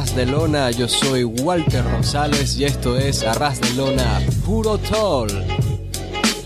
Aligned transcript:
Arras 0.00 0.16
de 0.16 0.24
Lona? 0.24 0.70
Yo 0.70 0.88
soy 0.88 1.24
Walter 1.24 1.84
Rosales 1.84 2.56
y 2.56 2.64
esto 2.64 2.96
es 2.96 3.22
Arras 3.22 3.60
de 3.60 3.70
Lona 3.74 4.22
Puro 4.46 4.78
Toll. 4.78 5.30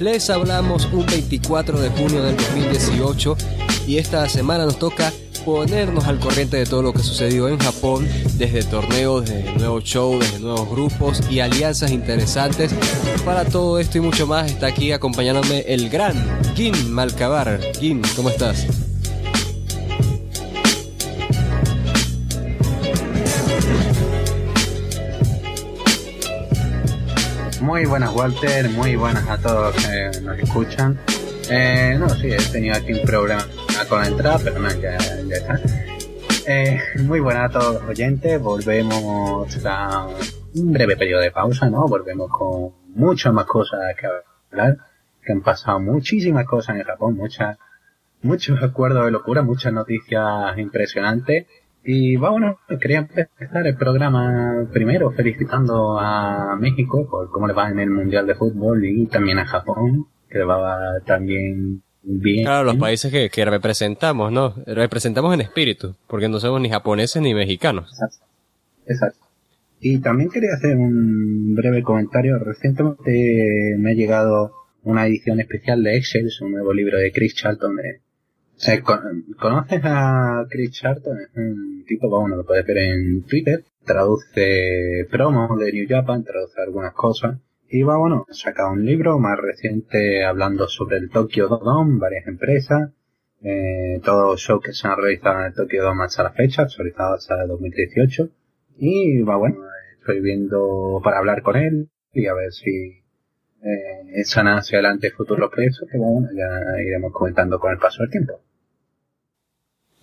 Les 0.00 0.28
hablamos 0.28 0.88
un 0.92 1.06
24 1.06 1.78
de 1.78 1.88
junio 1.90 2.24
del 2.24 2.36
2018 2.36 3.36
y 3.86 3.98
esta 3.98 4.28
semana 4.28 4.64
nos 4.64 4.80
toca 4.80 5.12
ponernos 5.44 6.04
al 6.06 6.18
corriente 6.18 6.56
de 6.56 6.66
todo 6.66 6.82
lo 6.82 6.92
que 6.92 6.98
sucedió 7.04 7.46
en 7.48 7.58
Japón, 7.58 8.08
desde 8.38 8.64
torneos, 8.64 9.24
desde 9.24 9.52
nuevos 9.52 9.84
shows, 9.84 10.18
desde 10.18 10.40
nuevos 10.40 10.68
grupos 10.68 11.20
y 11.30 11.38
alianzas 11.38 11.92
interesantes. 11.92 12.72
Para 13.24 13.44
todo 13.44 13.78
esto 13.78 13.98
y 13.98 14.00
mucho 14.00 14.26
más 14.26 14.50
está 14.50 14.66
aquí 14.66 14.90
acompañándome 14.90 15.60
el 15.68 15.90
gran 15.90 16.16
Gin 16.56 16.92
Malcabar. 16.92 17.60
Gin, 17.78 18.02
¿cómo 18.16 18.30
estás? 18.30 18.66
Muy 27.74 27.86
buenas 27.86 28.14
Walter, 28.14 28.70
muy 28.70 28.94
buenas 28.94 29.28
a 29.28 29.36
todos 29.36 29.74
que 29.74 30.20
nos 30.20 30.38
escuchan. 30.38 30.96
Eh, 31.50 31.96
no, 31.98 32.08
sí, 32.08 32.28
he 32.30 32.36
tenido 32.36 32.76
aquí 32.76 32.92
un 32.92 33.02
problema 33.04 33.44
con 33.88 34.00
la 34.00 34.06
entrada, 34.06 34.38
pero 34.44 34.60
no, 34.60 34.70
ya, 34.70 34.96
ya 34.96 35.34
está. 35.34 35.60
Eh, 36.46 36.78
muy 37.02 37.18
buenas 37.18 37.50
a 37.50 37.58
todos 37.58 37.82
los 37.82 37.90
oyentes, 37.90 38.40
volvemos 38.40 39.66
a 39.66 40.06
un 40.54 40.72
breve 40.72 40.96
periodo 40.96 41.22
de 41.22 41.32
pausa, 41.32 41.68
¿no? 41.68 41.88
Volvemos 41.88 42.30
con 42.30 42.74
muchas 42.94 43.34
más 43.34 43.46
cosas 43.46 43.80
que 43.98 44.06
hablar, 44.52 44.78
que 45.26 45.32
han 45.32 45.42
pasado 45.42 45.80
muchísimas 45.80 46.46
cosas 46.46 46.76
en 46.76 46.84
Japón, 46.84 47.16
muchas, 47.16 47.58
muchos 48.22 48.62
acuerdos 48.62 49.04
de 49.04 49.10
locura, 49.10 49.42
muchas 49.42 49.72
noticias 49.72 50.56
impresionantes. 50.58 51.48
Y 51.84 52.16
bueno, 52.16 52.58
quería 52.80 52.98
empezar 52.98 53.66
el 53.66 53.76
programa 53.76 54.66
primero 54.72 55.10
felicitando 55.10 55.98
a 55.98 56.56
México 56.58 57.06
por 57.10 57.30
cómo 57.30 57.46
le 57.46 57.52
va 57.52 57.68
en 57.70 57.78
el 57.78 57.90
Mundial 57.90 58.26
de 58.26 58.34
Fútbol 58.34 58.84
y 58.86 59.06
también 59.06 59.38
a 59.38 59.44
Japón, 59.44 60.06
que 60.30 60.38
le 60.38 60.44
va 60.44 61.00
también 61.04 61.82
bien. 62.02 62.44
Claro, 62.44 62.64
los 62.64 62.76
países 62.76 63.12
que, 63.12 63.28
que 63.28 63.44
representamos, 63.44 64.32
¿no? 64.32 64.54
Representamos 64.66 65.34
en 65.34 65.42
espíritu, 65.42 65.94
porque 66.06 66.28
no 66.28 66.40
somos 66.40 66.60
ni 66.60 66.70
japoneses 66.70 67.20
ni 67.20 67.34
mexicanos. 67.34 67.90
Exacto. 67.92 68.24
Exacto. 68.86 69.24
Y 69.80 69.98
también 69.98 70.30
quería 70.30 70.54
hacer 70.54 70.76
un 70.76 71.54
breve 71.54 71.82
comentario. 71.82 72.38
Recientemente 72.38 73.76
me 73.78 73.90
ha 73.90 73.94
llegado 73.94 74.52
una 74.82 75.06
edición 75.06 75.40
especial 75.40 75.82
de 75.82 75.96
Excel, 75.96 76.30
un 76.40 76.52
nuevo 76.52 76.72
libro 76.72 76.98
de 76.98 77.12
Chris 77.12 77.34
Charlton 77.34 77.76
de 77.76 78.00
eh, 78.66 78.82
¿Conoces 79.38 79.80
a 79.84 80.46
Chris 80.48 80.70
Charlton? 80.72 81.18
Es 81.20 81.36
un 81.36 81.84
tipo, 81.86 82.08
bueno, 82.08 82.36
lo 82.36 82.44
puedes 82.44 82.66
ver 82.66 82.78
en 82.78 83.24
Twitter. 83.24 83.64
Traduce 83.84 85.06
promos 85.10 85.58
de 85.58 85.72
New 85.72 85.86
Japan, 85.88 86.24
traduce 86.24 86.60
algunas 86.60 86.94
cosas. 86.94 87.38
Y 87.68 87.82
va, 87.82 87.96
bueno, 87.96 88.24
ha 88.28 88.34
sacado 88.34 88.72
un 88.72 88.84
libro 88.84 89.18
más 89.18 89.38
reciente 89.38 90.24
hablando 90.24 90.68
sobre 90.68 90.98
el 90.98 91.10
Tokyo 91.10 91.48
Dome, 91.48 91.98
varias 91.98 92.26
empresas, 92.26 92.92
eh, 93.42 94.00
todos 94.04 94.32
los 94.32 94.40
shows 94.40 94.62
que 94.62 94.72
se 94.72 94.86
han 94.86 94.96
realizado 94.96 95.40
en 95.40 95.46
el 95.46 95.54
Tokyo 95.54 95.82
Dome 95.82 96.04
hasta 96.04 96.22
la 96.22 96.32
fecha, 96.32 96.62
actualizado 96.62 97.14
hasta 97.14 97.42
el 97.42 97.48
2018. 97.48 98.28
Y 98.78 99.22
va, 99.22 99.36
bueno, 99.36 99.56
estoy 99.98 100.20
viendo 100.20 101.00
para 101.02 101.18
hablar 101.18 101.42
con 101.42 101.56
él 101.56 101.88
y 102.12 102.26
a 102.26 102.34
ver 102.34 102.52
si 102.52 102.70
eh, 103.62 104.20
echan 104.20 104.46
hacia 104.46 104.78
adelante 104.78 105.10
futuros 105.10 105.50
proyectos 105.50 105.88
que 105.90 105.98
bueno, 105.98 106.28
ya 106.36 106.80
iremos 106.82 107.12
comentando 107.12 107.58
con 107.58 107.72
el 107.72 107.78
paso 107.78 108.02
del 108.02 108.10
tiempo. 108.10 108.40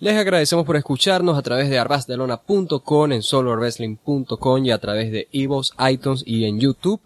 Les 0.02 0.16
agradecemos 0.16 0.66
por 0.66 0.74
escucharnos 0.74 1.38
a 1.38 1.42
través 1.42 1.70
de 1.70 1.78
arbasdelona.com, 1.78 3.12
en 3.12 3.22
solowrestling.com 3.22 4.64
y 4.64 4.72
a 4.72 4.78
través 4.78 5.12
de 5.12 5.28
Evos, 5.32 5.72
iTunes 5.88 6.24
y 6.26 6.44
en 6.44 6.58
YouTube. 6.58 7.00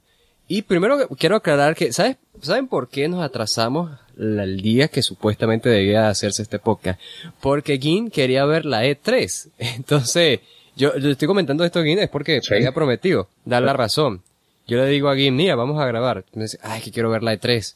Y 0.49 0.63
primero 0.63 1.07
quiero 1.19 1.37
aclarar 1.37 1.75
que, 1.77 1.93
¿sabes? 1.93 2.17
¿saben 2.41 2.69
por 2.69 2.89
qué 2.89 3.07
nos 3.09 3.23
atrasamos 3.23 3.91
el 4.19 4.63
día 4.63 4.89
que 4.89 5.03
supuestamente 5.03 5.69
debía 5.69 6.09
hacerse 6.09 6.41
este 6.41 6.59
podcast? 6.59 6.99
Porque 7.43 7.77
Gin 7.77 8.11
quería 8.11 8.47
ver 8.47 8.65
la 8.65 8.87
E3. 8.87 9.51
Entonces, 9.59 10.41
yo, 10.75 10.97
yo 10.97 11.11
estoy 11.11 11.29
comentando 11.29 11.65
esto, 11.65 11.83
Gin, 11.83 11.99
es 11.99 12.09
porque 12.09 12.41
Sí. 12.41 12.55
había 12.55 12.73
prometido 12.73 13.29
dar 13.45 13.63
la 13.63 13.75
razón. 13.75 14.23
Yo 14.67 14.79
le 14.79 14.87
digo 14.87 15.11
a 15.11 15.17
Gin, 15.17 15.37
mira, 15.37 15.55
vamos 15.55 15.79
a 15.79 15.85
grabar. 15.85 16.25
Me 16.33 16.45
dice, 16.45 16.59
ay, 16.63 16.81
que 16.81 16.93
quiero 16.93 17.11
ver 17.11 17.23
la 17.23 17.35
E3. 17.35 17.75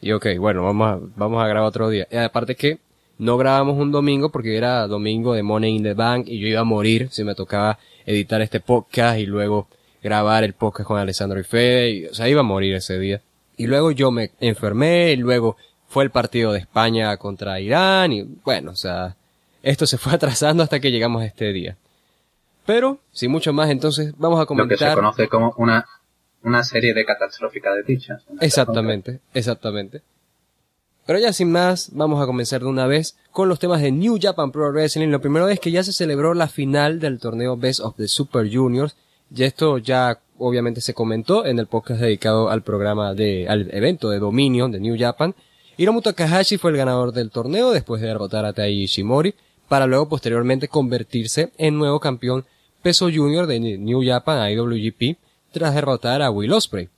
Y 0.00 0.10
ok, 0.10 0.26
bueno, 0.40 0.64
vamos 0.64 0.88
a, 0.88 0.98
vamos 1.14 1.40
a 1.40 1.46
grabar 1.46 1.68
otro 1.68 1.88
día. 1.88 2.08
Y 2.10 2.16
aparte 2.16 2.56
que 2.56 2.80
no 3.18 3.36
grabamos 3.38 3.76
un 3.78 3.92
domingo 3.92 4.30
porque 4.30 4.56
era 4.56 4.86
domingo 4.86 5.34
de 5.34 5.42
Money 5.42 5.76
in 5.76 5.82
the 5.82 5.94
Bank 5.94 6.26
y 6.28 6.38
yo 6.38 6.48
iba 6.48 6.60
a 6.60 6.64
morir 6.64 7.08
si 7.10 7.24
me 7.24 7.34
tocaba 7.34 7.78
editar 8.04 8.40
este 8.42 8.60
podcast 8.60 9.18
y 9.18 9.26
luego 9.26 9.68
grabar 10.02 10.44
el 10.44 10.52
podcast 10.52 10.86
con 10.86 10.98
Alessandro 10.98 11.40
y 11.40 11.44
Fede. 11.44 11.90
Y, 11.90 12.06
o 12.06 12.14
sea, 12.14 12.28
iba 12.28 12.40
a 12.40 12.44
morir 12.44 12.74
ese 12.74 12.98
día. 12.98 13.20
Y 13.56 13.66
luego 13.66 13.90
yo 13.90 14.10
me 14.10 14.30
enfermé 14.40 15.12
y 15.12 15.16
luego 15.16 15.56
fue 15.88 16.04
el 16.04 16.10
partido 16.10 16.52
de 16.52 16.58
España 16.60 17.16
contra 17.16 17.58
Irán 17.60 18.12
y 18.12 18.22
bueno, 18.44 18.72
o 18.72 18.76
sea, 18.76 19.16
esto 19.62 19.86
se 19.86 19.98
fue 19.98 20.12
atrasando 20.14 20.62
hasta 20.62 20.78
que 20.80 20.90
llegamos 20.90 21.22
a 21.22 21.26
este 21.26 21.52
día. 21.52 21.76
Pero, 22.66 22.98
sin 23.12 23.30
mucho 23.30 23.52
más, 23.52 23.70
entonces 23.70 24.12
vamos 24.18 24.38
a 24.38 24.42
Lo 24.42 24.46
que 24.46 24.76
se 24.76 24.84
comentar. 24.84 24.94
conoce 24.94 25.28
como 25.28 25.54
una, 25.56 25.86
una 26.42 26.64
serie 26.64 26.94
de 26.94 27.04
catastróficas 27.04 27.76
de 27.76 27.82
dichas. 27.84 28.24
Exactamente, 28.40 29.20
exactamente. 29.34 30.02
Pero 31.06 31.20
ya 31.20 31.32
sin 31.32 31.52
más, 31.52 31.90
vamos 31.92 32.20
a 32.20 32.26
comenzar 32.26 32.60
de 32.60 32.66
una 32.66 32.86
vez 32.86 33.16
con 33.30 33.48
los 33.48 33.60
temas 33.60 33.80
de 33.80 33.92
New 33.92 34.18
Japan 34.20 34.50
Pro 34.50 34.72
Wrestling. 34.72 35.06
Lo 35.08 35.20
primero 35.20 35.48
es 35.48 35.60
que 35.60 35.70
ya 35.70 35.84
se 35.84 35.92
celebró 35.92 36.34
la 36.34 36.48
final 36.48 36.98
del 36.98 37.20
torneo 37.20 37.56
Best 37.56 37.78
of 37.78 37.96
the 37.96 38.08
Super 38.08 38.52
Juniors. 38.52 38.96
Y 39.34 39.44
esto 39.44 39.78
ya 39.78 40.18
obviamente 40.38 40.80
se 40.80 40.94
comentó 40.94 41.46
en 41.46 41.60
el 41.60 41.68
podcast 41.68 42.00
dedicado 42.00 42.50
al 42.50 42.62
programa 42.62 43.14
de, 43.14 43.48
al 43.48 43.72
evento 43.72 44.10
de 44.10 44.18
Dominion 44.18 44.72
de 44.72 44.80
New 44.80 44.96
Japan. 44.98 45.34
Hiromu 45.76 46.02
Takahashi 46.02 46.58
fue 46.58 46.72
el 46.72 46.76
ganador 46.76 47.12
del 47.12 47.30
torneo 47.30 47.70
después 47.70 48.00
de 48.00 48.08
derrotar 48.08 48.44
a 48.44 48.52
Tai 48.52 48.72
Ishimori 48.72 49.34
para 49.68 49.86
luego 49.86 50.08
posteriormente 50.08 50.68
convertirse 50.68 51.52
en 51.56 51.78
nuevo 51.78 52.00
campeón 52.00 52.44
peso 52.82 53.08
junior 53.12 53.46
de 53.46 53.60
New 53.60 54.02
Japan 54.04 54.50
IWGP 54.50 55.18
tras 55.52 55.74
derrotar 55.74 56.22
a 56.22 56.30
Will 56.30 56.52
Ospreay. 56.52 56.88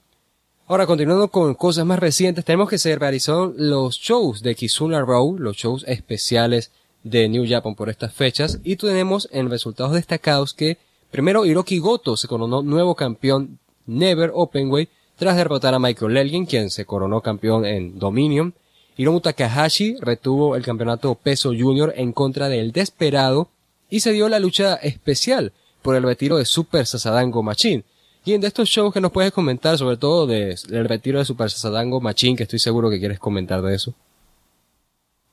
Ahora, 0.69 0.85
continuando 0.85 1.29
con 1.29 1.55
cosas 1.55 1.83
más 1.83 1.97
recientes, 1.97 2.45
tenemos 2.45 2.69
que 2.69 2.77
se 2.77 2.95
realizaron 2.95 3.55
los 3.57 3.95
shows 3.95 4.43
de 4.43 4.53
Kizuna 4.53 5.01
Row, 5.01 5.35
los 5.39 5.57
shows 5.57 5.83
especiales 5.87 6.69
de 7.01 7.27
New 7.27 7.43
Japan 7.49 7.73
por 7.73 7.89
estas 7.89 8.13
fechas, 8.13 8.59
y 8.63 8.75
tenemos 8.75 9.27
en 9.31 9.49
resultados 9.49 9.93
destacados 9.93 10.53
que, 10.53 10.77
primero, 11.09 11.43
Hiroki 11.43 11.79
Goto 11.79 12.15
se 12.15 12.27
coronó 12.27 12.61
nuevo 12.61 12.93
campeón 12.93 13.57
Never 13.87 14.29
Openweight 14.31 14.91
tras 15.17 15.37
derrotar 15.37 15.73
a 15.73 15.79
Michael 15.79 16.15
Elgin, 16.15 16.45
quien 16.45 16.69
se 16.69 16.85
coronó 16.85 17.21
campeón 17.21 17.65
en 17.65 17.97
Dominion. 17.97 18.53
Hiromu 18.95 19.21
Takahashi 19.21 19.95
retuvo 19.99 20.55
el 20.55 20.61
campeonato 20.61 21.15
peso 21.15 21.49
junior 21.49 21.95
en 21.97 22.13
contra 22.13 22.47
del 22.47 22.73
Desperado 22.73 23.49
y 23.89 24.01
se 24.01 24.11
dio 24.11 24.29
la 24.29 24.37
lucha 24.37 24.75
especial 24.75 25.51
por 25.81 25.95
el 25.95 26.03
retiro 26.03 26.37
de 26.37 26.45
Super 26.45 26.85
Sasadango 26.85 27.41
Machine. 27.41 27.85
De 28.37 28.47
estos 28.47 28.69
shows 28.69 28.93
que 28.93 29.01
nos 29.01 29.11
puedes 29.11 29.31
comentar, 29.31 29.77
sobre 29.77 29.97
todo 29.97 30.27
de- 30.27 30.55
del 30.69 30.87
retiro 30.87 31.17
de 31.19 31.25
Super 31.25 31.49
Sasadango 31.49 31.99
Machine, 32.01 32.35
que 32.37 32.43
estoy 32.43 32.59
seguro 32.59 32.89
que 32.89 32.99
quieres 32.99 33.19
comentar 33.19 33.61
de 33.61 33.73
eso. 33.75 33.95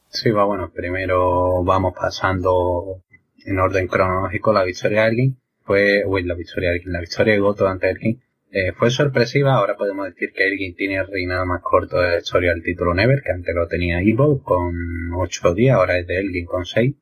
Sí, 0.08 0.30
va 0.30 0.44
bueno, 0.44 0.70
primero 0.72 1.62
vamos 1.64 1.92
pasando 1.94 3.02
en 3.44 3.58
orden 3.58 3.86
cronológico 3.88 4.52
la 4.52 4.64
victoria 4.64 5.02
de 5.02 5.08
Elgin. 5.08 5.36
Fue, 5.64 6.04
uy, 6.06 6.22
la 6.22 6.34
victoria 6.34 6.70
de 6.70 6.76
Elgin, 6.76 6.92
la 6.92 7.00
victoria 7.00 7.34
de 7.34 7.40
Goto 7.40 7.66
ante 7.68 7.90
Elgin. 7.90 8.22
Eh, 8.52 8.72
fue 8.72 8.90
sorpresiva, 8.90 9.54
ahora 9.54 9.76
podemos 9.76 10.06
decir 10.06 10.32
que 10.32 10.46
Elgin 10.48 10.74
tiene 10.76 10.96
el 10.96 11.06
reinado 11.08 11.44
más 11.44 11.60
corto 11.62 11.98
de 12.00 12.10
la 12.12 12.18
historia 12.18 12.52
del 12.52 12.62
título 12.62 12.94
Never, 12.94 13.20
que 13.22 13.32
antes 13.32 13.54
lo 13.54 13.66
tenía 13.66 14.00
Evil 14.00 14.40
con 14.42 15.12
8 15.14 15.52
días, 15.52 15.76
ahora 15.76 15.98
es 15.98 16.06
de 16.06 16.18
Elgin 16.18 16.46
con 16.46 16.64
6. 16.64 16.94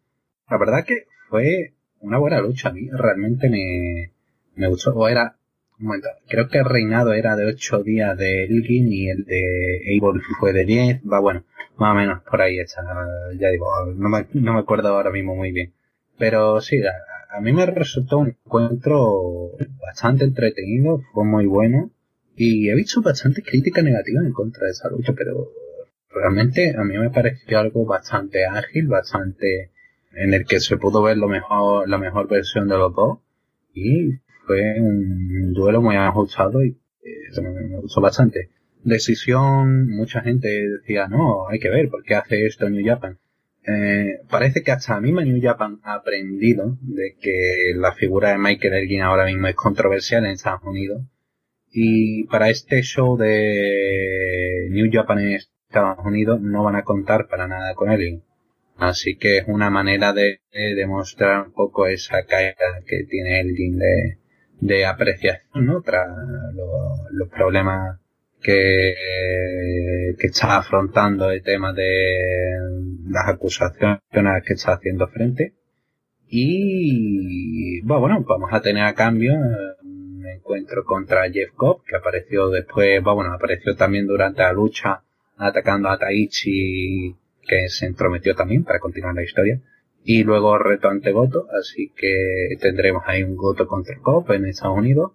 La 0.50 0.58
verdad 0.58 0.84
que 0.84 1.04
fue 1.28 1.74
una 2.00 2.18
buena 2.18 2.40
lucha, 2.40 2.70
a 2.70 2.72
mí 2.72 2.88
realmente 2.90 3.48
me, 3.48 4.10
me 4.56 4.68
gustó, 4.68 4.92
o 4.94 5.06
era, 5.08 5.36
creo 6.28 6.48
que 6.48 6.58
el 6.58 6.64
reinado 6.64 7.12
era 7.12 7.36
de 7.36 7.46
8 7.46 7.82
días 7.82 8.16
de 8.16 8.44
Elgin 8.44 8.92
y 8.92 9.08
el 9.08 9.24
de 9.24 9.96
Evil 9.96 10.22
fue 10.38 10.52
de 10.52 10.64
10, 10.64 11.02
va 11.10 11.20
bueno, 11.20 11.44
más 11.76 11.92
o 11.92 11.94
menos 11.94 12.22
por 12.22 12.40
ahí 12.40 12.58
está, 12.58 12.82
ya 13.38 13.48
digo, 13.50 13.66
no 13.96 14.08
me, 14.08 14.26
no 14.32 14.54
me 14.54 14.60
acuerdo 14.60 14.88
ahora 14.88 15.10
mismo 15.10 15.34
muy 15.34 15.52
bien. 15.52 15.72
Pero 16.16 16.60
sí, 16.60 16.80
a, 16.84 16.92
a 17.36 17.40
mí 17.40 17.52
me 17.52 17.66
resultó 17.66 18.18
un 18.18 18.28
encuentro 18.28 19.52
bastante 19.84 20.24
entretenido, 20.24 21.00
fue 21.12 21.24
muy 21.24 21.46
bueno. 21.46 21.90
Y 22.36 22.68
he 22.68 22.74
visto 22.74 23.00
bastante 23.02 23.42
crítica 23.42 23.82
negativa 23.82 24.20
en 24.24 24.32
contra 24.32 24.66
de 24.66 24.72
esa 24.72 24.88
lucha, 24.88 25.12
pero 25.16 25.50
realmente 26.10 26.74
a 26.76 26.84
mí 26.84 26.96
me 26.98 27.10
pareció 27.10 27.58
algo 27.58 27.84
bastante 27.84 28.46
ágil, 28.46 28.86
bastante 28.88 29.70
en 30.12 30.34
el 30.34 30.44
que 30.44 30.60
se 30.60 30.76
pudo 30.76 31.02
ver 31.02 31.16
lo 31.16 31.28
mejor, 31.28 31.88
la 31.88 31.98
mejor 31.98 32.28
versión 32.28 32.68
de 32.68 32.78
los 32.78 32.94
dos. 32.94 33.18
Y 33.72 34.20
fue 34.46 34.80
un 34.80 35.52
duelo 35.52 35.82
muy 35.82 35.96
ajustado 35.96 36.64
y 36.64 36.76
eh, 37.02 37.40
me, 37.42 37.80
gustó 37.80 38.00
bastante. 38.00 38.50
Decisión, 38.82 39.88
mucha 39.88 40.20
gente 40.20 40.48
decía, 40.68 41.08
no, 41.08 41.48
hay 41.48 41.58
que 41.58 41.70
ver, 41.70 41.88
¿por 41.88 42.02
qué 42.02 42.14
hace 42.14 42.46
esto 42.46 42.68
New 42.68 42.84
Japan? 42.84 43.18
eh, 43.66 44.20
parece 44.28 44.62
que 44.62 44.72
hasta 44.72 45.00
misma 45.00 45.24
New 45.24 45.40
Japan 45.42 45.80
ha 45.84 45.94
aprendido 45.94 46.76
de 46.82 47.16
que 47.20 47.72
la 47.76 47.92
figura 47.92 48.30
de 48.30 48.38
Michael 48.38 48.74
Elgin 48.74 49.02
ahora 49.02 49.26
mismo 49.26 49.46
es 49.46 49.54
controversial 49.54 50.24
en 50.24 50.32
Estados 50.32 50.62
Unidos. 50.64 51.02
Y 51.72 52.24
para 52.24 52.50
este 52.50 52.82
show 52.82 53.16
de 53.16 54.68
New 54.70 54.90
Japan 54.92 55.18
en 55.20 55.32
Estados 55.32 56.04
Unidos 56.04 56.40
no 56.40 56.62
van 56.62 56.76
a 56.76 56.84
contar 56.84 57.26
para 57.28 57.48
nada 57.48 57.74
con 57.74 57.90
Elgin. 57.90 58.22
Así 58.76 59.16
que 59.16 59.38
es 59.38 59.44
una 59.48 59.70
manera 59.70 60.12
de, 60.12 60.40
demostrar 60.52 61.46
un 61.46 61.52
poco 61.52 61.86
esa 61.86 62.24
caída 62.26 62.82
que 62.86 63.04
tiene 63.04 63.40
Elgin 63.40 63.78
de, 63.78 64.18
de 64.64 64.86
apreciación, 64.86 65.66
¿no? 65.66 65.82
Tras 65.82 66.08
los 67.10 67.28
problemas 67.28 68.00
que, 68.42 68.94
que 70.18 70.26
está 70.26 70.56
afrontando 70.56 71.30
el 71.30 71.42
tema 71.42 71.74
de 71.74 72.56
las 73.06 73.28
acusaciones 73.28 74.00
que 74.46 74.54
está 74.54 74.72
haciendo 74.72 75.06
frente. 75.08 75.52
Y 76.28 77.82
bueno, 77.82 78.24
vamos 78.26 78.50
a 78.52 78.62
tener 78.62 78.84
a 78.84 78.94
cambio 78.94 79.34
un 79.34 80.24
encuentro 80.26 80.82
contra 80.84 81.30
Jeff 81.30 81.52
Cobb, 81.54 81.84
que 81.84 81.96
apareció 81.96 82.48
después, 82.48 83.02
bueno, 83.02 83.34
apareció 83.34 83.76
también 83.76 84.06
durante 84.06 84.40
la 84.40 84.54
lucha 84.54 85.02
atacando 85.36 85.90
a 85.90 85.98
Taichi, 85.98 87.14
que 87.46 87.68
se 87.68 87.84
entrometió 87.84 88.34
también 88.34 88.64
para 88.64 88.78
continuar 88.78 89.14
la 89.14 89.24
historia. 89.24 89.60
Y 90.04 90.22
luego 90.22 90.58
reto 90.58 90.88
ante 90.88 91.12
Goto, 91.12 91.46
así 91.58 91.90
que 91.96 92.56
tendremos 92.60 93.02
ahí 93.06 93.22
un 93.22 93.36
Goto 93.36 93.66
contra 93.66 93.98
Cobb 94.00 94.32
en 94.32 94.46
Estados 94.46 94.76
Unidos. 94.76 95.12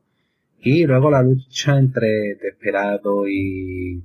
Y 0.61 0.85
luego 0.85 1.11
la 1.11 1.21
lucha 1.21 1.77
entre 1.77 2.35
Desperado 2.35 3.27
y, 3.27 4.03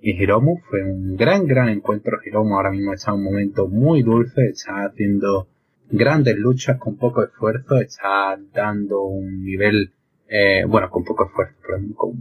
y 0.00 0.22
Hiromu 0.22 0.58
fue 0.68 0.82
un 0.82 1.16
gran, 1.16 1.46
gran 1.46 1.68
encuentro. 1.68 2.18
Hiromu 2.24 2.56
ahora 2.56 2.70
mismo 2.70 2.92
está 2.94 3.12
en 3.12 3.18
un 3.18 3.24
momento 3.24 3.68
muy 3.68 4.02
dulce, 4.02 4.46
está 4.46 4.86
haciendo 4.86 5.48
grandes 5.92 6.36
luchas 6.38 6.78
con 6.78 6.96
poco 6.96 7.22
esfuerzo, 7.22 7.76
está 7.76 8.38
dando 8.52 9.02
un 9.02 9.44
nivel, 9.44 9.92
eh, 10.26 10.64
bueno, 10.66 10.88
con 10.90 11.04
poco 11.04 11.26
esfuerzo, 11.26 11.54
pero 11.60 11.78
con, 11.94 12.12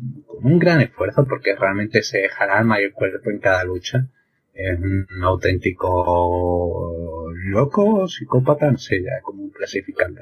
un 0.43 0.59
gran 0.59 0.81
esfuerzo 0.81 1.25
porque 1.25 1.55
realmente 1.55 2.03
se 2.03 2.19
deja 2.19 2.45
el 2.45 2.51
alma 2.51 2.81
y 2.81 2.83
el 2.83 2.91
cuerpo 2.91 3.29
en 3.29 3.39
cada 3.39 3.63
lucha. 3.63 4.07
Es 4.53 4.79
un 4.79 5.23
auténtico 5.23 7.31
loco, 7.45 8.07
psicópata, 8.07 8.71
no 8.71 8.77
sé 8.77 9.01
ya 9.01 9.21
cómo 9.21 9.51
clasificarlo. 9.51 10.19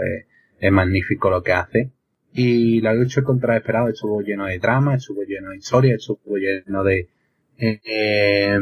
es 0.59 0.71
magnífico 0.71 1.29
lo 1.29 1.41
que 1.41 1.53
hace 1.53 1.91
y 2.33 2.81
la 2.81 2.93
lucha 2.93 3.23
contra 3.23 3.57
Esperado 3.57 3.89
estuvo 3.89 4.21
lleno 4.21 4.45
de 4.45 4.59
drama, 4.59 4.95
estuvo 4.95 5.23
lleno 5.23 5.49
de 5.49 5.57
historia, 5.57 5.95
estuvo 5.95 6.37
lleno 6.37 6.83
de, 6.83 7.09
eh, 7.57 8.57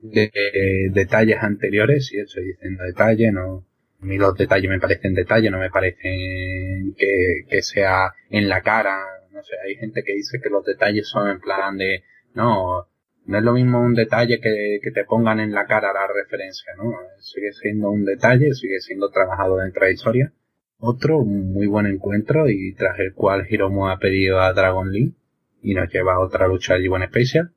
de, 0.00 0.90
detalles 0.92 1.38
anteriores, 1.40 2.12
y 2.12 2.20
estoy 2.20 2.44
diciendo 2.44 2.84
detalles, 2.84 3.32
no, 3.32 3.66
a 4.00 4.04
mí 4.04 4.16
los 4.16 4.36
detalles 4.36 4.70
me 4.70 4.80
parecen 4.80 5.14
detalles, 5.14 5.50
no 5.50 5.58
me 5.58 5.70
parecen 5.70 6.94
que, 6.96 7.44
que 7.48 7.62
sea 7.62 8.14
en 8.30 8.48
la 8.48 8.62
cara, 8.62 8.98
no 9.32 9.42
sé, 9.42 9.54
hay 9.66 9.76
gente 9.76 10.02
que 10.02 10.14
dice 10.14 10.40
que 10.42 10.50
los 10.50 10.64
detalles 10.64 11.08
son 11.08 11.30
en 11.30 11.40
plan 11.40 11.76
de, 11.76 12.04
no, 12.34 12.86
no 13.28 13.38
es 13.38 13.44
lo 13.44 13.52
mismo 13.52 13.80
un 13.80 13.94
detalle 13.94 14.40
que, 14.40 14.80
que 14.82 14.90
te 14.90 15.04
pongan 15.04 15.38
en 15.38 15.52
la 15.52 15.66
cara 15.66 15.92
la 15.92 16.08
referencia, 16.12 16.72
¿no? 16.76 16.92
Sigue 17.20 17.52
siendo 17.52 17.90
un 17.90 18.04
detalle, 18.04 18.52
sigue 18.54 18.80
siendo 18.80 19.10
trabajado 19.10 19.58
dentro 19.58 19.86
de 19.86 19.92
historia 19.92 20.32
otro 20.78 21.24
muy 21.24 21.66
buen 21.66 21.86
encuentro 21.86 22.48
y 22.48 22.74
tras 22.74 22.98
el 22.98 23.12
cual 23.12 23.46
Hiromu 23.48 23.88
ha 23.88 23.98
pedido 23.98 24.40
a 24.40 24.52
Dragon 24.52 24.90
Lee 24.90 25.14
y 25.62 25.74
nos 25.74 25.92
lleva 25.92 26.14
a 26.14 26.20
otra 26.20 26.46
lucha 26.46 26.74
de 26.74 26.88
G1 26.88 27.08
Special. 27.08 27.52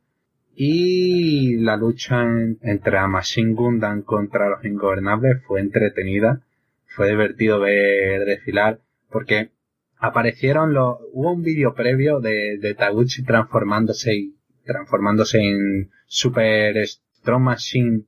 Y 0.53 1.57
la 1.57 1.77
lucha 1.77 2.23
entre 2.61 2.97
a 2.97 3.07
Machine 3.07 3.53
Gundam 3.53 4.01
contra 4.01 4.49
los 4.49 4.65
Ingobernables 4.65 5.41
fue 5.45 5.61
entretenida, 5.61 6.41
fue 6.85 7.09
divertido 7.09 7.59
ver 7.59 8.25
desfilar 8.25 8.79
porque 9.09 9.51
aparecieron 9.97 10.73
los, 10.73 10.97
hubo 11.13 11.31
un 11.31 11.43
vídeo 11.43 11.73
previo 11.73 12.19
de, 12.19 12.57
de 12.57 12.73
Taguchi 12.73 13.23
transformándose 13.23 14.15
y 14.15 14.35
transformándose 14.65 15.39
en 15.39 15.91
Super 16.05 16.85
Strong 16.87 17.41
Machine 17.41 18.03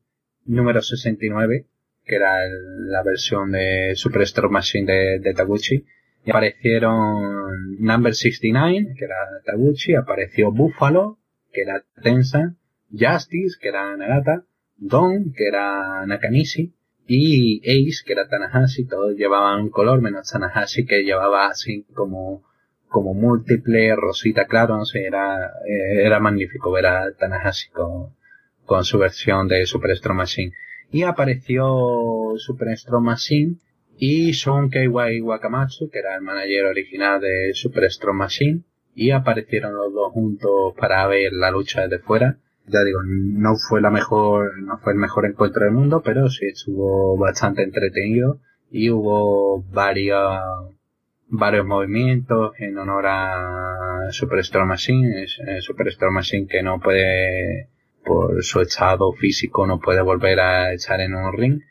número 0.46 0.82
69 0.82 1.66
que 2.06 2.16
era 2.16 2.48
la 2.48 3.04
versión 3.04 3.52
de 3.52 3.94
Super 3.96 4.28
Strong 4.28 4.52
Machine 4.52 5.20
de, 5.20 5.34
Taguchi. 5.34 5.86
Y 6.26 6.32
aparecieron 6.32 7.78
Number 7.80 8.14
69, 8.14 8.96
que 8.98 9.06
era 9.06 9.16
Taguchi, 9.46 9.96
apareció 9.96 10.52
Buffalo, 10.52 11.18
que 11.52 11.62
era 11.62 11.84
Tensa, 12.02 12.56
Justice, 12.92 13.58
que 13.60 13.70
era 13.70 13.96
Nagata, 13.98 14.46
Don, 14.78 15.34
que 15.34 15.48
era 15.48 16.06
Nakanishi, 16.06 16.74
y 17.06 17.60
Ace, 17.60 18.04
que 18.06 18.14
era 18.14 18.30
Tanahashi, 18.30 18.86
todos 18.86 19.18
llevaban 19.18 19.64
un 19.64 19.70
color, 19.70 20.02
menos 20.02 20.32
Tanahashi, 20.32 20.86
que 20.86 21.04
llevaba 21.04 21.48
así 21.48 21.86
como, 21.94 22.44
como 22.94 23.14
múltiple, 23.16 23.96
rosita, 23.96 24.46
claro, 24.46 24.78
no 24.78 24.86
sé, 24.86 25.04
era, 25.06 25.48
eh, 25.68 26.06
era 26.06 26.20
magnífico 26.20 26.72
ver 26.72 26.86
a 26.86 27.12
Tanahashi 27.12 27.72
con, 27.72 28.16
con 28.66 28.86
su 28.86 29.00
versión 29.00 29.48
de 29.48 29.66
Super 29.66 29.98
Strong 29.98 30.18
Machine 30.18 30.54
y 30.92 31.02
apareció 31.02 32.36
Super 32.38 32.78
Strong 32.78 33.04
Machine 33.04 33.56
y 33.98 34.34
Son 34.34 34.70
Keiwai 34.70 35.22
Wakamatsu, 35.22 35.90
que 35.90 36.00
era 36.00 36.16
el 36.16 36.22
manager 36.22 36.66
original 36.68 37.20
de 37.20 37.52
Super 37.54 37.92
Strong 37.92 38.16
Machine, 38.18 38.62
y 38.94 39.10
aparecieron 39.10 39.74
los 39.74 39.92
dos 39.92 40.12
juntos 40.12 40.76
para 40.78 41.08
ver 41.08 41.34
la 41.34 41.50
lucha 41.50 41.82
desde 41.82 41.98
fuera. 41.98 42.38
Ya 42.68 42.84
digo, 42.84 43.00
no 43.04 43.56
fue 43.56 43.82
la 43.82 43.90
mejor, 43.90 44.62
no 44.62 44.78
fue 44.78 44.94
el 44.94 45.00
mejor 45.00 45.26
encuentro 45.26 45.66
del 45.66 45.74
mundo, 45.74 46.04
pero 46.06 46.30
sí 46.30 46.46
estuvo 46.46 47.18
bastante 47.18 47.64
entretenido 47.64 48.40
y 48.70 48.92
hubo 48.92 49.64
varios, 49.64 50.40
varios 51.36 51.66
movimientos 51.66 52.54
en 52.60 52.78
honor 52.78 53.06
a 53.08 54.08
Super 54.12 54.46
Strong 54.46 54.68
Machine, 54.68 55.26
Super 55.62 55.92
Strong 55.92 56.14
Machine 56.14 56.48
que 56.48 56.62
no 56.62 56.80
puede 56.80 57.70
por 58.06 58.44
su 58.44 58.62
estado 58.62 59.12
físico 59.14 59.66
no 59.66 59.80
puede 59.80 60.02
volver 60.02 60.40
a 60.40 60.74
echar 60.74 61.02
en 61.02 61.16
un 61.16 61.34
ring. 61.34 61.62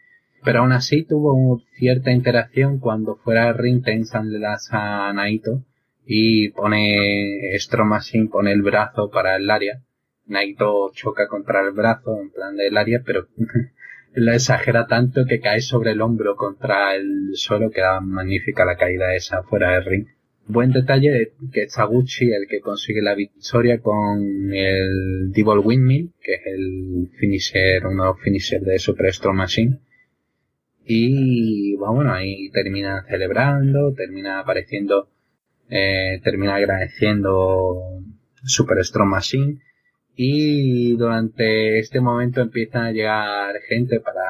Pero 0.44 0.60
aún 0.60 0.72
así 0.72 1.04
tuvo 1.04 1.62
cierta 1.76 2.10
interacción 2.10 2.80
cuando 2.80 3.14
fuera 3.14 3.48
al 3.48 3.58
ring 3.58 3.84
Tensan 3.84 4.32
le 4.32 4.40
das 4.40 4.68
a 4.72 5.12
Naito 5.12 5.62
y 6.04 6.48
pone 6.50 7.56
Strong 7.56 7.88
Machine 7.88 8.28
pone 8.28 8.50
el 8.50 8.62
brazo 8.62 9.10
para 9.10 9.36
el 9.36 9.48
área. 9.48 9.80
Naito 10.26 10.90
choca 10.92 11.28
contra 11.28 11.60
el 11.60 11.70
brazo 11.70 12.20
en 12.20 12.30
plan 12.30 12.56
del 12.56 12.76
área, 12.76 13.02
pero 13.06 13.28
lo 14.14 14.32
exagera 14.32 14.86
tanto 14.86 15.26
que 15.26 15.40
cae 15.40 15.60
sobre 15.60 15.92
el 15.92 16.00
hombro 16.00 16.36
contra 16.36 16.94
el 16.94 17.30
suelo, 17.34 17.70
queda 17.70 18.00
magnífica 18.00 18.64
la 18.64 18.76
caída 18.76 19.14
esa 19.14 19.42
fuera 19.42 19.72
del 19.72 19.84
ring 19.84 20.06
buen 20.46 20.72
detalle 20.72 21.32
que 21.52 21.62
es 21.62 21.74
Taguchi 21.74 22.32
el 22.32 22.46
que 22.48 22.60
consigue 22.60 23.02
la 23.02 23.14
victoria 23.14 23.80
con 23.80 24.52
el 24.52 25.30
Devil 25.32 25.60
Windmill, 25.64 26.12
que 26.20 26.34
es 26.34 26.40
el 26.46 27.10
finisher, 27.18 27.86
uno 27.86 28.04
de 28.04 28.08
los 28.10 28.20
finishers 28.20 28.64
de 28.64 28.78
Super 28.78 29.12
Strong 29.12 29.36
Machine. 29.36 29.78
Y 30.84 31.76
bueno, 31.76 32.12
ahí 32.12 32.50
termina 32.50 33.04
celebrando, 33.08 33.94
termina 33.94 34.40
apareciendo, 34.40 35.08
eh, 35.68 36.20
termina 36.24 36.56
agradeciendo 36.56 38.02
Super 38.44 38.84
Strong 38.84 39.08
Machine. 39.08 39.58
Y 40.14 40.96
durante 40.96 41.78
este 41.78 42.00
momento 42.00 42.40
empieza 42.40 42.86
a 42.86 42.92
llegar 42.92 43.54
gente 43.68 44.00
para 44.00 44.22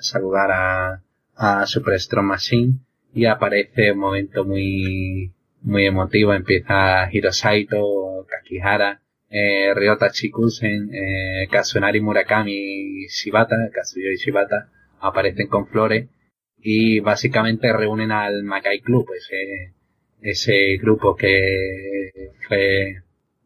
saludar 0.00 0.50
a, 0.52 1.02
a 1.34 1.66
Super 1.66 1.98
Strong 1.98 2.26
Machine 2.26 2.74
y 3.14 3.24
aparece 3.24 3.92
un 3.92 3.98
momento 3.98 4.44
muy 4.44 5.32
muy 5.62 5.86
emotivo. 5.86 6.32
Empieza 6.32 7.08
Hirosaito, 7.12 8.26
Kakihara, 8.28 9.02
eh, 9.28 9.72
Ryota 9.74 10.10
Chikusen, 10.10 10.90
eh, 10.94 11.48
Kazunari 11.50 12.00
Murakami 12.00 12.52
y 12.54 13.06
Shibata, 13.08 13.56
Kazuyori 13.72 14.16
Shibata, 14.16 14.70
aparecen 15.00 15.48
con 15.48 15.66
flores 15.66 16.08
y 16.58 17.00
básicamente 17.00 17.72
reúnen 17.72 18.12
al 18.12 18.42
Makai 18.44 18.80
Club, 18.80 19.08
ese, 19.16 19.74
ese 20.20 20.76
grupo 20.78 21.16
que 21.16 22.32
fue 22.48 23.02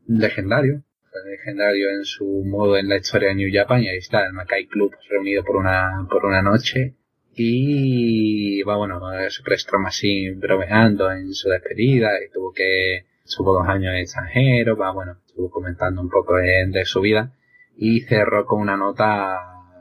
legendario, 0.07 0.83
legendario 1.25 1.91
en 1.91 2.05
su 2.05 2.25
modo 2.45 2.77
en 2.77 2.89
la 2.89 2.97
historia 2.97 3.29
de 3.29 3.35
New 3.35 3.51
Japan 3.53 3.83
y 3.83 3.89
ahí 3.89 3.99
está 3.99 4.27
el 4.27 4.33
Makai 4.33 4.67
Club 4.67 4.95
reunido 5.09 5.45
por 5.45 5.57
una, 5.57 6.07
por 6.11 6.25
una 6.25 6.43
noche. 6.43 6.97
Y 7.35 8.63
va, 8.63 8.77
bueno, 8.77 9.01
Super 9.31 9.59
Strong 9.59 9.87
así 9.87 10.31
bromeando 10.31 11.11
en 11.11 11.33
su 11.33 11.49
despedida 11.49 12.11
y 12.23 12.31
tuvo 12.31 12.53
que, 12.53 13.07
estuvo 13.25 13.55
dos 13.55 13.67
años 13.67 13.95
en 13.95 14.01
extranjero, 14.01 14.77
va, 14.77 14.93
bueno, 14.93 15.17
estuvo 15.27 15.51
comentando 15.51 16.01
un 16.03 16.11
poco 16.11 16.37
de, 16.37 16.85
su 16.85 17.01
vida. 17.01 17.33
Y 17.77 18.01
cerró 18.03 18.45
con 18.45 18.61
una 18.61 18.77
nota, 18.77 19.07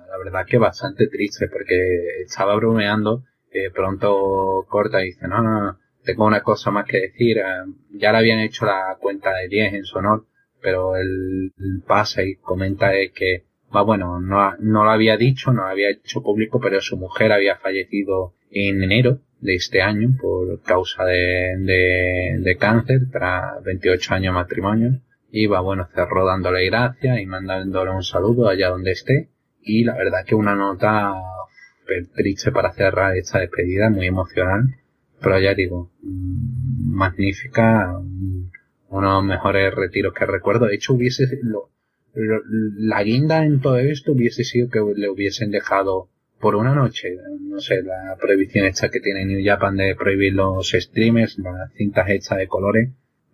la 0.09 0.17
verdad 0.24 0.45
que 0.45 0.57
bastante 0.57 1.07
triste 1.07 1.48
porque 1.50 2.21
estaba 2.24 2.55
bromeando, 2.55 3.24
eh, 3.51 3.71
pronto 3.71 4.65
corta 4.69 5.01
y 5.01 5.07
dice, 5.07 5.27
no, 5.27 5.41
no, 5.41 5.59
no, 5.59 5.79
tengo 6.03 6.25
una 6.25 6.41
cosa 6.41 6.71
más 6.71 6.86
que 6.86 7.01
decir, 7.01 7.39
eh, 7.39 7.65
ya 7.91 8.12
le 8.12 8.19
habían 8.19 8.39
hecho 8.39 8.65
la 8.65 8.95
cuenta 9.01 9.33
de 9.36 9.48
10 9.50 9.74
en 9.74 9.83
su 9.83 9.98
honor, 9.98 10.27
pero 10.62 10.96
él, 10.96 11.51
pasa 11.88 12.24
y 12.24 12.36
comenta 12.36 12.92
que 13.13 13.46
va 13.75 13.82
bueno, 13.82 14.20
no, 14.20 14.56
no 14.60 14.84
lo 14.84 14.92
había 14.92 15.18
dicho, 15.18 15.51
no 15.54 15.63
lo 15.63 15.68
había 15.70 15.89
hecho 15.89 16.22
público, 16.22 16.60
pero 16.60 16.82
su 16.82 16.98
mujer 16.98 17.32
había 17.32 17.58
fallecido 17.58 18.34
en 18.51 18.82
enero 18.84 19.20
de 19.42 19.56
este 19.56 19.82
año 19.82 20.16
por 20.20 20.62
causa 20.62 21.06
de, 21.06 21.56
de, 22.39 22.58
cáncer 22.58 23.01
tras 23.12 23.63
28 23.63 24.13
años 24.13 24.34
de 24.34 24.39
matrimonio. 24.39 25.01
Y 25.32 25.46
va 25.46 25.62
bueno, 25.62 25.88
cerró 25.94 26.25
dándole 26.25 26.66
gracias 26.66 27.20
y 27.20 27.25
mandándole 27.25 27.92
un 27.92 28.04
saludo 28.04 28.50
allá 28.50 28.70
donde 28.70 28.92
esté. 28.92 29.30
Y 29.62 29.84
la 29.84 29.96
verdad 29.96 30.25
que 30.25 30.36
una 30.36 30.56
nota 30.56 31.13
triste 32.16 32.51
para 32.51 32.74
cerrar 32.74 33.16
esta 33.16 33.39
despedida, 33.39 33.89
muy 33.89 34.08
emocional. 34.08 34.75
Pero 35.22 35.39
ya 35.39 35.54
digo, 35.54 35.92
mm, 36.01 36.94
magnífica, 36.96 38.00
uno 38.89 39.08
de 39.08 39.13
los 39.15 39.24
mejores 39.24 39.74
retiros 39.74 40.13
que 40.13 40.25
recuerdo. 40.25 40.65
De 40.65 40.75
hecho, 40.75 40.93
hubiese, 40.93 41.27
lo, 41.43 41.72
la 42.13 43.03
guinda 43.03 43.46
en 43.46 43.62
todo 43.62 43.77
esto 43.77 44.12
hubiese 44.13 44.43
sido 44.43 44.69
que 44.69 44.79
le 44.96 45.10
hubiesen 45.10 45.51
dejado 45.51 46.10
por 46.39 46.55
una 46.55 46.74
noche, 46.74 47.17
no 47.41 47.60
sé, 47.60 47.84
la 47.84 48.15
prohibición 48.19 48.65
esta 48.65 48.89
que 48.89 49.01
tiene 49.01 49.25
New 49.25 49.41
Japan 49.43 49.75
de 49.75 49.96
prohibir 49.96 50.34
los 50.34 50.69
streamers, 50.69 51.38
las 51.38 51.74
cintas 51.74 52.10
hechas 52.10 52.38
de 52.38 52.48
colores, 52.48 52.89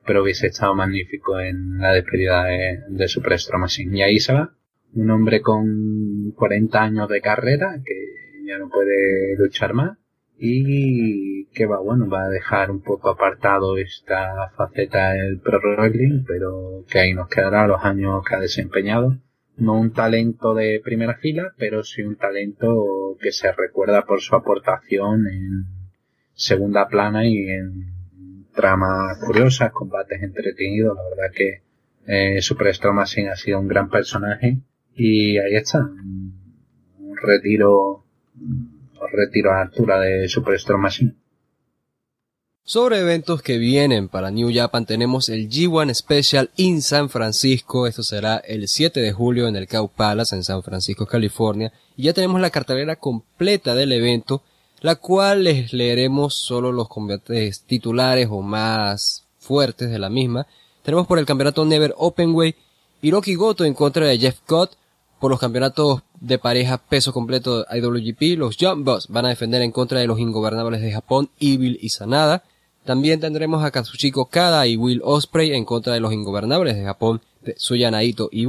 pero 0.05 0.23
hubiese 0.23 0.47
estado 0.47 0.75
magnífico 0.75 1.39
en 1.39 1.77
la 1.77 1.93
despedida 1.93 2.45
de, 2.45 2.79
de 2.89 3.07
Super 3.07 3.37
Machine. 3.59 3.97
Y 3.97 4.01
ahí 4.01 4.19
se 4.19 4.33
va, 4.33 4.55
un 4.93 5.11
hombre 5.11 5.41
con 5.41 6.31
40 6.31 6.81
años 6.81 7.09
de 7.09 7.21
carrera 7.21 7.79
que 7.85 8.45
ya 8.47 8.57
no 8.57 8.69
puede 8.69 9.35
luchar 9.37 9.73
más 9.73 9.97
y 10.37 11.45
que 11.47 11.65
va, 11.65 11.79
bueno, 11.79 12.09
va 12.09 12.25
a 12.25 12.29
dejar 12.29 12.71
un 12.71 12.81
poco 12.81 13.09
apartado 13.09 13.77
esta 13.77 14.51
faceta 14.57 15.13
del 15.13 15.39
pro 15.39 15.59
wrestling, 15.59 16.23
pero 16.27 16.83
que 16.89 16.99
ahí 16.99 17.13
nos 17.13 17.29
quedará 17.29 17.67
los 17.67 17.83
años 17.83 18.23
que 18.27 18.35
ha 18.35 18.39
desempeñado 18.39 19.17
no 19.57 19.79
un 19.79 19.91
talento 19.93 20.53
de 20.53 20.81
primera 20.83 21.15
fila, 21.15 21.53
pero 21.57 21.83
sí 21.83 22.01
un 22.01 22.17
talento 22.17 23.17
que 23.21 23.31
se 23.31 23.51
recuerda 23.51 24.05
por 24.05 24.21
su 24.21 24.35
aportación 24.35 25.27
en 25.27 25.65
segunda 26.33 26.87
plana 26.87 27.25
y 27.25 27.37
en 27.49 27.95
tramas 28.53 29.17
curiosas, 29.19 29.71
combates 29.71 30.21
entretenidos. 30.21 30.95
La 30.95 31.09
verdad 31.09 31.35
que 31.35 31.61
eh, 32.07 32.41
Super 32.41 32.73
Machine 32.93 33.29
ha 33.29 33.35
sido 33.35 33.59
un 33.59 33.67
gran 33.67 33.89
personaje 33.89 34.59
y 34.93 35.37
ahí 35.37 35.55
está, 35.55 35.79
un 35.79 37.17
retiro, 37.21 38.05
retiro 39.11 39.51
a 39.51 39.61
altura 39.61 39.99
de 39.99 40.27
Super 40.27 40.57
Machine. 40.77 41.15
Sobre 42.67 42.99
eventos 42.99 43.43
que 43.43 43.59
vienen 43.59 44.09
para 44.09 44.31
New 44.31 44.49
Japan 44.51 44.87
tenemos 44.87 45.29
el 45.29 45.49
G1 45.49 45.93
Special 45.93 46.49
in 46.55 46.81
San 46.81 47.09
Francisco. 47.09 47.85
Esto 47.85 48.01
será 48.01 48.37
el 48.37 48.67
7 48.67 48.99
de 48.99 49.13
julio 49.13 49.47
en 49.47 49.55
el 49.55 49.67
Cow 49.67 49.87
Palace 49.87 50.35
en 50.35 50.43
San 50.43 50.63
Francisco, 50.63 51.05
California. 51.05 51.71
Y 51.95 52.05
ya 52.05 52.13
tenemos 52.13 52.41
la 52.41 52.49
cartelera 52.49 52.95
completa 52.95 53.75
del 53.75 53.91
evento, 53.91 54.41
la 54.81 54.95
cual 54.95 55.43
les 55.43 55.73
leeremos 55.73 56.33
solo 56.33 56.71
los 56.71 56.87
combates 56.87 57.61
titulares 57.65 58.29
o 58.31 58.41
más 58.41 59.27
fuertes 59.37 59.91
de 59.91 59.99
la 59.99 60.09
misma. 60.09 60.47
Tenemos 60.81 61.05
por 61.05 61.19
el 61.19 61.27
campeonato 61.27 61.65
Never 61.65 61.93
Openway 61.97 62.55
Hiroki 62.99 63.35
Goto 63.35 63.63
en 63.63 63.75
contra 63.75 64.07
de 64.07 64.17
Jeff 64.17 64.39
Cott. 64.47 64.75
Por 65.19 65.29
los 65.29 65.39
campeonatos 65.39 66.01
de 66.21 66.37
pareja 66.37 66.77
peso 66.77 67.13
completo 67.13 67.65
IWGP, 67.71 68.37
los 68.37 68.57
Jump 68.59 68.87
van 69.09 69.25
a 69.25 69.29
defender 69.29 69.61
en 69.61 69.71
contra 69.71 69.99
de 69.99 70.07
los 70.07 70.19
ingobernables 70.19 70.81
de 70.81 70.91
Japón, 70.91 71.29
Evil 71.39 71.77
y 71.81 71.89
Sanada. 71.89 72.43
También 72.83 73.19
tendremos 73.19 73.63
a 73.63 73.71
Kazuchiko 73.71 74.25
Kada 74.25 74.67
y 74.67 74.77
Will 74.77 75.01
Osprey 75.03 75.53
en 75.53 75.65
contra 75.65 75.93
de 75.93 75.99
los 75.99 76.13
ingobernables 76.13 76.75
de 76.75 76.83
Japón, 76.83 77.21
Suya 77.57 77.91
Naito 77.91 78.29
y. 78.31 78.47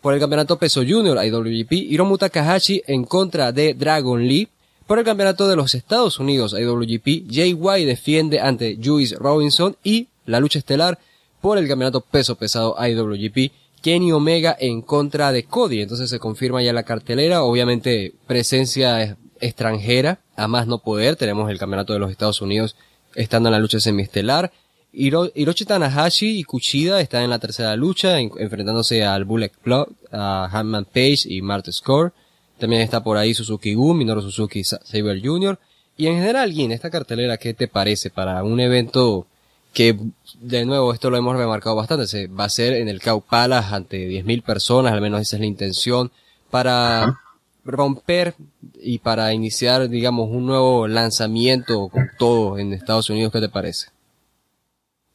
Por 0.00 0.14
el 0.14 0.20
campeonato 0.20 0.58
peso 0.58 0.82
junior 0.86 1.18
IWGP, 1.24 1.72
Hiromu 1.72 2.18
Takahashi 2.18 2.82
en 2.86 3.04
contra 3.04 3.50
de 3.52 3.74
Dragon 3.74 4.26
Lee. 4.26 4.48
Por 4.86 4.98
el 4.98 5.04
campeonato 5.04 5.48
de 5.48 5.56
los 5.56 5.74
Estados 5.74 6.18
Unidos 6.18 6.54
IWGP, 6.58 7.56
White 7.56 7.86
defiende 7.86 8.40
ante 8.40 8.78
Juice 8.82 9.16
Robinson 9.16 9.76
y 9.82 10.08
la 10.24 10.40
lucha 10.40 10.60
estelar 10.60 10.98
por 11.40 11.58
el 11.58 11.68
campeonato 11.68 12.00
peso 12.00 12.36
pesado 12.36 12.76
IWGP, 12.78 13.52
Kenny 13.82 14.12
Omega 14.12 14.56
en 14.58 14.82
contra 14.82 15.32
de 15.32 15.44
Cody. 15.44 15.82
Entonces 15.82 16.10
se 16.10 16.18
confirma 16.18 16.62
ya 16.62 16.72
la 16.72 16.82
cartelera, 16.82 17.42
obviamente 17.42 18.14
presencia 18.26 19.16
extranjera, 19.40 20.20
a 20.36 20.48
más 20.48 20.66
no 20.66 20.78
poder. 20.78 21.16
Tenemos 21.16 21.50
el 21.50 21.58
campeonato 21.58 21.92
de 21.92 21.98
los 21.98 22.10
Estados 22.10 22.40
Unidos 22.40 22.76
estando 23.14 23.48
en 23.48 23.54
la 23.54 23.58
lucha 23.58 23.80
semiestelar. 23.80 24.52
Hiroshi 24.92 25.64
Tanahashi 25.64 26.38
y 26.38 26.44
Kuchida 26.44 27.00
están 27.00 27.22
en 27.22 27.30
la 27.30 27.38
tercera 27.38 27.76
lucha, 27.76 28.18
enfrentándose 28.20 29.04
al 29.04 29.24
Bullet 29.24 29.52
Club, 29.62 29.94
a 30.10 30.48
Hanman 30.50 30.86
Page 30.86 31.20
y 31.26 31.42
Marty 31.42 31.72
Score. 31.72 32.12
También 32.58 32.82
está 32.82 33.02
por 33.02 33.16
ahí 33.16 33.34
Suzuki 33.34 33.74
Gun, 33.74 33.98
Minoru 33.98 34.22
Suzuki 34.22 34.64
Saber 34.64 35.20
Jr. 35.22 35.58
Y 35.96 36.06
en 36.06 36.16
general, 36.16 36.58
en 36.58 36.72
esta 36.72 36.90
cartelera, 36.90 37.36
¿qué 37.36 37.54
te 37.54 37.68
parece 37.68 38.10
para 38.10 38.42
un 38.42 38.60
evento 38.60 39.26
que, 39.72 39.96
de 40.40 40.64
nuevo, 40.64 40.92
esto 40.92 41.10
lo 41.10 41.16
hemos 41.16 41.36
remarcado 41.36 41.76
bastante, 41.76 42.06
se 42.06 42.26
va 42.26 42.44
a 42.44 42.48
ser 42.48 42.74
en 42.74 42.88
el 42.88 43.00
Cow 43.00 43.22
Palace 43.22 43.74
ante 43.74 44.08
10.000 44.08 44.42
personas, 44.42 44.92
al 44.92 45.00
menos 45.00 45.20
esa 45.20 45.36
es 45.36 45.40
la 45.40 45.46
intención, 45.46 46.10
para 46.50 47.20
romper 47.64 48.34
y 48.80 48.98
para 48.98 49.32
iniciar, 49.32 49.88
digamos, 49.88 50.30
un 50.30 50.46
nuevo 50.46 50.88
lanzamiento 50.88 51.88
con 51.88 52.10
todo 52.18 52.58
en 52.58 52.72
Estados 52.72 53.10
Unidos, 53.10 53.32
¿qué 53.32 53.40
te 53.40 53.48
parece? 53.48 53.88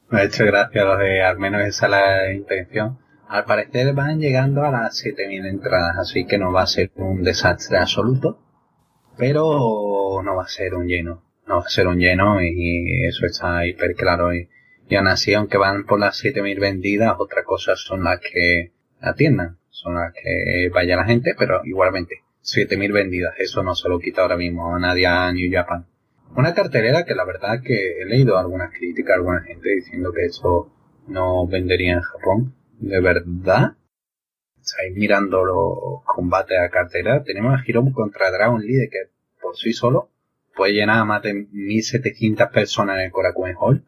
Me 0.08 0.20
ha 0.20 0.24
hecho 0.24 0.44
gracia 0.44 0.84
lo 0.84 0.96
de, 0.96 1.22
al 1.22 1.38
menos 1.38 1.62
esa 1.62 1.86
es 1.86 1.90
la 1.90 2.32
intención. 2.32 2.98
Al 3.28 3.44
parecer 3.44 3.92
van 3.94 4.20
llegando 4.20 4.62
a 4.62 4.70
las 4.70 4.96
7000 4.98 5.46
entradas, 5.46 5.96
así 5.98 6.26
que 6.26 6.38
no 6.38 6.52
va 6.52 6.62
a 6.62 6.66
ser 6.66 6.92
un 6.96 7.22
desastre 7.22 7.78
absoluto, 7.78 8.38
pero 9.16 10.22
no 10.22 10.36
va 10.36 10.44
a 10.44 10.48
ser 10.48 10.74
un 10.74 10.86
lleno. 10.86 11.22
No 11.46 11.62
ser 11.62 11.86
un 11.86 11.98
lleno 11.98 12.42
y 12.42 13.06
eso 13.06 13.26
está 13.26 13.66
hiper 13.66 13.94
claro. 13.94 14.34
Y, 14.34 14.48
y 14.88 14.96
aún 14.96 15.08
así, 15.08 15.34
aunque 15.34 15.58
van 15.58 15.84
por 15.86 15.98
las 16.00 16.16
7000 16.16 16.60
vendidas, 16.60 17.14
otras 17.18 17.44
cosas 17.44 17.80
son 17.80 18.04
las 18.04 18.20
que 18.20 18.72
atiendan, 19.00 19.58
son 19.70 19.94
las 19.94 20.12
que 20.12 20.68
vaya 20.72 20.96
la 20.96 21.04
gente, 21.04 21.34
pero 21.38 21.60
igualmente 21.64 22.22
7000 22.40 22.92
vendidas. 22.92 23.34
Eso 23.38 23.62
no 23.62 23.74
se 23.74 23.88
lo 23.88 23.98
quita 23.98 24.22
ahora 24.22 24.36
mismo 24.36 24.74
a 24.74 24.78
nadie 24.78 25.06
a 25.06 25.32
New 25.32 25.50
Japan. 25.50 25.86
Una 26.36 26.54
cartelera 26.54 27.04
que 27.04 27.14
la 27.14 27.24
verdad 27.24 27.60
que 27.62 28.02
he 28.02 28.04
leído 28.06 28.38
algunas 28.38 28.72
críticas, 28.72 29.16
alguna 29.16 29.42
gente 29.42 29.70
diciendo 29.70 30.12
que 30.12 30.24
eso 30.24 30.72
no 31.06 31.46
vendería 31.46 31.94
en 31.94 32.00
Japón. 32.00 32.54
De 32.80 33.00
verdad, 33.00 33.76
estáis 34.60 34.96
mirando 34.96 35.44
los 35.44 36.02
combates 36.04 36.58
a 36.58 36.70
cartelera. 36.70 37.22
Tenemos 37.22 37.54
a 37.54 37.62
Hiromu 37.64 37.92
contra 37.92 38.30
Dragon 38.30 38.60
Lee, 38.60 38.88
que 38.90 39.10
por 39.40 39.56
sí 39.56 39.72
solo 39.72 40.10
puede 40.56 40.72
llenar 40.74 41.04
más 41.06 41.22
de 41.22 41.46
1700 41.50 42.48
personas 42.48 42.98
en 42.98 43.04
el 43.06 43.10
Korakuen 43.10 43.56
Hall. 43.58 43.84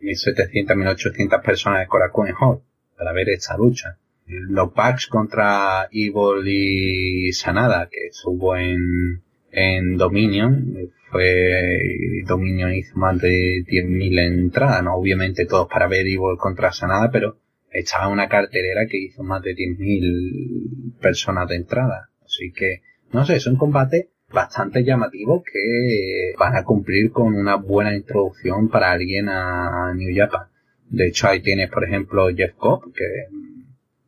1700, 0.00 0.76
1800 0.76 1.40
personas 1.42 1.86
en 1.86 2.26
el 2.26 2.34
Hall. 2.40 2.62
Para 2.96 3.12
ver 3.12 3.28
esta 3.30 3.56
lucha 3.56 3.98
los 4.28 4.72
packs 4.72 5.06
contra 5.06 5.88
Evil 5.90 6.46
y 6.46 7.32
Sanada 7.32 7.88
que 7.90 8.08
estuvo 8.08 8.56
en, 8.56 9.22
en 9.50 9.96
Dominion, 9.96 10.74
fue, 11.10 12.22
Dominion 12.26 12.74
hizo 12.74 12.98
más 12.98 13.18
de 13.18 13.64
10.000 13.66 14.18
entradas, 14.18 14.82
no 14.82 14.94
obviamente 14.94 15.46
todos 15.46 15.68
para 15.68 15.88
ver 15.88 16.06
Evil 16.06 16.36
contra 16.38 16.72
Sanada, 16.72 17.10
pero 17.10 17.38
estaba 17.70 18.08
una 18.08 18.28
carterera 18.28 18.86
que 18.86 18.98
hizo 18.98 19.22
más 19.22 19.42
de 19.42 19.54
10.000 19.54 20.98
personas 21.00 21.48
de 21.48 21.56
entrada. 21.56 22.10
Así 22.24 22.52
que, 22.52 22.82
no 23.12 23.24
sé, 23.24 23.36
es 23.36 23.46
un 23.46 23.56
combate 23.56 24.10
bastante 24.32 24.84
llamativo 24.84 25.42
que 25.42 26.34
van 26.38 26.56
a 26.56 26.64
cumplir 26.64 27.10
con 27.10 27.34
una 27.34 27.56
buena 27.56 27.94
introducción 27.94 28.68
para 28.68 28.92
alguien 28.92 29.28
a 29.28 29.92
New 29.94 30.14
Japan. 30.14 30.48
De 30.90 31.08
hecho, 31.08 31.28
ahí 31.28 31.40
tienes, 31.40 31.70
por 31.70 31.84
ejemplo, 31.84 32.28
Jeff 32.34 32.54
Cobb, 32.56 32.92
que 32.94 33.04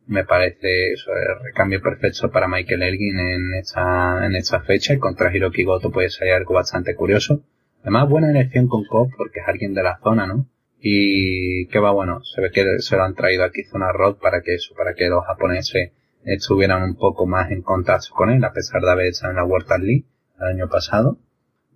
me 0.07 0.25
parece 0.25 0.93
eso, 0.93 1.11
el 1.13 1.43
recambio 1.45 1.81
perfecto 1.81 2.31
para 2.31 2.47
Michael 2.47 2.83
Elgin 2.83 3.19
en 3.19 3.53
esta, 3.55 4.25
en 4.25 4.63
fecha 4.65 4.93
y 4.93 4.99
contra 4.99 5.35
Hiroki 5.35 5.63
Goto 5.63 5.91
puede 5.91 6.09
ser 6.09 6.33
algo 6.33 6.53
bastante 6.53 6.95
curioso. 6.95 7.43
Además, 7.81 8.09
buena 8.09 8.29
elección 8.29 8.67
con 8.67 8.83
Cobb 8.85 9.09
porque 9.17 9.39
es 9.39 9.47
alguien 9.47 9.73
de 9.73 9.83
la 9.83 9.99
zona, 10.03 10.27
¿no? 10.27 10.47
Y 10.79 11.67
que 11.67 11.79
va 11.79 11.91
bueno, 11.91 12.23
se 12.23 12.41
ve 12.41 12.51
que 12.51 12.79
se 12.79 12.95
lo 12.95 13.03
han 13.03 13.15
traído 13.15 13.43
aquí 13.43 13.63
Zona 13.63 13.91
Rock 13.91 14.19
para 14.19 14.41
que 14.41 14.55
eso, 14.55 14.73
para 14.75 14.93
que 14.95 15.07
los 15.07 15.25
japoneses 15.25 15.91
estuvieran 16.23 16.83
un 16.83 16.95
poco 16.95 17.25
más 17.25 17.51
en 17.51 17.61
contacto 17.61 18.13
con 18.15 18.29
él, 18.29 18.43
a 18.43 18.53
pesar 18.53 18.81
de 18.81 18.91
haber 18.91 19.07
estado 19.07 19.31
en 19.31 19.37
la 19.37 19.45
World 19.45 19.69
League 19.79 20.05
el 20.39 20.47
año 20.47 20.69
pasado. 20.69 21.17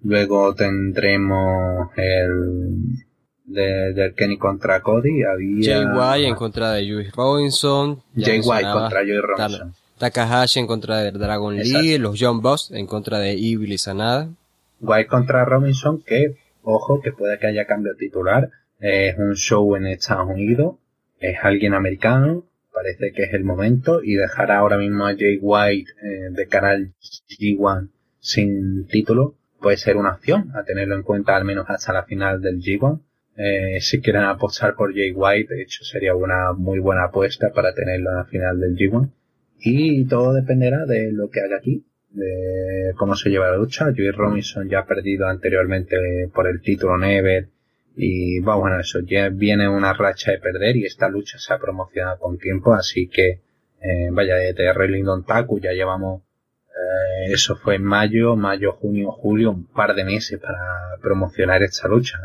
Luego 0.04 0.54
tendremos 0.54 1.90
el, 1.98 3.06
de, 3.46 3.94
del 3.94 4.14
Kenny 4.14 4.38
contra 4.38 4.82
Cody 4.82 5.24
había... 5.24 5.75
Jay 5.78 5.86
White 5.86 6.28
en 6.28 6.36
contra 6.36 6.72
de 6.74 6.88
Juice 6.88 7.12
Robinson. 7.16 8.02
Jay 8.16 8.42
White 8.44 8.72
contra 8.72 9.00
Joey 9.02 9.22
Robinson. 9.22 9.74
Takahashi 9.98 10.60
en 10.60 10.68
contra 10.68 11.00
de 11.00 11.12
Dragon 11.12 11.56
Lee, 11.56 11.98
los 11.98 12.18
John 12.20 12.42
Boss 12.42 12.72
en 12.72 12.86
contra 12.86 13.20
de 13.20 13.32
Evil 13.32 13.72
y 13.72 13.78
Sanada. 13.78 14.30
White 14.82 15.08
contra 15.08 15.46
Robinson, 15.46 16.02
que, 16.06 16.36
ojo, 16.64 17.02
que 17.02 17.14
puede 17.14 17.40
que 17.40 17.48
haya 17.48 17.66
cambio 17.66 17.96
titular. 17.96 18.50
Es 18.80 19.18
un 19.18 19.36
show 19.36 19.75
en 19.75 19.88
Estados 19.88 20.28
Unidos. 20.30 20.75
Es 21.20 21.38
alguien 21.42 21.74
americano. 21.74 22.44
Parece 22.75 23.13
que 23.13 23.24
es 23.24 23.34
el 23.34 23.46
momento 23.46 24.03
y 24.03 24.15
dejar 24.15 24.51
ahora 24.51 24.77
mismo 24.77 25.08
a 25.08 25.15
Jay 25.15 25.39
White 25.41 25.91
eh, 26.03 26.29
de 26.32 26.48
canal 26.48 26.94
G1 27.39 27.89
sin 28.20 28.86
título 28.88 29.36
puede 29.62 29.77
ser 29.77 29.98
una 29.98 30.13
opción 30.13 30.51
a 30.53 30.63
tenerlo 30.63 30.96
en 30.96 31.03
cuenta 31.03 31.36
al 31.36 31.46
menos 31.46 31.65
hasta 31.70 31.94
la 31.94 32.03
final 32.03 32.41
del 32.41 32.62
G1. 32.62 33.01
Eh, 33.38 33.82
si 33.82 34.00
quieren 34.00 34.24
apostar 34.24 34.75
por 34.75 34.94
Jay 34.94 35.12
White, 35.12 35.55
de 35.55 35.63
hecho 35.63 35.84
sería 35.84 36.13
una 36.13 36.53
muy 36.53 36.79
buena 36.79 37.05
apuesta 37.05 37.51
para 37.51 37.74
tenerlo 37.74 38.12
en 38.12 38.15
la 38.17 38.25
final 38.25 38.60
del 38.60 38.75
G1. 38.75 39.10
Y 39.60 40.05
todo 40.05 40.34
dependerá 40.34 40.86
de 40.86 41.12
lo 41.12 41.29
que 41.29 41.41
haga 41.41 41.58
aquí, 41.58 41.84
de 42.12 42.94
cómo 42.98 43.15
se 43.15 43.29
lleva 43.29 43.50
la 43.50 43.58
lucha. 43.58 43.86
Joey 43.86 44.12
Robinson 44.12 44.70
ya 44.70 44.79
ha 44.79 44.86
perdido 44.86 45.27
anteriormente 45.27 45.98
por 46.34 46.48
el 46.48 46.62
título 46.62 46.98
Never 46.98 47.50
y 47.96 48.40
bueno, 48.42 48.80
eso 48.80 49.00
ya 49.02 49.30
viene 49.30 49.70
una 49.70 49.94
racha 49.94 50.32
de 50.32 50.40
perder 50.40 50.75
y 50.75 50.86
esta 50.86 51.08
lucha 51.08 51.38
se 51.40 51.54
ha 51.54 51.60
promocionado 51.60 52.20
con 52.20 52.38
tiempo, 52.38 52.74
así 52.74 53.08
que 53.08 53.42
eh, 53.82 54.10
vaya, 54.12 54.36
de 54.36 54.74
Relingdon 54.74 55.25
Taku 55.25 55.60
ya 55.60 55.72
llevamos, 55.72 56.22
eh, 56.22 57.32
eso 57.32 57.56
fue 57.56 57.75
en 57.75 57.84
mayo, 57.84 58.36
mayo, 58.36 58.74
junio, 58.74 59.12
julio, 59.12 59.52
un 59.52 59.68
par 59.68 59.96
de 59.96 60.04
meses 60.04 60.40
para 60.40 60.98
promocionar 61.02 61.64
esta 61.64 61.88
lucha. 61.88 62.20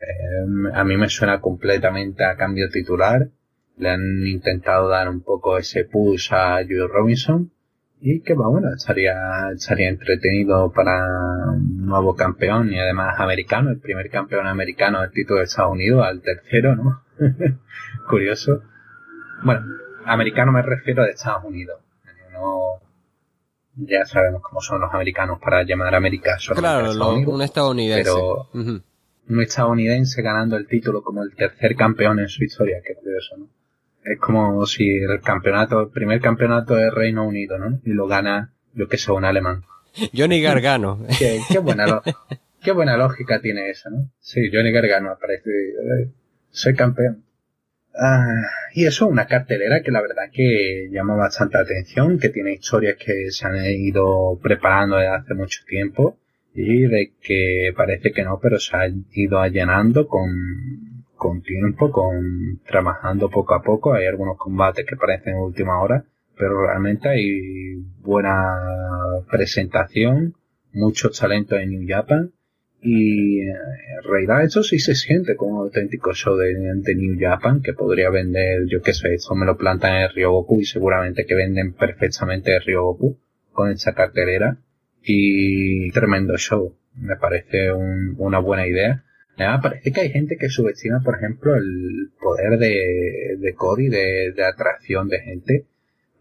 Eh, 0.00 0.70
a 0.72 0.84
mí 0.84 0.96
me 0.96 1.08
suena 1.08 1.40
completamente 1.40 2.24
a 2.24 2.36
cambio 2.36 2.68
titular. 2.70 3.28
Le 3.76 3.90
han 3.90 4.26
intentado 4.26 4.88
dar 4.88 5.08
un 5.08 5.20
poco 5.22 5.58
ese 5.58 5.84
push 5.84 6.32
a 6.32 6.62
Joey 6.62 6.86
Robinson 6.88 7.50
y 8.06 8.20
que 8.20 8.34
bueno, 8.34 8.68
estaría, 8.76 9.14
estaría 9.54 9.88
entretenido 9.88 10.70
para 10.70 11.52
un 11.52 11.86
nuevo 11.86 12.14
campeón 12.14 12.70
y 12.70 12.78
además 12.78 13.18
americano, 13.18 13.70
el 13.70 13.80
primer 13.80 14.10
campeón 14.10 14.46
americano 14.46 15.00
del 15.00 15.10
título 15.10 15.38
de 15.38 15.46
Estados 15.46 15.72
Unidos, 15.72 16.04
al 16.04 16.20
tercero, 16.20 16.76
¿no? 16.76 17.02
Curioso. 18.10 18.60
Bueno, 19.42 19.62
americano 20.04 20.52
me 20.52 20.60
refiero 20.60 21.02
de 21.02 21.12
Estados 21.12 21.44
Unidos. 21.44 21.80
No, 22.34 22.82
ya 23.76 24.04
sabemos 24.04 24.42
cómo 24.42 24.60
son 24.60 24.82
los 24.82 24.92
americanos 24.92 25.38
para 25.42 25.62
llamar 25.62 25.94
a 25.94 25.96
América. 25.96 26.36
claro, 26.54 26.92
un 27.26 27.40
estadounidense. 27.40 28.04
Pero 28.04 28.50
un 28.52 29.40
estadounidense 29.40 30.20
ganando 30.20 30.58
el 30.58 30.66
título 30.66 31.02
como 31.02 31.22
el 31.22 31.34
tercer 31.34 31.74
campeón 31.74 32.18
en 32.18 32.28
su 32.28 32.44
historia, 32.44 32.82
qué 32.84 32.96
curioso, 32.96 33.38
¿no? 33.38 33.48
Es 34.04 34.18
como 34.18 34.66
si 34.66 34.88
el 34.88 35.20
campeonato, 35.20 35.82
el 35.82 35.88
primer 35.88 36.20
campeonato 36.20 36.74
de 36.74 36.90
Reino 36.90 37.26
Unido, 37.26 37.58
¿no? 37.58 37.80
Y 37.84 37.90
lo 37.90 38.06
gana, 38.06 38.52
yo 38.74 38.88
que 38.88 38.98
sé, 38.98 39.12
un 39.12 39.24
alemán. 39.24 39.64
Johnny 40.14 40.42
Gargano. 40.42 41.06
qué, 41.18 41.58
buena 41.58 42.02
qué 42.62 42.72
buena 42.72 42.96
lógica 42.96 43.40
tiene 43.40 43.70
eso, 43.70 43.90
¿no? 43.90 44.10
Sí, 44.20 44.50
Johnny 44.52 44.72
Gargano 44.72 45.10
aparece, 45.10 45.50
soy 46.50 46.74
campeón. 46.74 47.24
Ah, 47.96 48.42
y 48.74 48.86
eso, 48.86 49.06
una 49.06 49.26
cartelera 49.26 49.80
que 49.80 49.92
la 49.92 50.02
verdad 50.02 50.24
que 50.32 50.88
llama 50.90 51.14
bastante 51.14 51.58
atención, 51.58 52.18
que 52.18 52.28
tiene 52.28 52.54
historias 52.54 52.96
que 52.96 53.30
se 53.30 53.46
han 53.46 53.64
ido 53.64 54.38
preparando 54.42 54.96
desde 54.96 55.14
hace 55.14 55.34
mucho 55.34 55.60
tiempo 55.66 56.18
y 56.54 56.82
de 56.82 57.12
que 57.22 57.72
parece 57.76 58.12
que 58.12 58.24
no, 58.24 58.40
pero 58.42 58.58
se 58.58 58.76
ha 58.76 58.88
ido 59.12 59.40
allanando 59.40 60.08
con 60.08 60.93
con 61.16 61.42
tiempo, 61.42 61.90
con 61.90 62.60
trabajando 62.66 63.30
poco 63.30 63.54
a 63.54 63.62
poco. 63.62 63.94
Hay 63.94 64.06
algunos 64.06 64.36
combates 64.36 64.84
que 64.86 64.96
parecen 64.96 65.36
última 65.36 65.80
hora, 65.80 66.04
pero 66.36 66.66
realmente 66.66 67.08
hay 67.08 67.76
buena 68.00 69.24
presentación, 69.30 70.34
muchos 70.72 71.18
talentos 71.18 71.58
en 71.58 71.70
New 71.70 71.86
Japan 71.88 72.32
y 72.86 73.40
eh, 73.40 73.46
en 73.46 74.10
realidad 74.10 74.44
eso 74.44 74.62
sí 74.62 74.78
se 74.78 74.94
siente 74.94 75.36
como 75.36 75.60
un 75.60 75.66
auténtico 75.66 76.12
show 76.12 76.36
de, 76.36 76.54
New 76.94 77.16
Japan 77.18 77.62
que 77.62 77.72
podría 77.72 78.10
vender, 78.10 78.66
yo 78.66 78.82
qué 78.82 78.92
sé, 78.92 79.14
eso 79.14 79.34
me 79.34 79.46
lo 79.46 79.56
plantan 79.56 80.02
en 80.02 80.10
Ryogoku 80.10 80.60
y 80.60 80.66
seguramente 80.66 81.24
que 81.24 81.34
venden 81.34 81.72
perfectamente 81.72 82.58
Ryogoku 82.58 83.18
con 83.52 83.70
esta 83.70 83.94
cartelera 83.94 84.58
y 85.02 85.90
tremendo 85.92 86.36
show. 86.36 86.76
Me 86.94 87.16
parece 87.16 87.72
una 87.72 88.38
buena 88.38 88.66
idea 88.66 89.04
Además, 89.36 89.60
parece 89.62 89.92
que 89.92 90.00
hay 90.00 90.10
gente 90.10 90.36
que 90.36 90.48
subestima, 90.48 91.00
por 91.00 91.16
ejemplo, 91.16 91.54
el 91.56 92.12
poder 92.20 92.58
de, 92.58 93.36
de 93.38 93.54
Cody, 93.54 93.88
de, 93.88 94.32
de 94.32 94.44
atracción 94.44 95.08
de 95.08 95.20
gente. 95.20 95.66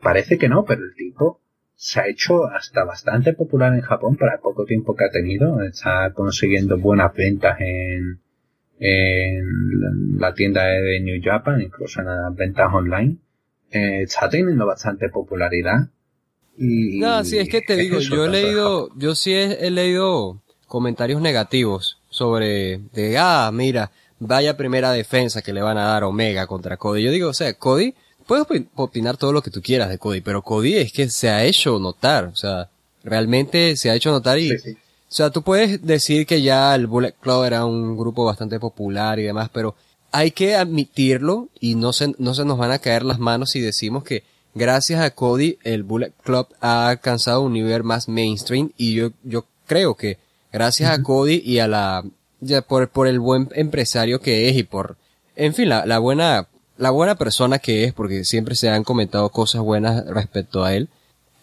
Parece 0.01 0.37
que 0.37 0.49
no, 0.49 0.65
pero 0.65 0.83
el 0.83 0.95
tipo 0.95 1.39
se 1.75 1.99
ha 1.99 2.07
hecho 2.07 2.45
hasta 2.45 2.83
bastante 2.83 3.33
popular 3.33 3.73
en 3.73 3.81
Japón 3.81 4.15
para 4.15 4.35
el 4.35 4.39
poco 4.39 4.65
tiempo 4.65 4.95
que 4.95 5.05
ha 5.05 5.11
tenido. 5.11 5.61
Está 5.61 6.11
consiguiendo 6.13 6.77
buenas 6.77 7.13
ventas 7.13 7.59
en, 7.59 8.19
en 8.79 10.17
la 10.17 10.33
tienda 10.33 10.65
de 10.65 10.99
New 10.99 11.21
Japan, 11.23 11.61
incluso 11.61 11.99
en 11.99 12.07
las 12.07 12.35
ventas 12.35 12.73
online. 12.73 13.17
Eh, 13.71 14.03
está 14.03 14.29
teniendo 14.29 14.65
bastante 14.65 15.09
popularidad. 15.09 15.89
Y, 16.57 16.99
no, 16.99 17.23
sí, 17.23 17.37
es 17.37 17.49
que 17.49 17.61
te 17.61 17.75
digo, 17.75 17.99
yo 17.99 18.25
he 18.25 18.29
leído, 18.29 18.89
yo 18.95 19.15
sí 19.15 19.33
he 19.33 19.71
leído 19.71 20.41
comentarios 20.67 21.21
negativos 21.21 22.02
sobre 22.13 22.79
de, 22.93 23.17
ah, 23.17 23.49
mira, 23.51 23.91
vaya 24.19 24.55
primera 24.55 24.91
defensa 24.91 25.41
que 25.41 25.51
le 25.51 25.61
van 25.61 25.77
a 25.77 25.85
dar 25.85 26.03
Omega 26.03 26.47
contra 26.47 26.77
Cody. 26.77 27.03
Yo 27.03 27.11
digo, 27.11 27.29
o 27.29 27.33
sea, 27.33 27.53
Cody, 27.55 27.95
puedes 28.27 28.45
opinar 28.75 29.17
todo 29.17 29.33
lo 29.33 29.41
que 29.41 29.51
tú 29.51 29.61
quieras 29.61 29.89
de 29.89 29.97
Cody, 29.97 30.21
pero 30.21 30.41
Cody 30.43 30.75
es 30.75 30.93
que 30.93 31.09
se 31.09 31.29
ha 31.29 31.43
hecho 31.43 31.79
notar, 31.79 32.25
o 32.25 32.35
sea, 32.35 32.69
realmente 33.03 33.75
se 33.75 33.89
ha 33.89 33.95
hecho 33.95 34.11
notar 34.11 34.39
y, 34.39 34.53
o 34.53 34.57
sea, 35.07 35.31
tú 35.31 35.41
puedes 35.41 35.85
decir 35.85 36.25
que 36.25 36.41
ya 36.41 36.73
el 36.75 36.87
Bullet 36.87 37.15
Club 37.19 37.43
era 37.43 37.65
un 37.65 37.97
grupo 37.97 38.25
bastante 38.25 38.59
popular 38.59 39.19
y 39.19 39.23
demás, 39.23 39.49
pero 39.51 39.75
hay 40.11 40.31
que 40.31 40.55
admitirlo 40.55 41.49
y 41.59 41.75
no 41.75 41.91
se, 41.91 42.13
no 42.19 42.35
se 42.35 42.45
nos 42.45 42.57
van 42.57 42.71
a 42.71 42.79
caer 42.79 43.03
las 43.03 43.19
manos 43.19 43.49
si 43.49 43.59
decimos 43.59 44.03
que 44.03 44.23
gracias 44.53 45.01
a 45.01 45.09
Cody 45.11 45.57
el 45.63 45.83
Bullet 45.83 46.13
Club 46.23 46.47
ha 46.61 46.89
alcanzado 46.89 47.41
un 47.41 47.53
nivel 47.53 47.83
más 47.83 48.07
mainstream 48.07 48.71
y 48.77 48.93
yo, 48.93 49.09
yo 49.23 49.45
creo 49.65 49.95
que 49.95 50.19
Gracias 50.53 50.91
a 50.91 51.01
Cody 51.01 51.41
y 51.43 51.57
a 51.59 51.67
la, 51.67 52.05
ya 52.39 52.61
por, 52.61 52.87
por 52.89 53.07
el 53.07 53.19
buen 53.19 53.49
empresario 53.55 54.21
que 54.21 54.49
es 54.49 54.55
y 54.55 54.63
por, 54.63 54.97
en 55.35 55.55
fin, 55.55 55.67
la, 55.67 55.85
la 55.87 55.97
buena, 55.97 56.47
la 56.77 56.91
buena 56.91 57.15
persona 57.15 57.57
que 57.57 57.85
es, 57.85 57.93
porque 57.93 58.23
siempre 58.23 58.53
se 58.53 58.69
han 58.69 58.83
comentado 58.83 59.29
cosas 59.29 59.61
buenas 59.63 60.05
respecto 60.05 60.63
a 60.63 60.75
él. 60.75 60.89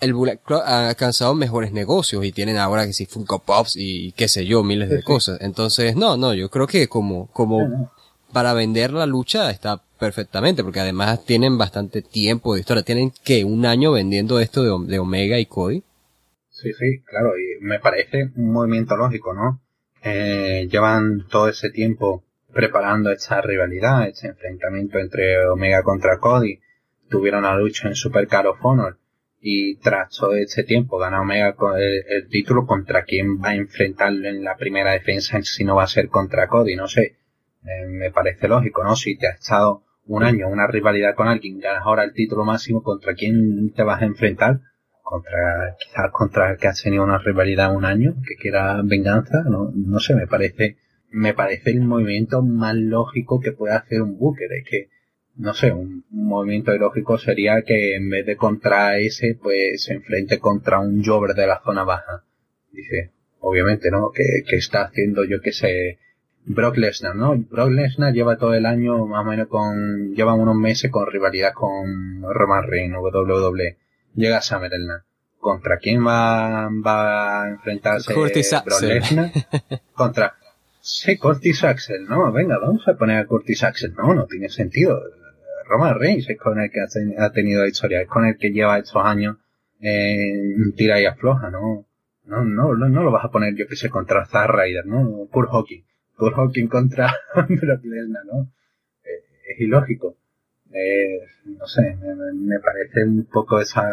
El 0.00 0.14
Bullet 0.14 0.38
Club 0.38 0.62
ha 0.64 0.88
alcanzado 0.88 1.34
mejores 1.34 1.72
negocios 1.72 2.24
y 2.24 2.32
tienen 2.32 2.56
ahora 2.56 2.86
que 2.86 2.92
si 2.92 3.04
Funko 3.04 3.40
Pops 3.40 3.76
y 3.76 4.12
qué 4.12 4.28
sé 4.28 4.46
yo, 4.46 4.62
miles 4.62 4.88
de 4.88 5.02
cosas. 5.02 5.38
Entonces, 5.42 5.96
no, 5.96 6.16
no, 6.16 6.32
yo 6.32 6.48
creo 6.48 6.66
que 6.66 6.88
como, 6.88 7.26
como 7.32 7.90
para 8.32 8.54
vender 8.54 8.92
la 8.92 9.06
lucha 9.06 9.50
está 9.50 9.82
perfectamente, 9.98 10.62
porque 10.64 10.80
además 10.80 11.24
tienen 11.24 11.58
bastante 11.58 12.00
tiempo 12.00 12.54
de 12.54 12.60
historia. 12.60 12.82
Tienen 12.82 13.12
que 13.24 13.44
un 13.44 13.66
año 13.66 13.92
vendiendo 13.92 14.38
esto 14.40 14.62
de, 14.62 14.86
de 14.86 14.98
Omega 14.98 15.38
y 15.38 15.46
Cody. 15.46 15.82
Sí, 16.60 16.74
sí, 16.74 17.02
claro, 17.04 17.32
y 17.38 17.64
me 17.64 17.80
parece 17.80 18.30
un 18.36 18.52
movimiento 18.52 18.94
lógico, 18.94 19.32
¿no? 19.32 19.62
Eh, 20.02 20.68
llevan 20.70 21.26
todo 21.28 21.48
ese 21.48 21.70
tiempo 21.70 22.24
preparando 22.52 23.10
esta 23.10 23.40
rivalidad, 23.40 24.06
este 24.06 24.28
enfrentamiento 24.28 24.98
entre 24.98 25.46
Omega 25.46 25.82
contra 25.82 26.18
Cody, 26.18 26.60
tuvieron 27.08 27.44
la 27.44 27.56
lucha 27.56 27.88
en 27.88 27.94
Super 27.94 28.26
Car 28.26 28.46
of 28.46 28.58
Honor 28.62 28.98
y 29.40 29.76
tras 29.76 30.14
todo 30.14 30.34
este 30.34 30.64
tiempo 30.64 30.98
gana 30.98 31.22
Omega 31.22 31.54
el, 31.78 32.28
título 32.28 32.66
contra 32.66 33.04
quién 33.04 33.40
va 33.42 33.50
a 33.50 33.54
enfrentarlo 33.54 34.28
en 34.28 34.44
la 34.44 34.56
primera 34.58 34.92
defensa 34.92 35.40
si 35.42 35.64
no 35.64 35.76
va 35.76 35.84
a 35.84 35.88
ser 35.88 36.08
contra 36.08 36.46
Cody, 36.48 36.76
no 36.76 36.88
sé, 36.88 37.16
eh, 37.64 37.86
me 37.88 38.10
parece 38.10 38.48
lógico, 38.48 38.84
¿no? 38.84 38.96
Si 38.96 39.16
te 39.16 39.28
ha 39.28 39.32
estado 39.32 39.84
un 40.04 40.24
año 40.24 40.46
una 40.48 40.66
rivalidad 40.66 41.14
con 41.14 41.28
alguien, 41.28 41.58
ganas 41.58 41.84
ahora 41.86 42.04
el 42.04 42.12
título 42.12 42.44
máximo, 42.44 42.82
¿contra 42.82 43.14
quién 43.14 43.72
te 43.72 43.82
vas 43.82 44.02
a 44.02 44.04
enfrentar? 44.04 44.60
Contra 45.10 45.76
quizás 45.76 46.10
contra 46.12 46.52
el 46.52 46.58
que 46.58 46.68
ha 46.68 46.72
tenido 46.72 47.02
una 47.02 47.18
rivalidad 47.18 47.74
un 47.74 47.84
año 47.84 48.14
que 48.26 48.36
quiera 48.36 48.80
venganza 48.84 49.42
no, 49.44 49.72
no 49.74 49.98
sé 49.98 50.14
me 50.14 50.28
parece 50.28 50.76
me 51.10 51.34
parece 51.34 51.70
el 51.70 51.80
movimiento 51.80 52.42
más 52.42 52.76
lógico 52.76 53.40
que 53.40 53.50
puede 53.50 53.74
hacer 53.74 54.02
un 54.02 54.16
Booker 54.16 54.52
es 54.52 54.64
que 54.64 54.88
no 55.36 55.52
sé 55.52 55.72
un, 55.72 56.04
movimiento 56.10 56.76
lógico 56.76 57.18
sería 57.18 57.62
que 57.62 57.96
en 57.96 58.08
vez 58.08 58.24
de 58.24 58.36
contra 58.36 58.98
ese 58.98 59.36
pues 59.40 59.82
se 59.82 59.94
enfrente 59.94 60.38
contra 60.38 60.78
un 60.78 61.02
Jover 61.04 61.34
de 61.34 61.46
la 61.46 61.60
zona 61.64 61.82
baja. 61.82 62.24
Dice 62.70 63.10
obviamente 63.40 63.90
no 63.90 64.12
que, 64.12 64.44
que 64.46 64.56
está 64.56 64.82
haciendo 64.82 65.24
yo 65.24 65.40
que 65.40 65.52
sé 65.52 65.98
Brock 66.44 66.76
Lesnar, 66.76 67.16
¿no? 67.16 67.36
Brock 67.36 67.70
Lesnar 67.70 68.12
lleva 68.12 68.38
todo 68.38 68.54
el 68.54 68.64
año 68.64 69.06
más 69.06 69.26
o 69.26 69.28
menos 69.28 69.48
con, 69.48 70.14
lleva 70.14 70.34
unos 70.34 70.56
meses 70.56 70.90
con 70.90 71.10
rivalidad 71.10 71.52
con 71.52 72.22
Roman 72.22 72.68
Reigns, 72.68 72.96
WWE 72.96 73.76
llega 74.14 74.40
Summerland. 74.40 75.02
¿Contra 75.38 75.78
quién 75.78 76.06
va, 76.06 76.68
va 76.68 77.44
a 77.44 77.48
enfrentarse 77.48 78.12
Curtis 78.12 78.52
Axel. 78.52 79.02
Contra... 79.94 80.34
Sí, 80.82 81.16
Curtis 81.18 81.64
Axel, 81.64 82.06
no, 82.06 82.32
venga, 82.32 82.58
vamos 82.58 82.86
a 82.88 82.94
poner 82.94 83.18
a 83.18 83.26
Curtis 83.26 83.64
Axel. 83.64 83.94
No, 83.94 84.14
no 84.14 84.26
tiene 84.26 84.48
sentido. 84.48 85.00
Roman 85.66 85.98
Reigns 85.98 86.28
es 86.28 86.38
con 86.38 86.60
el 86.60 86.70
que 86.70 86.80
ha, 86.80 87.30
tenido 87.30 87.66
historia, 87.66 88.02
es 88.02 88.08
con 88.08 88.26
el 88.26 88.36
que 88.36 88.50
lleva 88.50 88.78
estos 88.78 89.04
años 89.04 89.36
en 89.80 90.72
tira 90.74 91.00
y 91.00 91.06
afloja, 91.06 91.50
¿no? 91.50 91.86
No, 92.24 92.44
no, 92.44 92.74
no, 92.74 93.02
lo 93.02 93.10
vas 93.10 93.24
a 93.24 93.30
poner, 93.30 93.54
yo 93.56 93.66
que 93.66 93.76
sé, 93.76 93.88
contra 93.88 94.26
Zack 94.26 94.50
Ryder, 94.50 94.86
¿no? 94.86 95.26
Kurt 95.30 95.50
Hawking. 95.50 95.84
Kurt 96.16 96.34
Hawking 96.34 96.68
contra 96.68 97.14
Brock 97.34 97.84
Lesnar, 97.84 98.24
¿no? 98.26 98.50
Eh, 99.04 99.52
es 99.52 99.60
ilógico. 99.60 100.16
Eh, 100.72 101.20
no 101.44 101.66
sé, 101.66 101.96
me, 102.34 102.60
parece 102.60 103.04
un 103.04 103.24
poco 103.24 103.60
esa, 103.60 103.88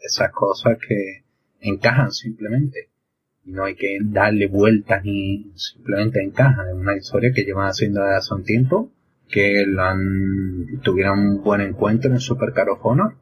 esas 0.00 0.30
cosas 0.32 0.78
que 0.86 1.24
encajan 1.60 2.12
simplemente. 2.12 2.90
No 3.44 3.64
hay 3.64 3.74
que 3.74 3.98
darle 4.02 4.46
vueltas 4.46 5.04
ni 5.04 5.52
simplemente 5.56 6.22
encajan. 6.22 6.68
Es 6.68 6.74
una 6.74 6.96
historia 6.96 7.32
que 7.32 7.44
llevan 7.44 7.68
haciendo 7.68 8.02
desde 8.02 8.16
hace 8.16 8.34
un 8.34 8.44
tiempo, 8.44 8.92
que 9.28 9.64
lo 9.66 9.84
tuvieron 10.82 11.18
un 11.18 11.42
buen 11.42 11.60
encuentro 11.60 12.10
en 12.10 12.20
Super 12.20 12.52
Caro 12.52 12.78
Honor 12.82 13.14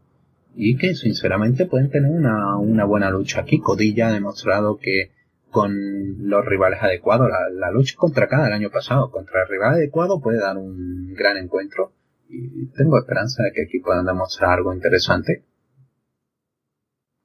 y 0.55 0.76
que 0.76 0.94
sinceramente 0.94 1.66
pueden 1.66 1.90
tener 1.90 2.11
una, 2.11 2.57
una 2.57 2.85
buena 2.85 3.11
lucha 3.11 3.40
aquí. 3.40 3.61
Codilla 3.61 4.09
ha 4.09 4.12
demostrado 4.12 4.79
que 4.79 5.12
con 5.50 6.29
los 6.29 6.44
rivales 6.44 6.83
adecuados, 6.83 7.29
la, 7.53 7.70
lucha 7.70 7.94
contra 7.96 8.29
cada 8.29 8.48
el 8.48 8.53
año 8.53 8.70
pasado, 8.70 9.11
contra 9.11 9.42
el 9.42 9.48
rival 9.48 9.74
adecuado 9.74 10.20
puede 10.20 10.38
dar 10.38 10.57
un 10.57 11.14
gran 11.14 11.37
encuentro 11.37 11.92
y 12.31 12.71
tengo 12.77 12.99
esperanza 12.99 13.43
de 13.43 13.53
que 13.53 13.62
aquí 13.62 13.81
puedan 13.81 14.07
demostrar 14.07 14.59
algo 14.59 14.73
interesante. 14.73 15.45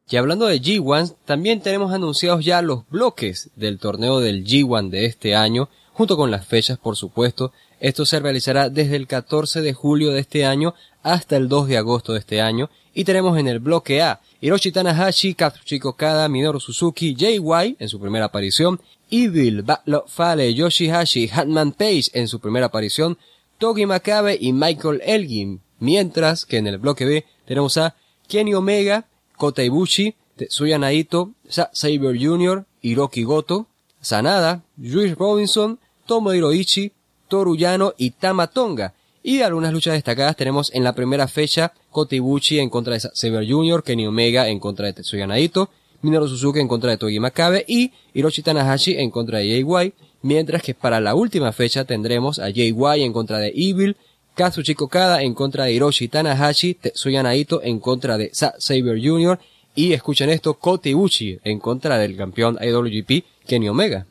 Y 0.08 0.18
hablando 0.18 0.46
de 0.46 0.62
G1, 0.62 1.16
también 1.26 1.62
tenemos 1.62 1.92
anunciados 1.92 2.46
ya 2.46 2.62
los 2.62 2.88
bloques 2.90 3.50
del 3.56 3.80
torneo 3.80 4.20
del 4.20 4.46
G1 4.46 4.90
de 4.90 5.06
este 5.06 5.36
año, 5.36 5.70
junto 5.94 6.16
con 6.16 6.30
las 6.30 6.46
fechas 6.46 6.78
por 6.78 6.96
supuesto. 6.96 7.54
Esto 7.80 8.06
se 8.06 8.20
realizará 8.20 8.70
desde 8.70 8.98
el 8.98 9.08
14 9.08 9.62
de 9.62 9.74
julio 9.74 10.12
de 10.12 10.20
este 10.20 10.46
año 10.46 10.76
hasta 11.02 11.38
el 11.38 11.50
2 11.50 11.68
de 11.70 11.78
agosto 11.78 12.14
de 12.14 12.20
este 12.20 12.40
año 12.40 12.70
y 12.94 13.04
tenemos 13.04 13.38
en 13.38 13.48
el 13.48 13.60
bloque 13.60 14.02
A 14.02 14.22
Hiroshi 14.42 14.72
Tanahashi, 14.72 15.34
Katsuchika 15.34 15.90
Okada, 15.90 16.30
Minoru 16.30 16.60
Suzuki, 16.60 17.16
JY 17.16 17.76
en 17.80 17.90
su 17.90 18.00
primera 18.00 18.26
aparición, 18.26 18.80
Evil, 19.10 19.64
Battle 19.64 20.04
Fale, 20.08 20.54
Yoshihashi, 20.54 21.30
Hatman 21.32 21.74
Page 21.74 22.06
en 22.14 22.28
su 22.28 22.40
primera 22.40 22.68
aparición, 22.68 23.18
Togi 23.58 23.86
Makabe 23.86 24.38
y 24.40 24.54
Michael 24.54 25.02
Elgin, 25.06 25.62
mientras 25.80 26.46
que 26.46 26.58
en 26.58 26.68
el 26.68 26.78
bloque 26.78 27.06
B 27.06 27.26
tenemos 27.46 27.78
a 27.78 27.96
Kenny 28.28 28.54
Omega, 28.54 29.06
Kota 29.38 29.64
Ibushi, 29.64 30.16
Tetsuya 30.36 30.78
Naito, 30.78 31.32
Saber 31.48 32.18
Jr., 32.20 32.66
Hiroki 32.82 33.24
Goto, 33.24 33.68
Sanada, 34.02 34.64
Juice 34.78 35.16
Robinson, 35.16 35.80
Tomo 36.06 36.34
Hiroichi, 36.34 36.92
Toru 37.28 37.56
Yano 37.56 37.94
y 37.98 38.12
Tama 38.12 38.48
Tonga. 38.48 38.94
Y 39.24 39.42
algunas 39.42 39.74
luchas 39.74 39.94
destacadas 39.96 40.36
tenemos 40.36 40.72
en 40.74 40.84
la 40.84 40.94
primera 40.94 41.28
fecha 41.28 41.74
Kota 41.90 42.16
Ibushi 42.16 42.60
en 42.60 42.70
contra 42.70 42.94
de 42.94 43.00
Saber 43.00 43.50
Jr., 43.50 43.84
Kenny 43.84 44.06
Omega 44.06 44.48
en 44.50 44.60
contra 44.60 44.86
de 44.86 44.94
Tetsuya 44.94 45.26
Naito, 45.26 45.70
Minoru 46.02 46.28
Suzuki 46.28 46.60
en 46.60 46.68
contra 46.68 46.92
de 46.92 46.98
Togi 46.98 47.20
Makabe 47.20 47.66
y 47.68 47.92
Hiroshi 48.14 48.44
Tanahashi 48.44 48.98
en 48.98 49.10
contra 49.10 49.40
de 49.40 49.48
JY, 49.48 49.94
mientras 50.26 50.64
que 50.64 50.74
para 50.74 51.00
la 51.00 51.14
última 51.14 51.52
fecha 51.52 51.86
tendremos 51.86 52.40
a 52.40 52.50
JY 52.50 53.04
en 53.04 53.14
contra 53.14 53.38
de 53.38 53.54
Evil, 53.56 53.96
Kazuchika 54.36 54.84
Okada 54.84 55.22
en 55.22 55.36
contra 55.36 55.66
de 55.66 55.74
Hiroshi 55.74 56.08
Tanahashi, 56.08 56.74
Tetsuya 56.74 57.22
Naito 57.22 57.62
en 57.62 57.80
contra 57.80 58.18
de 58.18 58.32
Saber 58.34 59.00
Jr. 59.00 59.38
y 59.76 59.94
escuchen 59.94 60.32
esto, 60.32 60.56
Kota 60.56 60.90
Ibushi 60.90 61.40
en 61.44 61.60
contra 61.60 62.00
del 62.00 62.18
campeón 62.18 62.58
IWGP 62.60 63.24
Kenny 63.46 63.70
Omega. 63.70 64.08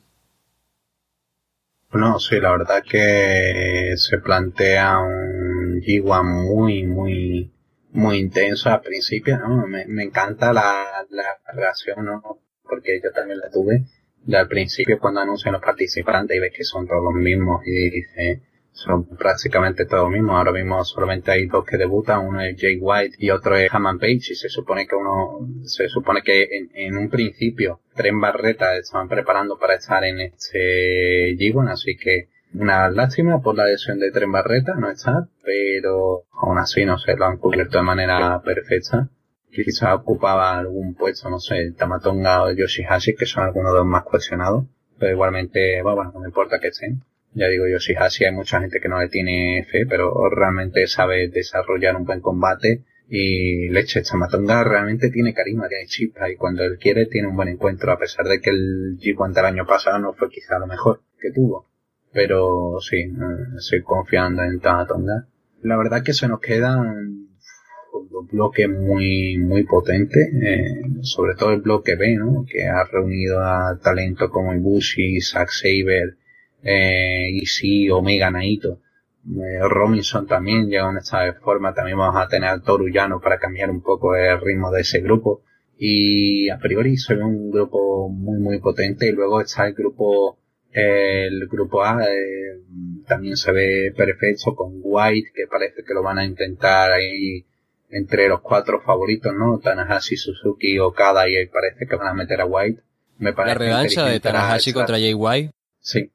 No, 1.92 2.20
sí, 2.20 2.38
la 2.40 2.52
verdad 2.52 2.84
que 2.88 3.94
se 3.96 4.18
plantea 4.18 5.00
un 5.00 5.80
G1 5.80 6.22
muy, 6.22 6.84
muy, 6.84 7.52
muy 7.90 8.18
intenso 8.18 8.70
al 8.70 8.82
principio, 8.82 9.36
¿no? 9.38 9.66
Me, 9.66 9.84
me 9.86 10.04
encanta 10.04 10.52
la, 10.52 11.04
la 11.10 11.24
reacción, 11.52 12.04
¿no? 12.04 12.38
Porque 12.62 13.00
yo 13.02 13.10
también 13.10 13.40
la 13.40 13.50
tuve. 13.50 13.84
De 14.24 14.36
al 14.36 14.48
principio 14.48 14.98
cuando 14.98 15.20
anuncian 15.20 15.52
los 15.52 15.62
participantes 15.62 16.36
y 16.36 16.40
ves 16.40 16.52
que 16.56 16.64
son 16.64 16.86
todos 16.86 17.02
los 17.02 17.14
mismos 17.14 17.62
y 17.66 17.90
dice, 17.90 18.42
son 18.74 19.06
prácticamente 19.16 19.86
todos 19.86 20.10
mismos. 20.10 20.36
Ahora 20.36 20.52
mismo 20.52 20.84
solamente 20.84 21.30
hay 21.30 21.46
dos 21.46 21.64
que 21.64 21.76
debutan, 21.76 22.26
uno 22.26 22.40
es 22.40 22.60
Jay 22.60 22.78
White 22.80 23.16
y 23.18 23.30
otro 23.30 23.56
es 23.56 23.72
Hammond 23.72 24.00
Page 24.00 24.14
y 24.14 24.34
se 24.34 24.48
supone 24.48 24.86
que 24.86 24.96
uno, 24.96 25.48
se 25.64 25.88
supone 25.88 26.22
que 26.22 26.48
en, 26.74 26.96
un 26.96 27.08
principio 27.08 27.80
Tren 27.94 28.20
Barreta 28.20 28.76
estaban 28.76 29.08
preparando 29.08 29.58
para 29.58 29.74
estar 29.74 30.04
en 30.04 30.20
este 30.20 31.36
g 31.36 31.70
así 31.70 31.96
que 31.96 32.28
una 32.54 32.88
lástima 32.90 33.40
por 33.42 33.56
la 33.56 33.66
lesión 33.66 33.98
de 33.98 34.10
Tren 34.10 34.30
Barreta, 34.30 34.74
no 34.74 34.90
está, 34.90 35.28
pero 35.42 36.24
aún 36.32 36.58
así 36.58 36.84
no 36.84 36.98
sé, 36.98 37.16
lo 37.16 37.26
han 37.26 37.38
cubierto 37.38 37.78
de 37.78 37.84
manera 37.84 38.40
perfecta. 38.42 39.08
Quizás 39.62 39.94
ocupaba 39.94 40.58
algún 40.58 40.94
puesto, 40.94 41.30
no 41.30 41.38
sé, 41.38 41.72
Tamatonga 41.72 42.42
o 42.42 42.52
Yoshihashi, 42.52 43.14
que 43.14 43.26
son 43.26 43.44
algunos 43.44 43.72
de 43.72 43.78
los 43.78 43.86
más 43.86 44.02
cuestionados, 44.02 44.64
pero 44.98 45.12
igualmente, 45.12 45.80
bueno, 45.82 46.10
no 46.12 46.20
me 46.20 46.26
importa 46.26 46.58
que 46.58 46.68
estén 46.68 47.02
ya 47.34 47.48
digo 47.48 47.66
yo, 47.66 47.80
si 47.80 47.94
así 47.94 48.24
hay 48.24 48.32
mucha 48.32 48.60
gente 48.60 48.80
que 48.80 48.88
no 48.88 49.00
le 49.00 49.08
tiene 49.08 49.66
fe, 49.70 49.86
pero 49.86 50.30
realmente 50.30 50.86
sabe 50.86 51.28
desarrollar 51.28 51.96
un 51.96 52.04
buen 52.04 52.20
combate 52.20 52.84
y 53.08 53.68
leche, 53.70 54.02
Chamatonga 54.02 54.64
realmente 54.64 55.10
tiene 55.10 55.34
carisma, 55.34 55.68
tiene 55.68 55.86
chispa 55.86 56.30
y 56.30 56.36
cuando 56.36 56.62
él 56.62 56.78
quiere 56.78 57.06
tiene 57.06 57.28
un 57.28 57.36
buen 57.36 57.48
encuentro, 57.48 57.92
a 57.92 57.98
pesar 57.98 58.26
de 58.26 58.40
que 58.40 58.50
el 58.50 58.98
G1 58.98 59.32
del 59.34 59.44
año 59.44 59.66
pasado 59.66 59.98
no 59.98 60.14
fue 60.14 60.30
quizá 60.30 60.58
lo 60.58 60.66
mejor 60.66 61.02
que 61.20 61.32
tuvo. 61.32 61.66
Pero 62.12 62.78
sí, 62.80 62.98
eh, 62.98 63.56
estoy 63.58 63.82
confiando 63.82 64.42
en 64.44 64.60
Tamatonga. 64.60 65.26
La 65.62 65.76
verdad 65.76 66.04
que 66.04 66.12
se 66.12 66.28
nos 66.28 66.38
quedan 66.38 67.33
dos 68.14 68.30
bloques 68.30 68.68
muy, 68.68 69.36
muy 69.38 69.64
potentes, 69.64 70.28
eh, 70.40 70.82
sobre 71.02 71.34
todo 71.34 71.52
el 71.52 71.60
bloque 71.60 71.96
B, 71.96 72.14
¿no? 72.16 72.46
Que 72.48 72.64
ha 72.64 72.84
reunido 72.84 73.40
a 73.40 73.78
talento 73.82 74.30
como 74.30 74.54
Ibushi, 74.54 75.20
Zack 75.20 75.50
Saber, 75.50 76.16
eh, 76.62 77.40
sí, 77.44 77.90
Omega 77.90 78.30
Naito. 78.30 78.80
Eh, 79.26 79.68
Robinson 79.68 80.26
también 80.26 80.68
llega 80.68 80.90
en 80.90 80.98
esta 80.98 81.34
forma, 81.42 81.74
también 81.74 81.98
vamos 81.98 82.22
a 82.22 82.28
tener 82.28 82.50
al 82.50 82.62
Torullano 82.62 83.20
para 83.20 83.38
cambiar 83.38 83.70
un 83.70 83.82
poco 83.82 84.14
el 84.14 84.40
ritmo 84.40 84.70
de 84.70 84.82
ese 84.82 85.00
grupo. 85.00 85.42
Y 85.76 86.50
a 86.50 86.58
priori 86.58 86.96
soy 86.96 87.16
un 87.16 87.50
grupo 87.50 88.08
muy 88.08 88.38
muy 88.38 88.60
potente 88.60 89.08
y 89.08 89.12
luego 89.12 89.40
está 89.40 89.66
el 89.66 89.74
grupo 89.74 90.38
el 90.70 91.46
grupo 91.48 91.84
A 91.84 92.04
eh, 92.04 92.60
también 93.06 93.36
se 93.36 93.52
ve 93.52 93.92
perfecto 93.96 94.54
con 94.54 94.80
White 94.82 95.30
que 95.34 95.46
parece 95.46 95.82
que 95.84 95.94
lo 95.94 96.02
van 96.02 96.18
a 96.18 96.24
intentar 96.24 96.92
ahí 96.92 97.44
entre 97.94 98.28
los 98.28 98.40
cuatro 98.40 98.80
favoritos, 98.82 99.32
¿no? 99.34 99.58
Tanahashi, 99.58 100.16
Suzuki, 100.16 100.78
Okada 100.78 101.28
y 101.28 101.36
ahí 101.36 101.46
parece 101.46 101.86
que 101.86 101.96
van 101.96 102.08
a 102.08 102.14
meter 102.14 102.40
a 102.40 102.46
White. 102.46 102.82
Me 103.18 103.32
parece 103.32 103.54
La 103.54 103.66
revancha 103.66 104.06
de 104.06 104.20
Tanahashi 104.20 104.72
contra 104.72 104.96
Jay 104.96 105.14
White. 105.14 105.52
Sí, 105.80 106.10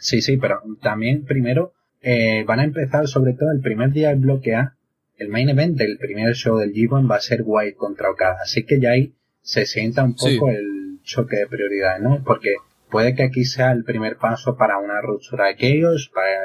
Sí, 0.00 0.22
sí, 0.22 0.38
pero 0.38 0.62
también 0.80 1.26
primero 1.26 1.74
eh, 2.00 2.42
van 2.46 2.60
a 2.60 2.64
empezar 2.64 3.06
sobre 3.06 3.34
todo 3.34 3.52
el 3.52 3.60
primer 3.60 3.92
día 3.92 4.08
del 4.08 4.20
bloque 4.20 4.54
A. 4.54 4.76
El 5.18 5.28
main 5.28 5.50
event 5.50 5.76
del 5.76 5.98
primer 5.98 6.34
show 6.34 6.56
del 6.56 6.72
G1 6.72 7.08
va 7.08 7.16
a 7.16 7.20
ser 7.20 7.42
White 7.44 7.76
contra 7.76 8.10
Okada. 8.10 8.38
Así 8.42 8.64
que 8.64 8.80
ya 8.80 8.92
ahí 8.92 9.14
se 9.42 9.66
sienta 9.66 10.02
un 10.02 10.16
poco 10.16 10.48
el 10.48 11.00
choque 11.02 11.36
de 11.36 11.46
prioridades, 11.46 12.02
¿no? 12.02 12.24
Porque 12.24 12.54
puede 12.90 13.14
que 13.14 13.24
aquí 13.24 13.44
sea 13.44 13.72
el 13.72 13.84
primer 13.84 14.16
paso 14.16 14.56
para 14.56 14.78
una 14.78 15.02
ruptura 15.02 15.44
de 15.44 15.50
aquellos, 15.50 16.10
para, 16.14 16.40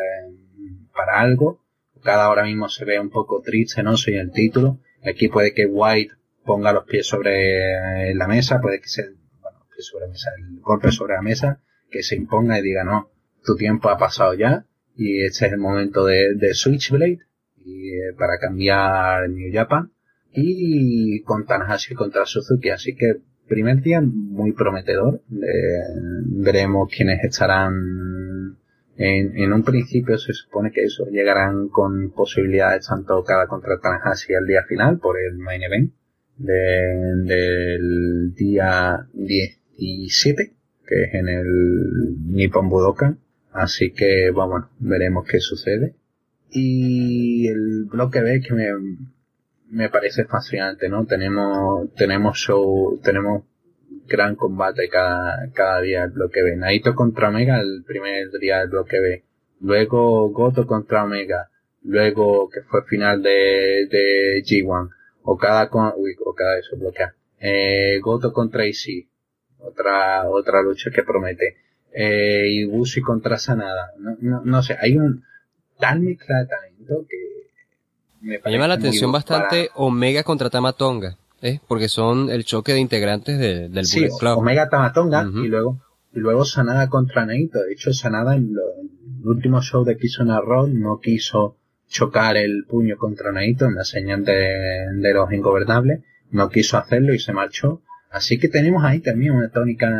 para 0.93 1.21
algo. 1.21 1.61
Okada 2.05 2.25
ahora 2.25 2.43
mismo 2.43 2.69
se 2.69 2.85
ve 2.85 2.99
un 2.99 3.09
poco 3.09 3.41
triste, 3.41 3.81
¿no? 3.81 3.97
Soy 3.97 4.13
el 4.13 4.31
título. 4.31 4.77
Aquí 5.03 5.27
puede 5.27 5.55
que 5.55 5.65
White 5.65 6.13
ponga 6.45 6.71
los 6.71 6.85
pies 6.85 7.07
sobre 7.07 8.13
la 8.13 8.27
mesa, 8.27 8.61
puede 8.61 8.79
que 8.79 8.87
se, 8.87 9.09
bueno, 9.41 9.65
pies 9.73 9.87
sobre 9.87 10.05
la 10.05 10.11
mesa, 10.11 10.29
el 10.37 10.59
golpe 10.59 10.91
sobre 10.91 11.15
la 11.15 11.23
mesa, 11.23 11.63
que 11.89 12.03
se 12.03 12.15
imponga 12.15 12.59
y 12.59 12.61
diga, 12.61 12.83
no, 12.83 13.09
tu 13.43 13.55
tiempo 13.55 13.89
ha 13.89 13.97
pasado 13.97 14.35
ya 14.35 14.67
y 14.95 15.23
este 15.23 15.47
es 15.47 15.53
el 15.53 15.57
momento 15.57 16.05
de, 16.05 16.35
de 16.35 16.53
Switchblade 16.53 17.21
y, 17.65 17.89
eh, 17.89 18.13
para 18.15 18.37
cambiar 18.37 19.27
New 19.27 19.51
Japan 19.51 19.91
y 20.31 21.23
con 21.23 21.47
Tanahashi 21.47 21.95
contra 21.95 22.27
Suzuki 22.27 22.69
así 22.69 22.95
que 22.95 23.15
primer 23.47 23.81
día 23.81 23.99
muy 24.01 24.51
prometedor 24.51 25.23
veremos 25.27 26.87
quiénes 26.95 27.23
estarán 27.23 27.73
en, 28.97 29.37
en, 29.37 29.53
un 29.53 29.63
principio 29.63 30.17
se 30.17 30.33
supone 30.33 30.71
que 30.71 30.83
eso 30.83 31.05
llegarán 31.11 31.67
con 31.69 32.11
posibilidades 32.11 32.87
tanto 32.87 33.23
cada 33.23 33.47
contra 33.47 33.79
Tanahashi 33.79 34.33
al 34.33 34.47
día 34.47 34.63
final 34.63 34.99
por 34.99 35.19
el 35.19 35.37
main 35.37 35.63
event 35.63 35.93
del 36.37 38.33
día 38.33 39.07
17 39.13 40.53
que 40.87 41.03
es 41.03 41.13
en 41.13 41.29
el 41.29 41.45
Nippon 42.27 42.69
Budokan 42.69 43.19
Así 43.55 43.93
que, 43.93 44.31
bueno, 44.31 44.69
veremos 44.79 45.25
qué 45.25 45.39
sucede. 45.39 45.95
Y 46.51 47.47
el 47.47 47.85
bloque 47.85 48.19
B 48.19 48.41
que 48.41 48.53
me, 48.53 48.67
me 49.69 49.89
parece 49.89 50.25
fascinante, 50.25 50.89
¿no? 50.89 51.05
Tenemos, 51.05 51.93
tenemos 51.95 52.37
show, 52.37 52.99
tenemos 53.01 53.45
gran 54.07 54.35
combate 54.35 54.87
cada, 54.89 55.49
cada 55.53 55.81
día 55.81 56.01
del 56.01 56.11
bloque 56.11 56.41
B. 56.43 56.55
Naito 56.55 56.95
contra 56.95 57.29
Omega 57.29 57.59
el 57.59 57.83
primer 57.85 58.29
día 58.39 58.59
del 58.59 58.69
bloque 58.69 58.99
B. 58.99 59.23
Luego 59.61 60.29
Goto 60.29 60.65
contra 60.67 61.03
Omega. 61.03 61.49
Luego, 61.83 62.49
que 62.49 62.61
fue 62.61 62.83
final 62.85 63.21
de, 63.21 63.87
de 63.89 64.43
G1. 64.43 64.89
Okada 65.23 65.69
con, 65.69 65.93
uy, 65.97 66.15
Okada 66.23 66.57
eso 66.59 66.77
bloquea. 66.77 67.13
Eh, 67.39 67.99
Goto 68.01 68.33
contra 68.33 68.65
IC. 68.65 69.07
Otra, 69.59 70.29
otra 70.29 70.61
lucha 70.61 70.91
que 70.91 71.03
promete 71.03 71.57
eh, 71.95 72.47
y 72.49 73.01
contra 73.01 73.37
Sanada. 73.37 73.93
No, 73.97 74.17
no, 74.19 74.41
no 74.43 74.61
sé, 74.61 74.77
hay 74.79 74.97
un 74.97 75.23
tal 75.79 76.01
mezcla 76.01 76.39
de 76.39 76.47
talento 76.47 77.05
que 77.09 77.17
Me, 78.21 78.39
llama 78.51 78.67
la 78.67 78.73
atención 78.75 79.11
bastante 79.11 79.69
Omega 79.75 80.23
contra 80.23 80.49
Tamatonga, 80.49 81.17
¿eh? 81.45 81.61
porque 81.67 81.87
son 81.89 82.29
el 82.29 82.43
choque 82.43 82.73
de 82.73 82.79
integrantes 82.79 83.37
del 83.37 83.85
sí, 83.85 84.07
Club. 84.19 84.39
Omega 84.39 84.67
Tamatonga 84.69 85.29
y 85.33 85.47
luego 85.47 85.79
y 86.13 86.19
luego 86.19 86.45
Sanada 86.45 86.89
contra 86.89 87.25
Naito. 87.25 87.61
De 87.61 87.73
hecho, 87.73 87.93
Sanada 87.93 88.35
en, 88.35 88.53
el 89.21 89.27
último 89.27 89.61
show 89.61 89.83
de 89.83 89.97
Kizuna 89.97 90.39
Road 90.39 90.69
no 90.69 90.99
quiso 90.99 91.57
chocar 91.87 92.37
el 92.37 92.65
puño 92.67 92.97
contra 92.97 93.31
Naito 93.31 93.65
en 93.65 93.75
la 93.75 93.83
señal 93.83 94.23
de, 94.23 94.87
de 94.93 95.13
los 95.13 95.31
ingobernables. 95.31 96.01
No 96.31 96.49
quiso 96.49 96.77
hacerlo 96.77 97.13
y 97.13 97.19
se 97.19 97.33
marchó. 97.33 97.81
Así 98.09 98.39
que 98.39 98.47
tenemos 98.47 98.83
ahí 98.83 99.01
también 99.01 99.33
una 99.33 99.49
tónica, 99.49 99.91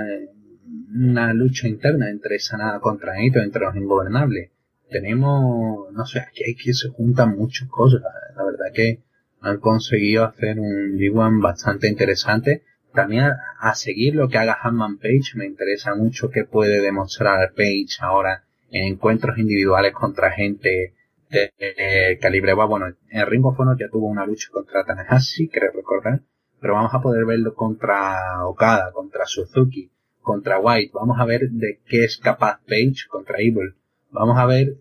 una 0.94 1.34
lucha 1.34 1.68
interna 1.68 2.10
entre 2.10 2.40
Sanada 2.40 2.80
contra 2.80 3.14
Naito, 3.14 3.40
entre 3.40 3.66
los 3.66 3.76
ingobernables. 3.76 4.52
Tenemos, 4.90 5.92
no 5.92 6.06
sé, 6.06 6.20
aquí 6.20 6.44
hay 6.46 6.56
que 6.56 6.74
se 6.74 6.90
juntan 6.90 7.36
muchas 7.36 7.68
cosas. 7.68 8.02
La 8.36 8.44
verdad 8.44 8.72
que 8.74 9.05
han 9.46 9.60
conseguido 9.60 10.26
hacer 10.26 10.60
un 10.60 10.98
G1 10.98 11.42
bastante 11.42 11.88
interesante. 11.88 12.64
También 12.94 13.26
a, 13.60 13.76
seguir 13.76 14.16
lo 14.16 14.28
que 14.28 14.40
haga 14.40 14.58
Hanman 14.60 14.98
Page, 14.98 15.36
me 15.36 15.46
interesa 15.46 15.94
mucho 15.96 16.32
qué 16.32 16.46
puede 16.46 16.82
demostrar 16.82 17.52
Page 17.52 17.98
ahora 18.00 18.44
en 18.72 18.94
encuentros 18.94 19.38
individuales 19.38 19.94
contra 19.94 20.32
gente 20.32 20.94
de, 21.30 22.18
calibre 22.22 22.54
Bueno, 22.54 22.88
en 23.10 23.26
Ring 23.28 23.46
of 23.46 23.58
ya 23.78 23.90
tuvo 23.90 24.08
una 24.08 24.26
lucha 24.26 24.48
contra 24.52 24.84
Tanahashi, 24.84 25.50
creo 25.50 25.72
recordar, 25.74 26.22
pero 26.60 26.74
vamos 26.74 26.94
a 26.94 27.02
poder 27.02 27.26
verlo 27.26 27.54
contra 27.54 28.46
Okada, 28.46 28.92
contra 28.94 29.26
Suzuki, 29.26 29.92
contra 30.22 30.60
White. 30.60 30.92
Vamos 30.94 31.20
a 31.20 31.26
ver 31.26 31.50
de 31.52 31.82
qué 31.86 32.06
es 32.06 32.18
capaz 32.18 32.62
Page 32.68 33.08
contra 33.10 33.40
Evil. 33.40 33.76
Vamos 34.10 34.40
a 34.40 34.46
ver 34.48 34.78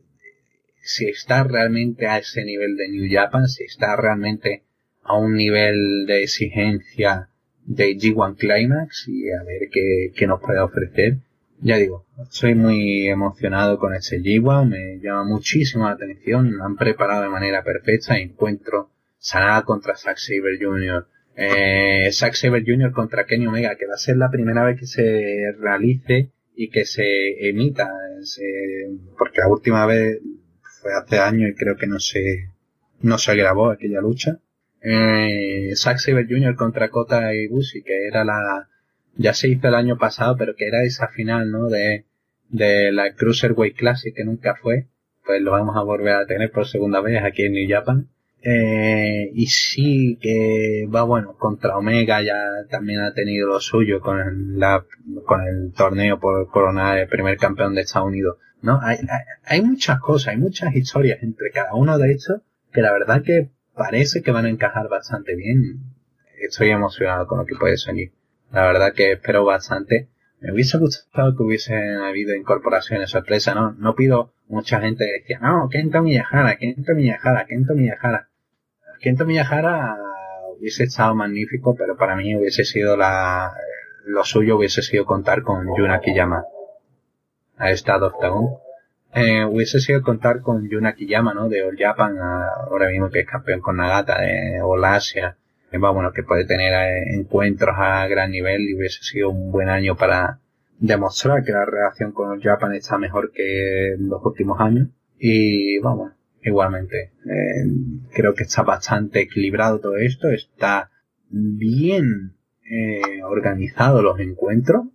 si 0.84 1.08
está 1.08 1.42
realmente 1.44 2.06
a 2.06 2.18
ese 2.18 2.44
nivel 2.44 2.76
de 2.76 2.88
New 2.88 3.08
Japan, 3.10 3.48
si 3.48 3.64
está 3.64 3.96
realmente 3.96 4.62
a 5.02 5.16
un 5.16 5.34
nivel 5.34 6.04
de 6.06 6.22
exigencia 6.22 7.30
de 7.64 7.96
G1 7.96 8.36
Climax 8.36 9.08
y 9.08 9.30
a 9.30 9.42
ver 9.44 9.68
qué, 9.72 10.12
qué 10.14 10.26
nos 10.26 10.40
puede 10.40 10.60
ofrecer. 10.60 11.16
Ya 11.60 11.78
digo, 11.78 12.04
soy 12.28 12.54
muy 12.54 13.08
emocionado 13.08 13.78
con 13.78 13.94
ese 13.94 14.20
G1, 14.20 14.68
me 14.68 15.00
llama 15.00 15.24
muchísimo 15.24 15.86
la 15.86 15.92
atención, 15.92 16.54
lo 16.54 16.64
han 16.64 16.76
preparado 16.76 17.22
de 17.22 17.30
manera 17.30 17.64
perfecta, 17.64 18.18
encuentro 18.18 18.90
Sanada 19.18 19.62
contra 19.62 19.96
Zack 19.96 20.18
Saber 20.18 20.58
Jr., 20.60 21.06
eh, 21.36 22.10
Zack 22.12 22.34
Saber 22.34 22.62
Jr. 22.64 22.92
contra 22.92 23.24
Kenny 23.24 23.46
Omega, 23.46 23.76
que 23.76 23.86
va 23.86 23.94
a 23.94 23.98
ser 23.98 24.18
la 24.18 24.30
primera 24.30 24.64
vez 24.64 24.78
que 24.78 24.86
se 24.86 25.52
realice 25.58 26.30
y 26.54 26.68
que 26.68 26.84
se 26.84 27.48
emita, 27.48 27.90
porque 29.16 29.40
la 29.40 29.48
última 29.48 29.86
vez 29.86 30.20
fue 30.84 30.92
hace 30.92 31.18
años 31.18 31.50
y 31.50 31.54
creo 31.54 31.76
que 31.76 31.86
no 31.86 31.98
se, 31.98 32.50
no 33.00 33.16
se 33.16 33.34
grabó 33.34 33.70
aquella 33.70 34.02
lucha 34.02 34.38
eh, 34.84 35.72
Zack 35.74 35.98
Jr. 36.28 36.56
contra 36.56 36.90
Kota 36.90 37.34
Ibushi, 37.34 37.82
que 37.82 38.06
era 38.06 38.22
la, 38.22 38.68
ya 39.16 39.32
se 39.32 39.48
hizo 39.48 39.68
el 39.68 39.74
año 39.74 39.96
pasado, 39.96 40.36
pero 40.36 40.54
que 40.54 40.66
era 40.66 40.82
esa 40.82 41.08
final, 41.08 41.50
¿no? 41.50 41.68
De, 41.68 42.04
de 42.50 42.92
la 42.92 43.14
Cruiserweight 43.14 43.76
Classic 43.76 44.14
que 44.14 44.24
nunca 44.24 44.56
fue, 44.56 44.88
pues 45.24 45.40
lo 45.40 45.52
vamos 45.52 45.74
a 45.76 45.82
volver 45.82 46.12
a 46.12 46.26
tener 46.26 46.52
por 46.52 46.66
segunda 46.66 47.00
vez 47.00 47.22
aquí 47.24 47.44
en 47.44 47.54
New 47.54 47.66
Japan. 47.68 48.10
Eh, 48.42 49.30
y 49.32 49.46
sí 49.46 50.18
que 50.20 50.86
va 50.94 51.02
bueno 51.04 51.34
contra 51.38 51.78
Omega 51.78 52.20
ya 52.20 52.36
también 52.68 53.00
ha 53.00 53.14
tenido 53.14 53.48
lo 53.48 53.58
suyo 53.58 54.00
con 54.00 54.58
la, 54.58 54.84
con 55.24 55.40
el 55.46 55.72
torneo 55.72 56.20
por 56.20 56.50
coronar 56.50 56.98
el 56.98 57.08
primer 57.08 57.38
campeón 57.38 57.74
de 57.74 57.80
Estados 57.80 58.08
Unidos 58.08 58.36
no 58.64 58.80
hay, 58.82 58.96
hay, 58.96 59.20
hay 59.44 59.62
muchas 59.62 60.00
cosas 60.00 60.28
hay 60.28 60.38
muchas 60.38 60.74
historias 60.74 61.22
entre 61.22 61.50
cada 61.50 61.74
uno 61.74 61.98
de 61.98 62.12
estos 62.12 62.40
que 62.72 62.82
la 62.82 62.92
verdad 62.92 63.22
que 63.22 63.50
parece 63.74 64.22
que 64.22 64.32
van 64.32 64.46
a 64.46 64.50
encajar 64.50 64.88
bastante 64.88 65.34
bien. 65.34 65.80
Estoy 66.40 66.70
emocionado 66.70 67.26
con 67.26 67.38
lo 67.38 67.46
que 67.46 67.54
puede 67.54 67.76
salir. 67.76 68.12
La 68.52 68.66
verdad 68.66 68.92
que 68.92 69.12
espero 69.12 69.44
bastante. 69.44 70.08
Me 70.40 70.52
hubiese 70.52 70.78
gustado 70.78 71.36
que 71.36 71.42
hubiesen 71.42 71.96
habido 71.96 72.34
incorporaciones 72.34 73.10
sorpresa, 73.10 73.54
¿no? 73.54 73.72
No 73.72 73.94
pido 73.94 74.34
mucha 74.48 74.80
gente 74.80 75.06
que 75.06 75.20
decía, 75.20 75.38
no, 75.38 75.68
Kento 75.70 76.02
Miyahara, 76.02 76.56
Kento 76.56 76.94
Miyahara, 76.94 77.46
Kento 77.46 77.74
Miyahara. 77.74 78.28
Kento 79.00 79.24
Miyahara 79.24 79.96
hubiese 80.58 80.84
estado 80.84 81.14
magnífico, 81.14 81.74
pero 81.76 81.96
para 81.96 82.14
mí 82.16 82.36
hubiese 82.36 82.64
sido 82.64 82.96
la, 82.96 83.52
lo 84.04 84.24
suyo 84.24 84.56
hubiese 84.56 84.82
sido 84.82 85.06
contar 85.06 85.42
con 85.42 85.66
Yuna 85.76 86.00
Kiyama. 86.00 86.44
A 87.56 87.70
esta 87.70 87.96
Octagon 87.96 88.56
eh, 89.14 89.44
hubiese 89.44 89.78
sido 89.80 90.02
contar 90.02 90.40
con 90.40 90.68
Yuna 90.68 90.94
Kiyama, 90.94 91.34
¿no? 91.34 91.48
De 91.48 91.62
All 91.62 91.76
Japan, 91.78 92.18
ahora 92.18 92.88
mismo 92.88 93.10
que 93.10 93.20
es 93.20 93.26
campeón 93.26 93.60
con 93.60 93.76
Nagata, 93.76 94.20
de 94.20 94.60
All 94.60 94.84
Asia, 94.84 95.36
va, 95.78 95.90
bueno, 95.90 96.12
que 96.12 96.22
puede 96.22 96.44
tener 96.44 96.72
eh, 96.72 97.14
encuentros 97.14 97.74
a 97.78 98.06
gran 98.06 98.30
nivel 98.30 98.62
y 98.62 98.74
hubiese 98.74 99.02
sido 99.02 99.30
un 99.30 99.50
buen 99.50 99.68
año 99.68 99.96
para 99.96 100.40
demostrar 100.78 101.44
que 101.44 101.52
la 101.52 101.64
relación 101.64 102.12
con 102.12 102.28
All 102.30 102.42
Japan 102.42 102.74
está 102.74 102.98
mejor 102.98 103.32
que 103.32 103.94
en 103.94 104.08
los 104.08 104.24
últimos 104.24 104.60
años. 104.60 104.88
Y 105.18 105.78
vamos, 105.78 106.12
igualmente, 106.42 107.12
eh, 107.24 107.64
creo 108.12 108.34
que 108.34 108.44
está 108.44 108.62
bastante 108.62 109.20
equilibrado 109.20 109.80
todo 109.80 109.96
esto, 109.96 110.28
está 110.28 110.90
bien 111.30 112.34
eh, 112.68 113.22
organizado 113.22 114.02
los 114.02 114.18
encuentros, 114.20 114.86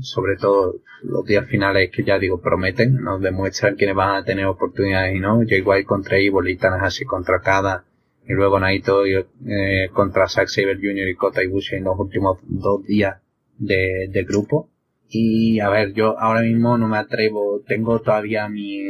sobre 0.00 0.36
todo 0.36 0.80
los 1.02 1.24
días 1.24 1.46
finales 1.46 1.90
que 1.92 2.04
ya 2.04 2.18
digo 2.18 2.40
prometen, 2.40 2.96
nos 2.96 3.20
demuestran 3.20 3.76
quiénes 3.76 3.96
van 3.96 4.16
a 4.16 4.24
tener 4.24 4.46
oportunidades 4.46 5.16
y 5.16 5.20
no. 5.20 5.40
Jay 5.46 5.62
White 5.62 5.86
contra 5.86 6.18
Evil 6.18 6.48
y 6.48 6.58
así 6.62 7.04
contra 7.04 7.40
Kada 7.40 7.84
y 8.26 8.32
luego 8.34 8.60
Naito 8.60 9.04
eh, 9.04 9.90
contra 9.92 10.28
Zack 10.28 10.48
Saber 10.48 10.76
Jr. 10.76 11.08
y 11.08 11.14
Kota 11.14 11.42
Ibushi 11.42 11.76
en 11.76 11.84
los 11.84 11.98
últimos 11.98 12.38
dos 12.42 12.84
días 12.84 13.20
de, 13.58 14.08
de 14.10 14.24
grupo. 14.24 14.70
Y 15.08 15.60
a 15.60 15.68
ver, 15.68 15.92
yo 15.92 16.18
ahora 16.18 16.40
mismo 16.40 16.78
no 16.78 16.88
me 16.88 16.96
atrevo, 16.96 17.62
tengo 17.66 18.00
todavía 18.00 18.48
mi, 18.48 18.80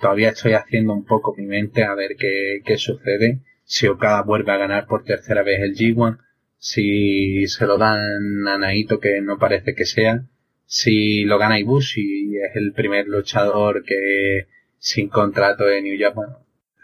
todavía 0.00 0.30
estoy 0.30 0.54
haciendo 0.54 0.92
un 0.92 1.04
poco 1.04 1.34
mi 1.36 1.46
mente 1.46 1.84
a 1.84 1.94
ver 1.94 2.16
qué, 2.18 2.62
qué 2.64 2.76
sucede. 2.78 3.42
Si 3.64 3.86
Okada 3.86 4.22
vuelve 4.22 4.52
a 4.52 4.56
ganar 4.56 4.86
por 4.86 5.04
tercera 5.04 5.42
vez 5.42 5.60
el 5.60 5.74
G1, 5.74 6.18
si 6.66 7.46
se 7.46 7.64
lo 7.64 7.78
dan 7.78 8.48
a 8.48 8.58
Naito, 8.58 8.98
que 8.98 9.20
no 9.20 9.38
parece 9.38 9.76
que 9.76 9.86
sea, 9.86 10.24
si 10.64 11.24
lo 11.24 11.38
gana 11.38 11.60
Ibushi, 11.60 12.38
es 12.38 12.56
el 12.56 12.72
primer 12.72 13.06
luchador 13.06 13.84
que 13.84 14.48
sin 14.76 15.08
contrato 15.08 15.64
de 15.64 15.80
New 15.80 15.96
Japan, 15.96 16.38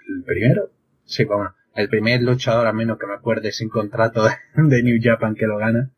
el 0.09 0.23
primero, 0.23 0.71
sí, 1.05 1.25
bueno, 1.25 1.57
el 1.75 1.89
primer 1.89 2.23
luchador, 2.23 2.69
a 2.69 2.73
menos 2.73 2.97
que 2.97 3.09
me 3.09 3.15
acuerde, 3.15 3.51
sin 3.51 3.69
contrato 3.69 4.23
de, 4.57 4.83
New 4.85 5.01
Japan 5.03 5.35
que 5.35 5.49
lo 5.49 5.59
gana. 5.59 5.91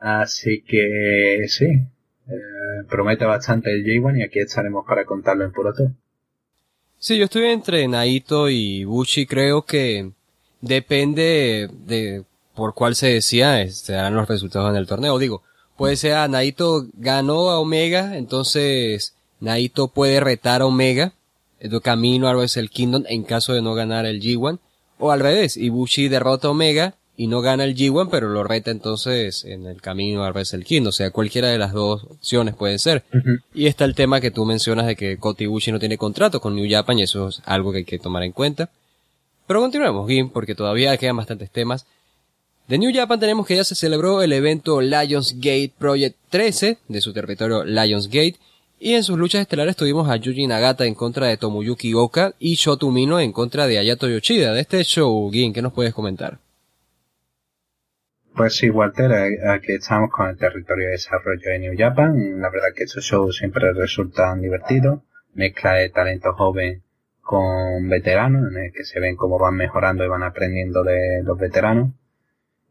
Así 0.00 0.62
que 0.62 1.44
sí, 1.46 1.66
eh, 1.66 2.84
promete 2.88 3.24
bastante 3.24 3.70
el 3.70 3.84
J1 3.84 4.18
y 4.18 4.22
aquí 4.24 4.40
estaremos 4.40 4.84
para 4.84 5.04
contarlo 5.04 5.44
en 5.44 5.52
puro 5.52 5.72
todo. 5.72 5.92
Sí, 6.98 7.16
yo 7.16 7.26
estoy 7.26 7.44
entre 7.44 7.86
Naito 7.86 8.50
y 8.50 8.80
Ibushi, 8.80 9.26
creo 9.26 9.62
que 9.62 10.10
depende 10.60 11.68
de 11.86 12.24
por 12.58 12.74
cuál 12.74 12.96
se 12.96 13.06
decía, 13.06 13.70
se 13.70 13.92
darán 13.92 14.16
los 14.16 14.26
resultados 14.26 14.68
en 14.70 14.74
el 14.74 14.88
torneo. 14.88 15.16
Digo, 15.20 15.42
puede 15.76 15.94
ser 15.94 16.14
a 16.14 16.26
Naito 16.26 16.86
ganó 16.94 17.50
a 17.50 17.60
Omega, 17.60 18.16
entonces 18.16 19.14
Naito 19.38 19.86
puede 19.86 20.18
retar 20.18 20.62
a 20.62 20.66
Omega, 20.66 21.12
el 21.60 21.80
camino 21.80 22.26
a 22.26 22.44
el 22.44 22.70
Kingdom 22.70 23.04
en 23.06 23.22
caso 23.22 23.52
de 23.52 23.62
no 23.62 23.74
ganar 23.74 24.06
el 24.06 24.20
G1, 24.20 24.58
o 24.98 25.12
al 25.12 25.20
revés, 25.20 25.56
Ibushi 25.56 26.08
derrota 26.08 26.48
a 26.48 26.50
Omega 26.50 26.94
y 27.16 27.28
no 27.28 27.42
gana 27.42 27.62
el 27.62 27.76
G1, 27.76 28.08
pero 28.10 28.28
lo 28.28 28.42
reta 28.42 28.72
entonces 28.72 29.44
en 29.44 29.66
el 29.66 29.80
camino 29.80 30.24
a 30.24 30.30
el 30.30 30.64
Kingdom, 30.64 30.88
o 30.88 30.92
sea, 30.92 31.12
cualquiera 31.12 31.50
de 31.50 31.58
las 31.58 31.72
dos 31.72 32.02
opciones 32.10 32.56
puede 32.56 32.80
ser. 32.80 33.04
Y 33.54 33.66
está 33.66 33.84
el 33.84 33.94
tema 33.94 34.20
que 34.20 34.32
tú 34.32 34.44
mencionas 34.44 34.88
de 34.88 34.96
que 34.96 35.16
Kota 35.16 35.44
Ibushi 35.44 35.70
no 35.70 35.78
tiene 35.78 35.96
contrato 35.96 36.40
con 36.40 36.56
New 36.56 36.66
Japan 36.68 36.98
y 36.98 37.02
eso 37.04 37.28
es 37.28 37.40
algo 37.44 37.70
que 37.70 37.78
hay 37.78 37.84
que 37.84 38.00
tomar 38.00 38.24
en 38.24 38.32
cuenta. 38.32 38.68
Pero 39.46 39.60
continuemos, 39.60 40.08
Gim, 40.08 40.30
porque 40.30 40.56
todavía 40.56 40.96
quedan 40.96 41.18
bastantes 41.18 41.52
temas. 41.52 41.86
De 42.68 42.76
New 42.76 42.90
Japan 42.92 43.18
tenemos 43.18 43.46
que 43.46 43.56
ya 43.56 43.64
se 43.64 43.74
celebró 43.74 44.20
el 44.20 44.30
evento 44.30 44.82
Lionsgate 44.82 45.72
Project 45.78 46.18
13 46.28 46.76
de 46.86 47.00
su 47.00 47.14
territorio 47.14 47.64
Lionsgate 47.64 48.36
y 48.78 48.92
en 48.92 49.04
sus 49.04 49.16
luchas 49.16 49.40
estelares 49.40 49.74
tuvimos 49.74 50.10
a 50.10 50.16
Yuji 50.16 50.46
Nagata 50.46 50.84
en 50.84 50.94
contra 50.94 51.28
de 51.28 51.38
Tomuyuki 51.38 51.94
Oka 51.94 52.34
y 52.38 52.56
Shoto 52.56 52.90
Mino 52.90 53.20
en 53.20 53.32
contra 53.32 53.66
de 53.66 53.78
Ayato 53.78 54.06
Yoshida. 54.06 54.52
De 54.52 54.60
este 54.60 54.84
show, 54.84 55.30
Gin, 55.32 55.54
¿qué 55.54 55.62
nos 55.62 55.72
puedes 55.72 55.94
comentar? 55.94 56.40
Pues 58.36 58.54
sí, 58.54 58.68
Walter, 58.68 59.12
aquí 59.48 59.72
estamos 59.72 60.10
con 60.10 60.28
el 60.28 60.36
territorio 60.36 60.88
de 60.88 60.92
desarrollo 60.92 61.50
de 61.50 61.58
New 61.60 61.74
Japan. 61.74 62.38
La 62.38 62.50
verdad 62.50 62.74
que 62.76 62.84
estos 62.84 63.02
shows 63.02 63.38
siempre 63.38 63.72
resultan 63.72 64.42
divertidos. 64.42 65.00
Mezcla 65.32 65.72
de 65.72 65.88
talento 65.88 66.34
joven 66.34 66.82
con 67.22 67.88
veteranos, 67.88 68.52
en 68.52 68.64
el 68.64 68.72
que 68.74 68.84
se 68.84 69.00
ven 69.00 69.16
cómo 69.16 69.38
van 69.38 69.54
mejorando 69.54 70.04
y 70.04 70.08
van 70.08 70.22
aprendiendo 70.22 70.84
de 70.84 71.22
los 71.24 71.38
veteranos. 71.38 71.92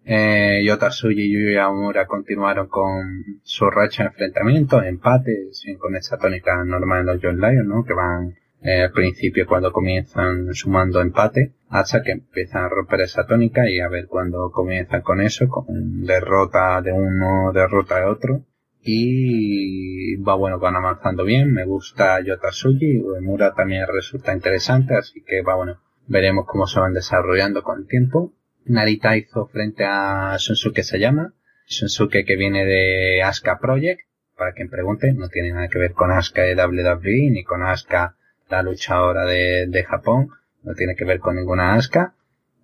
Eh, 0.10 0.64
Yota 0.66 0.90
Suji 0.90 1.22
y 1.22 1.34
Yuya 1.34 1.68
continuaron 2.08 2.70
con 2.70 3.42
su 3.44 3.70
racha 3.70 4.04
de 4.04 4.10
enfrentamientos, 4.10 4.86
empates, 4.86 5.66
con 5.80 5.98
esa 5.98 6.18
tónica 6.18 6.64
normal 6.64 7.02
en 7.02 7.06
los 7.08 7.20
John 7.22 7.42
Lions, 7.42 7.68
¿no? 7.68 7.84
Que 7.84 7.94
van 7.94 8.36
eh, 8.62 8.84
al 8.84 8.92
principio 8.92 9.46
cuando 9.46 9.74
comienzan 9.74 10.54
sumando 10.54 11.02
empate, 11.02 11.56
hasta 11.68 12.04
que 12.04 12.12
empiezan 12.12 12.64
a 12.64 12.70
romper 12.70 13.02
esa 13.02 13.26
tónica 13.26 13.70
y 13.70 13.82
a 13.82 13.90
ver 13.90 14.08
cuando 14.08 14.50
comienzan 14.50 15.02
con 15.02 15.20
eso, 15.20 15.50
con 15.50 15.66
derrota 16.06 16.82
de 16.82 16.94
uno, 16.94 17.52
derrota 17.54 18.00
de 18.00 18.06
otro. 18.06 18.46
Y 18.82 20.16
va 20.24 20.36
bueno, 20.36 20.58
van 20.58 20.78
avanzando 20.78 21.26
bien, 21.26 21.52
me 21.52 21.66
gusta 21.66 22.22
Yotasuji, 22.22 23.04
Mura 23.24 23.54
también 23.54 23.86
resulta 23.86 24.34
interesante, 24.34 24.96
así 24.96 25.22
que 25.22 25.42
va 25.42 25.56
bueno, 25.56 25.82
veremos 26.08 26.46
cómo 26.48 26.66
se 26.66 26.80
van 26.80 26.94
desarrollando 26.94 27.62
con 27.62 27.80
el 27.80 27.88
tiempo. 27.88 28.32
Narita 28.68 29.18
hizo 29.18 29.48
frente 29.48 29.84
a 29.86 30.36
Shunsuke 30.38 30.84
llama 30.98 31.34
Shunsuke 31.68 32.26
que 32.26 32.36
viene 32.36 32.66
de 32.66 33.22
Asuka 33.24 33.60
Project, 33.60 34.02
para 34.38 34.54
quien 34.54 34.70
pregunte, 34.70 35.14
no 35.14 35.30
tiene 35.30 35.52
nada 35.52 35.68
que 35.68 35.80
ver 35.80 35.94
con 35.94 36.12
Asuka 36.12 36.44
de 36.44 36.56
WWE 36.56 37.32
ni 37.32 37.44
con 37.44 37.64
Asuka 37.64 38.16
la 38.50 38.62
luchadora 38.62 39.26
de, 39.26 39.86
Japón, 39.88 40.30
no 40.64 40.74
tiene 40.74 40.96
que 40.96 41.06
ver 41.06 41.20
con 41.20 41.36
ninguna 41.36 41.74
Asuka, 41.74 42.16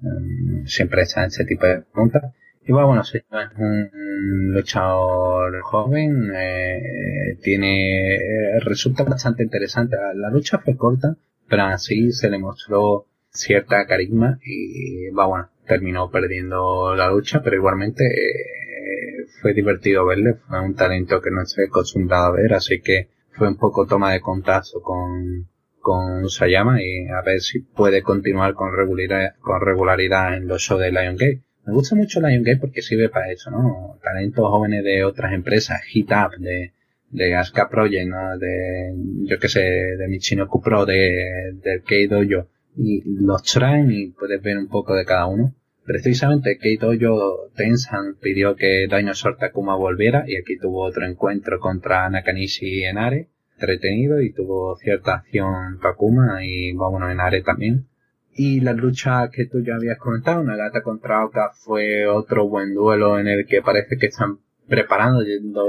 em, 0.01 0.65
siempre 0.65 1.03
echan 1.03 1.25
ese 1.25 1.45
tipo 1.45 1.65
de 1.65 1.81
preguntas. 1.81 2.33
Y 2.65 2.71
bueno, 2.71 3.01
es 3.01 3.13
un 3.57 4.53
luchador 4.53 5.59
joven, 5.61 6.31
eh, 6.33 7.37
tiene, 7.41 8.15
eh, 8.15 8.59
resulta 8.61 9.03
bastante 9.03 9.43
interesante. 9.43 9.97
La, 10.15 10.29
lucha 10.29 10.59
fue 10.59 10.77
corta, 10.77 11.17
pero 11.49 11.63
así 11.63 12.13
se 12.13 12.29
le 12.29 12.39
mostró 12.39 13.05
cierta 13.31 13.85
carisma 13.85 14.39
y 14.45 15.09
va 15.09 15.25
bueno, 15.25 15.49
terminó 15.65 16.09
perdiendo 16.09 16.95
la 16.95 17.09
lucha, 17.09 17.41
pero 17.43 17.55
igualmente 17.55 18.03
eh, 18.05 19.25
fue 19.41 19.53
divertido 19.53 20.05
verle, 20.05 20.35
fue 20.47 20.59
un 20.59 20.75
talento 20.75 21.21
que 21.21 21.31
no 21.31 21.41
estoy 21.41 21.65
acostumbrado 21.65 22.27
a 22.27 22.31
ver, 22.31 22.53
así 22.53 22.81
que 22.81 23.09
fue 23.31 23.47
un 23.47 23.57
poco 23.57 23.87
toma 23.87 24.13
de 24.13 24.21
contacto 24.21 24.81
con, 24.81 25.47
con 25.79 26.29
Sayama 26.29 26.81
y 26.81 27.07
a 27.07 27.21
ver 27.21 27.41
si 27.41 27.59
puede 27.59 28.01
continuar 28.03 28.53
con 28.53 28.75
regularidad, 28.75 29.35
con 29.39 29.61
regularidad 29.61 30.35
en 30.35 30.47
los 30.47 30.61
shows 30.61 30.81
de 30.81 30.91
Lion 30.91 31.17
Gate. 31.17 31.41
Me 31.65 31.73
gusta 31.73 31.95
mucho 31.95 32.19
Lion 32.19 32.43
Gate 32.43 32.59
porque 32.59 32.81
sirve 32.81 33.09
para 33.09 33.31
eso, 33.31 33.49
¿no? 33.49 33.97
Talentos 34.03 34.49
jóvenes 34.49 34.83
de 34.83 35.03
otras 35.05 35.33
empresas, 35.33 35.81
Hit 35.83 36.11
Up, 36.11 36.37
de, 36.37 36.73
de 37.09 37.35
Asuka 37.35 37.69
Project. 37.69 38.11
De, 38.39 38.93
yo 39.23 39.39
que 39.39 39.47
sé, 39.47 39.61
de 39.61 40.07
Michino 40.09 40.47
Kupro, 40.47 40.85
de, 40.85 41.53
del 41.63 41.83
K-Dojo, 41.83 42.47
y 42.75 43.01
los 43.05 43.43
traen 43.43 43.91
y 43.91 44.07
puedes 44.07 44.41
ver 44.41 44.57
un 44.57 44.67
poco 44.67 44.95
de 44.95 45.05
cada 45.05 45.27
uno. 45.27 45.53
Precisamente 45.85 46.57
K-Dojo 46.57 47.49
Tensan 47.55 48.15
pidió 48.21 48.55
que 48.55 48.87
Dinosaur 48.87 49.37
Takuma 49.37 49.75
volviera 49.75 50.23
y 50.25 50.37
aquí 50.37 50.57
tuvo 50.57 50.83
otro 50.83 51.05
encuentro 51.05 51.59
contra 51.59 52.09
Nakanishi 52.09 52.85
Enare, 52.85 53.27
entretenido 53.55 54.21
y 54.21 54.31
tuvo 54.31 54.77
cierta 54.77 55.15
acción 55.15 55.79
Takuma 55.81 56.45
y 56.45 56.71
vámonos 56.73 57.11
Enare 57.11 57.41
también. 57.41 57.87
Y 58.35 58.61
la 58.61 58.73
lucha 58.73 59.29
que 59.29 59.45
tú 59.45 59.61
ya 59.61 59.75
habías 59.75 59.99
comentado, 59.99 60.43
Nagata 60.43 60.81
contra 60.81 61.23
Oka, 61.23 61.51
fue 61.53 62.07
otro 62.07 62.47
buen 62.47 62.73
duelo 62.73 63.19
en 63.19 63.27
el 63.27 63.45
que 63.45 63.61
parece 63.61 63.97
que 63.97 64.07
están 64.07 64.39
preparando 64.67 65.21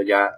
ya, 0.02 0.30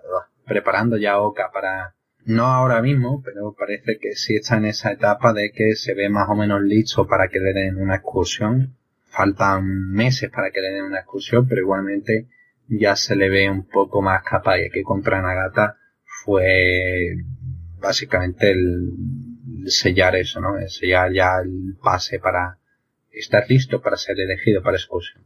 preparando 0.45 0.97
ya 0.97 1.21
Oka 1.21 1.51
para, 1.53 1.95
no 2.27 2.47
ahora 2.47 2.83
mismo, 2.83 3.23
pero 3.25 3.55
parece 3.57 3.99
que 3.99 4.15
sí 4.15 4.35
está 4.35 4.57
en 4.57 4.67
esa 4.67 4.93
etapa 4.93 5.33
de 5.33 5.53
que 5.53 5.77
se 5.77 5.95
ve 5.95 6.09
más 6.09 6.29
o 6.29 6.35
menos 6.35 6.61
listo 6.61 7.07
para 7.07 7.29
que 7.29 7.39
le 7.39 7.53
den 7.53 7.77
una 7.77 7.97
excursión. 7.97 8.77
Faltan 9.05 9.93
meses 9.93 10.31
para 10.31 10.51
que 10.51 10.61
le 10.61 10.73
den 10.73 10.85
una 10.85 10.99
excursión, 10.99 11.49
pero 11.49 11.61
igualmente 11.61 12.27
ya 12.69 12.97
se 12.97 13.15
le 13.15 13.29
ve 13.29 13.49
un 13.49 13.69
poco 13.69 14.03
más 14.03 14.23
capaz 14.25 14.59
y 14.59 14.71
que 14.71 14.83
contra 14.83 15.23
Nagata 15.23 15.77
fue 16.25 17.15
básicamente 17.79 18.51
el, 18.51 18.91
sellar 19.67 20.17
eso, 20.17 20.41
¿no? 20.41 20.55
Sellar 20.69 21.13
ya 21.13 21.39
el 21.43 21.77
pase 21.81 22.19
para 22.19 22.59
estar 23.13 23.45
listo 23.49 23.81
para 23.81 23.97
ser 23.97 24.19
elegido 24.19 24.63
para 24.63 24.77
excursión. 24.77 25.25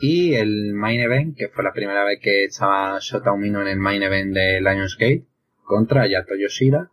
Y 0.00 0.34
el 0.34 0.72
main 0.72 1.00
event, 1.00 1.36
que 1.36 1.48
fue 1.48 1.62
la 1.62 1.72
primera 1.72 2.04
vez 2.04 2.20
que 2.22 2.44
estaba 2.44 2.98
Shota 3.00 3.32
Umino 3.32 3.60
en 3.60 3.68
el 3.68 3.78
main 3.78 4.02
event 4.02 4.32
de 4.32 4.60
Lionsgate, 4.60 5.27
contra 5.68 6.08
Yato 6.08 6.34
Yoshida. 6.34 6.90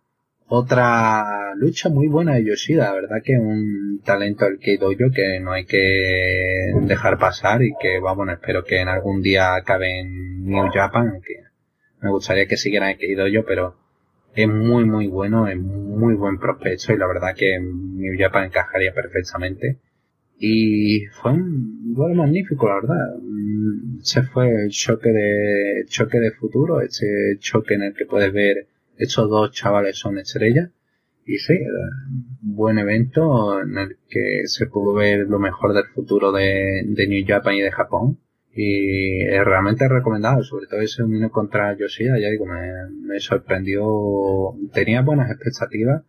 Otra 0.47 1.55
lucha 1.55 1.89
muy 1.89 2.07
buena 2.07 2.35
de 2.35 2.45
Yoshida, 2.45 2.83
la 2.83 2.93
verdad 2.93 3.17
que 3.23 3.33
un 3.33 4.01
talento 4.05 4.45
del 4.45 4.59
K-Dojo 4.59 5.11
que 5.11 5.39
no 5.39 5.53
hay 5.53 5.65
que 5.65 6.71
dejar 6.81 7.17
pasar 7.17 7.63
y 7.63 7.73
que, 7.81 7.97
bueno, 7.99 8.31
espero 8.33 8.63
que 8.63 8.79
en 8.79 8.87
algún 8.87 9.23
día 9.23 9.55
acabe 9.55 10.01
en 10.01 10.45
New 10.45 10.67
Japan, 10.71 11.09
aunque 11.13 11.45
me 12.01 12.11
gustaría 12.11 12.45
que 12.45 12.57
siguiera 12.57 12.91
en 12.91 12.97
K-Dojo, 12.97 13.43
pero 13.47 13.75
es 14.35 14.47
muy 14.47 14.85
muy 14.85 15.07
bueno, 15.07 15.47
es 15.47 15.57
muy 15.57 16.13
buen 16.13 16.37
prospecto 16.37 16.93
y 16.93 16.97
la 16.97 17.07
verdad 17.07 17.33
que 17.35 17.59
New 17.59 18.13
Japan 18.19 18.45
encajaría 18.45 18.93
perfectamente. 18.93 19.79
Y 20.37 21.05
fue 21.21 21.33
un 21.33 21.93
duelo 21.93 22.15
magnífico, 22.15 22.67
la 22.67 22.75
verdad. 22.75 23.15
Mm, 23.21 23.99
se 24.01 24.23
fue 24.23 24.49
el 24.63 24.69
choque 24.69 25.09
de, 25.09 25.85
choque 25.87 26.19
de 26.19 26.31
futuro, 26.31 26.81
ese 26.81 27.37
choque 27.39 27.75
en 27.75 27.83
el 27.83 27.93
que 27.93 28.05
puedes 28.05 28.33
ver 28.33 28.67
estos 28.97 29.29
dos 29.29 29.51
chavales 29.51 29.97
son 29.97 30.17
estrellas. 30.17 30.69
Y 31.25 31.37
sí, 31.39 31.55
buen 32.41 32.77
evento 32.77 33.59
en 33.61 33.77
el 33.77 33.97
que 34.07 34.43
se 34.45 34.67
pudo 34.67 34.93
ver 34.93 35.27
lo 35.27 35.39
mejor 35.39 35.73
del 35.73 35.85
futuro 35.85 36.31
de, 36.31 36.83
de 36.85 37.07
New 37.07 37.25
Japan 37.27 37.55
y 37.55 37.61
de 37.61 37.71
Japón 37.71 38.19
y 38.55 39.21
es 39.21 39.43
realmente 39.43 39.87
recomendado, 39.89 40.41
sobre 40.41 40.67
todo 40.67 40.79
ese 40.79 41.03
minuto 41.03 41.29
contra 41.33 41.75
Yoshida, 41.77 42.17
ya 42.17 42.29
digo, 42.29 42.45
me, 42.45 42.89
me, 43.01 43.19
sorprendió, 43.19 43.83
tenía 44.73 45.01
buenas 45.01 45.29
expectativas 45.29 46.03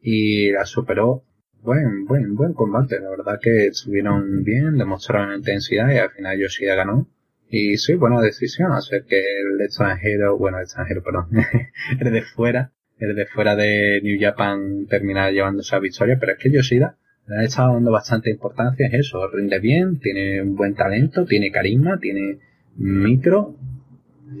y 0.00 0.50
la 0.50 0.64
superó. 0.64 1.24
Buen, 1.62 2.06
buen, 2.06 2.34
buen 2.36 2.54
combate, 2.54 2.98
la 3.00 3.10
verdad 3.10 3.38
que 3.38 3.66
estuvieron 3.66 4.42
bien, 4.44 4.78
demostraron 4.78 5.36
intensidad 5.36 5.90
y 5.90 5.98
al 5.98 6.10
final 6.10 6.38
Yoshida 6.38 6.74
ganó. 6.74 7.06
Y 7.50 7.76
sí, 7.76 7.94
buena 7.94 8.20
decisión 8.22 8.72
hacer 8.72 9.04
que 9.04 9.18
el 9.18 9.60
extranjero, 9.60 10.38
bueno, 10.38 10.56
el 10.56 10.64
extranjero, 10.64 11.02
perdón, 11.02 11.26
el 12.00 12.12
de 12.12 12.22
fuera, 12.22 12.72
el 12.98 13.14
de 13.14 13.26
fuera 13.26 13.56
de 13.56 14.00
New 14.02 14.16
Japan 14.18 14.86
terminara 14.86 15.32
llevando 15.32 15.60
esa 15.60 15.78
victoria, 15.78 16.16
pero 16.18 16.32
es 16.32 16.38
que 16.38 16.50
Yoshida 16.50 16.96
le 17.26 17.36
han 17.36 17.44
estado 17.44 17.74
dando 17.74 17.90
bastante 17.90 18.30
importancia, 18.30 18.86
es 18.86 18.94
eso, 18.94 19.28
rinde 19.28 19.58
bien, 19.58 19.98
tiene 20.00 20.40
un 20.40 20.56
buen 20.56 20.74
talento, 20.74 21.26
tiene 21.26 21.52
carisma, 21.52 21.98
tiene 21.98 22.38
micro. 22.76 23.54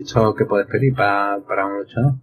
Eso 0.00 0.34
que 0.34 0.46
puedes 0.46 0.68
pedir 0.68 0.94
para, 0.94 1.38
para 1.46 1.66
un 1.66 1.80
luchador. 1.80 2.14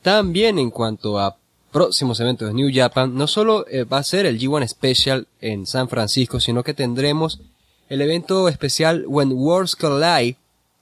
También 0.00 0.58
en 0.58 0.70
cuanto 0.70 1.18
a 1.18 1.36
próximos 1.74 2.20
eventos 2.20 2.46
de 2.46 2.54
New 2.54 2.70
Japan, 2.72 3.16
no 3.16 3.26
solo 3.26 3.66
eh, 3.68 3.82
va 3.82 3.98
a 3.98 4.04
ser 4.04 4.26
el 4.26 4.38
G1 4.38 4.68
Special 4.68 5.26
en 5.40 5.66
San 5.66 5.88
Francisco, 5.88 6.38
sino 6.38 6.62
que 6.62 6.72
tendremos 6.72 7.40
el 7.88 8.00
evento 8.00 8.48
especial 8.48 9.04
When 9.08 9.32
Worlds 9.32 9.74
Collide 9.74 10.36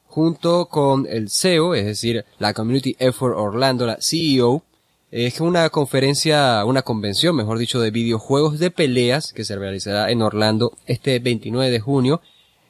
junto 0.05 0.66
con 0.66 1.07
el 1.09 1.31
CEO, 1.31 1.74
es 1.74 1.87
decir, 1.87 2.26
la 2.38 2.52
Community 2.52 2.94
Effort 2.98 3.35
Orlando, 3.35 3.87
la 3.87 3.96
CEO, 4.02 4.62
es 5.10 5.40
una 5.40 5.71
conferencia, 5.71 6.62
una 6.66 6.83
convención, 6.83 7.37
mejor 7.37 7.56
dicho, 7.56 7.81
de 7.81 7.90
videojuegos 7.90 8.58
de 8.58 8.71
peleas 8.71 9.33
que 9.33 9.46
se 9.46 9.56
realizará 9.56 10.10
en 10.10 10.21
Orlando 10.21 10.77
este 10.87 11.19
29 11.21 11.71
de 11.71 11.81
junio. 11.81 12.21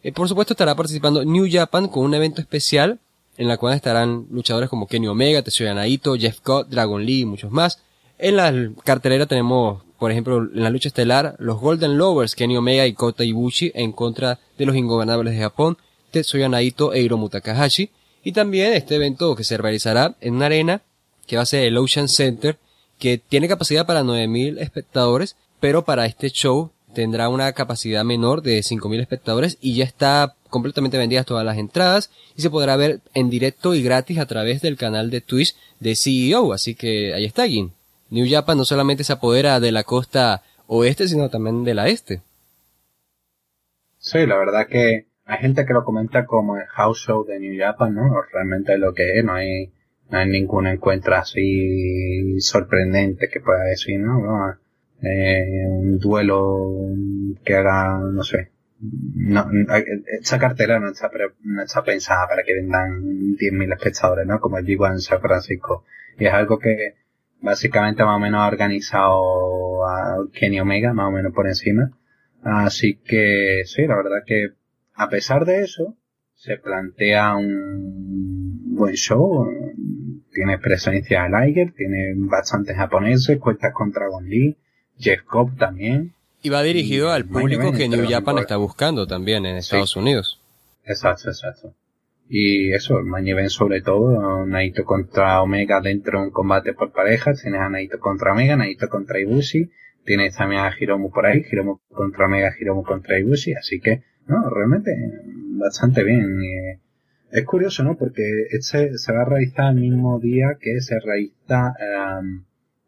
Eh, 0.05 0.13
por 0.13 0.29
supuesto 0.29 0.53
estará 0.53 0.77
participando 0.77 1.25
New 1.25 1.49
Japan 1.51 1.89
con 1.89 2.05
un 2.05 2.15
evento 2.15 2.41
especial 2.41 3.01
en 3.37 3.49
la 3.49 3.57
cual 3.57 3.75
estarán 3.75 4.27
luchadores 4.31 4.71
como 4.71 4.87
Kenny 4.87 5.09
Omega, 5.09 5.43
Tetsuya 5.43 5.75
Naito, 5.75 6.15
Jeff 6.15 6.39
Cobb, 6.41 6.69
Dragon 6.69 7.05
Lee 7.05 7.23
y 7.23 7.27
muchos 7.27 7.51
más. 7.51 7.81
En 8.23 8.37
la 8.37 8.71
cartelera 8.85 9.27
tenemos, 9.27 9.83
por 9.99 10.13
ejemplo, 10.13 10.37
en 10.37 10.63
la 10.63 10.71
lucha 10.71 10.87
estelar, 10.87 11.35
los 11.41 11.59
Golden 11.59 11.99
Lovers, 11.99 12.37
Kenny 12.37 12.57
Omega 12.57 12.87
y 12.87 12.93
Kota 12.93 13.25
Ibushi 13.25 13.73
en 13.75 13.91
contra 13.91 14.39
de 14.57 14.65
los 14.65 14.77
ingobernables 14.77 15.35
de 15.35 15.41
Japón, 15.41 15.77
Tetsuya 16.13 16.49
Naito 16.49 16.93
e 16.93 17.01
Hiromu 17.01 17.29
Takahashi. 17.29 17.91
Y 18.23 18.31
también 18.31 18.75
este 18.75 18.95
evento 18.95 19.35
que 19.35 19.43
se 19.43 19.57
realizará 19.57 20.15
en 20.21 20.35
una 20.35 20.47
arena 20.47 20.83
que 21.27 21.35
va 21.35 21.43
a 21.43 21.47
ser 21.47 21.65
el 21.65 21.77
Ocean 21.77 22.09
Center, 22.09 22.61
que 23.01 23.19
tiene 23.19 23.49
capacidad 23.49 23.87
para 23.87 24.05
9.000 24.05 24.61
espectadores, 24.61 25.35
pero 25.59 25.85
para 25.85 26.07
este 26.07 26.31
show 26.31 26.71
tendrá 26.95 27.29
una 27.29 27.53
capacidad 27.55 28.05
menor 28.05 28.43
de 28.43 28.61
5.000 28.61 29.01
espectadores 29.01 29.59
y 29.61 29.75
ya 29.75 29.85
está 29.85 30.37
completamente 30.49 30.97
vendidas 30.97 31.27
todas 31.27 31.45
las 31.45 31.59
entradas 31.59 32.13
y 32.37 32.43
se 32.43 32.51
podrá 32.51 32.77
ver 32.77 33.01
en 33.15 33.31
directo 33.31 33.75
y 33.75 33.83
gratis 33.83 34.19
a 34.19 34.27
través 34.27 34.63
del 34.63 34.77
canal 34.77 35.11
de 35.11 35.23
Twitch 35.23 35.57
de 35.81 35.97
CEO. 35.97 36.53
Así 36.53 36.77
que 36.77 37.15
ahí 37.15 37.25
está, 37.25 37.49
Gin. 37.49 37.73
New 38.13 38.27
Japan 38.29 38.59
no 38.59 38.65
solamente 38.67 39.05
se 39.05 39.15
apodera 39.15 39.59
de 39.59 39.73
la 39.73 39.85
costa 39.85 40.43
oeste, 40.67 41.09
sino 41.09 41.31
también 41.31 41.65
de 41.65 41.73
la 41.73 41.89
este. 41.89 42.21
Sí, 43.97 44.27
la 44.27 44.37
verdad 44.37 44.67
que 44.69 45.07
hay 45.25 45.39
gente 45.39 45.65
que 45.65 45.73
lo 45.73 45.83
comenta 45.83 46.27
como 46.27 46.59
el 46.59 46.67
house 46.67 47.07
show 47.07 47.25
de 47.25 47.41
New 47.41 47.59
Japan, 47.59 47.95
¿no? 47.95 48.21
Realmente 48.31 48.77
lo 48.77 48.93
que 48.93 49.19
es, 49.19 49.25
no 49.25 49.33
hay 49.33 49.73
no 50.11 50.19
hay 50.19 50.29
ningún 50.29 50.67
encuentro 50.67 51.15
así 51.15 52.39
sorprendente 52.41 53.31
que 53.31 53.41
pueda 53.41 53.65
decir, 53.65 53.99
¿no? 53.99 54.59
Eh, 55.03 55.67
un 55.69 55.99
duelo 55.99 56.77
que 57.43 57.55
haga, 57.55 57.99
no 57.99 58.23
sé, 58.23 58.53
no, 58.79 59.49
esta 60.21 60.39
cartera 60.39 60.79
no 60.81 60.91
está, 60.91 61.11
no 61.45 61.63
está 61.63 61.83
pensada 61.83 62.29
para 62.29 62.43
que 62.43 62.53
vendan 62.53 63.03
10.000 63.39 63.73
espectadores, 63.73 64.27
¿no? 64.27 64.39
Como 64.39 64.59
el 64.59 64.67
G1 64.67 64.93
en 64.93 65.01
San 65.01 65.21
Francisco. 65.23 65.85
Y 66.19 66.27
es 66.27 66.33
algo 66.35 66.59
que 66.59 66.97
básicamente 67.43 68.05
más 68.05 68.17
o 68.17 68.21
menos 68.21 68.41
ha 68.41 68.49
organizado 68.49 69.87
a 69.87 70.27
Kenny 70.33 70.61
Omega, 70.61 70.95
más 70.95 71.09
o 71.09 71.11
menos 71.11 71.35
por 71.35 71.47
encima. 71.47 71.91
Así 72.43 72.95
que 72.97 73.63
sí, 73.67 73.87
la 73.87 73.97
verdad 73.97 74.23
que 74.27 74.53
a 74.95 75.09
pesar 75.09 75.45
de 75.45 75.63
eso, 75.63 75.97
se 76.35 76.57
plantea 76.57 77.37
un 77.37 78.75
buen 78.75 78.95
show. 78.95 79.47
Tiene 80.33 80.59
presencia 80.59 81.25
de 81.25 81.29
Liger, 81.29 81.73
tiene 81.73 82.15
bastantes 82.17 82.77
japoneses, 82.77 83.39
cuentas 83.39 83.73
contra 83.75 84.09
Gon 84.09 84.29
Lee, 84.29 84.57
Jeff 84.99 85.23
Cobb 85.23 85.57
también. 85.59 86.15
Y 86.43 86.49
va 86.49 86.63
dirigido 86.63 87.11
al 87.11 87.27
público 87.27 87.73
que 87.73 87.89
New 87.89 88.09
Japan 88.09 88.39
está 88.39 88.57
buscando 88.57 89.07
también 89.07 89.47
en 89.47 89.57
Estados 89.57 89.95
Unidos. 89.95 90.41
Exacto, 90.85 91.29
exacto. 91.29 91.75
Y 92.29 92.73
eso, 92.73 92.99
el 92.99 93.51
sobre 93.51 93.83
todo, 93.83 94.47
Naito 94.47 94.85
contra 94.85 95.43
Omega 95.43 95.81
dentro 95.81 96.19
de 96.19 96.27
un 96.27 96.31
combate 96.31 96.73
por 96.73 96.93
parejas, 96.93 97.43
tienes 97.43 97.61
a 97.61 97.69
Naito 97.69 97.99
contra 97.99 98.33
Omega, 98.33 98.57
Naito 98.57 98.89
contra 98.89 99.21
Ibushi, 99.21 99.71
tienes 100.05 100.37
también 100.37 100.63
a 100.63 100.73
Hiromu 100.79 101.11
por 101.11 101.27
ahí, 101.27 101.45
Hiromu 101.51 101.81
contra 101.89 102.27
Omega, 102.27 102.53
Hiromu 102.59 102.85
contra 102.85 103.19
Ibushi, 103.19 103.55
así 103.55 103.81
que, 103.81 104.03
no, 104.27 104.49
realmente 104.49 104.97
bastante 105.59 106.05
bien. 106.05 106.41
Eh, 106.43 106.81
es 107.33 107.45
curioso, 107.47 107.83
¿no? 107.83 107.97
Porque 107.97 108.47
este 108.51 108.99
se 108.99 109.13
va 109.13 109.23
a 109.23 109.25
realizar 109.25 109.73
el 109.73 109.81
mismo 109.81 110.21
día 110.21 110.59
que 110.61 110.81
se 110.81 111.01
realiza 111.01 111.75
um, 112.21 112.45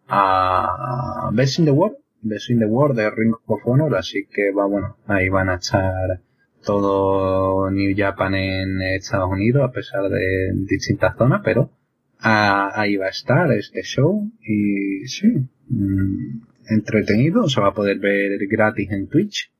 a 0.07 1.30
Best 1.32 1.59
in 1.59 1.64
the 1.64 1.70
World, 1.70 1.97
Best 2.20 2.51
in 2.51 2.59
the 2.59 2.66
World 2.66 2.97
de 2.97 3.11
Ring 3.11 3.35
of 3.47 3.61
Honor, 3.64 3.97
así 3.97 4.26
que 4.30 4.53
va, 4.53 4.66
bueno, 4.66 4.99
ahí 5.07 5.28
van 5.28 5.49
a 5.49 5.55
estar 5.55 6.20
todo 6.65 7.71
New 7.71 7.95
Japan 7.97 8.35
en 8.35 8.83
Estados 8.83 9.31
Unidos, 9.31 9.62
a 9.69 9.73
pesar 9.73 10.09
de 10.09 10.53
distintas 10.67 11.17
zonas, 11.17 11.43
pero 11.45 11.71
ahí 12.19 12.97
va 12.97 13.07
a 13.07 13.11
estar 13.11 13.53
este 13.53 13.83
show 13.83 14.31
y 14.41 15.07
sí, 15.07 15.29
mm, 15.69 16.43
entretenido, 16.69 17.49
se 17.49 17.61
va 17.61 17.69
a 17.69 17.75
poder 17.75 17.99
ver 17.99 18.39
gratis 18.49 18.91
en 18.91 19.09
Twitch 19.09 19.51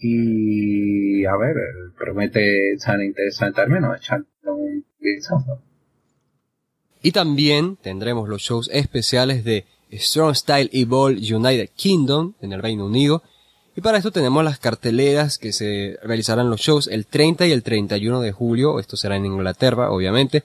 y 0.00 1.24
a 1.24 1.36
ver, 1.36 1.56
promete 1.96 2.72
estar 2.72 3.00
interesante 3.00 3.60
al 3.60 3.70
menos, 3.70 3.96
echarle 3.96 4.26
un 4.44 4.84
vistazo. 5.00 5.62
Y 7.02 7.12
también 7.12 7.76
tendremos 7.76 8.28
los 8.28 8.42
shows 8.42 8.68
especiales 8.72 9.44
de 9.44 9.64
Strong 9.92 10.34
Style 10.34 10.70
Evolve 10.72 11.34
United 11.34 11.70
Kingdom 11.74 12.34
en 12.40 12.52
el 12.52 12.62
Reino 12.62 12.86
Unido 12.86 13.22
y 13.78 13.80
para 13.80 13.96
esto 13.96 14.10
tenemos 14.10 14.42
las 14.42 14.58
carteleras 14.58 15.38
que 15.38 15.52
se 15.52 16.00
realizarán 16.02 16.50
los 16.50 16.60
shows 16.60 16.88
el 16.88 17.06
30 17.06 17.46
y 17.46 17.52
el 17.52 17.62
31 17.62 18.20
de 18.20 18.32
julio. 18.32 18.80
Esto 18.80 18.96
será 18.96 19.14
en 19.14 19.24
Inglaterra, 19.24 19.92
obviamente. 19.92 20.42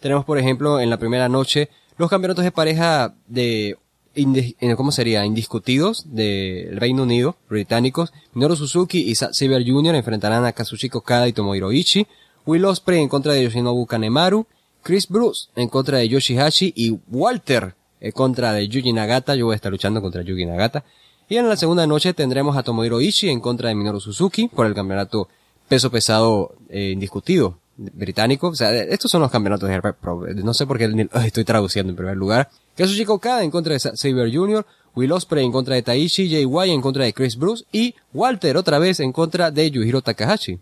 Tenemos, 0.00 0.26
por 0.26 0.36
ejemplo, 0.36 0.78
en 0.78 0.90
la 0.90 0.98
primera 0.98 1.30
noche 1.30 1.70
los 1.96 2.10
campeonatos 2.10 2.44
de 2.44 2.52
pareja 2.52 3.14
de, 3.28 3.78
¿cómo 4.76 4.92
sería? 4.92 5.24
Indiscutidos 5.24 6.04
del 6.14 6.76
Reino 6.76 7.04
Unido, 7.04 7.36
británicos. 7.48 8.12
Minoru 8.34 8.56
Suzuki 8.56 9.10
y 9.10 9.14
Saber 9.14 9.64
Jr. 9.66 9.94
enfrentarán 9.94 10.44
a 10.44 10.52
Kazuchika 10.52 10.98
Okada 10.98 11.28
y 11.28 11.32
Tomohiro 11.32 11.72
Ishii. 11.72 12.06
Will 12.44 12.66
Ospreay 12.66 13.00
en 13.00 13.08
contra 13.08 13.32
de 13.32 13.42
Yoshinobu 13.42 13.86
Kanemaru. 13.86 14.46
Chris 14.82 15.08
Bruce 15.08 15.48
en 15.56 15.70
contra 15.70 15.96
de 15.96 16.10
Yoshihashi 16.10 16.74
y 16.76 16.98
Walter 17.08 17.74
en 18.02 18.12
contra 18.12 18.52
de 18.52 18.68
Yuji 18.68 18.92
Nagata. 18.92 19.34
Yo 19.34 19.46
voy 19.46 19.54
a 19.54 19.56
estar 19.56 19.72
luchando 19.72 20.02
contra 20.02 20.20
Yuji 20.20 20.44
Nagata. 20.44 20.84
Y 21.28 21.36
en 21.36 21.48
la 21.48 21.56
segunda 21.56 21.86
noche 21.86 22.14
tendremos 22.14 22.56
a 22.56 22.62
Tomohiro 22.62 23.00
Ishii 23.00 23.30
en 23.30 23.40
contra 23.40 23.68
de 23.68 23.74
Minoru 23.74 24.00
Suzuki 24.00 24.48
por 24.48 24.66
el 24.66 24.74
campeonato 24.74 25.28
peso 25.68 25.90
pesado 25.90 26.54
eh, 26.68 26.90
indiscutido 26.92 27.58
británico. 27.76 28.48
O 28.48 28.54
sea, 28.54 28.72
estos 28.74 29.10
son 29.10 29.22
los 29.22 29.30
campeonatos 29.30 29.68
de 29.68 29.80
Pro. 29.80 30.24
No 30.34 30.54
sé 30.54 30.66
por 30.66 30.78
qué 30.78 31.08
estoy 31.24 31.44
traduciendo 31.44 31.90
en 31.90 31.96
primer 31.96 32.16
lugar. 32.16 32.48
Kazuchika 32.76 33.12
Okada 33.12 33.42
en 33.42 33.50
contra 33.50 33.72
de 33.72 33.80
Saber 33.80 34.32
Jr., 34.32 34.64
Will 34.94 35.12
Ospreay 35.12 35.44
en 35.44 35.52
contra 35.52 35.74
de 35.74 35.82
Taishi, 35.82 36.30
Jay 36.30 36.70
en 36.70 36.80
contra 36.80 37.04
de 37.04 37.12
Chris 37.12 37.36
Bruce 37.36 37.64
y 37.70 37.94
Walter 38.14 38.56
otra 38.56 38.78
vez 38.78 39.00
en 39.00 39.12
contra 39.12 39.50
de 39.50 39.70
Yujiro 39.70 40.00
Takahashi. 40.00 40.58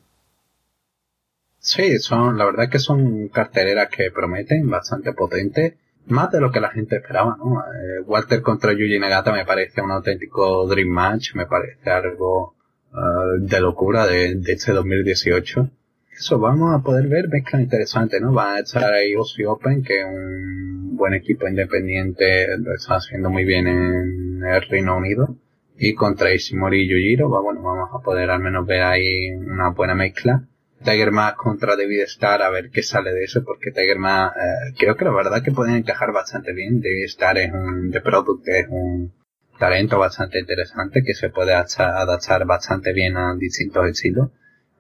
Sí, 1.61 1.99
son, 1.99 2.37
la 2.37 2.45
verdad 2.45 2.69
que 2.69 2.79
son 2.79 3.29
carteleras 3.29 3.89
que 3.91 4.11
prometen, 4.11 4.69
bastante 4.69 5.13
potentes 5.13 5.75
más 6.07 6.31
de 6.31 6.41
lo 6.41 6.51
que 6.51 6.61
la 6.61 6.71
gente 6.71 6.97
esperaba, 6.97 7.37
¿no? 7.39 7.61
Eh, 7.61 8.01
Walter 8.07 8.43
contra 8.43 8.73
Yuji 8.73 8.99
Nagata 8.99 9.33
me 9.33 9.45
parece 9.45 9.81
un 9.81 9.91
auténtico 9.91 10.67
dream 10.67 10.89
match, 10.89 11.35
me 11.35 11.47
parece 11.47 11.91
algo 11.91 12.55
uh, 12.93 13.41
de 13.41 13.61
locura 13.61 14.07
de, 14.07 14.35
de, 14.37 14.53
este 14.53 14.73
2018. 14.73 15.71
Eso, 16.17 16.39
vamos 16.39 16.75
a 16.75 16.83
poder 16.83 17.09
ver 17.09 17.29
mezcla 17.29 17.61
interesante, 17.61 18.21
¿no? 18.21 18.33
Va 18.33 18.57
a 18.57 18.59
estar 18.61 18.93
ahí 18.93 19.17
Ozzy 19.17 19.45
Open, 19.45 19.83
que 19.83 20.01
es 20.01 20.07
un 20.07 20.97
buen 20.97 21.15
equipo 21.15 21.49
independiente, 21.49 22.47
lo 22.59 22.75
está 22.75 22.97
haciendo 22.97 23.31
muy 23.31 23.45
bien 23.45 23.67
en 23.67 24.43
el 24.45 24.63
Reino 24.69 24.97
Unido. 24.97 25.37
Y 25.77 25.95
contra 25.95 26.33
Ishimori 26.33 26.83
y 26.83 26.89
Yujiro, 26.89 27.29
bueno, 27.29 27.63
vamos 27.63 27.89
a 27.93 27.99
poder 27.99 28.31
al 28.31 28.41
menos 28.41 28.65
ver 28.65 28.83
ahí 28.83 29.33
una 29.33 29.71
buena 29.71 29.97
mezcla 29.97 30.47
Tiger 30.85 31.11
Mask 31.11 31.37
contra 31.37 31.77
David 31.77 32.03
Star 32.03 32.43
a 32.43 32.51
ver 32.51 32.71
qué 32.71 32.83
sale 32.83 33.13
de 33.13 33.25
eso 33.25 33.43
porque 33.45 33.71
Tiger 33.71 33.99
Mask 33.99 34.37
eh, 34.37 34.75
creo 34.79 34.97
que 34.97 35.05
la 35.05 35.13
verdad 35.13 35.43
que 35.43 35.51
pueden 35.51 35.77
encajar 35.77 36.13
bastante 36.13 36.53
bien. 36.53 36.81
David 36.81 37.05
Star 37.07 37.39
es 37.39 37.53
un 37.53 37.91
de 37.91 38.01
Product 38.01 38.47
es 38.49 38.67
un 38.69 39.13
talento 39.59 39.99
bastante 39.99 40.39
interesante 40.39 41.03
que 41.03 41.15
se 41.15 41.31
puede 41.31 41.55
adaptar 41.55 42.45
bastante 42.45 42.93
bien 42.93 43.17
a 43.17 43.35
distintos 43.35 43.89
estilos. 43.89 44.31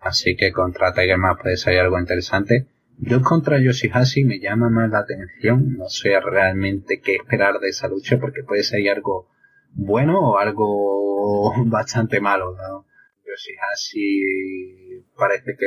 Así 0.00 0.36
que 0.36 0.52
contra 0.52 0.92
Tiger 0.92 1.18
Mask 1.18 1.42
puede 1.42 1.56
salir 1.56 1.80
algo 1.80 1.98
interesante. 1.98 2.66
Yo 2.98 3.22
contra 3.22 3.58
Yoshihashi 3.58 4.24
me 4.24 4.38
llama 4.38 4.68
más 4.68 4.90
la 4.90 5.00
atención. 5.00 5.76
No 5.78 5.88
sé 5.88 6.20
realmente 6.20 7.00
qué 7.00 7.16
esperar 7.16 7.58
de 7.58 7.70
esa 7.70 7.88
lucha 7.88 8.18
porque 8.18 8.44
puede 8.44 8.62
salir 8.62 8.90
algo 8.90 9.28
bueno 9.72 10.20
o 10.20 10.38
algo 10.38 11.52
bastante 11.66 12.20
malo 12.20 12.54
¿no? 12.56 12.86
Yoshihashi 13.34 15.04
parece 15.16 15.56
que 15.58 15.66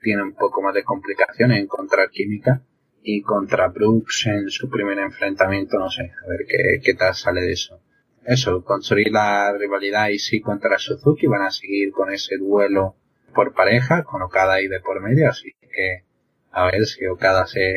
tiene 0.00 0.22
un 0.22 0.34
poco 0.34 0.62
más 0.62 0.74
de 0.74 0.84
complicaciones 0.84 1.58
en 1.58 1.64
encontrar 1.64 2.10
química 2.10 2.62
y 3.02 3.22
contra 3.22 3.68
Brooks 3.68 4.26
en 4.26 4.48
su 4.50 4.68
primer 4.70 4.98
enfrentamiento, 4.98 5.78
no 5.78 5.90
sé, 5.90 6.02
a 6.02 6.28
ver 6.28 6.46
qué, 6.48 6.80
qué 6.82 6.94
tal 6.94 7.14
sale 7.14 7.40
de 7.40 7.52
eso. 7.52 7.80
Eso, 8.24 8.62
construir 8.64 9.10
la 9.10 9.52
rivalidad 9.58 10.08
y 10.08 10.18
sí 10.18 10.40
contra 10.40 10.78
Suzuki, 10.78 11.26
van 11.26 11.42
a 11.42 11.50
seguir 11.50 11.90
con 11.90 12.12
ese 12.12 12.36
duelo 12.36 12.94
por 13.34 13.54
pareja, 13.54 14.04
con 14.04 14.22
Okada 14.22 14.54
ahí 14.54 14.68
de 14.68 14.80
por 14.80 15.00
medio, 15.02 15.28
así 15.28 15.52
que 15.60 16.04
a 16.52 16.70
ver 16.70 16.86
si 16.86 17.04
Okada 17.06 17.46
se 17.46 17.74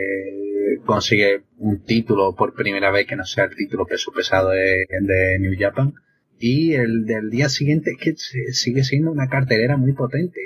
consigue 0.86 1.44
un 1.58 1.84
título 1.84 2.36
por 2.36 2.54
primera 2.54 2.92
vez 2.92 3.08
que 3.08 3.16
no 3.16 3.26
sea 3.26 3.46
el 3.46 3.56
título 3.56 3.86
peso 3.86 4.12
pesado 4.12 4.50
de, 4.50 4.86
de 5.02 5.40
New 5.40 5.54
Japan 5.58 5.96
y 6.40 6.74
el 6.74 7.06
del 7.06 7.30
día 7.30 7.50
siguiente 7.50 7.92
es 7.92 7.98
que 7.98 8.16
sigue 8.54 8.84
siendo 8.84 9.12
una 9.12 9.28
cartelera 9.28 9.78
muy 9.78 9.94
potente. 9.94 10.42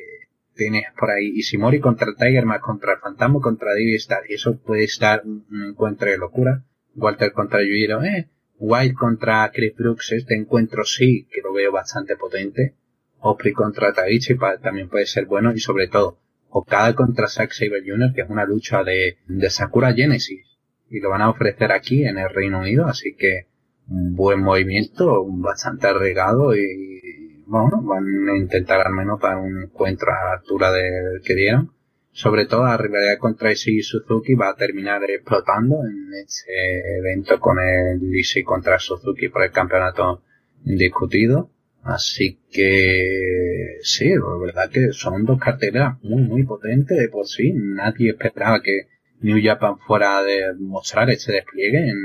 Tienes 0.56 0.84
por 0.98 1.10
ahí 1.10 1.32
Ishimori 1.36 1.80
contra 1.80 2.14
Tiger 2.16 2.46
más 2.46 2.60
contra 2.60 2.94
el 2.94 3.00
Fantasma 3.00 3.40
contra 3.40 3.72
David 3.72 3.96
Star. 3.96 4.24
Y 4.30 4.34
eso 4.34 4.58
puede 4.60 4.84
estar 4.84 5.24
un 5.26 5.46
encuentro 5.70 6.10
de 6.10 6.18
locura. 6.18 6.64
Walter 6.96 7.32
contra 7.32 7.62
Yujiro, 7.62 8.04
eh. 8.04 8.28
White 8.58 8.94
contra 8.94 9.50
Chris 9.54 9.74
Brooks, 9.76 10.12
este 10.12 10.36
encuentro 10.36 10.84
sí, 10.84 11.28
que 11.32 11.42
lo 11.42 11.54
veo 11.54 11.72
bastante 11.72 12.18
potente. 12.18 12.76
Opry 13.22 13.54
contra 13.54 13.94
Taichi 13.94 14.38
también 14.62 14.90
puede 14.90 15.06
ser 15.06 15.26
bueno. 15.26 15.54
Y 15.54 15.60
sobre 15.60 15.88
todo, 15.88 16.20
Okada 16.50 16.94
contra 16.94 17.28
Zack 17.28 17.52
Saber 17.52 17.84
Jr., 17.86 18.14
que 18.14 18.22
es 18.22 18.30
una 18.30 18.46
lucha 18.46 18.84
de, 18.84 19.18
de 19.28 19.50
Sakura 19.50 19.94
Genesis. 19.94 20.46
Y 20.90 21.00
lo 21.00 21.10
van 21.10 21.22
a 21.22 21.30
ofrecer 21.30 21.72
aquí 21.72 22.04
en 22.06 22.18
el 22.18 22.30
Reino 22.30 22.60
Unido, 22.60 22.88
así 22.88 23.16
que 23.16 23.49
un 23.90 24.16
buen 24.16 24.42
movimiento, 24.42 25.26
bastante 25.28 25.88
arregado 25.88 26.56
y 26.56 27.44
bueno, 27.48 27.82
van 27.82 28.06
a 28.30 28.38
intentar 28.38 28.86
al 28.86 28.94
menos 28.94 29.20
para 29.20 29.38
un 29.38 29.64
encuentro 29.64 30.12
a 30.12 30.26
la 30.26 30.34
altura 30.34 30.72
del 30.72 31.22
que 31.24 31.36
dieron. 31.36 31.74
Sobre 32.12 32.46
todo 32.46 32.66
la 32.66 32.78
rivalidad 32.78 33.18
contra 33.18 33.52
Ishii 33.52 33.80
y 33.80 33.82
Suzuki 33.82 34.34
va 34.36 34.50
a 34.50 34.56
terminar 34.56 35.02
explotando 35.10 35.78
en 35.86 36.14
este 36.24 36.98
evento 37.00 37.40
con 37.40 37.58
el 37.60 38.02
Ishii 38.14 38.44
contra 38.44 38.78
Suzuki 38.78 39.30
por 39.30 39.44
el 39.44 39.52
campeonato 39.52 40.24
indiscutido. 40.66 41.52
Así 41.82 42.40
que 42.52 43.78
sí, 43.82 44.10
la 44.10 44.46
verdad 44.46 44.70
que 44.70 44.92
son 44.92 45.26
dos 45.26 45.40
carteras 45.40 45.98
muy 46.04 46.22
muy 46.24 46.44
potentes 46.44 46.98
de 46.98 47.10
por 47.10 47.26
sí. 47.26 47.54
Nadie 47.56 48.12
esperaba 48.12 48.62
que 48.62 48.88
New 49.22 49.40
Japan 49.42 49.78
fuera 49.80 50.20
a 50.20 50.24
mostrar 50.60 51.10
ese 51.10 51.32
despliegue 51.32 51.90
en 51.90 51.98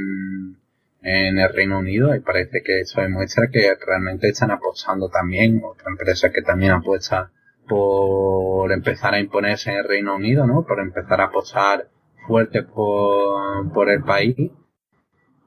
en 1.04 1.38
el 1.38 1.52
Reino 1.52 1.78
Unido 1.80 2.14
y 2.16 2.20
parece 2.20 2.62
que 2.64 2.80
eso 2.80 3.02
demuestra 3.02 3.48
que 3.52 3.76
realmente 3.86 4.28
están 4.28 4.50
apostando 4.50 5.10
también, 5.10 5.60
otra 5.62 5.90
empresa 5.90 6.32
que 6.32 6.40
también 6.40 6.72
apuesta 6.72 7.30
por 7.68 8.72
empezar 8.72 9.12
a 9.12 9.20
imponerse 9.20 9.70
en 9.70 9.76
el 9.78 9.84
Reino 9.84 10.16
Unido, 10.16 10.46
¿no? 10.46 10.64
Por 10.66 10.80
empezar 10.80 11.20
a 11.20 11.24
apostar 11.24 11.88
fuerte 12.26 12.62
por, 12.62 13.70
por 13.72 13.90
el 13.90 14.02
país. 14.02 14.34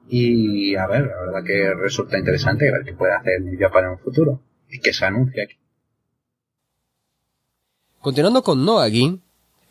Y 0.08 0.76
a 0.76 0.86
ver, 0.86 1.06
la 1.06 1.20
verdad 1.20 1.44
que 1.44 1.74
resulta 1.74 2.18
interesante 2.18 2.70
ver 2.70 2.84
qué 2.84 2.92
puede 2.92 3.14
hacer 3.14 3.42
New 3.42 3.58
Japan 3.58 3.84
en 3.84 3.90
un 3.90 3.98
futuro 3.98 4.40
y 4.70 4.78
que 4.78 4.92
se 4.92 5.04
anuncia 5.04 5.42
aquí. 5.42 5.56
Continuando 8.00 8.44
con 8.44 8.64
Noagin, 8.64 9.22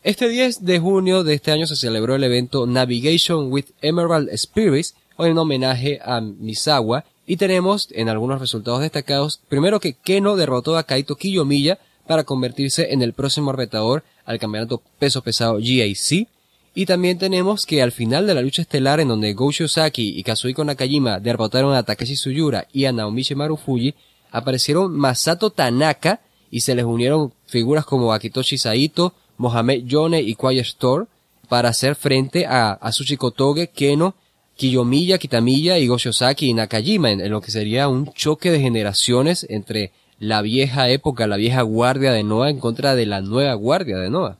este 0.02 0.28
10 0.28 0.66
de 0.66 0.78
junio 0.78 1.24
de 1.24 1.34
este 1.34 1.50
año 1.50 1.66
se 1.66 1.76
celebró 1.76 2.14
el 2.14 2.24
evento 2.24 2.66
Navigation 2.66 3.50
with 3.50 3.70
Emerald 3.80 4.28
Spirits 4.36 4.94
en 5.26 5.38
homenaje 5.38 6.00
a 6.02 6.20
Misawa. 6.20 7.04
Y 7.26 7.36
tenemos 7.36 7.88
en 7.92 8.08
algunos 8.08 8.40
resultados 8.40 8.80
destacados, 8.80 9.40
primero 9.48 9.80
que 9.80 9.92
Keno 9.92 10.36
derrotó 10.36 10.76
a 10.76 10.84
Kaito 10.84 11.16
Kiyomiya 11.16 11.78
para 12.06 12.24
convertirse 12.24 12.92
en 12.92 13.02
el 13.02 13.12
próximo 13.12 13.52
retador 13.52 14.02
al 14.24 14.38
campeonato 14.38 14.82
peso 14.98 15.22
pesado 15.22 15.58
GAC. 15.58 16.26
Y 16.74 16.86
también 16.86 17.18
tenemos 17.18 17.66
que 17.66 17.82
al 17.82 17.92
final 17.92 18.26
de 18.26 18.34
la 18.34 18.40
lucha 18.40 18.62
estelar 18.62 19.00
en 19.00 19.08
donde 19.08 19.34
Go 19.34 19.50
Saki 19.52 20.18
y 20.18 20.22
Kazuhiko 20.22 20.64
Nakajima 20.64 21.20
derrotaron 21.20 21.74
a 21.74 21.82
Takeshi 21.82 22.16
Suyura 22.16 22.66
y 22.72 22.84
a 22.84 22.92
Naomichi 22.92 23.34
Marufuji, 23.34 23.94
aparecieron 24.30 24.92
Masato 24.96 25.50
Tanaka 25.50 26.20
y 26.50 26.60
se 26.60 26.74
les 26.74 26.84
unieron 26.84 27.32
figuras 27.46 27.84
como 27.84 28.12
Akitoshi 28.12 28.58
Saito, 28.58 29.12
Mohamed 29.36 29.84
Yone 29.84 30.22
y 30.22 30.34
Quiet 30.34 30.60
Store 30.60 31.06
para 31.48 31.70
hacer 31.70 31.94
frente 31.94 32.46
a 32.46 32.72
Asushi 32.72 33.16
Kotoge, 33.16 33.68
Keno, 33.68 34.14
Kiyomiya, 34.58 35.18
Kitamiya 35.18 35.78
y 35.78 35.86
Goshosaki 35.86 36.50
y 36.50 36.54
Nakajima 36.54 37.12
en, 37.12 37.30
lo 37.30 37.40
que 37.40 37.52
sería 37.52 37.86
un 37.86 38.12
choque 38.12 38.50
de 38.50 38.58
generaciones 38.58 39.46
entre 39.48 39.92
la 40.18 40.42
vieja 40.42 40.88
época, 40.88 41.28
la 41.28 41.36
vieja 41.36 41.62
guardia 41.62 42.10
de 42.10 42.24
Noah 42.24 42.50
en 42.50 42.58
contra 42.58 42.96
de 42.96 43.06
la 43.06 43.20
nueva 43.20 43.54
guardia 43.54 43.98
de 43.98 44.10
Noah. 44.10 44.38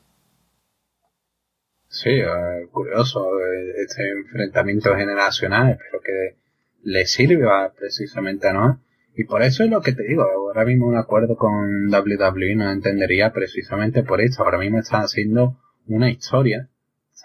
Sí, 1.87 2.11
eh, 2.11 2.67
curioso 2.73 3.31
eh, 3.39 3.83
este 3.87 4.11
enfrentamiento 4.11 4.95
generacional, 4.97 5.79
pero 5.79 6.03
que 6.03 6.37
le 6.83 7.07
sirve 7.07 7.47
precisamente 7.79 8.49
a 8.49 8.55
Noah. 8.55 8.81
Y 9.17 9.23
por 9.23 9.43
eso 9.43 9.63
es 9.63 9.71
lo 9.71 9.81
que 9.81 9.93
te 9.93 10.03
digo, 10.03 10.25
ahora 10.25 10.65
mismo 10.65 10.89
un 10.89 10.97
acuerdo 10.97 11.37
con 11.37 11.87
WWE 11.95 12.57
no 12.57 12.73
entendería 12.73 13.33
precisamente 13.33 14.03
por 14.03 14.21
esto. 14.21 14.43
Ahora 14.43 14.59
mismo 14.59 14.81
están 14.81 15.03
haciendo 15.03 15.57
una 15.87 16.11
historia, 16.11 16.71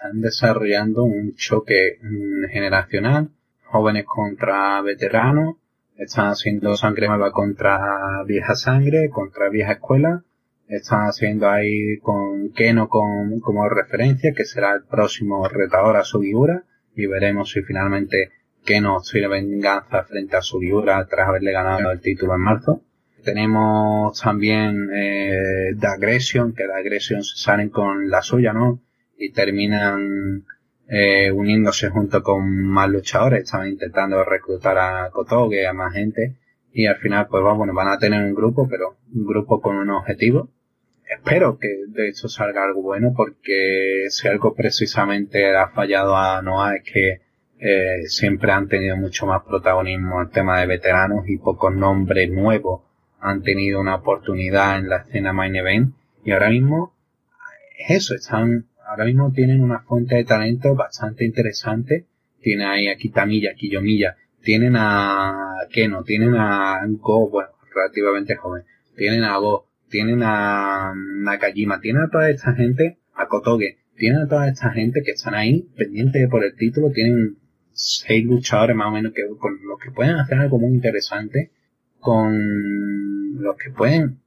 están 0.04 0.20
desarrollando 0.20 1.04
un 1.04 1.34
choque 1.34 1.98
mm, 2.02 2.50
generacional, 2.50 3.30
jóvenes 3.64 4.04
contra 4.04 4.82
veteranos, 4.82 5.56
están 5.96 6.26
haciendo 6.26 6.76
sangre 6.76 7.08
nueva 7.08 7.32
contra 7.32 8.22
vieja 8.26 8.54
sangre, 8.54 9.08
contra 9.08 9.48
vieja 9.48 9.72
escuela, 9.72 10.22
están 10.68 11.06
haciendo 11.06 11.48
ahí 11.48 11.98
con 12.02 12.52
Keno 12.52 12.88
con, 12.88 13.40
como 13.40 13.66
referencia, 13.68 14.34
que 14.34 14.44
será 14.44 14.74
el 14.74 14.84
próximo 14.84 15.48
retador 15.48 15.96
a 15.96 16.04
su 16.04 16.20
figura, 16.20 16.64
y 16.94 17.06
veremos 17.06 17.50
si 17.50 17.62
finalmente 17.62 18.30
que 18.62 18.82
nos 18.82 19.08
sirve 19.08 19.28
venganza 19.28 20.04
frente 20.04 20.36
a 20.36 20.42
su 20.42 20.56
Sugiura 20.56 21.06
tras 21.06 21.28
haberle 21.28 21.52
ganado 21.52 21.90
el 21.90 22.00
título 22.00 22.34
en 22.34 22.40
marzo. 22.40 22.82
Tenemos 23.24 24.20
también 24.20 24.90
eh, 24.94 25.74
The 25.80 25.86
Aggression, 25.86 26.52
que 26.52 26.64
The 26.64 26.74
Aggression 26.74 27.22
se 27.22 27.42
salen 27.42 27.70
con 27.70 28.10
la 28.10 28.20
suya, 28.20 28.52
¿no? 28.52 28.80
Y 29.16 29.32
terminan 29.32 30.44
eh, 30.88 31.30
uniéndose 31.30 31.88
junto 31.90 32.22
con 32.22 32.66
más 32.66 32.88
luchadores, 32.90 33.44
estaban 33.44 33.68
intentando 33.68 34.22
reclutar 34.24 34.78
a 34.78 35.10
Kotoge, 35.10 35.66
a 35.66 35.72
más 35.72 35.94
gente, 35.94 36.36
y 36.72 36.86
al 36.86 36.96
final, 36.96 37.28
pues 37.28 37.42
bueno, 37.42 37.72
van 37.72 37.88
a 37.88 37.98
tener 37.98 38.22
un 38.24 38.34
grupo, 38.34 38.68
pero 38.68 38.96
un 39.14 39.26
grupo 39.26 39.60
con 39.60 39.76
un 39.76 39.90
objetivo. 39.90 40.48
Espero 41.08 41.58
que 41.58 41.68
de 41.88 42.08
hecho 42.08 42.28
salga 42.28 42.64
algo 42.64 42.82
bueno, 42.82 43.12
porque 43.16 44.06
si 44.08 44.26
algo 44.26 44.54
precisamente 44.54 45.54
ha 45.54 45.68
fallado 45.68 46.16
a 46.16 46.42
Noah 46.42 46.76
es 46.76 46.82
que 46.82 47.20
eh, 47.58 48.02
siempre 48.08 48.50
han 48.52 48.68
tenido 48.68 48.96
mucho 48.96 49.26
más 49.26 49.42
protagonismo 49.42 50.20
el 50.20 50.30
tema 50.30 50.60
de 50.60 50.66
veteranos 50.66 51.28
y 51.28 51.38
pocos 51.38 51.74
nombres 51.74 52.30
nuevos 52.30 52.82
han 53.20 53.42
tenido 53.42 53.80
una 53.80 53.94
oportunidad 53.94 54.78
en 54.78 54.88
la 54.88 54.98
escena 54.98 55.32
main 55.32 55.56
event. 55.56 55.94
Y 56.24 56.32
ahora 56.32 56.50
mismo 56.50 56.94
es 57.78 58.02
eso, 58.02 58.14
están, 58.14 58.66
ahora 58.94 59.06
mismo 59.06 59.32
tienen 59.32 59.60
una 59.60 59.80
fuente 59.80 60.14
de 60.14 60.24
talento 60.24 60.76
bastante 60.76 61.24
interesante, 61.24 62.06
tienen 62.40 62.68
ahí 62.68 62.86
a 62.86 62.96
Kitamilla, 62.96 63.50
a 63.50 63.54
Kiyomiya, 63.54 64.16
tienen 64.40 64.74
a 64.76 65.66
Keno, 65.72 66.04
tienen 66.04 66.36
a 66.36 66.80
Go, 66.86 67.28
bueno, 67.28 67.50
relativamente 67.74 68.36
joven, 68.36 68.62
tienen 68.96 69.24
a 69.24 69.36
Go, 69.38 69.66
tienen 69.88 70.20
a 70.22 70.92
Nakajima, 70.94 71.80
tienen 71.80 72.02
a 72.04 72.08
toda 72.08 72.30
esta 72.30 72.54
gente, 72.54 72.98
a 73.14 73.26
Kotoge, 73.26 73.78
tienen 73.96 74.22
a 74.22 74.28
toda 74.28 74.48
esta 74.48 74.70
gente 74.70 75.02
que 75.04 75.10
están 75.10 75.34
ahí 75.34 75.68
pendientes 75.76 76.28
por 76.30 76.44
el 76.44 76.54
título, 76.54 76.92
tienen 76.92 77.38
seis 77.72 78.24
luchadores 78.24 78.76
más 78.76 78.86
o 78.86 78.92
menos 78.92 79.12
que 79.12 79.22
con 79.40 79.58
los 79.66 79.80
que 79.80 79.90
pueden 79.90 80.14
hacer 80.14 80.38
algo 80.38 80.60
muy 80.60 80.72
interesante, 80.72 81.50
con 81.98 83.42
los 83.42 83.56
que 83.56 83.70
pueden 83.70 84.20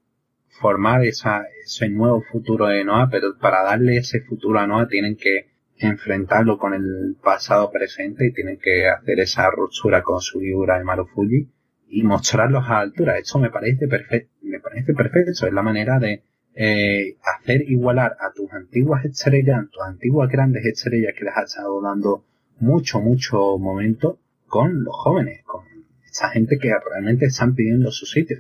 formar 0.60 1.06
esa, 1.06 1.46
ese 1.64 1.90
nuevo 1.90 2.22
futuro 2.22 2.68
de 2.68 2.84
Noah, 2.84 3.10
pero 3.10 3.38
para 3.38 3.64
darle 3.64 3.98
ese 3.98 4.22
futuro 4.22 4.60
a 4.60 4.68
Noah 4.68 4.88
tienen 4.88 5.16
que 5.16 5.48
enfrentarlo 5.78 6.58
con 6.58 6.74
el 6.74 7.16
pasado 7.22 7.72
presente 7.72 8.26
y 8.26 8.34
tienen 8.34 8.58
que 8.58 8.88
hacer 8.88 9.20
esa 9.20 9.50
ruptura 9.52 10.02
con 10.02 10.22
su 10.22 10.40
figura 10.40 10.78
de 10.78 10.84
Marufuji 10.84 11.50
y 11.90 12.04
mostrarlos 12.04 12.64
a 12.68 12.80
altura. 12.80 13.18
Eso 13.18 13.40
me 13.40 13.50
parece 13.50 13.88
perfecto, 13.88 14.34
me 14.42 14.60
parece 14.60 14.94
perfecto. 14.94 15.32
Es 15.32 15.54
la 15.54 15.62
manera 15.62 16.00
de 16.00 16.24
eh, 16.56 17.18
hacer 17.24 17.62
igualar 17.70 18.18
a 18.20 18.32
tus 18.34 18.52
antiguas 18.52 19.06
estrellas, 19.06 19.66
tus 19.72 19.84
antiguas 19.84 20.30
grandes 20.30 20.66
estrellas 20.66 21.14
que 21.16 21.26
les 21.26 21.34
has 21.36 21.52
estado 21.52 21.82
dando 21.82 22.26
mucho, 22.60 23.00
mucho 23.00 23.58
momento 23.60 24.20
con 24.48 24.84
los 24.84 24.96
jóvenes, 24.96 25.44
con 25.44 25.66
esa 26.10 26.30
gente 26.30 26.58
que 26.58 26.72
realmente 26.90 27.26
están 27.26 27.54
pidiendo 27.54 27.92
su 27.92 28.06
sitio, 28.06 28.38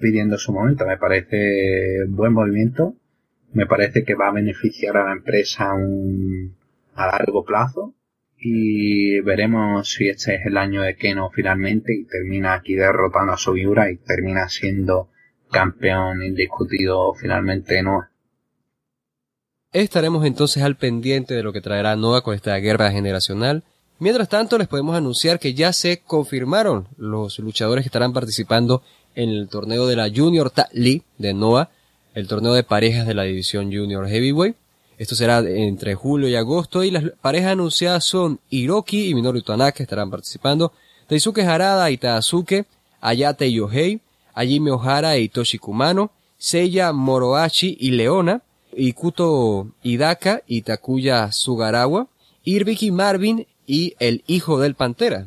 pidiendo 0.00 0.38
su 0.38 0.52
momento. 0.52 0.86
Me 0.86 0.96
parece 0.96 2.04
buen 2.08 2.32
movimiento, 2.32 2.94
me 3.52 3.66
parece 3.66 4.04
que 4.04 4.14
va 4.14 4.28
a 4.28 4.32
beneficiar 4.32 4.96
a 4.96 5.04
la 5.04 5.12
empresa 5.12 5.74
un, 5.74 6.56
a 6.94 7.06
largo 7.06 7.44
plazo 7.44 7.94
y 8.38 9.20
veremos 9.20 9.90
si 9.90 10.08
este 10.08 10.36
es 10.36 10.46
el 10.46 10.56
año 10.56 10.82
de 10.82 10.96
Keno 10.96 11.30
finalmente 11.30 11.94
y 11.94 12.04
termina 12.04 12.54
aquí 12.54 12.74
derrotando 12.74 13.32
a 13.32 13.36
Sugiura 13.36 13.90
y 13.90 13.98
termina 13.98 14.48
siendo 14.48 15.10
campeón 15.50 16.22
indiscutido 16.22 17.12
finalmente 17.14 17.82
no 17.82 18.06
Estaremos 19.72 20.26
entonces 20.26 20.64
al 20.64 20.76
pendiente 20.76 21.34
de 21.34 21.44
lo 21.44 21.52
que 21.52 21.60
traerá 21.60 21.94
Noah 21.94 22.22
con 22.22 22.34
esta 22.34 22.56
guerra 22.56 22.90
generacional. 22.90 23.62
Mientras 24.00 24.28
tanto, 24.28 24.58
les 24.58 24.66
podemos 24.66 24.96
anunciar 24.96 25.38
que 25.38 25.54
ya 25.54 25.72
se 25.72 26.00
confirmaron 26.00 26.88
los 26.96 27.38
luchadores 27.38 27.84
que 27.84 27.88
estarán 27.88 28.12
participando 28.12 28.82
en 29.14 29.30
el 29.30 29.48
torneo 29.48 29.86
de 29.86 29.96
la 29.96 30.10
Junior 30.14 30.50
Tag 30.50 30.68
League 30.72 31.02
de 31.18 31.34
Noah, 31.34 31.70
el 32.14 32.28
torneo 32.28 32.54
de 32.54 32.62
parejas 32.62 33.06
de 33.06 33.14
la 33.14 33.24
división 33.24 33.72
Junior 33.72 34.08
Heavyweight. 34.08 34.56
Esto 34.98 35.14
será 35.14 35.38
entre 35.38 35.94
julio 35.94 36.28
y 36.28 36.36
agosto 36.36 36.84
y 36.84 36.90
las 36.90 37.04
parejas 37.20 37.52
anunciadas 37.52 38.04
son 38.04 38.40
Hiroki 38.50 39.08
y 39.08 39.14
Minoru 39.14 39.40
Tanaka 39.42 39.82
estarán 39.82 40.10
participando, 40.10 40.72
Daisuke 41.08 41.42
Harada 41.42 41.90
y 41.90 41.96
Tadazuke, 41.96 42.66
Ayate 43.00 43.50
Yohei, 43.50 44.00
Ajime 44.34 44.70
Ohara 44.70 45.16
y 45.16 45.28
Toshi 45.28 45.58
Kumano, 45.58 46.10
Seiya 46.38 46.92
Morohashi 46.92 47.76
y 47.80 47.92
Leona, 47.92 48.42
Ikuto 48.76 49.68
Hidaka 49.82 50.42
y 50.46 50.62
Takuya 50.62 51.32
Sugarawa, 51.32 52.08
Irbiki 52.44 52.90
Marvin 52.90 53.46
y 53.66 53.94
el 53.98 54.22
hijo 54.26 54.60
del 54.60 54.74
Pantera. 54.74 55.26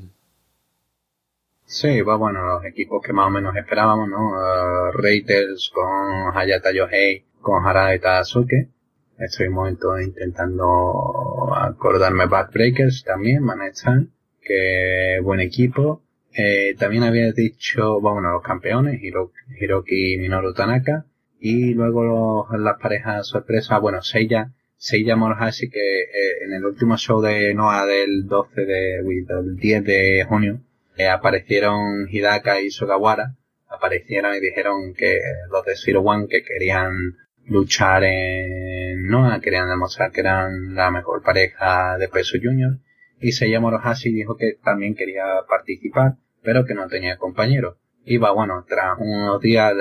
Sí, 1.73 2.01
va 2.01 2.17
bueno, 2.17 2.45
los 2.45 2.65
equipos 2.65 3.01
que 3.03 3.13
más 3.13 3.25
o 3.25 3.29
menos 3.31 3.55
esperábamos, 3.55 4.07
¿no? 4.07 4.29
Uh, 4.29 4.91
Raiders 4.91 5.71
con 5.73 6.37
Hayata 6.37 6.71
Yohei, 6.71 7.25
con 7.41 7.65
Harada 7.65 7.95
y 7.95 7.99
Tadazuke. 7.99 8.69
Estoy 9.17 9.47
un 9.47 9.55
momento 9.55 9.99
intentando 9.99 11.51
acordarme 11.55 12.27
Backbreakers 12.27 13.03
también, 13.03 13.41
Manetsan, 13.41 14.11
que 14.39 15.19
buen 15.23 15.39
equipo. 15.39 16.03
Eh, 16.31 16.75
también 16.77 17.01
había 17.01 17.31
dicho, 17.31 17.99
bueno, 17.99 18.33
los 18.33 18.43
campeones, 18.43 19.01
Hiroki 19.01 20.13
y 20.13 20.17
Minoru 20.19 20.53
Tanaka 20.53 21.07
y 21.39 21.73
luego 21.73 22.49
las 22.55 22.77
parejas 22.79 23.25
sorpresa, 23.25 23.79
bueno, 23.79 24.03
Seiya, 24.03 24.53
Seiya 24.77 25.15
Morohashi 25.15 25.71
que 25.71 26.01
eh, 26.01 26.43
en 26.45 26.53
el 26.53 26.65
último 26.65 26.97
show 26.97 27.19
de 27.19 27.51
Noah 27.55 27.87
del 27.87 28.27
12 28.27 28.61
de, 28.61 29.03
del 29.25 29.55
10 29.55 29.83
de 29.83 30.25
junio, 30.29 30.61
eh, 30.97 31.07
aparecieron 31.07 32.07
Hidaka 32.09 32.61
y 32.61 32.71
Sugawara, 32.71 33.35
aparecieron 33.67 34.35
y 34.35 34.39
dijeron 34.39 34.93
que 34.93 35.19
los 35.51 35.65
de 35.65 35.75
Zero 35.75 36.01
One 36.01 36.27
que 36.27 36.43
querían 36.43 36.93
luchar 37.45 38.03
en 38.03 39.07
Noah, 39.07 39.41
querían 39.41 39.69
demostrar 39.69 40.11
que 40.11 40.21
eran 40.21 40.75
la 40.75 40.91
mejor 40.91 41.21
pareja 41.23 41.97
de 41.97 42.07
peso 42.07 42.37
junior, 42.41 42.79
y 43.19 43.31
Seiya 43.31 43.59
Morohashi 43.59 44.11
dijo 44.11 44.37
que 44.37 44.57
también 44.63 44.95
quería 44.95 45.25
participar, 45.47 46.15
pero 46.41 46.65
que 46.65 46.73
no 46.73 46.87
tenía 46.87 47.17
compañero 47.17 47.77
iba, 48.05 48.31
bueno, 48.31 48.65
tras 48.67 48.97
unos 48.99 49.39
días 49.41 49.73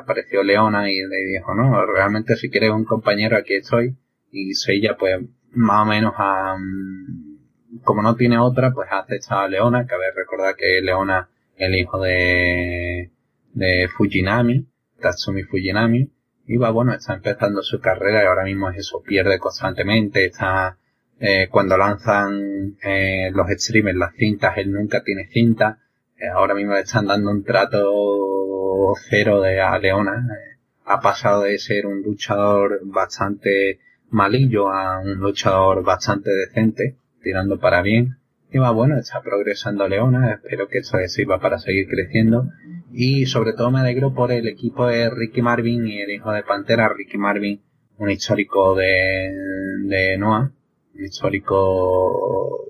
apareció 0.00 0.42
Leona 0.42 0.90
y 0.90 0.96
le 0.96 1.16
dijo, 1.32 1.54
no, 1.54 1.84
realmente 1.86 2.36
si 2.36 2.50
quieres 2.50 2.70
un 2.70 2.84
compañero 2.84 3.36
aquí 3.36 3.54
estoy. 3.54 3.96
Y 4.30 4.52
ella 4.68 4.96
pues 4.98 5.20
más 5.52 5.82
o 5.82 5.86
menos 5.86 6.14
a, 6.16 6.56
como 7.82 8.02
no 8.02 8.14
tiene 8.16 8.38
otra, 8.38 8.72
pues 8.72 8.88
hace 8.90 9.16
esta 9.16 9.46
Leona, 9.48 9.84
ver, 9.84 10.14
recordar 10.14 10.54
que 10.56 10.80
Leona 10.80 11.28
el 11.56 11.74
hijo 11.74 12.00
de, 12.00 13.10
de 13.52 13.88
Fujinami, 13.88 14.66
Tatsumi 15.00 15.42
Fujinami, 15.44 16.10
y 16.46 16.56
va, 16.56 16.70
bueno, 16.70 16.92
está 16.92 17.14
empezando 17.14 17.62
su 17.62 17.80
carrera 17.80 18.22
y 18.22 18.26
ahora 18.26 18.44
mismo 18.44 18.68
es 18.70 18.78
eso, 18.78 19.02
pierde 19.02 19.38
constantemente, 19.38 20.26
está 20.26 20.78
eh, 21.20 21.48
cuando 21.50 21.76
lanzan 21.76 22.76
eh, 22.82 23.30
los 23.32 23.46
streamers 23.50 23.96
las 23.96 24.14
cintas, 24.14 24.58
él 24.58 24.72
nunca 24.72 25.02
tiene 25.02 25.28
cinta. 25.28 25.78
Eh, 26.18 26.28
ahora 26.28 26.54
mismo 26.54 26.74
le 26.74 26.80
están 26.80 27.06
dando 27.06 27.30
un 27.30 27.44
trato 27.44 28.94
cero 29.08 29.40
de 29.40 29.60
a 29.60 29.78
Leona. 29.78 30.26
ha 30.84 31.00
pasado 31.00 31.42
de 31.42 31.58
ser 31.58 31.86
un 31.86 32.02
luchador 32.02 32.80
bastante 32.84 33.80
malillo 34.10 34.70
a 34.70 35.00
un 35.00 35.14
luchador 35.14 35.82
bastante 35.82 36.30
decente, 36.30 36.96
tirando 37.24 37.58
para 37.58 37.82
bien. 37.82 38.18
Y 38.52 38.58
va 38.58 38.70
bueno, 38.70 38.96
está 38.96 39.20
progresando 39.20 39.88
Leona, 39.88 40.34
espero 40.34 40.68
que 40.68 40.78
esto 40.78 40.98
sirva 41.08 41.40
para 41.40 41.58
seguir 41.58 41.88
creciendo. 41.88 42.50
Y 42.92 43.26
sobre 43.26 43.52
todo 43.52 43.72
me 43.72 43.80
alegro 43.80 44.14
por 44.14 44.30
el 44.30 44.46
equipo 44.46 44.86
de 44.86 45.10
Ricky 45.10 45.42
Marvin 45.42 45.88
y 45.88 46.00
el 46.00 46.10
hijo 46.10 46.30
de 46.30 46.44
Pantera, 46.44 46.88
Ricky 46.88 47.18
Marvin, 47.18 47.60
un 47.98 48.10
histórico 48.10 48.76
de, 48.76 49.34
de 49.86 50.16
Noah, 50.18 50.52
un 50.94 51.04
histórico, 51.04 52.64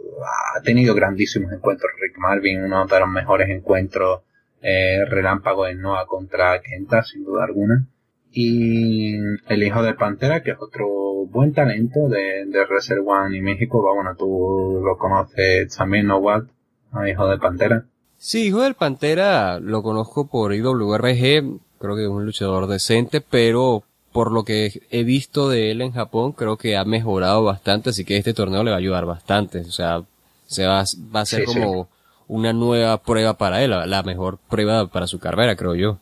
ha 0.56 0.62
tenido 0.62 0.94
grandísimos 0.94 1.52
encuentros. 1.52 1.92
Ricky 2.00 2.18
Marvin, 2.18 2.64
uno 2.64 2.86
de 2.86 3.00
los 3.00 3.08
mejores 3.10 3.50
encuentros 3.50 4.22
eh, 4.62 5.04
relámpagos 5.04 5.68
en 5.68 5.82
Noah 5.82 6.06
contra 6.06 6.62
Kenta, 6.62 7.02
sin 7.02 7.24
duda 7.24 7.44
alguna. 7.44 7.86
Y 8.36 9.14
el 9.48 9.62
hijo 9.62 9.82
de 9.84 9.94
Pantera, 9.94 10.42
que 10.42 10.50
es 10.50 10.56
otro 10.60 10.88
buen 11.30 11.52
talento 11.52 12.08
de, 12.08 12.46
de 12.46 12.66
Reserve 12.66 13.04
One 13.06 13.36
y 13.36 13.40
México. 13.40 13.80
Bueno, 13.94 14.16
tú 14.16 14.80
lo 14.84 14.98
conoces 14.98 15.74
también, 15.76 16.08
¿no, 16.08 16.18
Walt? 16.18 16.50
hijo 17.08 17.28
de 17.28 17.38
Pantera. 17.38 17.84
Sí, 18.18 18.46
hijo 18.46 18.62
del 18.62 18.74
Pantera 18.74 19.60
lo 19.60 19.82
conozco 19.82 20.26
por 20.26 20.52
IWRG. 20.52 21.60
Creo 21.78 21.96
que 21.96 22.04
es 22.04 22.08
un 22.08 22.24
luchador 22.24 22.66
decente, 22.66 23.20
pero 23.20 23.84
por 24.12 24.32
lo 24.32 24.44
que 24.44 24.82
he 24.90 25.04
visto 25.04 25.48
de 25.48 25.70
él 25.70 25.80
en 25.80 25.92
Japón, 25.92 26.32
creo 26.32 26.56
que 26.56 26.76
ha 26.76 26.84
mejorado 26.84 27.44
bastante, 27.44 27.90
así 27.90 28.04
que 28.04 28.16
este 28.16 28.34
torneo 28.34 28.64
le 28.64 28.70
va 28.70 28.76
a 28.76 28.80
ayudar 28.80 29.06
bastante. 29.06 29.60
O 29.60 29.72
sea, 29.72 30.02
se 30.46 30.66
va, 30.66 30.84
va 31.14 31.20
a 31.20 31.26
ser 31.26 31.44
como 31.44 31.88
una 32.26 32.52
nueva 32.52 32.98
prueba 32.98 33.34
para 33.34 33.62
él, 33.62 33.70
la 33.70 34.02
mejor 34.02 34.38
prueba 34.48 34.86
para 34.88 35.06
su 35.06 35.18
carrera, 35.18 35.56
creo 35.56 35.74
yo. 35.74 35.98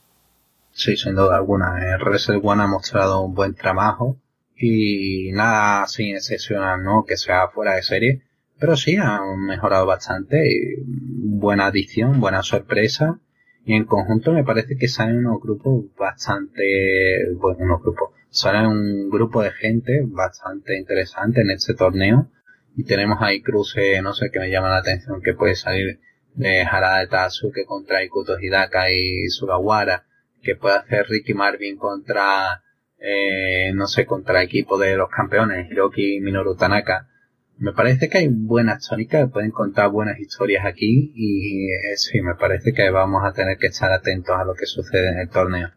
Sí, 0.85 0.97
sin 0.97 1.15
duda 1.15 1.37
alguna. 1.37 1.95
El 1.95 2.01
Reset 2.01 2.41
One 2.43 2.65
ha 2.65 2.67
mostrado 2.67 3.23
un 3.25 3.35
buen 3.35 3.55
trabajo 3.55 4.21
y 4.57 5.31
nada 5.31 5.87
sin 5.87 6.17
excepcional, 6.17 6.83
¿no? 6.83 7.05
Que 7.07 7.17
sea 7.17 7.47
fuera 7.55 7.77
de 7.77 7.83
serie. 7.83 8.23
Pero 8.59 8.77
sí, 8.77 8.97
han 8.97 9.39
mejorado 9.47 9.87
bastante. 9.87 10.43
Buena 10.85 11.67
adición, 11.67 12.19
buena 12.19 12.43
sorpresa. 12.43 13.21
Y 13.65 13.75
en 13.75 13.85
conjunto 13.85 14.33
me 14.33 14.43
parece 14.43 14.77
que 14.77 14.89
salen 14.89 15.19
unos 15.25 15.41
grupos 15.41 15.85
bastante, 15.97 17.33
bueno, 17.37 17.61
unos 17.61 17.81
grupos. 17.81 18.11
Salen 18.31 18.67
un 18.67 19.09
grupo 19.09 19.41
de 19.41 19.53
gente 19.53 20.01
bastante 20.05 20.77
interesante 20.77 21.43
en 21.43 21.51
este 21.51 21.75
torneo. 21.75 22.29
Y 22.77 22.83
tenemos 22.83 23.19
ahí 23.21 23.41
cruces, 23.41 24.03
no 24.03 24.15
sé, 24.15 24.33
que 24.33 24.41
me 24.41 24.51
llama 24.51 24.71
la 24.71 24.79
atención, 24.79 25.23
que 25.23 25.35
puede 25.35 25.55
salir 25.55 26.01
de 26.35 26.63
Harada 26.63 27.07
Tatsuke 27.07 27.67
contra 27.67 28.03
Ikuto 28.03 28.41
Hidaka 28.41 28.91
y 28.91 29.29
Sugawara 29.29 30.07
que 30.43 30.57
puede 30.57 30.77
hacer 30.77 31.07
Ricky 31.09 31.35
Marvin 31.35 31.77
contra, 31.77 32.63
eh, 32.99 33.73
no 33.75 33.87
sé, 33.87 34.07
contra 34.07 34.43
equipo 34.43 34.79
de 34.79 34.97
los 34.97 35.09
campeones, 35.09 35.71
Hiroki 35.71 36.21
Minoru 36.21 36.57
Tanaka. 36.57 37.09
Me 37.59 37.73
parece 37.73 38.09
que 38.09 38.19
hay 38.19 38.29
buenas 38.29 38.87
tónicas, 38.89 39.31
pueden 39.31 39.53
contar 39.53 39.91
buenas 39.91 40.19
historias 40.19 40.67
aquí 40.67 41.13
y 41.15 41.71
eh, 41.71 41.97
sí, 41.97 42.21
me 42.21 42.35
parece 42.35 42.73
que 42.73 42.91
vamos 42.91 43.23
a 43.25 43.33
tener 43.33 43.57
que 43.57 43.69
estar 43.69 43.93
atentos 43.93 44.37
a 44.37 44.45
lo 44.45 44.55
que 44.55 44.67
sucede 44.67 45.09
en 45.09 45.19
el 45.21 45.29
torneo. 45.29 45.71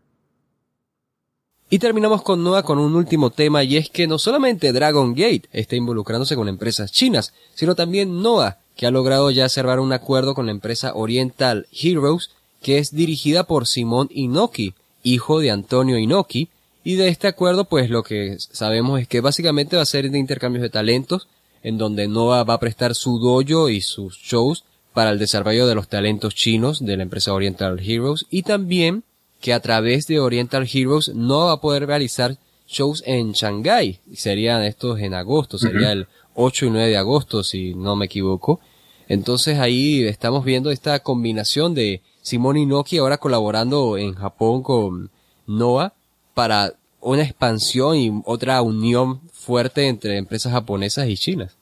Y 1.69 1.79
terminamos 1.79 2.21
con 2.21 2.43
Noah 2.43 2.63
con 2.63 2.77
un 2.77 2.95
último 2.95 3.31
tema 3.31 3.63
y 3.63 3.77
es 3.77 3.89
que 3.89 4.07
no 4.07 4.19
solamente 4.19 4.71
Dragon 4.71 5.13
Gate 5.15 5.49
está 5.51 5.75
involucrándose 5.75 6.35
con 6.35 6.47
empresas 6.47 6.91
chinas, 6.91 7.33
sino 7.55 7.75
también 7.75 8.21
Noah, 8.21 8.59
que 8.75 8.85
ha 8.85 8.91
logrado 8.91 9.31
ya 9.31 9.49
cerrar 9.49 9.79
un 9.79 9.91
acuerdo 9.91 10.35
con 10.35 10.45
la 10.45 10.51
empresa 10.51 10.93
Oriental 10.93 11.67
Heroes 11.71 12.35
que 12.65 12.79
es 12.79 12.95
dirigida 12.95 13.43
por 13.43 13.67
Simón 13.67 14.07
Inoki, 14.09 14.73
hijo 15.03 15.39
de 15.39 15.51
Antonio 15.51 15.99
Inoki, 15.99 16.49
y 16.83 16.95
de 16.95 17.09
este 17.09 17.27
acuerdo 17.27 17.65
pues 17.65 17.91
lo 17.91 18.01
que 18.01 18.37
sabemos 18.39 18.99
es 18.99 19.07
que 19.07 19.21
básicamente 19.21 19.75
va 19.75 19.83
a 19.83 19.85
ser 19.85 20.09
de 20.09 20.17
intercambios 20.17 20.63
de 20.63 20.71
talentos, 20.71 21.27
en 21.61 21.77
donde 21.77 22.07
Nova 22.07 22.43
va 22.43 22.55
a 22.55 22.59
prestar 22.59 22.95
su 22.95 23.19
dojo 23.19 23.69
y 23.69 23.81
sus 23.81 24.17
shows 24.17 24.63
para 24.95 25.11
el 25.11 25.19
desarrollo 25.19 25.67
de 25.67 25.75
los 25.75 25.89
talentos 25.89 26.33
chinos 26.33 26.83
de 26.83 26.97
la 26.97 27.03
empresa 27.03 27.35
Oriental 27.35 27.79
Heroes 27.79 28.25
y 28.31 28.41
también 28.41 29.03
que 29.41 29.53
a 29.53 29.59
través 29.59 30.07
de 30.07 30.19
Oriental 30.19 30.67
Heroes 30.67 31.09
no 31.09 31.45
va 31.45 31.51
a 31.51 31.61
poder 31.61 31.85
realizar 31.85 32.35
shows 32.67 33.03
en 33.05 33.33
Shanghai. 33.33 33.99
Serían 34.15 34.63
estos 34.63 34.99
en 35.01 35.13
agosto, 35.13 35.59
sería 35.59 35.91
el 35.91 36.07
8 36.33 36.65
y 36.65 36.69
9 36.71 36.89
de 36.89 36.97
agosto 36.97 37.43
si 37.43 37.75
no 37.75 37.95
me 37.95 38.07
equivoco. 38.07 38.59
Entonces 39.07 39.59
ahí 39.59 40.03
estamos 40.03 40.43
viendo 40.43 40.71
esta 40.71 40.97
combinación 41.01 41.75
de 41.75 42.01
Simón 42.25 42.57
Inoki 42.57 42.97
ahora 42.97 43.19
colaborando 43.19 43.99
en 43.99 44.15
Japón 44.15 44.63
con 44.63 45.11
Noah 45.45 45.93
para 46.33 46.71
una 46.99 47.21
expansión 47.21 47.97
y 47.97 48.21
otra 48.25 48.63
unión 48.63 49.21
fuerte 49.29 49.87
entre 49.87 50.17
empresas 50.17 50.51
japonesas 50.51 51.07
y 51.07 51.17
chinas. 51.17 51.55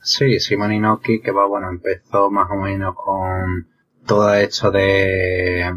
Sí, 0.00 0.40
Simón 0.40 0.72
Inoki 0.72 1.20
que 1.20 1.32
va, 1.32 1.44
bueno, 1.46 1.68
empezó 1.68 2.30
más 2.30 2.50
o 2.50 2.54
menos 2.54 2.94
con 2.96 3.68
todo 4.06 4.32
esto 4.32 4.70
de 4.70 5.70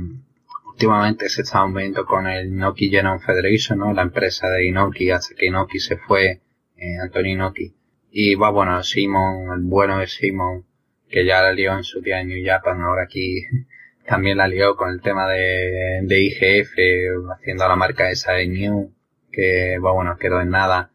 últimamente 0.72 1.28
se 1.28 1.42
está 1.42 1.66
viendo 1.66 2.06
con 2.06 2.28
el 2.28 2.48
Inoki 2.48 2.90
Genome 2.90 3.20
Federation, 3.20 3.80
¿no? 3.80 3.92
La 3.92 4.04
empresa 4.04 4.48
de 4.48 4.68
Inoki 4.68 5.12
hasta 5.12 5.36
que 5.36 5.48
Inoki 5.48 5.80
se 5.80 5.98
fue, 5.98 6.42
eh, 6.78 6.98
Antonio 7.04 7.34
Inoki. 7.34 7.76
Y 8.10 8.36
va, 8.36 8.52
bueno, 8.52 8.82
Simon, 8.84 9.52
el 9.54 9.64
bueno 9.64 9.98
de 9.98 10.08
Simon, 10.08 10.64
que 11.10 11.26
ya 11.26 11.42
la 11.42 11.54
lió 11.54 11.76
en 11.76 11.84
su 11.84 12.02
día 12.02 12.22
en 12.22 12.30
New 12.30 12.46
Japan, 12.46 12.82
ahora 12.82 13.04
aquí 13.04 13.44
también 14.06 14.38
la 14.38 14.48
lió 14.48 14.76
con 14.76 14.92
el 14.92 15.02
tema 15.02 15.30
de, 15.30 16.02
de 16.04 16.22
IGF, 16.22 16.74
haciendo 17.36 17.68
la 17.68 17.76
marca 17.76 18.12
esa 18.12 18.34
de 18.34 18.48
New, 18.48 18.94
que 19.32 19.78
bueno, 19.80 20.18
quedó 20.18 20.42
en 20.42 20.50
nada. 20.50 20.92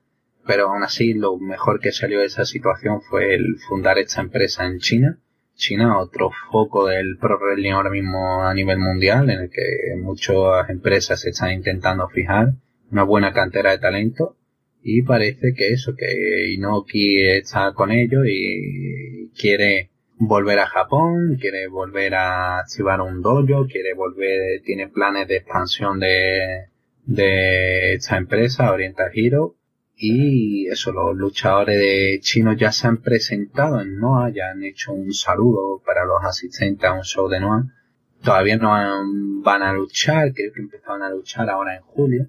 Pero 0.47 0.69
aún 0.69 0.83
así, 0.83 1.15
lo 1.15 1.37
mejor 1.39 1.81
que 1.81 1.93
salió 1.93 2.21
de 2.21 2.27
esa 2.27 2.45
situación 2.45 3.03
fue 3.03 3.35
el 3.35 3.57
fundar 3.69 3.99
esta 3.99 4.21
empresa 4.21 4.67
en 4.67 4.79
China. 4.79 5.19
China, 5.55 5.99
otro 5.99 6.31
foco 6.51 6.87
del 6.87 7.19
pro 7.19 7.39
wrestling 7.39 7.73
ahora 7.73 7.91
mismo 7.91 8.45
a 8.45 8.55
nivel 8.55 8.79
mundial, 8.79 9.29
en 9.29 9.41
el 9.41 9.51
que 9.51 9.95
muchas 9.99 10.71
empresas 10.71 11.21
se 11.21 11.31
están 11.31 11.53
intentando 11.53 12.09
fijar 12.09 12.55
una 12.91 13.03
buena 13.03 13.33
cantera 13.33 13.73
de 13.73 13.79
talento. 13.79 14.37
Y 14.83 15.03
parece 15.03 15.53
que 15.55 15.69
eso, 15.69 15.95
que 15.95 16.53
Inoki 16.55 17.23
está 17.23 17.73
con 17.75 17.91
ellos 17.91 18.25
y 18.27 19.31
quiere 19.39 19.90
volver 20.21 20.59
a 20.59 20.67
Japón, 20.67 21.39
quiere 21.41 21.67
volver 21.67 22.15
a 22.15 22.59
activar 22.59 23.01
un 23.01 23.23
dojo, 23.23 23.67
quiere 23.67 23.95
volver, 23.95 24.61
tiene 24.63 24.89
planes 24.89 25.27
de 25.27 25.37
expansión 25.37 25.99
de, 25.99 26.67
de 27.07 27.95
esta 27.95 28.19
empresa, 28.19 28.71
Oriental 28.71 29.11
Hero. 29.15 29.57
Y 29.97 30.69
eso, 30.69 30.93
los 30.93 31.17
luchadores 31.17 32.21
chinos 32.21 32.57
ya 32.59 32.71
se 32.71 32.87
han 32.87 32.99
presentado 32.99 33.81
en 33.81 33.99
Noah, 33.99 34.31
ya 34.31 34.51
han 34.51 34.63
hecho 34.63 34.93
un 34.93 35.13
saludo 35.13 35.83
para 35.85 36.05
los 36.05 36.23
asistentes 36.23 36.89
a 36.89 36.95
un 36.95 37.03
show 37.03 37.29
de 37.29 37.41
Noah. 37.41 37.65
Todavía 38.23 38.59
no 38.59 38.71
van 39.43 39.63
a 39.63 39.73
luchar, 39.73 40.33
creo 40.35 40.53
que 40.53 40.61
empezaron 40.61 41.03
a 41.03 41.11
luchar 41.11 41.49
ahora 41.49 41.77
en 41.77 41.83
julio. 41.83 42.29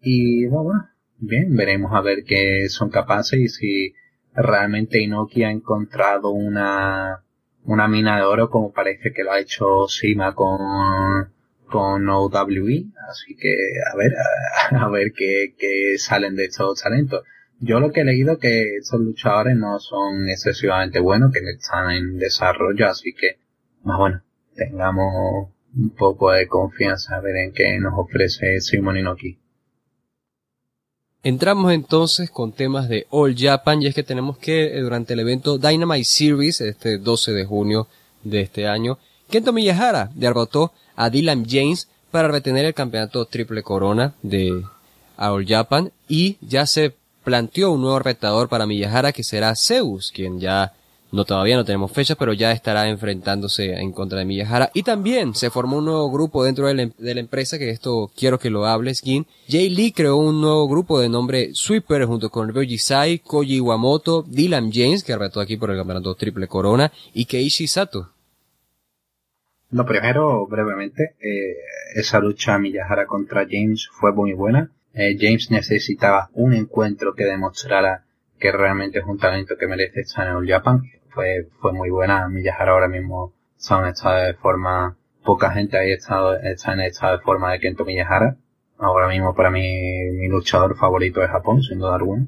Y 0.00 0.46
bueno, 0.46 0.88
bien, 1.18 1.56
veremos 1.56 1.92
a 1.92 2.00
ver 2.00 2.22
qué 2.24 2.68
son 2.68 2.90
capaces 2.90 3.38
y 3.38 3.48
si 3.48 3.94
realmente 4.34 5.00
Inoki 5.00 5.42
ha 5.44 5.50
encontrado 5.50 6.30
una, 6.30 7.21
una 7.64 7.88
mina 7.88 8.16
de 8.16 8.22
oro 8.22 8.50
como 8.50 8.72
parece 8.72 9.12
que 9.12 9.24
lo 9.24 9.32
ha 9.32 9.40
hecho 9.40 9.86
Sima 9.88 10.34
con, 10.34 10.58
con 11.66 12.08
OWE. 12.08 12.86
Así 13.08 13.36
que 13.36 13.54
a 13.92 13.96
ver, 13.96 14.12
a, 14.70 14.88
ver 14.88 15.12
qué, 15.12 15.54
qué, 15.58 15.98
salen 15.98 16.36
de 16.36 16.44
estos 16.44 16.82
talentos. 16.82 17.24
Yo 17.60 17.78
lo 17.78 17.92
que 17.92 18.00
he 18.00 18.04
leído 18.04 18.38
que 18.38 18.76
estos 18.76 19.00
luchadores 19.00 19.56
no 19.56 19.78
son 19.78 20.28
excesivamente 20.28 20.98
buenos, 20.98 21.32
que 21.32 21.38
están 21.48 21.92
en 21.92 22.18
desarrollo, 22.18 22.88
así 22.88 23.14
que 23.14 23.38
más 23.84 23.98
bueno, 23.98 24.22
tengamos 24.56 25.48
un 25.74 25.90
poco 25.90 26.32
de 26.32 26.48
confianza 26.48 27.16
a 27.16 27.20
ver 27.20 27.36
en 27.36 27.52
qué 27.52 27.78
nos 27.78 27.94
ofrece 27.96 28.60
Simon 28.60 28.96
Inoki. 28.96 29.38
Entramos 31.24 31.72
entonces 31.72 32.30
con 32.30 32.50
temas 32.50 32.88
de 32.88 33.06
All 33.10 33.36
Japan 33.38 33.80
y 33.80 33.86
es 33.86 33.94
que 33.94 34.02
tenemos 34.02 34.38
que 34.38 34.76
eh, 34.76 34.80
durante 34.80 35.12
el 35.12 35.20
evento 35.20 35.56
Dynamite 35.56 36.04
Series, 36.04 36.60
este 36.60 36.98
12 36.98 37.32
de 37.32 37.44
junio 37.44 37.86
de 38.24 38.40
este 38.40 38.66
año, 38.66 38.98
Kento 39.30 39.52
Miyahara 39.52 40.10
derrotó 40.16 40.72
a 40.96 41.10
Dylan 41.10 41.46
James 41.48 41.86
para 42.10 42.26
retener 42.26 42.64
el 42.64 42.74
campeonato 42.74 43.24
triple 43.26 43.62
corona 43.62 44.14
de 44.22 44.64
All 45.16 45.46
Japan 45.46 45.92
y 46.08 46.38
ya 46.40 46.66
se 46.66 46.92
planteó 47.22 47.70
un 47.70 47.82
nuevo 47.82 48.00
retador 48.00 48.48
para 48.48 48.66
Miyahara 48.66 49.12
que 49.12 49.22
será 49.22 49.54
Zeus, 49.54 50.10
quien 50.10 50.40
ya 50.40 50.72
No, 51.12 51.26
todavía 51.26 51.56
no 51.56 51.64
tenemos 51.66 51.92
fecha, 51.92 52.14
pero 52.14 52.32
ya 52.32 52.52
estará 52.52 52.88
enfrentándose 52.88 53.74
en 53.74 53.92
contra 53.92 54.20
de 54.20 54.24
Miyahara. 54.24 54.70
Y 54.72 54.82
también 54.82 55.34
se 55.34 55.50
formó 55.50 55.76
un 55.76 55.84
nuevo 55.84 56.10
grupo 56.10 56.42
dentro 56.42 56.66
de 56.66 56.90
la, 56.96 57.20
empresa, 57.20 57.58
que 57.58 57.68
esto 57.68 58.10
quiero 58.16 58.38
que 58.38 58.48
lo 58.48 58.64
hables, 58.64 59.02
Gin. 59.02 59.26
Jay 59.46 59.68
Lee 59.68 59.92
creó 59.92 60.16
un 60.16 60.40
nuevo 60.40 60.66
grupo 60.66 60.98
de 60.98 61.10
nombre 61.10 61.50
Sweeper 61.52 62.06
junto 62.06 62.30
con 62.30 62.48
Ryoji 62.48 62.78
Sai, 62.78 63.18
Koji 63.18 63.56
Iwamoto, 63.56 64.22
Dylan 64.26 64.72
James, 64.72 65.04
que 65.04 65.14
retó 65.14 65.40
aquí 65.40 65.58
por 65.58 65.70
el 65.70 65.76
campeonato 65.76 66.14
Triple 66.14 66.48
Corona, 66.48 66.90
y 67.12 67.26
Keishi 67.26 67.66
Sato. 67.66 68.08
Lo 69.70 69.84
primero, 69.84 70.46
brevemente, 70.46 71.16
eh, 71.20 71.56
esa 71.94 72.20
lucha 72.20 72.56
Miyahara 72.56 73.04
contra 73.04 73.46
James 73.46 73.86
fue 73.92 74.12
muy 74.12 74.32
buena. 74.32 74.70
Eh, 74.94 75.18
James 75.20 75.50
necesitaba 75.50 76.30
un 76.32 76.54
encuentro 76.54 77.14
que 77.14 77.24
demostrara 77.24 78.04
que 78.38 78.50
realmente 78.50 79.00
es 79.00 79.04
un 79.04 79.18
talento 79.18 79.58
que 79.58 79.66
merece 79.66 80.00
estar 80.00 80.26
en 80.26 80.38
el 80.38 80.48
Japan 80.48 80.82
fue, 81.14 81.48
fue 81.60 81.72
muy 81.72 81.90
buena. 81.90 82.28
Miyahara 82.28 82.72
ahora 82.72 82.88
mismo 82.88 83.34
está 83.56 83.80
en 83.80 83.88
estado 83.88 84.26
de 84.26 84.34
forma, 84.34 84.96
poca 85.24 85.52
gente 85.52 85.78
ahí 85.78 85.92
estado, 85.92 86.36
está 86.36 86.72
en 86.72 86.80
estado 86.80 87.18
de 87.18 87.22
forma 87.22 87.52
de 87.52 87.60
Kento 87.60 87.84
Miyahara. 87.84 88.36
Ahora 88.78 89.08
mismo 89.08 89.34
para 89.34 89.50
mí 89.50 89.60
mi 90.12 90.28
luchador 90.28 90.76
favorito 90.76 91.22
es 91.22 91.30
Japón, 91.30 91.62
sin 91.62 91.78
duda 91.78 91.96
alguna. 91.96 92.26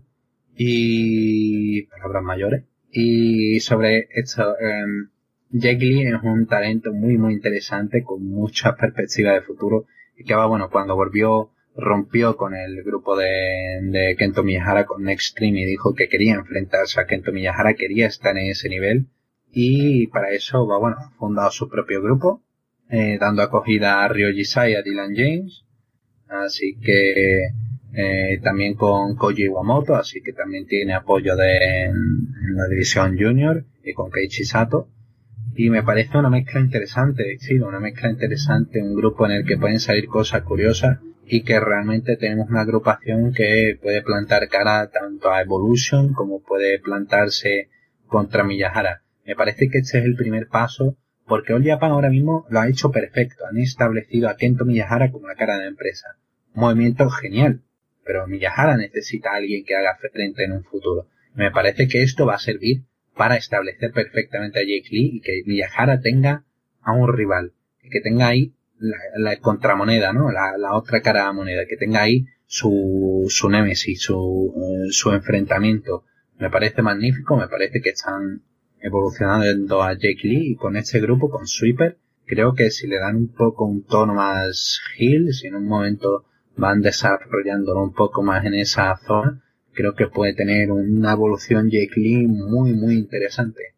Y 0.56 1.82
palabras 1.86 2.22
mayores. 2.22 2.64
Y 2.90 3.58
sobre 3.60 4.08
esto, 4.10 4.54
eh, 4.60 4.84
Lee 5.50 6.02
es 6.06 6.22
un 6.22 6.46
talento 6.46 6.92
muy 6.92 7.18
muy 7.18 7.34
interesante 7.34 8.04
con 8.04 8.24
muchas 8.24 8.76
perspectivas 8.76 9.34
de 9.34 9.40
futuro 9.42 9.86
y 10.16 10.24
que 10.24 10.34
va 10.34 10.46
bueno 10.46 10.70
cuando 10.70 10.94
volvió 10.94 11.50
rompió 11.76 12.36
con 12.36 12.54
el 12.54 12.82
grupo 12.82 13.16
de, 13.16 13.80
de 13.82 14.16
Kento 14.16 14.42
Miyahara 14.42 14.86
con 14.86 15.02
Next 15.02 15.32
Stream 15.32 15.56
y 15.56 15.64
dijo 15.64 15.94
que 15.94 16.08
quería 16.08 16.34
enfrentarse 16.34 17.00
a 17.00 17.06
Kento 17.06 17.32
Miyahara, 17.32 17.74
quería 17.74 18.06
estar 18.06 18.36
en 18.36 18.46
ese 18.46 18.68
nivel. 18.68 19.06
Y 19.50 20.08
para 20.08 20.30
eso 20.30 20.66
va 20.66 20.78
bueno, 20.78 20.96
ha 20.98 21.10
fundado 21.16 21.50
su 21.50 21.68
propio 21.68 22.02
grupo, 22.02 22.42
eh, 22.90 23.18
dando 23.20 23.42
acogida 23.42 24.04
a 24.04 24.08
Ryoji 24.08 24.44
Sai 24.44 24.74
a 24.74 24.82
Dylan 24.82 25.14
James, 25.14 25.64
así 26.28 26.76
que 26.80 27.48
eh, 27.92 28.40
también 28.42 28.74
con 28.74 29.14
Koji 29.16 29.44
Iwamoto, 29.44 29.94
así 29.94 30.20
que 30.22 30.32
también 30.32 30.66
tiene 30.66 30.94
apoyo 30.94 31.36
de 31.36 31.84
en, 31.84 32.56
la 32.56 32.66
división 32.68 33.16
junior 33.16 33.64
y 33.84 33.92
con 33.92 34.10
Keiichi 34.10 34.44
Sato. 34.44 34.88
Y 35.56 35.70
me 35.70 35.84
parece 35.84 36.18
una 36.18 36.30
mezcla 36.30 36.60
interesante, 36.60 37.36
sí, 37.38 37.54
una 37.60 37.78
mezcla 37.78 38.10
interesante, 38.10 38.82
un 38.82 38.96
grupo 38.96 39.24
en 39.26 39.32
el 39.32 39.44
que 39.44 39.56
pueden 39.56 39.78
salir 39.78 40.06
cosas 40.06 40.42
curiosas 40.42 40.98
y 41.26 41.42
que 41.42 41.58
realmente 41.60 42.16
tenemos 42.16 42.48
una 42.50 42.62
agrupación 42.62 43.32
que 43.32 43.78
puede 43.80 44.02
plantar 44.02 44.48
cara 44.48 44.90
tanto 44.90 45.30
a 45.30 45.40
Evolution 45.40 46.12
como 46.12 46.42
puede 46.42 46.78
plantarse 46.78 47.68
contra 48.06 48.44
Miyahara. 48.44 49.02
Me 49.24 49.34
parece 49.34 49.68
que 49.68 49.78
este 49.78 49.98
es 49.98 50.04
el 50.04 50.16
primer 50.16 50.48
paso 50.48 50.96
porque 51.26 51.54
All 51.54 51.64
Japan 51.64 51.92
ahora 51.92 52.10
mismo 52.10 52.46
lo 52.50 52.60
ha 52.60 52.68
hecho 52.68 52.90
perfecto. 52.90 53.46
Han 53.46 53.58
establecido 53.58 54.28
a 54.28 54.36
Kento 54.36 54.64
Miyahara 54.64 55.10
como 55.10 55.26
la 55.26 55.34
cara 55.34 55.56
de 55.56 55.62
la 55.62 55.68
empresa. 55.68 56.16
Un 56.54 56.62
movimiento 56.62 57.08
genial. 57.08 57.62
Pero 58.04 58.26
Miyahara 58.26 58.76
necesita 58.76 59.30
a 59.30 59.36
alguien 59.36 59.64
que 59.64 59.74
haga 59.74 59.96
frente 59.96 60.44
en 60.44 60.52
un 60.52 60.64
futuro. 60.64 61.08
Me 61.34 61.50
parece 61.50 61.88
que 61.88 62.02
esto 62.02 62.26
va 62.26 62.34
a 62.34 62.38
servir 62.38 62.82
para 63.16 63.36
establecer 63.36 63.92
perfectamente 63.92 64.58
a 64.58 64.62
Jake 64.62 64.88
Lee 64.90 65.10
y 65.14 65.20
que 65.20 65.42
Miyahara 65.46 66.00
tenga 66.00 66.44
a 66.82 66.92
un 66.92 67.10
rival. 67.10 67.54
Y 67.82 67.88
que 67.88 68.00
tenga 68.00 68.28
ahí 68.28 68.53
la, 68.78 69.36
contramoneda, 69.38 70.12
¿no? 70.12 70.30
La, 70.30 70.56
la, 70.58 70.74
otra 70.74 71.00
cara 71.00 71.20
de 71.20 71.26
la 71.26 71.32
moneda, 71.32 71.66
que 71.68 71.76
tenga 71.76 72.02
ahí 72.02 72.26
su, 72.46 73.26
su 73.28 73.48
némesis, 73.48 74.02
su, 74.02 74.52
eh, 74.56 74.90
su 74.90 75.10
enfrentamiento. 75.12 76.04
Me 76.38 76.50
parece 76.50 76.82
magnífico, 76.82 77.36
me 77.36 77.48
parece 77.48 77.80
que 77.80 77.90
están 77.90 78.42
evolucionando 78.80 79.82
a 79.82 79.94
Jake 79.94 80.20
Lee 80.24 80.52
y 80.52 80.56
con 80.56 80.76
este 80.76 81.00
grupo, 81.00 81.30
con 81.30 81.46
Sweeper, 81.46 81.98
creo 82.26 82.54
que 82.54 82.70
si 82.70 82.86
le 82.86 82.98
dan 82.98 83.16
un 83.16 83.28
poco 83.32 83.64
un 83.64 83.84
tono 83.84 84.14
más 84.14 84.80
heel, 84.98 85.32
si 85.32 85.46
en 85.46 85.56
un 85.56 85.66
momento 85.66 86.24
van 86.56 86.80
desarrollándolo 86.80 87.82
un 87.82 87.94
poco 87.94 88.22
más 88.22 88.44
en 88.44 88.54
esa 88.54 88.94
zona, 89.06 89.42
creo 89.72 89.94
que 89.94 90.06
puede 90.06 90.34
tener 90.34 90.70
una 90.70 91.12
evolución 91.12 91.70
Jake 91.70 91.94
Lee 91.96 92.26
muy, 92.26 92.72
muy 92.72 92.94
interesante. 92.94 93.73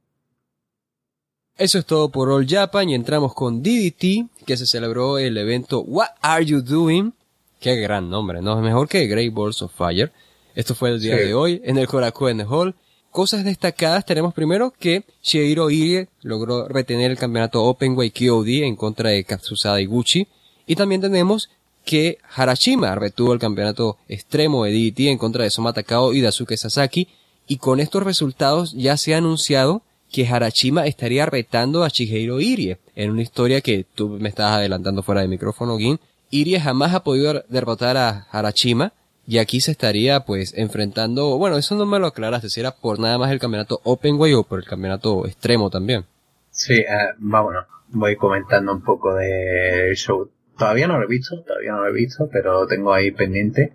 Eso 1.59 1.79
es 1.79 1.87
todo 1.87 2.11
por 2.11 2.29
All 2.29 2.47
Japan 2.47 2.91
y 2.91 2.95
entramos 2.95 3.33
con 3.33 3.63
DDT, 3.63 4.29
que 4.45 4.59
se 4.59 4.67
celebró 4.67 5.17
el 5.17 5.39
evento 5.39 5.81
What 5.81 6.09
Are 6.21 6.45
You 6.45 6.61
Doing? 6.61 7.15
Qué 7.61 7.77
gran 7.77 8.11
nombre, 8.11 8.43
¿no? 8.43 8.59
Es 8.59 8.63
mejor 8.63 8.89
que 8.91 9.07
Great 9.07 9.33
Balls 9.33 9.63
of 9.63 9.73
Fire. 9.75 10.13
Esto 10.55 10.75
fue 10.75 10.91
el 10.91 11.01
día 11.01 11.17
de 11.17 11.33
hoy 11.33 11.63
en 11.65 11.79
el 11.79 11.87
Korakuen 11.87 12.43
Hall. 12.43 12.75
Cosas 13.11 13.43
destacadas 13.43 14.05
tenemos 14.05 14.35
primero 14.35 14.75
que 14.79 15.05
Shihiro 15.23 15.71
Irie 15.71 16.09
logró 16.21 16.69
retener 16.69 17.11
el 17.11 17.17
campeonato 17.17 17.65
Openweight 17.65 18.15
KOD 18.15 18.49
en 18.65 18.77
contra 18.77 19.09
de 19.09 19.25
Katsusada 19.25 19.81
Iguchi. 19.81 20.29
Y 20.67 20.77
también 20.77 21.01
tenemos 21.01 21.49
que 21.87 22.19
Harashima 22.35 22.95
retuvo 22.97 23.33
el 23.33 23.39
campeonato 23.39 23.97
extremo 24.09 24.65
de 24.65 24.73
DDT 24.73 25.01
en 25.09 25.17
contra 25.17 25.45
de 25.45 25.51
Soma 25.51 25.73
Takao 25.73 26.13
y 26.13 26.21
Daisuke 26.21 26.59
Sasaki. 26.59 27.09
Y 27.49 27.57
con 27.57 27.81
estos 27.81 28.03
resultados 28.03 28.75
ya 28.75 28.99
se 28.99 29.15
ha 29.15 29.19
anunciado 29.19 29.81
que 30.13 30.27
Harashima 30.27 30.87
estaría 30.87 31.27
retando 31.27 31.85
a 31.85 31.89
Shigeiro 31.89 32.41
Irie 32.41 32.79
en 32.95 33.11
una 33.11 33.23
historia 33.23 33.61
que 33.61 33.85
tú 33.95 34.09
me 34.09 34.29
estabas 34.29 34.59
adelantando 34.59 35.03
fuera 35.03 35.21
de 35.21 35.29
micrófono, 35.29 35.79
Gin. 35.79 35.99
Irie 36.31 36.61
jamás 36.61 36.95
ha 36.95 37.05
podido 37.05 37.45
derrotar 37.49 37.97
a 37.97 38.27
Harashima 38.31 38.93
y 39.27 39.39
aquí 39.39 39.61
se 39.61 39.73
estaría 39.73 40.21
pues 40.21 40.55
enfrentando, 40.57 41.37
bueno, 41.39 41.57
eso 41.57 41.75
no 41.75 41.87
me 41.87 41.99
lo 41.99 42.07
aclaraste, 42.07 42.49
si 42.49 42.61
era 42.61 42.71
por 42.71 42.99
nada 42.99 43.19
más 43.19 43.31
el 43.33 43.41
campeonato 43.41 43.81
Openway 43.85 44.35
o 44.35 44.45
por 44.45 44.61
el 44.61 44.65
campeonato 44.65 45.27
extremo 45.27 45.69
también. 45.69 46.05
Sí, 46.51 46.75
eh, 46.75 46.87
vámonos, 47.19 47.67
voy 47.89 48.17
comentando 48.17 48.73
un 48.73 48.83
poco 48.83 49.15
de 49.15 49.93
show. 49.95 50.31
Todavía 50.57 50.87
no 50.87 50.99
lo 50.99 51.05
he 51.05 51.09
visto, 51.09 51.43
todavía 51.43 51.73
no 51.73 51.83
lo 51.83 51.89
he 51.89 51.93
visto, 51.93 52.29
pero 52.33 52.61
lo 52.61 52.67
tengo 52.67 52.93
ahí 52.93 53.11
pendiente. 53.11 53.75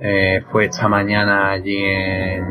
Eh, 0.00 0.42
fue 0.50 0.66
esta 0.66 0.88
mañana 0.88 1.50
allí 1.50 1.76
en, 1.76 2.44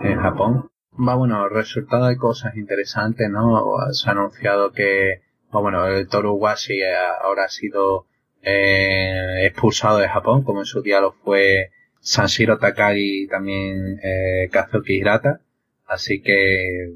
en 0.00 0.20
Japón 0.20 0.71
Va, 0.94 1.14
bueno, 1.14 1.48
resultado 1.48 2.06
de 2.06 2.18
cosas 2.18 2.54
interesantes, 2.56 3.30
¿no? 3.30 3.64
Se 3.92 4.08
ha 4.08 4.12
anunciado 4.12 4.72
que, 4.72 5.22
bueno, 5.50 5.86
el 5.86 6.06
Toru 6.06 6.34
Washi 6.34 6.82
ahora 7.22 7.44
ha 7.44 7.48
sido 7.48 8.06
eh, 8.42 9.46
expulsado 9.46 9.98
de 9.98 10.08
Japón, 10.08 10.42
como 10.44 10.60
en 10.60 10.66
su 10.66 10.82
día 10.82 11.00
lo 11.00 11.12
fue 11.12 11.70
Sanshiro 12.00 12.58
Takagi 12.58 13.24
y 13.24 13.26
también 13.28 14.00
eh, 14.02 14.48
Kazuki 14.50 14.94
Hirata. 14.94 15.40
Así 15.86 16.20
que 16.20 16.94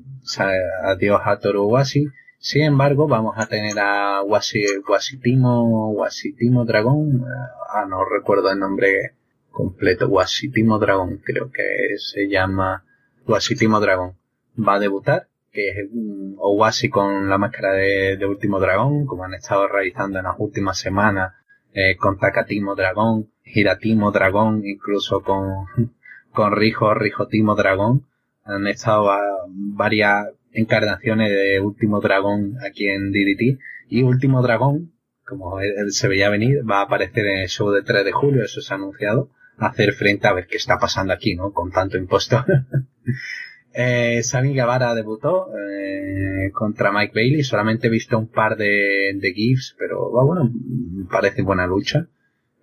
adiós 0.85 1.21
a 1.25 1.39
Toru 1.39 1.65
Washi. 1.65 2.07
Sin 2.39 2.63
embargo, 2.65 3.09
vamos 3.09 3.35
a 3.39 3.47
tener 3.47 3.79
a 3.79 4.23
Washi, 4.23 4.63
Washitimo, 4.87 5.91
Washitimo 5.93 6.65
Dragón. 6.65 7.25
Ah, 7.73 7.87
no 7.89 8.05
recuerdo 8.05 8.51
el 8.51 8.59
nombre 8.59 9.15
completo. 9.51 10.09
Washitimo 10.09 10.79
Dragón, 10.79 11.19
creo 11.25 11.51
que 11.51 11.97
se 11.99 12.29
llama 12.29 12.86
Último 13.27 13.81
Dragón 13.81 14.17
va 14.57 14.75
a 14.75 14.79
debutar, 14.79 15.29
que 15.53 15.69
es 15.69 15.77
un 15.93 16.37
Owashi 16.39 16.89
con 16.89 17.29
la 17.29 17.39
máscara 17.39 17.73
de, 17.73 18.25
Último 18.27 18.61
Dragón, 18.61 19.07
como 19.07 19.25
han 19.25 19.35
estado 19.35 19.67
realizando 19.69 20.19
en 20.19 20.25
las 20.25 20.37
últimas 20.39 20.79
semanas, 20.79 21.35
eh, 21.73 21.97
con 21.97 22.19
Takatimo 22.19 22.75
Dragón, 22.75 23.31
Hiratimo 23.45 24.13
Dragón, 24.13 24.63
incluso 24.65 25.23
con, 25.23 25.67
con 26.33 26.53
Rijo, 26.53 26.95
Rijotimo 26.95 27.55
Dragón. 27.55 28.07
Han 28.45 28.67
estado 28.69 29.11
varias 29.49 30.29
encarnaciones 30.53 31.31
de 31.31 31.61
Último 31.61 32.01
Dragón 32.01 32.59
aquí 32.65 32.89
en 32.89 33.11
DDT. 33.11 33.59
Y 33.89 34.03
Último 34.03 34.41
Dragón, 34.41 34.93
como 35.27 35.59
se 35.89 36.09
veía 36.09 36.31
venir, 36.31 36.63
va 36.69 36.79
a 36.79 36.83
aparecer 36.83 37.27
en 37.27 37.39
el 37.41 37.49
show 37.49 37.71
de 37.73 37.83
3 37.83 38.05
de 38.05 38.13
julio, 38.13 38.45
eso 38.45 38.61
se 38.61 38.73
ha 38.73 38.77
anunciado 38.77 39.31
hacer 39.59 39.93
frente 39.95 40.27
a 40.27 40.33
ver 40.33 40.47
qué 40.47 40.57
está 40.57 40.79
pasando 40.79 41.13
aquí, 41.13 41.35
¿no? 41.35 41.53
Con 41.53 41.71
tanto 41.71 41.97
impuesto. 41.97 42.45
eh, 43.73 44.23
Sammy 44.23 44.55
Guevara 44.55 44.95
debutó 44.95 45.49
eh, 45.57 46.51
contra 46.53 46.93
Mike 46.93 47.13
Bailey. 47.15 47.43
Solamente 47.43 47.87
he 47.87 47.91
visto 47.91 48.19
un 48.19 48.29
par 48.29 48.57
de, 48.57 49.13
de 49.15 49.33
GIFs, 49.33 49.77
pero 49.79 50.13
va 50.13 50.25
bueno, 50.25 50.51
parece 51.11 51.43
buena 51.43 51.67
lucha. 51.67 52.09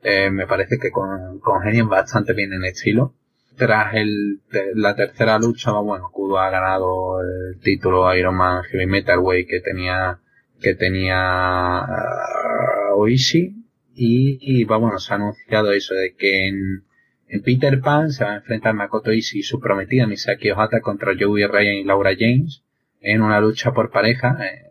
Eh, 0.04 0.30
me 0.30 0.48
parece 0.48 0.78
que 0.80 0.92
con, 0.92 1.40
congenian 1.40 1.90
bastante 1.90 2.34
bien 2.34 2.54
en 2.54 2.66
estilo. 2.66 3.16
Tras 3.56 3.94
el, 3.94 4.42
la 4.74 4.96
tercera 4.96 5.38
lucha, 5.38 5.72
bueno, 5.74 6.10
Kudo 6.12 6.40
ha 6.40 6.50
ganado 6.50 7.22
el 7.22 7.60
título 7.60 8.14
Iron 8.16 8.36
Man 8.36 8.64
Heavy 8.64 8.88
Metal 8.88 9.20
Way 9.20 9.46
que 9.46 9.60
tenía, 9.62 10.20
que 10.60 10.74
tenía 10.74 11.84
uh, 11.84 13.00
Oishi 13.00 13.63
y, 13.96 14.64
bueno, 14.66 14.98
se 15.00 15.14
ha 15.14 15.18
anunciado 15.18 15.72
eso 15.72 15.94
de 15.94 16.16
que 16.16 16.48
en, 16.48 16.84
en 17.28 17.42
Peter 17.44 17.80
Pan 17.82 18.12
se 18.12 18.24
va 18.24 18.34
a 18.34 18.38
enfrentar 18.38 18.74
Makoto 18.74 19.12
Ishii 19.12 19.42
y 19.42 19.44
su 19.44 19.60
prometida 19.60 20.08
Misaki 20.08 20.52
Ohata 20.52 20.82
contra 20.82 21.14
Joey 21.20 21.46
Ryan 21.46 21.76
y 21.76 21.84
Laura 21.84 22.12
James 22.18 22.64
en 23.02 23.22
una 23.22 23.40
lucha 23.40 23.74
por 23.74 23.92
pareja. 23.92 24.38
Eh, 24.42 24.70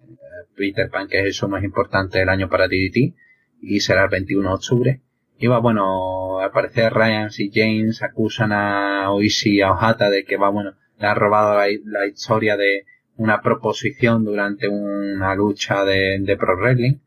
Peter 0.57 0.91
Pan, 0.91 1.09
que 1.09 1.27
es 1.27 1.43
el 1.43 1.49
más 1.49 1.65
importante 1.65 2.19
del 2.19 2.29
año 2.29 2.49
para 2.49 2.67
DDT, 2.67 3.15
y 3.61 3.81
será 3.81 4.05
el 4.05 4.11
21 4.11 4.49
de 4.49 4.55
octubre. 4.55 5.01
Y 5.39 5.47
va, 5.47 5.59
bueno, 5.59 6.41
al 6.41 6.51
parecer 6.51 6.93
Ryan 6.93 7.31
y 7.37 7.51
James 7.53 8.03
acusan 8.03 8.53
a 8.53 9.11
Oishi 9.11 9.57
y 9.57 9.61
a 9.63 9.73
Ohata 9.73 10.11
de 10.11 10.25
que 10.25 10.37
va, 10.37 10.51
bueno, 10.51 10.75
le 10.99 11.07
ha 11.07 11.15
robado 11.15 11.57
la, 11.57 12.07
historia 12.07 12.57
de, 12.57 12.85
una 13.17 13.41
proposición 13.41 14.25
durante 14.25 14.69
una 14.69 15.35
lucha 15.35 15.85
de, 15.85 16.19
de 16.21 16.37
Pro 16.37 16.57
Wrestling 16.57 16.99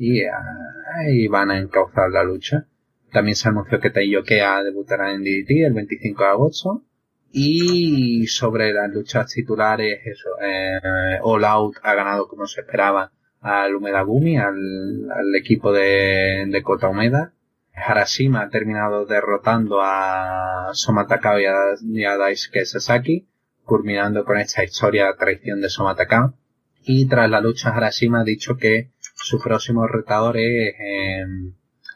y 0.00 0.22
ahí 0.22 1.28
van 1.28 1.50
a 1.50 1.58
encauzar 1.58 2.10
la 2.10 2.24
lucha. 2.24 2.66
También 3.12 3.36
se 3.36 3.50
anunció 3.50 3.80
que 3.80 3.90
Taiyokea 3.90 4.62
debutará 4.62 5.12
en 5.12 5.22
DDT 5.22 5.66
el 5.66 5.74
25 5.74 6.22
de 6.22 6.28
agosto. 6.30 6.82
Y 7.30 8.26
sobre 8.26 8.72
las 8.72 8.90
luchas 8.90 9.30
titulares, 9.30 10.00
eso, 10.06 10.30
eh, 10.42 11.18
All 11.22 11.44
Out 11.44 11.76
ha 11.82 11.94
ganado 11.94 12.28
como 12.28 12.46
se 12.46 12.62
esperaba 12.62 13.12
al 13.40 13.76
Umedagumi, 13.76 14.38
al, 14.38 15.10
al 15.10 15.34
equipo 15.36 15.70
de, 15.70 16.46
de 16.48 16.62
Kota 16.62 16.88
Umeda. 16.88 17.34
Harashima 17.74 18.40
ha 18.40 18.48
terminado 18.48 19.04
derrotando 19.04 19.80
a 19.82 20.70
Soma 20.72 21.06
Takao 21.06 21.38
y 21.40 22.04
a, 22.04 22.16
Daisuke 22.16 22.64
Sasaki, 22.64 23.28
culminando 23.64 24.24
con 24.24 24.38
esta 24.38 24.64
historia 24.64 25.08
de 25.08 25.14
traición 25.18 25.60
de 25.60 25.68
Soma 25.68 25.94
Takao. 25.94 26.34
Y 26.84 27.06
tras 27.06 27.28
la 27.28 27.42
lucha 27.42 27.68
Harashima 27.68 28.22
ha 28.22 28.24
dicho 28.24 28.56
que 28.56 28.90
su 29.22 29.38
próximo 29.38 29.86
retador 29.86 30.36
es 30.36 30.74
eh, 30.78 31.24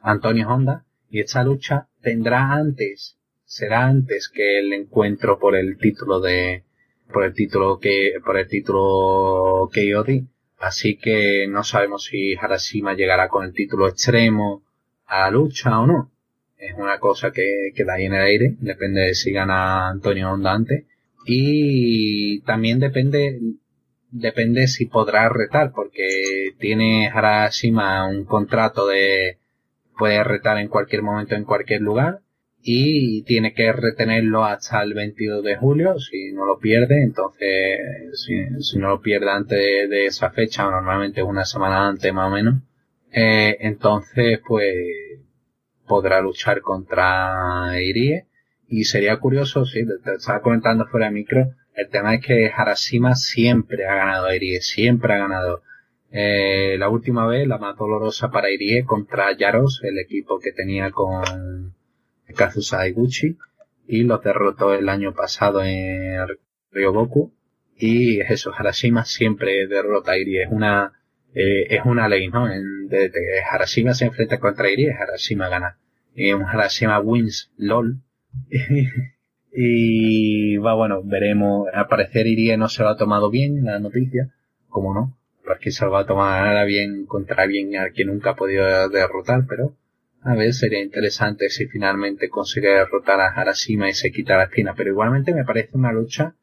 Antonio 0.03 0.49
Honda, 0.49 0.85
y 1.11 1.21
esta 1.21 1.45
lucha 1.45 1.89
tendrá 2.03 2.53
antes, 2.53 3.19
será 3.45 3.87
antes 3.87 4.29
que 4.29 4.59
el 4.59 4.73
encuentro 4.73 5.39
por 5.39 5.57
el 5.57 5.79
título 5.79 6.21
de, 6.21 6.65
por 7.13 7.25
el 7.25 7.35
título 7.35 7.79
que, 7.79 8.15
por 8.25 8.37
el 8.37 8.49
título 8.49 9.71
KOD. 9.73 10.25
Así 10.59 10.97
que 10.97 11.47
no 11.49 11.63
sabemos 11.63 12.05
si 12.05 12.35
Harashima 12.35 12.95
llegará 12.95 13.29
con 13.29 13.45
el 13.45 13.53
título 13.53 13.89
extremo 13.89 14.63
a 15.07 15.21
la 15.21 15.31
lucha 15.31 15.79
o 15.79 15.87
no. 15.87 16.11
Es 16.57 16.75
una 16.77 16.99
cosa 16.99 17.31
que 17.31 17.73
queda 17.75 17.95
ahí 17.95 18.07
en 18.07 18.15
el 18.15 18.23
aire, 18.23 18.57
depende 18.61 19.03
de 19.03 19.15
si 19.15 19.33
gana 19.33 19.89
Antonio 19.89 20.33
Honda 20.33 20.53
antes. 20.53 20.85
Y 21.27 22.41
también 22.41 22.81
depende, 22.81 23.39
depende 24.15 24.69
si 24.69 24.87
podrá 24.87 25.29
retar, 25.29 25.73
porque 25.75 26.53
tiene 26.59 27.09
Harashima 27.09 28.07
un 28.09 28.25
contrato 28.25 28.87
de 28.87 29.39
puede 29.99 30.23
retar 30.25 30.59
en 30.59 30.69
cualquier 30.69 31.03
momento 31.03 31.35
en 31.35 31.45
cualquier 31.45 31.81
lugar 31.81 32.21
y 32.63 33.23
tiene 33.25 33.55
que 33.55 33.73
retenerlo 33.73 34.45
hasta 34.45 34.83
el 34.83 34.95
22 34.95 35.45
de 35.45 35.57
julio 35.57 35.99
si 35.99 36.33
no 36.33 36.47
lo 36.47 36.59
pierde 36.59 37.03
entonces 37.03 37.79
si, 38.15 38.79
no 38.79 38.89
lo 38.89 39.01
pierde 39.01 39.31
antes 39.31 39.91
de, 39.91 40.07
esa 40.07 40.31
fecha 40.31 40.65
normalmente 40.65 41.23
una 41.23 41.45
semana 41.45 41.89
antes 41.89 42.13
más 42.13 42.27
o 42.27 42.35
menos 42.35 42.55
eh, 43.13 43.57
entonces 43.61 44.41
pues 44.47 44.75
podrá 45.87 46.21
luchar 46.21 46.61
contra 46.61 47.81
Irie 47.81 48.27
y 48.67 48.85
sería 48.85 49.19
curioso 49.19 49.65
sí 49.65 49.85
te, 49.87 50.15
estaba 50.15 50.41
comentando 50.41 50.87
fuera 50.87 51.07
de 51.07 51.13
micro 51.13 51.55
el 51.75 51.89
tema 51.89 52.15
es 52.15 52.25
que 52.25 52.51
Harashima 52.55 53.15
siempre 53.15 53.87
ha 53.87 53.95
ganado 53.95 54.27
a 54.27 54.37
Irie 54.37 54.61
siempre 54.61 55.15
ha 55.15 55.19
ganado 55.19 55.63
eh, 56.17 56.77
la 56.79 56.89
última 56.89 57.27
vez, 57.27 57.49
la 57.49 57.59
más 57.59 57.77
dolorosa 57.77 58.31
para 58.31 58.49
Irie 58.49 58.85
contra 58.85 59.37
Yaros, 59.37 59.81
el 59.83 59.99
equipo 59.99 60.39
que 60.39 60.53
tenía 60.53 60.93
con 60.93 61.75
Kazusa 62.37 62.87
Iguchi, 62.87 63.37
y 63.89 64.05
los 64.05 64.23
derrotó 64.23 64.75
el 64.75 64.89
año 64.89 65.13
pasado 65.13 65.65
en 65.65 66.25
Ryogoku. 66.71 67.35
Y 67.77 68.21
eso, 68.21 68.53
Harashima 68.55 69.05
siempre 69.05 69.67
derrota 69.67 70.13
a 70.13 70.19
Irie. 70.19 70.45
Es 70.45 70.53
una, 70.53 70.93
eh, 71.35 71.67
es 71.71 71.85
una 71.85 72.09
ley, 72.09 72.29
¿no? 72.29 72.47
De, 72.47 73.11
Harashima 73.51 73.93
se 73.93 74.05
enfrenta 74.05 74.39
contra 74.39 74.71
Irie, 74.71 74.93
Harashima 74.93 75.49
gana. 75.49 75.79
Y 76.15 76.33
un 76.33 76.45
Harashima 76.45 77.01
wins 77.01 77.53
LOL. 77.57 77.99
y 79.55 80.57
va, 80.57 80.75
bueno, 80.75 81.03
veremos. 81.05 81.69
Al 81.73 81.87
parecer 81.87 82.27
Irie 82.27 82.57
no 82.57 82.69
se 82.69 82.83
lo 82.83 82.89
ha 82.91 82.97
tomado 82.97 83.31
bien 83.31 83.65
la 83.65 83.79
noticia, 83.79 84.31
como 84.69 84.93
no 84.93 85.17
porque 85.45 85.71
se 85.71 85.85
lo 85.85 85.91
va 85.93 86.01
a 86.01 86.07
tomar 86.07 86.67
bien 86.67 87.07
contra 87.07 87.43
alguien 87.43 87.77
al 87.77 87.93
que 87.93 88.05
nunca 88.05 88.31
ha 88.31 88.37
podido 88.37 88.89
derrotar, 88.89 89.45
pero 89.49 89.77
a 90.23 90.35
ver, 90.35 90.55
sería 90.55 90.83
interesante 90.83 91.51
si 91.51 91.67
finalmente 91.67 92.31
consigue 92.31 92.69
derrotar 92.69 93.21
a 93.21 93.29
Harashima 93.29 93.91
y 93.91 93.93
se 93.93 94.11
quita 94.11 94.39
la 94.39 94.45
espina, 94.45 94.75
pero 94.75 94.91
igualmente 94.91 95.35
me 95.35 95.45
parece 95.45 95.77
una 95.77 95.93
lucha 95.93 96.35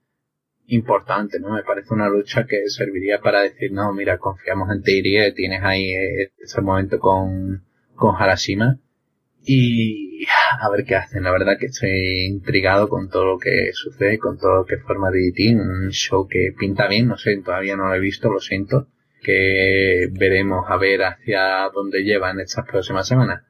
importante, 0.67 1.39
¿no? 1.39 1.55
Me 1.55 1.63
parece 1.63 1.93
una 1.93 2.07
lucha 2.07 2.45
que 2.45 2.69
serviría 2.69 3.19
para 3.19 3.41
decir, 3.41 3.71
no, 3.71 3.91
mira, 3.91 4.19
confiamos 4.19 4.69
en 4.69 4.83
ti, 4.83 5.01
tienes 5.01 5.63
ahí 5.63 5.91
ese 6.37 6.61
momento 6.61 6.99
con, 6.99 7.65
con 7.95 8.15
Harashima 8.15 8.79
y 9.43 10.25
a 10.59 10.69
ver 10.69 10.85
qué 10.85 10.95
hacen. 10.95 11.23
La 11.23 11.31
verdad 11.31 11.57
que 11.59 11.67
estoy 11.67 12.25
intrigado 12.25 12.87
con 12.89 13.09
todo 13.09 13.25
lo 13.25 13.39
que 13.39 13.71
sucede, 13.73 14.19
con 14.19 14.37
todo 14.37 14.57
lo 14.57 14.65
que 14.65 14.77
forma 14.77 15.09
DDT. 15.09 15.55
Un 15.55 15.91
show 15.91 16.27
que 16.27 16.53
pinta 16.57 16.87
bien, 16.87 17.07
no 17.07 17.17
sé, 17.17 17.37
todavía 17.37 17.75
no 17.75 17.87
lo 17.87 17.95
he 17.95 17.99
visto, 17.99 18.29
lo 18.29 18.39
siento. 18.39 18.87
Que 19.21 20.07
veremos 20.11 20.65
a 20.67 20.77
ver 20.77 21.03
hacia 21.03 21.69
dónde 21.73 22.03
lleva 22.03 22.31
en 22.31 22.39
estas 22.39 22.65
próximas 22.65 23.07
semanas. 23.07 23.43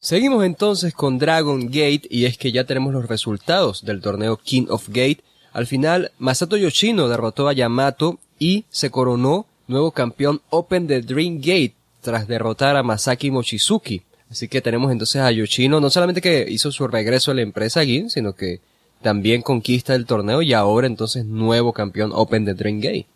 Seguimos 0.00 0.44
entonces 0.44 0.94
con 0.94 1.18
Dragon 1.18 1.66
Gate 1.66 2.02
y 2.10 2.24
es 2.24 2.36
que 2.36 2.50
ya 2.50 2.64
tenemos 2.64 2.92
los 2.92 3.08
resultados 3.08 3.84
del 3.84 4.00
torneo 4.00 4.36
King 4.36 4.66
of 4.68 4.88
Gate. 4.88 5.22
Al 5.52 5.66
final, 5.66 6.10
Masato 6.18 6.56
Yoshino 6.56 7.08
derrotó 7.08 7.48
a 7.48 7.52
Yamato 7.52 8.18
y 8.36 8.64
se 8.68 8.90
coronó 8.90 9.46
nuevo 9.68 9.92
campeón 9.92 10.40
Open 10.50 10.88
de 10.88 11.02
Dream 11.02 11.36
Gate 11.36 11.74
tras 12.02 12.26
derrotar 12.28 12.76
a 12.76 12.82
Masaki 12.82 13.30
Mochizuki. 13.30 14.02
Así 14.30 14.48
que 14.48 14.60
tenemos 14.60 14.90
entonces 14.92 15.22
a 15.22 15.30
Yoshino, 15.30 15.80
no 15.80 15.90
solamente 15.90 16.20
que 16.20 16.46
hizo 16.48 16.72
su 16.72 16.88
regreso 16.88 17.30
a 17.30 17.34
la 17.34 17.42
empresa 17.42 17.84
GIN, 17.84 18.10
sino 18.10 18.34
que 18.34 18.60
también 19.02 19.42
conquista 19.42 19.94
el 19.94 20.06
torneo 20.06 20.42
y 20.42 20.52
ahora 20.52 20.86
entonces 20.86 21.24
nuevo 21.24 21.72
campeón 21.72 22.12
Open 22.14 22.44
de 22.44 22.54
Dream 22.54 22.80
Gate. 22.80 23.06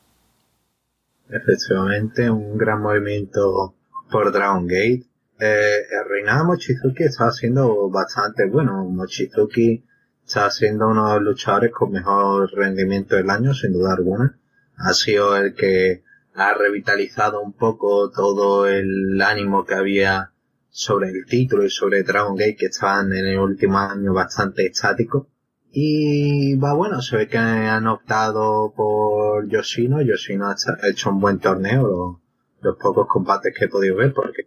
Efectivamente, 1.29 2.31
un 2.31 2.57
gran 2.57 2.83
movimiento 2.83 3.75
por 4.11 4.33
Dragon 4.33 4.67
Gate. 4.67 5.05
Eh, 5.39 5.79
el 5.91 6.09
reinado 6.09 6.47
Mochizuki 6.47 7.05
está 7.05 7.29
haciendo 7.29 7.89
bastante 7.89 8.47
bueno. 8.47 8.85
Mochizuki 8.85 9.83
está 10.25 10.51
siendo 10.51 10.89
uno 10.89 11.09
de 11.09 11.15
los 11.15 11.23
luchadores 11.23 11.73
con 11.73 11.93
mejor 11.93 12.51
rendimiento 12.55 13.17
del 13.17 13.31
año, 13.31 13.55
sin 13.55 13.73
duda 13.73 13.95
alguna. 13.95 14.39
Ha 14.77 14.93
sido 14.93 15.37
el 15.37 15.55
que 15.55 16.03
ha 16.37 16.53
revitalizado 16.55 17.41
un 17.41 17.55
poco 17.55 18.11
todo 18.11 18.69
el 18.69 19.21
ánimo 19.23 19.65
que 19.65 19.75
había 19.75 20.33
sobre 20.69 21.09
el 21.09 21.25
título 21.25 21.65
y 21.65 21.71
sobre 21.71 22.03
Dragon 22.03 22.37
Gate 22.37 22.57
que 22.57 22.67
estaban 22.67 23.11
en 23.15 23.27
el 23.27 23.39
último 23.39 23.79
año 23.79 24.13
bastante 24.13 24.67
estático. 24.67 25.29
Y 25.71 26.57
va 26.57 26.75
bueno, 26.75 27.01
se 27.01 27.17
ve 27.17 27.29
que 27.29 27.39
han 27.39 27.87
optado 27.87 28.73
por 28.77 29.49
Yoshino. 29.49 30.03
Yoshino 30.03 30.51
ha 30.51 30.89
hecho 30.89 31.11
un 31.11 31.21
buen 31.21 31.39
torneo, 31.39 32.21
los, 32.61 32.77
pocos 32.77 33.07
combates 33.09 33.55
que 33.59 33.65
he 33.65 33.69
podido 33.69 33.97
ver, 33.97 34.13
porque 34.13 34.47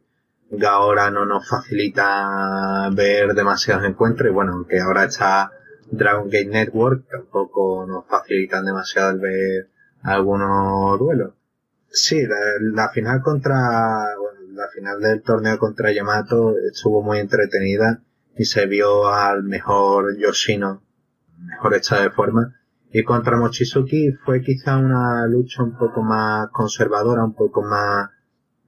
ahora 0.67 1.09
no 1.09 1.25
nos 1.25 1.47
facilita 1.47 2.89
ver 2.91 3.33
demasiados 3.33 3.85
encuentros. 3.85 4.29
Y 4.29 4.33
bueno, 4.33 4.53
aunque 4.53 4.79
ahora 4.79 5.05
está 5.05 5.51
Dragon 5.89 6.25
Gate 6.25 6.45
Network, 6.45 7.07
tampoco 7.09 7.85
nos 7.87 8.05
facilitan 8.07 8.65
demasiado 8.65 9.11
el 9.11 9.19
ver 9.19 9.69
algunos 10.03 10.99
duelos. 10.99 11.38
Sí, 11.91 12.23
la, 12.25 12.89
final 12.89 13.21
contra, 13.21 14.15
bueno, 14.19 14.53
la 14.53 14.67
final 14.69 15.01
del 15.01 15.21
torneo 15.23 15.57
contra 15.57 15.91
Yamato 15.91 16.55
estuvo 16.71 17.01
muy 17.01 17.17
entretenida 17.17 18.03
y 18.37 18.45
se 18.45 18.67
vio 18.67 19.07
al 19.07 19.43
mejor 19.43 20.17
Yoshino, 20.17 20.83
mejor 21.39 21.73
hecha 21.73 22.01
de 22.01 22.11
forma. 22.11 22.55
Y 22.91 23.03
contra 23.03 23.37
Mochizuki 23.37 24.11
fue 24.23 24.41
quizá 24.41 24.77
una 24.77 25.27
lucha 25.27 25.63
un 25.63 25.77
poco 25.77 26.03
más 26.03 26.49
conservadora, 26.51 27.23
un 27.23 27.35
poco 27.35 27.63
más, 27.63 28.09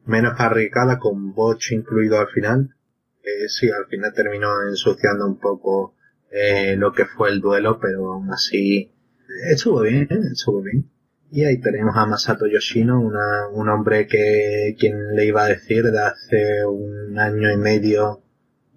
menos 0.06 0.34
arriesgada, 0.38 1.00
con 1.00 1.34
Botch 1.34 1.72
incluido 1.72 2.20
al 2.20 2.28
final. 2.28 2.76
Eh, 3.24 3.48
sí, 3.48 3.70
al 3.70 3.86
final 3.86 4.14
terminó 4.14 4.50
ensuciando 4.68 5.26
un 5.26 5.40
poco 5.40 5.96
eh, 6.32 6.76
lo 6.76 6.92
que 6.92 7.06
fue 7.06 7.30
el 7.30 7.40
duelo, 7.40 7.80
pero 7.80 8.14
aún 8.14 8.32
así 8.32 8.92
estuvo 9.50 9.82
bien, 9.82 10.08
estuvo 10.32 10.62
bien. 10.62 10.91
Y 11.34 11.46
ahí 11.46 11.62
tenemos 11.62 11.96
a 11.96 12.06
Masato 12.06 12.46
Yoshino, 12.46 13.00
una, 13.00 13.48
un 13.54 13.70
hombre 13.70 14.06
que, 14.06 14.76
quien 14.78 15.16
le 15.16 15.28
iba 15.28 15.44
a 15.44 15.48
decir 15.48 15.86
de 15.86 15.98
hace 15.98 16.66
un 16.66 17.18
año 17.18 17.50
y 17.50 17.56
medio, 17.56 18.22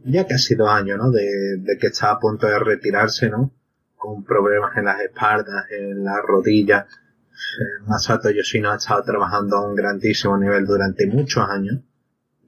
ya 0.04 0.24
casi 0.24 0.54
dos 0.54 0.70
años, 0.70 0.98
¿no? 0.98 1.10
De, 1.10 1.56
de 1.58 1.76
que 1.78 1.88
estaba 1.88 2.12
a 2.12 2.20
punto 2.20 2.46
de 2.46 2.56
retirarse, 2.60 3.28
¿no? 3.28 3.52
Con 3.96 4.22
problemas 4.22 4.76
en 4.76 4.84
las 4.84 5.00
espaldas, 5.00 5.64
en 5.68 6.04
las 6.04 6.22
rodillas. 6.22 6.84
Eh, 6.84 7.82
Masato 7.88 8.30
Yoshino 8.30 8.70
ha 8.70 8.76
estado 8.76 9.02
trabajando 9.02 9.56
a 9.56 9.68
un 9.68 9.74
grandísimo 9.74 10.38
nivel 10.38 10.64
durante 10.64 11.08
muchos 11.08 11.48
años. 11.48 11.80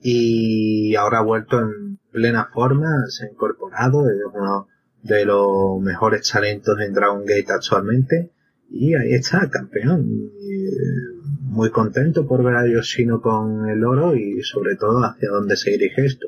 Y 0.01 0.95
ahora 0.95 1.19
ha 1.19 1.23
vuelto 1.23 1.59
en 1.59 1.99
plena 2.13 2.49
forma, 2.55 3.07
se 3.09 3.25
ha 3.27 3.31
incorporado, 3.31 4.09
es 4.09 4.19
uno 4.33 4.69
de 5.03 5.25
los 5.25 5.81
mejores 5.81 6.31
talentos 6.31 6.79
en 6.79 6.93
Dragon 6.93 7.25
Gate 7.25 7.53
actualmente 7.53 8.31
y 8.71 8.95
ahí 8.95 9.15
está, 9.15 9.49
campeón. 9.51 10.31
Eh, 10.41 11.17
muy 11.57 11.71
contento 11.71 12.27
por 12.27 12.45
ver 12.45 12.55
a 12.57 12.67
Yoshino 12.67 13.21
con 13.21 13.69
el 13.69 13.83
oro 13.85 14.15
y 14.15 14.43
sobre 14.43 14.77
todo 14.77 14.99
hacia 14.99 15.31
dónde 15.31 15.57
se 15.57 15.71
dirige 15.71 16.05
esto. 16.05 16.27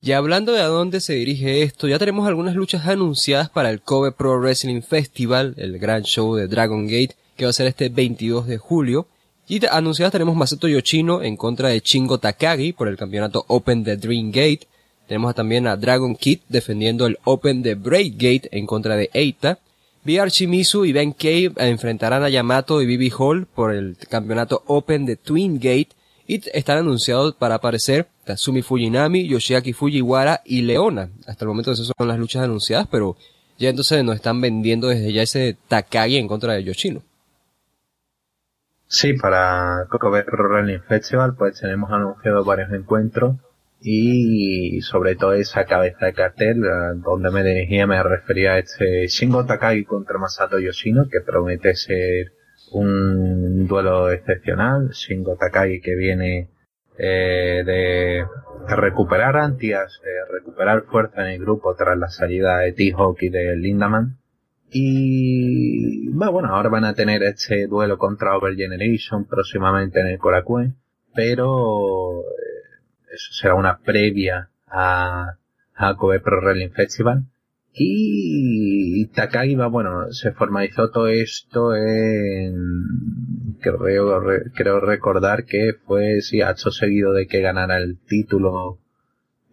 Y 0.00 0.12
hablando 0.12 0.52
de 0.52 0.60
a 0.60 0.66
dónde 0.66 1.00
se 1.00 1.14
dirige 1.14 1.62
esto, 1.62 1.88
ya 1.88 1.98
tenemos 1.98 2.28
algunas 2.28 2.54
luchas 2.54 2.86
anunciadas 2.86 3.50
para 3.50 3.70
el 3.70 3.80
Kobe 3.80 4.12
Pro 4.12 4.38
Wrestling 4.38 4.82
Festival, 4.82 5.54
el 5.56 5.78
gran 5.78 6.02
show 6.02 6.36
de 6.36 6.46
Dragon 6.46 6.86
Gate, 6.86 7.16
que 7.36 7.44
va 7.44 7.50
a 7.50 7.54
ser 7.54 7.66
este 7.66 7.88
22 7.88 8.46
de 8.46 8.58
julio. 8.58 9.08
Y 9.48 9.64
anunciadas 9.66 10.12
tenemos 10.12 10.36
Masato 10.36 10.68
Yoshino 10.68 11.22
en 11.22 11.36
contra 11.36 11.68
de 11.68 11.80
Chingo 11.80 12.18
Takagi 12.18 12.72
por 12.72 12.88
el 12.88 12.96
campeonato 12.96 13.44
Open 13.48 13.84
de 13.84 13.96
Dream 13.96 14.30
Gate. 14.30 14.66
Tenemos 15.06 15.34
también 15.34 15.66
a 15.66 15.76
Dragon 15.76 16.16
Kid 16.16 16.40
defendiendo 16.48 17.06
el 17.06 17.18
Open 17.24 17.62
de 17.62 17.74
Braid 17.74 18.14
Gate 18.14 18.48
en 18.52 18.66
contra 18.66 18.96
de 18.96 19.10
Eita. 19.12 19.58
VR 20.06 20.30
Shimizu 20.30 20.84
y 20.84 20.92
Ben 20.92 21.12
Cave 21.12 21.52
enfrentarán 21.56 22.22
a 22.22 22.28
Yamato 22.28 22.80
y 22.80 22.86
Bibi 22.86 23.10
Hall 23.18 23.46
por 23.52 23.74
el 23.74 23.96
campeonato 24.08 24.62
Open 24.66 25.04
de 25.04 25.16
Twin 25.16 25.56
Gate 25.56 25.88
y 26.28 26.48
están 26.56 26.78
anunciados 26.78 27.34
para 27.34 27.56
aparecer 27.56 28.06
Tatsumi 28.24 28.62
Fujinami, 28.62 29.26
Yoshiaki 29.26 29.72
Fujiwara 29.72 30.42
y 30.44 30.62
Leona. 30.62 31.08
Hasta 31.26 31.44
el 31.44 31.48
momento 31.48 31.72
esas 31.72 31.90
son 31.96 32.06
las 32.06 32.20
luchas 32.20 32.44
anunciadas, 32.44 32.86
pero 32.88 33.16
ya 33.58 33.68
entonces 33.68 34.04
nos 34.04 34.14
están 34.14 34.40
vendiendo 34.40 34.86
desde 34.86 35.12
ya 35.12 35.22
ese 35.22 35.56
Takagi 35.66 36.18
en 36.18 36.28
contra 36.28 36.52
de 36.52 36.62
Yoshino. 36.62 37.02
Sí, 38.86 39.14
para 39.14 39.88
Pro 39.90 40.10
Wrestling 40.10 40.78
Festival 40.86 41.34
pues 41.34 41.58
tenemos 41.58 41.90
anunciados 41.90 42.46
varios 42.46 42.70
encuentros 42.72 43.34
y 43.88 44.80
sobre 44.80 45.14
todo 45.14 45.34
esa 45.34 45.64
cabeza 45.64 46.06
de 46.06 46.12
cartel 46.12 46.60
donde 47.04 47.30
me 47.30 47.44
dirigía 47.44 47.86
me 47.86 48.02
refería 48.02 48.54
a 48.54 48.58
este 48.58 49.06
Shingo 49.06 49.46
Takagi 49.46 49.84
contra 49.84 50.18
Masato 50.18 50.58
Yoshino 50.58 51.08
que 51.08 51.20
promete 51.20 51.76
ser 51.76 52.32
un 52.72 53.68
duelo 53.68 54.10
excepcional. 54.10 54.90
Shingo 54.90 55.36
Takagi 55.36 55.80
que 55.80 55.94
viene 55.94 56.48
eh, 56.98 57.62
de 57.64 58.26
recuperar 58.74 59.36
antias 59.36 60.00
recuperar 60.32 60.82
fuerza 60.90 61.22
en 61.22 61.34
el 61.34 61.40
grupo 61.40 61.76
tras 61.76 61.96
la 61.96 62.08
salida 62.08 62.58
de 62.58 62.72
T-Hawk 62.72 63.18
y 63.22 63.28
de 63.28 63.56
Lindaman. 63.56 64.18
Y 64.72 66.08
bueno 66.08 66.48
ahora 66.48 66.70
van 66.70 66.84
a 66.84 66.94
tener 66.94 67.22
este 67.22 67.68
duelo 67.68 67.98
contra 67.98 68.36
Over 68.36 68.56
Generation 68.56 69.26
próximamente 69.26 70.00
en 70.00 70.08
el 70.08 70.18
Korakuen 70.18 70.74
pero 71.16 72.22
eso 73.16 73.32
será 73.32 73.54
una 73.54 73.78
previa 73.78 74.50
a, 74.66 75.38
a 75.74 75.96
Kobe 75.96 76.20
Pro 76.20 76.40
Wrestling 76.40 76.70
Festival. 76.70 77.24
Y 77.78 79.06
Takagi 79.08 79.54
va, 79.54 79.66
bueno, 79.66 80.10
se 80.10 80.32
formalizó 80.32 80.90
todo 80.90 81.08
esto 81.08 81.74
en, 81.76 82.54
creo, 83.60 84.22
creo 84.54 84.80
recordar 84.80 85.44
que 85.44 85.74
fue, 85.84 86.22
sí, 86.22 86.40
hecho 86.40 86.70
seguido 86.70 87.12
de 87.12 87.26
que 87.26 87.42
ganara 87.42 87.76
el 87.76 87.98
título 87.98 88.78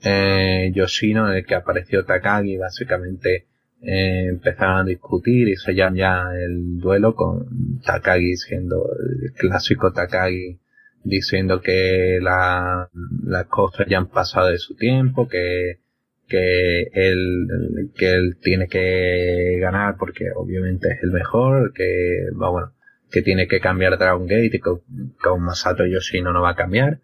eh, 0.03 0.71
Yoshino 0.73 1.29
en 1.29 1.37
el 1.37 1.45
que 1.45 1.55
apareció 1.55 2.05
Takagi, 2.05 2.55
básicamente 2.55 3.47
eh, 3.81 4.27
empezaron 4.29 4.77
a 4.77 4.83
discutir 4.85 5.49
y 5.49 5.57
se 5.57 5.75
llama 5.75 5.97
ya 5.97 6.23
el 6.33 6.79
duelo 6.79 7.15
con 7.15 7.81
Takagi 7.85 8.37
siendo 8.37 8.85
el 8.97 9.33
clásico 9.33 9.91
Takagi 9.91 10.59
diciendo 11.03 11.61
que 11.61 12.19
la, 12.21 12.89
las 13.25 13.45
cosas 13.45 13.87
ya 13.89 13.97
han 13.97 14.07
pasado 14.07 14.49
de 14.49 14.57
su 14.57 14.75
tiempo, 14.75 15.27
que, 15.27 15.79
que 16.27 16.89
él, 16.93 17.91
que 17.95 18.11
él 18.11 18.37
tiene 18.41 18.67
que 18.67 19.57
ganar 19.59 19.95
porque 19.97 20.31
obviamente 20.35 20.89
es 20.89 21.03
el 21.03 21.11
mejor, 21.11 21.73
que, 21.73 22.27
bueno, 22.33 22.73
que 23.11 23.21
tiene 23.21 23.47
que 23.47 23.59
cambiar 23.59 23.97
Dragon 23.97 24.25
Gate 24.25 24.51
y 24.53 24.59
con, 24.59 24.81
con 25.21 25.41
Masato 25.41 25.85
Yoshino 25.85 26.33
no 26.33 26.41
va 26.41 26.51
a 26.51 26.55
cambiar. 26.55 26.99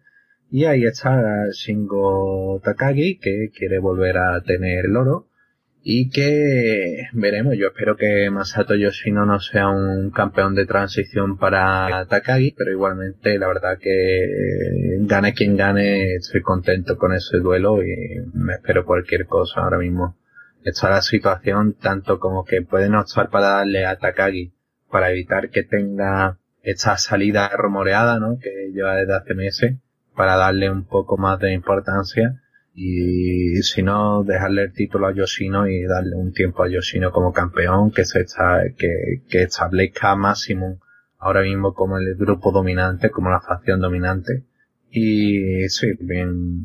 Y 0.50 0.64
ahí 0.64 0.84
está 0.84 1.48
Shingo 1.52 2.60
Takagi 2.64 3.18
que 3.18 3.50
quiere 3.56 3.78
volver 3.78 4.18
a 4.18 4.40
tener 4.42 4.86
el 4.86 4.96
oro 4.96 5.29
y 5.82 6.10
que 6.10 7.08
veremos, 7.12 7.56
yo 7.56 7.68
espero 7.68 7.96
que 7.96 8.30
Masato 8.30 8.74
Yoshino 8.74 9.24
no 9.24 9.40
sea 9.40 9.68
un 9.68 10.10
campeón 10.10 10.54
de 10.54 10.66
transición 10.66 11.38
para 11.38 12.06
Takagi, 12.06 12.54
pero 12.56 12.70
igualmente 12.70 13.38
la 13.38 13.48
verdad 13.48 13.78
que 13.78 14.98
gane 15.00 15.32
quien 15.32 15.56
gane, 15.56 16.14
estoy 16.16 16.42
contento 16.42 16.98
con 16.98 17.14
ese 17.14 17.38
duelo 17.38 17.82
y 17.82 17.94
me 18.34 18.54
espero 18.54 18.84
cualquier 18.84 19.26
cosa 19.26 19.62
ahora 19.62 19.78
mismo. 19.78 20.16
Está 20.64 20.90
la 20.90 21.00
situación 21.00 21.74
tanto 21.74 22.18
como 22.20 22.44
que 22.44 22.60
pueden 22.60 22.94
optar 22.94 23.30
para 23.30 23.48
darle 23.48 23.86
a 23.86 23.96
Takagi 23.96 24.52
para 24.90 25.10
evitar 25.10 25.50
que 25.50 25.62
tenga 25.62 26.38
esta 26.62 26.98
salida 26.98 27.48
rumoreada, 27.56 28.18
¿no? 28.18 28.38
Que 28.38 28.70
lleva 28.74 28.96
desde 28.96 29.14
hace 29.14 29.34
meses, 29.34 29.76
para 30.14 30.36
darle 30.36 30.68
un 30.68 30.84
poco 30.84 31.16
más 31.16 31.38
de 31.38 31.52
importancia 31.52 32.39
y 32.74 33.62
si 33.62 33.82
no 33.82 34.22
dejarle 34.22 34.62
el 34.64 34.72
título 34.72 35.08
a 35.08 35.14
Yoshino 35.14 35.66
y 35.66 35.82
darle 35.82 36.16
un 36.16 36.32
tiempo 36.32 36.62
a 36.62 36.68
Yoshino 36.68 37.10
como 37.10 37.32
campeón 37.32 37.90
que 37.90 38.04
se 38.04 38.20
está, 38.20 38.62
que, 38.76 39.22
que 39.28 39.42
establezca 39.42 40.12
a 40.12 40.16
Maximum 40.16 40.78
ahora 41.18 41.42
mismo 41.42 41.74
como 41.74 41.98
el 41.98 42.14
grupo 42.16 42.50
dominante, 42.52 43.10
como 43.10 43.30
la 43.30 43.40
facción 43.40 43.80
dominante. 43.80 44.44
Y 44.90 45.68
sí, 45.68 45.92
bien, 46.00 46.62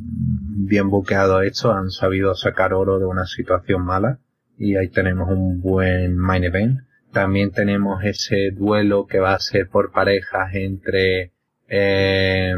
bien 0.66 0.90
buqueado 0.90 1.42
esto, 1.42 1.72
han 1.72 1.92
sabido 1.92 2.34
sacar 2.34 2.74
oro 2.74 2.98
de 2.98 3.06
una 3.06 3.26
situación 3.26 3.86
mala 3.86 4.20
y 4.58 4.78
ahí 4.78 4.90
tenemos 4.90 5.30
un 5.30 5.62
buen 5.62 6.18
main 6.18 6.44
event. 6.44 6.80
También 7.12 7.52
tenemos 7.52 8.04
ese 8.04 8.52
duelo 8.52 9.06
que 9.06 9.20
va 9.20 9.34
a 9.34 9.40
ser 9.40 9.70
por 9.70 9.92
parejas 9.92 10.54
entre, 10.54 11.34
eh, 11.68 12.54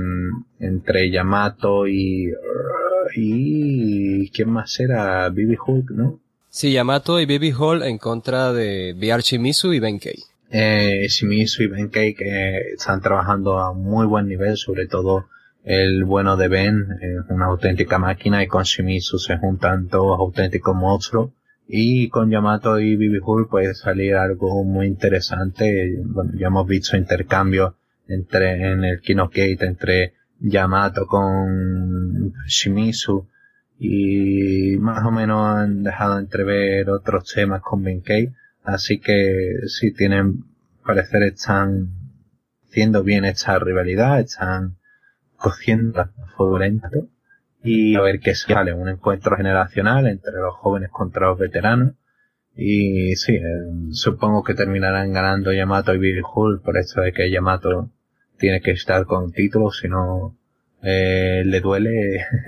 entre 0.60 1.12
Yamato 1.12 1.88
y 1.88 2.32
y 3.16 4.30
¿quién 4.32 4.49
más 4.49 4.80
era? 4.80 5.30
Bibi 5.30 5.58
Hulk, 5.66 5.91
¿no? 5.91 6.20
Sí, 6.49 6.72
Yamato 6.72 7.20
y 7.20 7.26
Bibi 7.26 7.53
Hulk 7.53 7.84
en 7.84 7.97
contra 7.97 8.51
de 8.53 8.95
VR 8.97 9.22
Shimizu 9.22 9.74
y 9.74 9.80
Benkei. 9.80 10.24
Eh, 10.49 11.08
Shimizu 11.10 11.64
y 11.64 11.68
Benkei 11.68 12.16
que 12.16 12.72
están 12.74 13.01
trabajando 13.01 13.60
a 13.60 13.74
muy 13.74 14.05
buen 14.08 14.28
nivel, 14.28 14.58
sobre 14.58 14.88
todo 14.88 15.28
el 15.64 16.05
bueno 16.05 16.38
de 16.38 16.47
Ben, 16.47 16.88
es 17.01 17.30
una 17.30 17.47
auténtica 17.47 17.99
máquina 17.99 18.41
y 18.41 18.47
con 18.47 18.64
Shimizu 18.64 19.20
se 19.20 19.38
juntan 19.38 19.89
todos 19.89 20.18
auténticos 20.20 20.76
monstruos. 20.76 21.32
Y 21.68 22.08
con 22.08 22.32
Yamato 22.32 22.80
y 22.80 22.95
Bibi 22.95 23.20
Hulk 23.22 23.49
puede 23.49 23.76
salir 23.76 24.16
algo 24.16 24.64
muy 24.64 24.88
interesante. 24.88 25.97
Bueno, 26.05 26.32
ya 26.39 26.47
hemos 26.47 26.66
visto 26.66 26.95
intercambios 26.95 27.74
entre, 28.08 28.72
en 28.72 28.86
el 28.86 29.01
Kino 29.01 29.28
Gate 29.28 29.66
entre 29.66 30.14
Yamato 30.39 31.07
con 31.07 32.33
Shimizu 32.47 33.27
y 33.79 34.77
más 34.77 35.05
o 35.05 35.11
menos 35.11 35.45
han 35.45 35.83
dejado 35.83 36.19
entrever 36.19 36.89
otros 36.89 37.31
temas 37.33 37.61
con 37.61 37.83
Benkei, 37.83 38.33
así 38.63 38.99
que 38.99 39.59
si 39.67 39.93
tienen 39.93 40.45
parecer 40.85 41.23
están 41.23 41.89
haciendo 42.65 43.03
bien 43.03 43.25
esta 43.25 43.59
rivalidad, 43.59 44.19
están 44.19 44.77
cociendo 45.35 46.01
a 46.01 46.09
fuego 46.35 46.59
lento 46.59 47.07
y 47.63 47.95
a 47.95 48.01
ver 48.01 48.19
qué 48.19 48.33
sale, 48.35 48.73
un 48.73 48.89
encuentro 48.89 49.35
generacional 49.35 50.07
entre 50.07 50.33
los 50.33 50.55
jóvenes 50.55 50.89
contra 50.91 51.27
los 51.27 51.38
veteranos 51.38 51.93
y 52.55 53.15
sí, 53.15 53.35
eh, 53.35 53.43
supongo 53.91 54.43
que 54.43 54.55
terminarán 54.55 55.13
ganando 55.13 55.53
Yamato 55.53 55.93
y 55.93 55.99
Billy 55.99 56.21
Hull 56.21 56.61
por 56.61 56.77
esto 56.77 57.01
de 57.01 57.13
que 57.13 57.29
Yamato 57.29 57.91
tiene 58.38 58.61
que 58.61 58.71
estar 58.71 59.05
con 59.05 59.31
títulos, 59.31 59.79
si 59.79 59.88
no 59.88 60.38
eh, 60.83 61.43
le 61.45 61.59
duele 61.59 62.25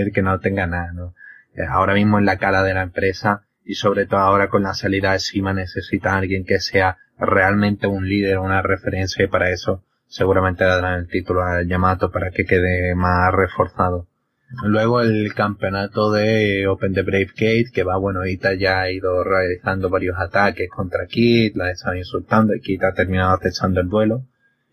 el 0.00 0.12
que 0.12 0.22
no 0.22 0.38
tenga 0.40 0.66
nada, 0.66 0.92
¿no? 0.92 1.14
Eh, 1.54 1.62
ahora 1.68 1.94
mismo 1.94 2.18
en 2.18 2.26
la 2.26 2.38
cara 2.38 2.62
de 2.62 2.74
la 2.74 2.82
empresa 2.82 3.44
y 3.64 3.74
sobre 3.74 4.06
todo 4.06 4.20
ahora 4.20 4.48
con 4.48 4.62
la 4.62 4.74
salida 4.74 5.12
de 5.12 5.18
Sima 5.18 5.52
necesita 5.52 6.16
alguien 6.16 6.44
que 6.44 6.60
sea 6.60 6.98
realmente 7.18 7.86
un 7.86 8.08
líder, 8.08 8.38
una 8.38 8.62
referencia 8.62 9.24
y 9.24 9.28
para 9.28 9.50
eso 9.50 9.84
seguramente 10.06 10.64
darán 10.64 11.00
el 11.00 11.08
título 11.08 11.42
a 11.42 11.62
Yamato 11.62 12.10
para 12.10 12.30
que 12.30 12.44
quede 12.44 12.94
más 12.94 13.32
reforzado. 13.32 14.08
Luego 14.64 15.00
el 15.00 15.32
campeonato 15.32 16.10
de 16.10 16.66
Open 16.66 16.92
the 16.92 17.02
Brave 17.02 17.30
Gate, 17.36 17.70
que 17.72 17.84
va, 17.84 17.96
bueno, 17.96 18.26
Ita 18.26 18.54
ya 18.54 18.80
ha 18.80 18.90
ido 18.90 19.22
realizando 19.22 19.88
varios 19.88 20.18
ataques 20.18 20.68
contra 20.68 21.06
Kit, 21.06 21.54
la 21.56 21.70
están 21.70 21.96
insultando 21.96 22.54
y 22.54 22.60
Kit 22.60 22.82
ha 22.82 22.92
terminado 22.92 23.32
acechando 23.32 23.80
el 23.80 23.88
duelo. 23.88 24.24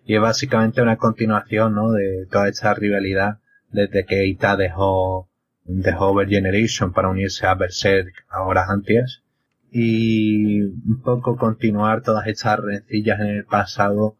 Y 0.08 0.16
es 0.16 0.22
básicamente 0.22 0.82
una 0.82 0.96
continuación, 0.96 1.76
¿no? 1.76 1.92
De 1.92 2.28
toda 2.32 2.48
esta 2.48 2.74
rivalidad 2.74 3.40
desde 3.70 4.06
que 4.06 4.26
Ita 4.26 4.56
dejó, 4.56 5.28
dejó 5.66 6.08
Over 6.08 6.30
Generation 6.30 6.94
para 6.94 7.10
unirse 7.10 7.46
a 7.46 7.56
Berserk 7.56 8.14
ahora 8.30 8.68
antes. 8.70 9.22
Y 9.70 10.62
un 10.62 11.02
poco 11.04 11.36
continuar 11.36 12.04
todas 12.04 12.26
estas 12.28 12.58
rencillas 12.62 13.20
en 13.20 13.28
el 13.28 13.44
pasado 13.44 14.16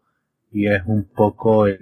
y 0.52 0.66
es 0.66 0.82
un 0.84 1.04
poco 1.04 1.66
el, 1.66 1.78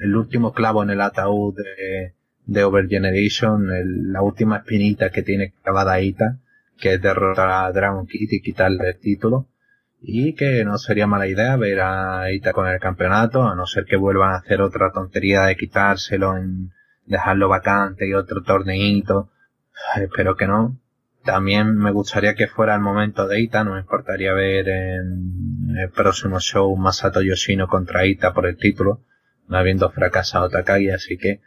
el 0.00 0.16
último 0.16 0.52
clavo 0.52 0.84
en 0.84 0.90
el 0.90 1.00
ataúd 1.00 1.56
de, 1.56 2.14
de 2.46 2.62
Over 2.62 2.86
Generation, 2.86 4.12
la 4.12 4.22
última 4.22 4.58
espinita 4.58 5.10
que 5.10 5.24
tiene 5.24 5.54
clavada 5.64 6.00
Ita, 6.00 6.38
que 6.78 6.94
es 6.94 7.02
derrotar 7.02 7.50
a 7.50 7.72
Dragon 7.72 8.06
Kid 8.06 8.28
y 8.30 8.40
quitarle 8.40 8.90
el 8.90 8.98
título 9.00 9.48
y 10.00 10.34
que 10.34 10.64
no 10.64 10.78
sería 10.78 11.06
mala 11.06 11.26
idea 11.26 11.56
ver 11.56 11.80
a 11.80 12.30
Ita 12.30 12.52
con 12.52 12.68
el 12.68 12.78
campeonato, 12.78 13.42
a 13.42 13.54
no 13.54 13.66
ser 13.66 13.84
que 13.84 13.96
vuelvan 13.96 14.32
a 14.32 14.38
hacer 14.38 14.60
otra 14.60 14.92
tontería 14.92 15.42
de 15.42 15.56
quitárselo 15.56 16.36
en 16.36 16.72
dejarlo 17.06 17.48
vacante 17.48 18.06
y 18.06 18.14
otro 18.14 18.42
torneito, 18.42 19.30
espero 19.96 20.36
que 20.36 20.46
no. 20.46 20.78
También 21.24 21.76
me 21.76 21.90
gustaría 21.90 22.34
que 22.34 22.46
fuera 22.46 22.74
el 22.74 22.80
momento 22.80 23.26
de 23.26 23.40
Ita, 23.40 23.64
no 23.64 23.74
me 23.74 23.80
importaría 23.80 24.32
ver 24.32 24.68
en 24.68 25.76
el 25.76 25.90
próximo 25.90 26.40
show 26.40 26.74
Masato 26.76 27.20
Yoshino 27.20 27.66
contra 27.66 28.06
Ita 28.06 28.32
por 28.32 28.46
el 28.46 28.56
título, 28.56 29.04
no 29.48 29.58
habiendo 29.58 29.90
fracasado 29.90 30.48
Takagi, 30.48 30.90
así 30.90 31.18
que 31.18 31.30
eh, 31.30 31.40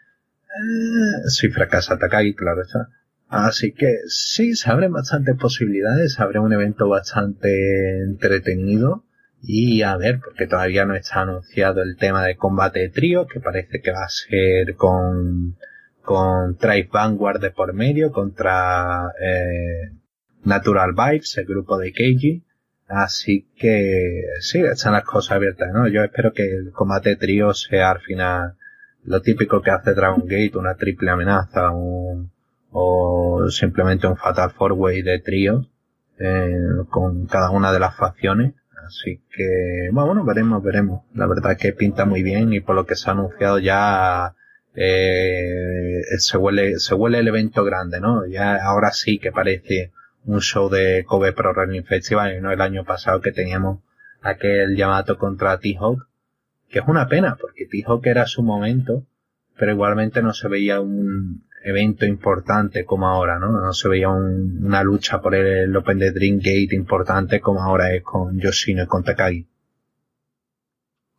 si 1.30 1.50
fracasa 1.50 1.98
Takagi, 1.98 2.36
claro 2.36 2.62
está. 2.62 2.90
Así 3.32 3.72
que 3.72 4.00
sí, 4.08 4.56
se 4.56 4.70
abren 4.70 4.92
bastantes 4.92 5.38
posibilidades, 5.38 6.16
se 6.16 6.22
abre 6.22 6.40
un 6.40 6.52
evento 6.52 6.90
bastante 6.90 8.04
entretenido 8.04 9.06
y 9.42 9.84
a 9.84 9.96
ver, 9.96 10.20
porque 10.20 10.48
todavía 10.48 10.86
no 10.86 10.96
está 10.96 11.22
anunciado 11.22 11.82
el 11.82 11.96
tema 11.96 12.26
de 12.26 12.36
combate 12.36 12.82
de 12.82 12.90
trío, 12.90 13.28
que 13.28 13.40
parece 13.40 13.80
que 13.80 13.92
va 13.94 14.04
a 14.04 14.10
ser 14.10 14.76
con, 14.76 15.56
con 16.02 16.58
Tribe 16.58 16.90
Vanguard 16.92 17.40
de 17.40 17.52
por 17.52 17.72
medio 17.72 18.12
contra 18.12 19.14
eh, 19.22 19.94
Natural 20.44 20.92
Vibes, 20.92 21.38
el 21.38 21.46
grupo 21.46 21.78
de 21.78 21.94
Keiji. 21.94 22.44
Así 22.90 23.48
que 23.56 24.26
sí, 24.42 24.60
están 24.60 24.92
las 24.92 25.06
cosas 25.06 25.38
abiertas, 25.38 25.70
¿no? 25.74 25.88
Yo 25.88 26.04
espero 26.04 26.34
que 26.34 26.44
el 26.44 26.74
combate 26.74 27.12
de 27.12 27.16
trío 27.16 27.54
sea 27.54 27.92
al 27.92 28.02
final 28.02 28.56
lo 29.06 29.22
típico 29.22 29.62
que 29.62 29.72
hace 29.72 29.94
Dragon 29.94 30.24
Gate, 30.26 30.58
una 30.58 30.76
triple 30.76 31.12
amenaza, 31.12 31.72
un, 31.72 32.30
o 32.72 33.48
simplemente 33.50 34.08
un 34.08 34.18
Fatal 34.18 34.52
Four 34.52 34.74
Way 34.74 35.02
de 35.02 35.20
trío, 35.20 35.66
eh, 36.20 36.56
con 36.90 37.26
cada 37.26 37.50
una 37.50 37.72
de 37.72 37.80
las 37.80 37.96
facciones 37.96 38.54
Así 38.92 39.22
que, 39.32 39.90
bueno, 39.94 40.26
veremos, 40.26 40.62
veremos. 40.62 41.04
La 41.14 41.26
verdad 41.26 41.58
que 41.58 41.72
pinta 41.72 42.06
muy 42.06 42.24
bien 42.24 42.52
y 42.52 42.60
por 42.60 42.76
lo 42.76 42.86
que 42.86 42.96
se 42.96 43.10
ha 43.10 43.14
anunciado 43.14 43.58
ya 43.60 44.36
eh, 44.76 46.02
se 46.18 46.38
huele, 46.38 46.78
se 46.80 46.94
huele 46.96 47.20
el 47.20 47.28
evento 47.30 47.64
grande, 47.64 48.02
¿no? 48.02 48.26
Ya 48.26 48.56
ahora 48.56 48.92
sí 48.92 49.18
que 49.18 49.32
parece 49.32 49.92
un 50.26 50.42
show 50.42 50.70
de 50.70 51.06
Kobe 51.06 51.32
Pro 51.32 51.54
Wrestling 51.54 51.84
Festival 51.84 52.36
y 52.36 52.42
no 52.42 52.52
el 52.52 52.60
año 52.60 52.84
pasado 52.84 53.22
que 53.22 53.32
teníamos 53.32 53.80
aquel 54.22 54.76
llamado 54.76 55.18
contra 55.18 55.58
T-Hawk, 55.60 56.08
que 56.70 56.80
es 56.80 56.86
una 56.86 57.08
pena 57.08 57.38
porque 57.40 57.68
T-Hawk 57.68 58.06
era 58.06 58.26
su 58.26 58.44
momento, 58.44 59.06
pero 59.58 59.72
igualmente 59.72 60.22
no 60.22 60.34
se 60.34 60.50
veía 60.50 60.82
un, 60.82 61.46
evento 61.64 62.06
importante 62.06 62.86
como 62.86 63.08
ahora, 63.08 63.40
¿no? 63.40 63.52
No 63.52 63.74
se 63.74 63.88
veía 63.88 64.10
una 64.10 64.84
lucha 64.84 65.22
por 65.22 65.36
el 65.36 65.76
Open 65.76 66.00
de 66.00 66.12
Dream 66.12 66.38
Gate 66.38 66.76
importante 66.76 67.40
como 67.40 67.62
ahora 67.62 67.94
es 67.94 68.04
con 68.04 68.40
Yoshino 68.40 68.84
y 68.84 68.88
con 68.88 69.04
Takagi. 69.04 69.46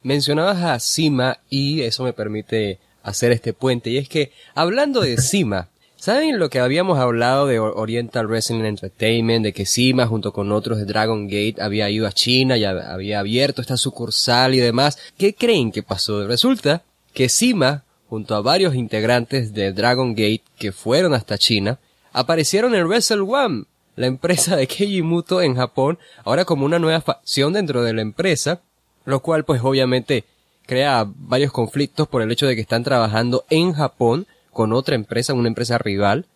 Mencionabas 0.03 0.62
a 0.62 0.80
Sima 0.80 1.38
y 1.49 1.82
eso 1.82 2.03
me 2.03 2.12
permite 2.12 2.80
hacer 3.03 3.30
este 3.32 3.53
puente. 3.53 3.90
Y 3.90 3.99
es 3.99 4.09
que, 4.09 4.32
hablando 4.55 5.01
de 5.01 5.16
Sima, 5.18 5.68
¿saben 5.97 6.40
lo 6.40 6.51
que 6.51 6.59
habíamos 6.59 6.99
hablado 6.99 7.47
de 7.47 7.61
Oriental 7.61 8.26
Wrestling 8.26 8.64
Entertainment? 8.64 9.45
De 9.45 9.53
que 9.53 9.64
Sima 9.64 10.07
junto 10.07 10.32
con 10.32 10.51
otros 10.51 10.78
de 10.78 10.86
Dragon 10.86 11.28
Gate 11.28 11.57
había 11.61 11.88
ido 11.88 12.09
a 12.09 12.12
China 12.12 12.57
y 12.57 12.64
había 12.64 13.20
abierto 13.20 13.61
esta 13.61 13.76
sucursal 13.76 14.55
y 14.55 14.59
demás. 14.59 14.99
¿Qué 15.16 15.34
creen 15.34 15.70
que 15.70 15.84
pasó? 15.84 16.26
Resulta 16.26 16.82
que 17.14 17.28
Sima 17.28 17.84
junto 18.12 18.34
a 18.34 18.42
varios 18.42 18.74
integrantes 18.74 19.54
de 19.54 19.72
Dragon 19.72 20.10
Gate 20.10 20.42
que 20.58 20.70
fueron 20.70 21.14
hasta 21.14 21.38
China, 21.38 21.78
aparecieron 22.12 22.74
en 22.74 22.86
Wrestle 22.86 23.22
One, 23.22 23.64
la 23.96 24.06
empresa 24.06 24.54
de 24.54 24.66
Keiji 24.66 25.00
Muto 25.00 25.40
en 25.40 25.56
Japón, 25.56 25.98
ahora 26.22 26.44
como 26.44 26.66
una 26.66 26.78
nueva 26.78 27.00
facción 27.00 27.54
dentro 27.54 27.82
de 27.82 27.94
la 27.94 28.02
empresa, 28.02 28.60
lo 29.06 29.20
cual 29.20 29.46
pues 29.46 29.62
obviamente 29.64 30.24
crea 30.66 31.06
varios 31.08 31.52
conflictos 31.52 32.06
por 32.06 32.20
el 32.20 32.30
hecho 32.30 32.46
de 32.46 32.54
que 32.54 32.60
están 32.60 32.84
trabajando 32.84 33.46
en 33.48 33.72
Japón 33.72 34.26
con 34.50 34.74
otra 34.74 34.94
empresa, 34.94 35.32
una 35.32 35.48
empresa 35.48 35.78
rival, 35.78 36.26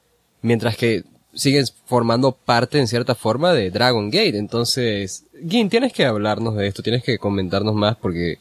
mientras 0.41 0.79
que 0.79 1.05
siguen 1.35 1.67
formando 1.85 2.33
parte 2.33 2.79
en 2.79 2.89
cierta 2.89 3.15
forma 3.15 3.53
de 3.53 3.71
Dragon 3.71 4.09
Gate. 4.09 4.39
Entonces, 4.39 5.27
Gin, 5.47 5.69
tienes 5.69 5.93
que 5.93 6.07
hablarnos 6.07 6.57
de 6.57 6.69
esto, 6.69 6.83
tienes 6.83 7.05
que 7.05 7.19
comentarnos 7.19 7.75
más 7.75 7.97
porque 7.97 8.39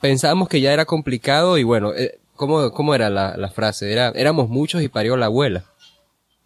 pensábamos 0.00 0.48
que 0.48 0.62
ya 0.62 0.72
era 0.72 0.86
complicado 0.86 1.58
y 1.58 1.62
bueno, 1.62 1.92
eh, 1.92 2.20
¿Cómo, 2.36 2.72
cómo 2.72 2.94
era 2.94 3.10
la, 3.10 3.36
la 3.36 3.50
frase? 3.50 3.92
Era, 3.92 4.08
éramos 4.08 4.48
muchos 4.48 4.82
y 4.82 4.88
parió 4.88 5.16
la 5.16 5.26
abuela. 5.26 5.64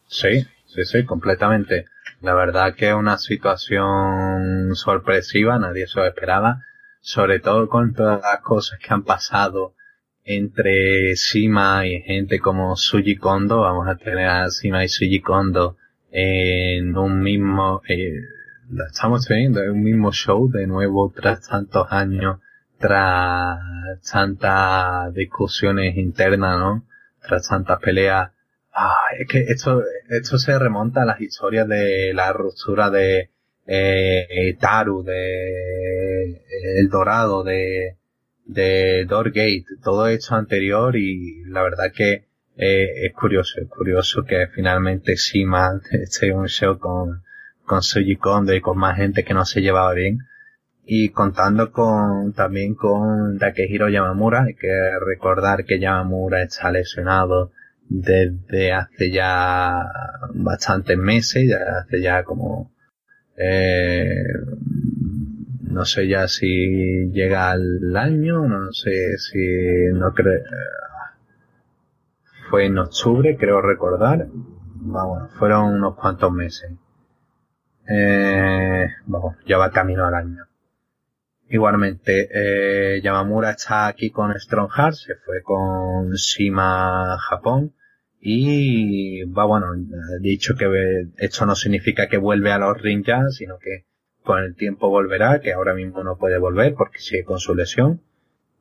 Sí, 0.06 0.46
sí, 0.66 0.84
sí, 0.84 1.04
completamente. 1.04 1.86
La 2.20 2.34
verdad 2.34 2.74
que 2.74 2.88
es 2.88 2.94
una 2.94 3.16
situación 3.16 4.74
sorpresiva, 4.74 5.58
nadie 5.58 5.86
se 5.86 6.00
lo 6.00 6.06
esperaba, 6.06 6.62
sobre 7.00 7.40
todo 7.40 7.68
con 7.68 7.94
todas 7.94 8.20
las 8.20 8.40
cosas 8.40 8.78
que 8.80 8.92
han 8.92 9.04
pasado 9.04 9.74
entre 10.24 11.16
Sima 11.16 11.86
y 11.86 12.02
gente 12.02 12.38
como 12.38 12.76
Suji 12.76 13.16
Kondo. 13.16 13.60
Vamos 13.60 13.88
a 13.88 13.96
tener 13.96 14.26
a 14.26 14.50
Sima 14.50 14.84
y 14.84 14.88
Suji 14.88 15.20
Kondo 15.20 15.76
en 16.10 16.96
un 16.96 17.20
mismo, 17.22 17.82
eh, 17.88 18.20
estamos 18.90 19.26
teniendo 19.26 19.62
en 19.62 19.70
un 19.70 19.82
mismo 19.82 20.12
show 20.12 20.50
de 20.50 20.66
nuevo 20.66 21.12
tras 21.14 21.48
tantos 21.48 21.86
años 21.90 22.40
tras 22.78 23.58
tantas 24.10 25.12
discusiones 25.14 25.96
internas, 25.96 26.58
¿no? 26.58 26.86
Tras 27.20 27.48
tantas 27.48 27.80
peleas. 27.80 28.30
Ah, 28.72 28.94
es 29.18 29.26
que 29.28 29.40
esto, 29.48 29.82
esto 30.08 30.38
se 30.38 30.58
remonta 30.58 31.02
a 31.02 31.06
las 31.06 31.20
historias 31.20 31.66
de 31.68 32.12
la 32.14 32.32
ruptura 32.32 32.90
de 32.90 33.30
eh, 33.66 34.56
Taru, 34.60 35.02
de 35.02 36.42
El 36.76 36.88
Dorado, 36.88 37.42
de, 37.42 37.96
de 38.44 39.04
Doorgate, 39.06 39.64
todo 39.82 40.06
esto 40.06 40.36
anterior 40.36 40.96
y 40.96 41.44
la 41.46 41.62
verdad 41.62 41.92
que 41.94 42.26
eh, 42.56 43.06
es 43.06 43.12
curioso, 43.12 43.60
es 43.60 43.68
curioso 43.68 44.24
que 44.24 44.46
finalmente 44.48 45.16
Sima 45.16 45.80
esté 45.92 46.32
un 46.32 46.46
show 46.46 46.78
con, 46.78 47.24
con 47.64 47.82
Suji 47.82 48.16
Kondo 48.16 48.54
y 48.54 48.60
con 48.60 48.78
más 48.78 48.96
gente 48.96 49.24
que 49.24 49.34
no 49.34 49.44
se 49.44 49.60
llevaba 49.60 49.92
bien 49.92 50.20
y 50.90 51.10
contando 51.10 51.70
con 51.70 52.32
también 52.32 52.74
con 52.74 53.38
Takehiro 53.38 53.90
Yamamura, 53.90 54.44
hay 54.44 54.54
que 54.54 54.98
recordar 54.98 55.66
que 55.66 55.78
Yamamura 55.78 56.42
está 56.42 56.72
lesionado 56.72 57.52
desde 57.90 58.72
hace 58.72 59.10
ya 59.10 59.84
bastantes 60.34 60.96
meses, 60.96 61.46
ya 61.46 61.80
hace 61.80 62.00
ya 62.00 62.24
como 62.24 62.72
eh, 63.36 64.14
no 65.60 65.84
sé 65.84 66.08
ya 66.08 66.26
si 66.26 67.10
llega 67.12 67.50
al 67.50 67.94
año, 67.94 68.48
no 68.48 68.72
sé 68.72 69.18
si 69.18 69.92
no 69.92 70.14
creo 70.14 70.40
fue 72.48 72.64
en 72.64 72.78
octubre, 72.78 73.36
creo 73.36 73.60
recordar. 73.60 74.26
Vamos, 74.80 75.30
fueron 75.38 75.74
unos 75.74 75.96
cuantos 75.96 76.32
meses. 76.32 76.72
Eh, 77.86 78.88
vamos, 79.06 79.36
ya 79.46 79.58
va 79.58 79.70
camino 79.70 80.06
al 80.06 80.14
año. 80.14 80.47
Igualmente, 81.50 82.28
eh, 82.30 83.00
Yamamura 83.00 83.50
está 83.50 83.86
aquí 83.86 84.10
con 84.10 84.38
Strongheart, 84.38 84.94
se 84.94 85.14
fue 85.14 85.42
con 85.42 86.12
Shima 86.12 87.16
Japón 87.18 87.72
y 88.20 89.24
va 89.24 89.44
bueno, 89.44 89.74
he 89.74 90.20
dicho 90.20 90.56
que 90.56 91.08
esto 91.16 91.46
no 91.46 91.54
significa 91.54 92.08
que 92.08 92.18
vuelve 92.18 92.52
a 92.52 92.58
los 92.58 92.80
ring 92.82 93.04
sino 93.30 93.58
que 93.58 93.86
con 94.22 94.40
el 94.44 94.56
tiempo 94.56 94.90
volverá, 94.90 95.40
que 95.40 95.54
ahora 95.54 95.72
mismo 95.72 96.04
no 96.04 96.18
puede 96.18 96.38
volver 96.38 96.74
porque 96.74 96.98
sigue 96.98 97.24
con 97.24 97.38
su 97.38 97.54
lesión. 97.54 98.02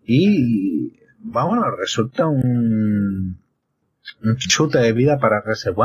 Y 0.06 0.98
va 1.36 1.44
bueno, 1.44 1.70
resulta 1.76 2.28
un, 2.28 3.42
un 4.24 4.36
chute 4.38 4.78
de 4.78 4.94
vida 4.94 5.20
para 5.20 5.42
Reserve 5.42 5.76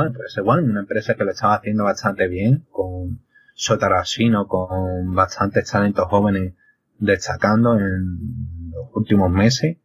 One. 0.44 0.70
Una 0.70 0.80
empresa 0.80 1.14
que 1.14 1.24
lo 1.24 1.32
estaba 1.32 1.56
haciendo 1.56 1.82
bastante 1.82 2.28
bien, 2.28 2.64
con 2.70 3.22
Shotaro 3.56 4.04
con 4.46 5.14
bastantes 5.14 5.68
talentos 5.68 6.06
jóvenes 6.06 6.54
destacando 7.02 7.78
en 7.78 8.70
los 8.70 8.88
últimos 8.94 9.30
meses. 9.30 9.78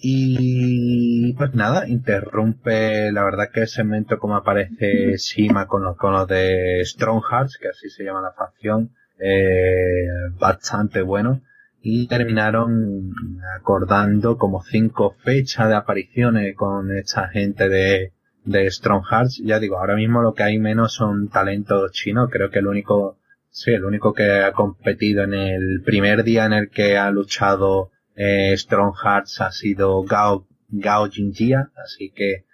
Y 0.00 1.32
pues 1.34 1.54
nada, 1.54 1.88
interrumpe 1.88 3.10
la 3.10 3.24
verdad 3.24 3.50
que 3.52 3.62
el 3.62 3.68
segmento 3.68 4.18
como 4.18 4.36
aparece 4.36 5.18
Sima 5.18 5.66
con 5.66 5.82
los, 5.82 5.96
con 5.96 6.12
los 6.12 6.28
de 6.28 6.82
Strong 6.84 7.22
Hearts, 7.28 7.58
que 7.60 7.68
así 7.68 7.88
se 7.90 8.04
llama 8.04 8.22
la 8.22 8.32
facción, 8.32 8.92
eh, 9.18 10.06
bastante 10.38 11.02
bueno. 11.02 11.42
Y 11.80 12.06
terminaron 12.08 13.12
acordando 13.56 14.36
como 14.36 14.62
cinco 14.62 15.16
fechas 15.24 15.68
de 15.68 15.76
apariciones 15.76 16.56
con 16.56 16.96
esta 16.96 17.28
gente 17.28 17.68
de, 17.68 18.12
de 18.44 18.70
Strong 18.70 19.04
Hearts. 19.08 19.40
Ya 19.44 19.58
digo, 19.58 19.78
ahora 19.78 19.96
mismo 19.96 20.22
lo 20.22 20.34
que 20.34 20.42
hay 20.42 20.58
menos 20.58 20.92
son 20.92 21.28
talentos 21.28 21.92
chinos. 21.92 22.30
Creo 22.30 22.50
que 22.50 22.58
el 22.58 22.66
único 22.66 23.17
Sí, 23.60 23.72
el 23.72 23.84
único 23.84 24.14
que 24.14 24.30
ha 24.44 24.52
competido 24.52 25.24
en 25.24 25.34
el 25.34 25.82
primer 25.84 26.22
día 26.22 26.46
en 26.46 26.52
el 26.52 26.70
que 26.70 26.96
ha 26.96 27.10
luchado 27.10 27.90
eh, 28.14 28.56
Strong 28.56 28.94
Hearts 28.94 29.40
ha 29.40 29.50
sido 29.50 30.04
Gao, 30.04 30.46
Gao 30.68 31.10
Jingjia, 31.10 31.72
así 31.74 32.12
que 32.14 32.44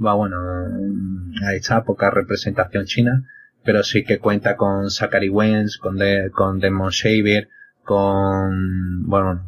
va 0.00 0.14
bueno, 0.14 0.36
ahí 1.44 1.56
está, 1.56 1.82
poca 1.82 2.10
representación 2.10 2.84
china, 2.84 3.28
pero 3.64 3.82
sí 3.82 4.04
que 4.04 4.20
cuenta 4.20 4.56
con 4.56 4.88
Zachary 4.88 5.30
Wentz, 5.30 5.78
con, 5.78 5.98
con 6.32 6.60
Demon 6.60 6.90
Shaver, 6.90 7.48
con, 7.82 9.08
bueno, 9.08 9.44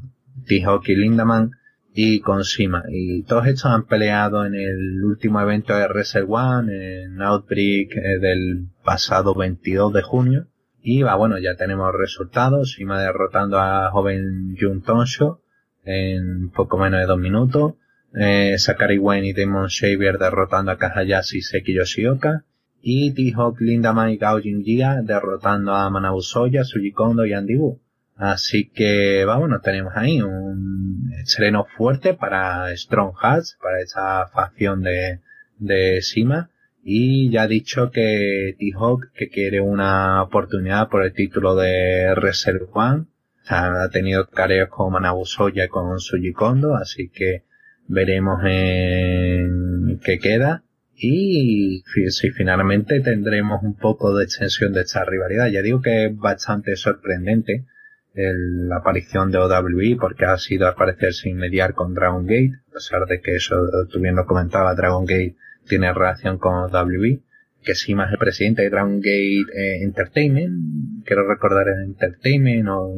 T-Hawk 0.49 0.89
y 0.89 0.97
Lindaman, 0.97 1.53
y 1.95 2.23
con 2.23 2.43
Shima. 2.43 2.83
Y 2.89 3.23
todos 3.23 3.47
estos 3.47 3.67
han 3.67 3.87
peleado 3.87 4.45
en 4.45 4.57
el 4.57 5.05
último 5.05 5.41
evento 5.41 5.77
de 5.77 5.87
Wrestle 5.87 6.27
One, 6.27 7.05
en 7.05 7.23
Outbreak 7.23 7.97
eh, 7.99 8.19
del 8.19 8.67
pasado 8.83 9.37
22 9.37 9.93
de 9.93 10.03
junio. 10.03 10.49
Y 10.87 11.01
va, 11.01 11.15
bueno, 11.15 11.39
ya 11.39 11.57
tenemos 11.57 11.95
resultados. 11.95 12.69
Shima 12.69 13.01
derrotando 13.01 13.59
a 13.59 13.91
joven 13.91 14.55
Jun 14.61 14.83
Tonsho 14.83 15.41
en 15.83 16.51
poco 16.51 16.77
menos 16.77 17.01
de 17.01 17.07
dos 17.07 17.19
minutos. 17.19 17.73
Eh, 18.15 18.59
Sakari 18.59 18.99
Wayne 18.99 19.29
y 19.29 19.33
Demon 19.33 19.71
Xavier 19.71 20.19
derrotando 20.19 20.73
a 20.73 20.77
Kahayashi 20.77 21.41
Seki 21.41 21.75
Yoshioka. 21.75 22.45
Y 22.83 23.13
T-Hawk, 23.15 23.63
Lindaman 23.63 24.11
y 24.11 24.19
Gao 24.19 24.39
Jinjia 24.41 25.01
derrotando 25.03 25.73
a 25.73 25.89
Manabu 25.89 26.21
Soya, 26.21 26.65
Suji 26.65 26.93
Kondo 26.93 27.25
y 27.25 27.33
Andy 27.33 27.57
Wu. 27.57 27.81
Así 28.17 28.69
que, 28.69 29.25
vamos, 29.25 29.49
tenemos 29.63 29.95
ahí 29.97 30.21
un 30.21 31.15
estreno 31.19 31.65
fuerte 31.79 32.13
para 32.13 32.77
Strong 32.77 33.15
Hearts, 33.23 33.57
para 33.63 33.81
esa 33.81 34.27
facción 34.27 34.83
de, 34.83 35.21
de 35.57 36.03
Sima. 36.03 36.51
Y 36.87 37.31
ya 37.31 37.45
ha 37.45 37.49
dicho 37.49 37.91
que 37.91 38.57
T-Hawk 38.59 39.13
que 39.15 39.31
quiere 39.31 39.63
una 39.63 40.23
oportunidad 40.23 40.91
por 40.91 41.03
el 41.03 41.15
título 41.15 41.57
de 41.57 42.15
Reserve 42.15 42.67
One. 42.75 43.07
ha 43.49 43.89
tenido 43.91 44.29
careos 44.29 44.69
con 44.69 44.93
Manabu 44.93 45.25
Soya 45.25 45.65
y 45.65 45.69
con 45.69 45.99
Suji 45.99 46.35
Kondo, 46.35 46.77
así 46.77 47.09
que 47.09 47.45
veremos 47.89 48.43
en 48.45 49.99
qué 50.05 50.19
queda. 50.19 50.63
Y 50.95 51.83
si 52.09 52.31
finalmente 52.33 53.01
tendremos 53.01 53.63
un 53.63 53.77
poco 53.77 54.15
de 54.15 54.25
extensión 54.25 54.75
de 54.75 54.83
esta 54.83 55.07
rivalidad. 55.07 55.49
Ya 55.49 55.63
digo 55.63 55.81
que 55.81 56.07
es 56.07 56.17
bastante 56.17 56.77
sorprendente 56.77 57.65
la 58.13 58.77
aparición 58.77 59.31
de 59.31 59.39
OWE 59.39 59.97
porque 59.99 60.27
ha 60.27 60.37
sido 60.37 60.69
al 60.69 60.75
parecer 60.75 61.15
sin 61.15 61.39
mediar 61.39 61.73
con 61.73 61.95
Dragon 61.95 62.27
Gate, 62.27 62.61
a 62.69 62.75
pesar 62.75 63.07
de 63.07 63.23
que 63.23 63.37
eso 63.37 63.57
tú 63.91 64.01
bien 64.01 64.17
lo 64.17 64.27
comentaba, 64.27 64.75
Dragon 64.75 65.07
Gate 65.07 65.37
tiene 65.67 65.93
relación 65.93 66.39
con 66.39 66.55
OWE, 66.55 67.23
que 67.63 67.75
sí 67.75 67.95
más 67.95 68.13
el 68.13 68.19
presidente 68.19 68.63
de 68.63 68.71
Dragon 68.71 69.01
Gate 69.01 69.47
eh, 69.55 69.83
Entertainment, 69.83 71.05
quiero 71.05 71.27
recordar 71.27 71.69
el 71.69 71.85
Entertainment 71.85 72.69
o, 72.69 72.95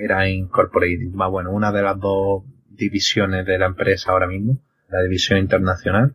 era 0.00 0.28
Incorporated, 0.28 1.10
más 1.12 1.30
bueno, 1.30 1.50
una 1.52 1.72
de 1.72 1.82
las 1.82 1.98
dos 1.98 2.44
divisiones 2.70 3.44
de 3.44 3.58
la 3.58 3.66
empresa 3.66 4.12
ahora 4.12 4.26
mismo, 4.26 4.60
la 4.88 5.02
división 5.02 5.38
internacional. 5.38 6.14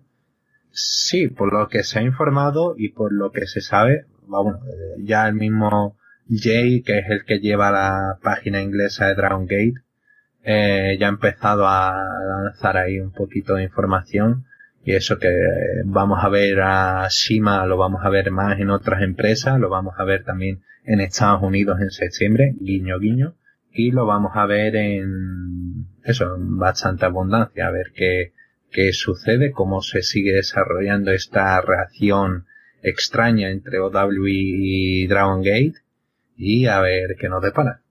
Sí, 0.71 1.27
por 1.27 1.53
lo 1.53 1.67
que 1.67 1.83
se 1.83 1.99
ha 1.99 2.01
informado 2.01 2.75
y 2.77 2.89
por 2.89 3.13
lo 3.13 3.31
que 3.31 3.45
se 3.45 3.61
sabe, 3.61 4.05
bueno, 4.25 4.59
ya 4.99 5.27
el 5.27 5.35
mismo 5.35 5.97
Jay, 6.29 6.81
que 6.81 6.99
es 6.99 7.05
el 7.09 7.25
que 7.25 7.39
lleva 7.39 7.71
la 7.71 8.17
página 8.23 8.61
inglesa 8.61 9.07
de 9.07 9.15
Dragon 9.15 9.45
Gate, 9.45 9.83
eh, 10.43 10.97
ya 10.99 11.07
ha 11.07 11.09
empezado 11.09 11.67
a 11.67 11.93
lanzar 12.43 12.77
ahí 12.77 12.99
un 12.99 13.11
poquito 13.11 13.55
de 13.55 13.63
información 13.63 14.45
y 14.85 14.95
eso 14.95 15.17
que 15.17 15.29
vamos 15.85 16.23
a 16.23 16.29
ver 16.29 16.59
a 16.61 17.07
Shima, 17.09 17.65
lo 17.65 17.77
vamos 17.77 18.01
a 18.03 18.09
ver 18.09 18.31
más 18.31 18.59
en 18.59 18.69
otras 18.69 19.01
empresas, 19.01 19.59
lo 19.59 19.69
vamos 19.69 19.95
a 19.97 20.03
ver 20.03 20.23
también 20.23 20.61
en 20.83 20.99
Estados 20.99 21.41
Unidos 21.41 21.79
en 21.79 21.89
septiembre, 21.89 22.55
guiño 22.59 22.99
guiño, 22.99 23.35
y 23.71 23.91
lo 23.91 24.05
vamos 24.05 24.33
a 24.35 24.45
ver 24.45 24.75
en 24.75 25.87
eso, 26.03 26.35
en 26.35 26.57
bastante 26.57 27.05
abundancia, 27.05 27.67
a 27.67 27.71
ver 27.71 27.91
qué, 27.95 28.33
qué 28.71 28.91
sucede, 28.91 29.51
cómo 29.51 29.81
se 29.81 30.01
sigue 30.01 30.33
desarrollando 30.33 31.11
esta 31.11 31.61
reacción 31.61 32.45
extraña 32.81 33.49
entre 33.51 33.79
OW 33.79 34.27
y 34.27 35.07
Dragon 35.07 35.41
Gate 35.41 35.75
y 36.35 36.65
a 36.65 36.81
ver 36.81 37.15
qué 37.17 37.29
nos 37.29 37.41
depara. 37.41 37.82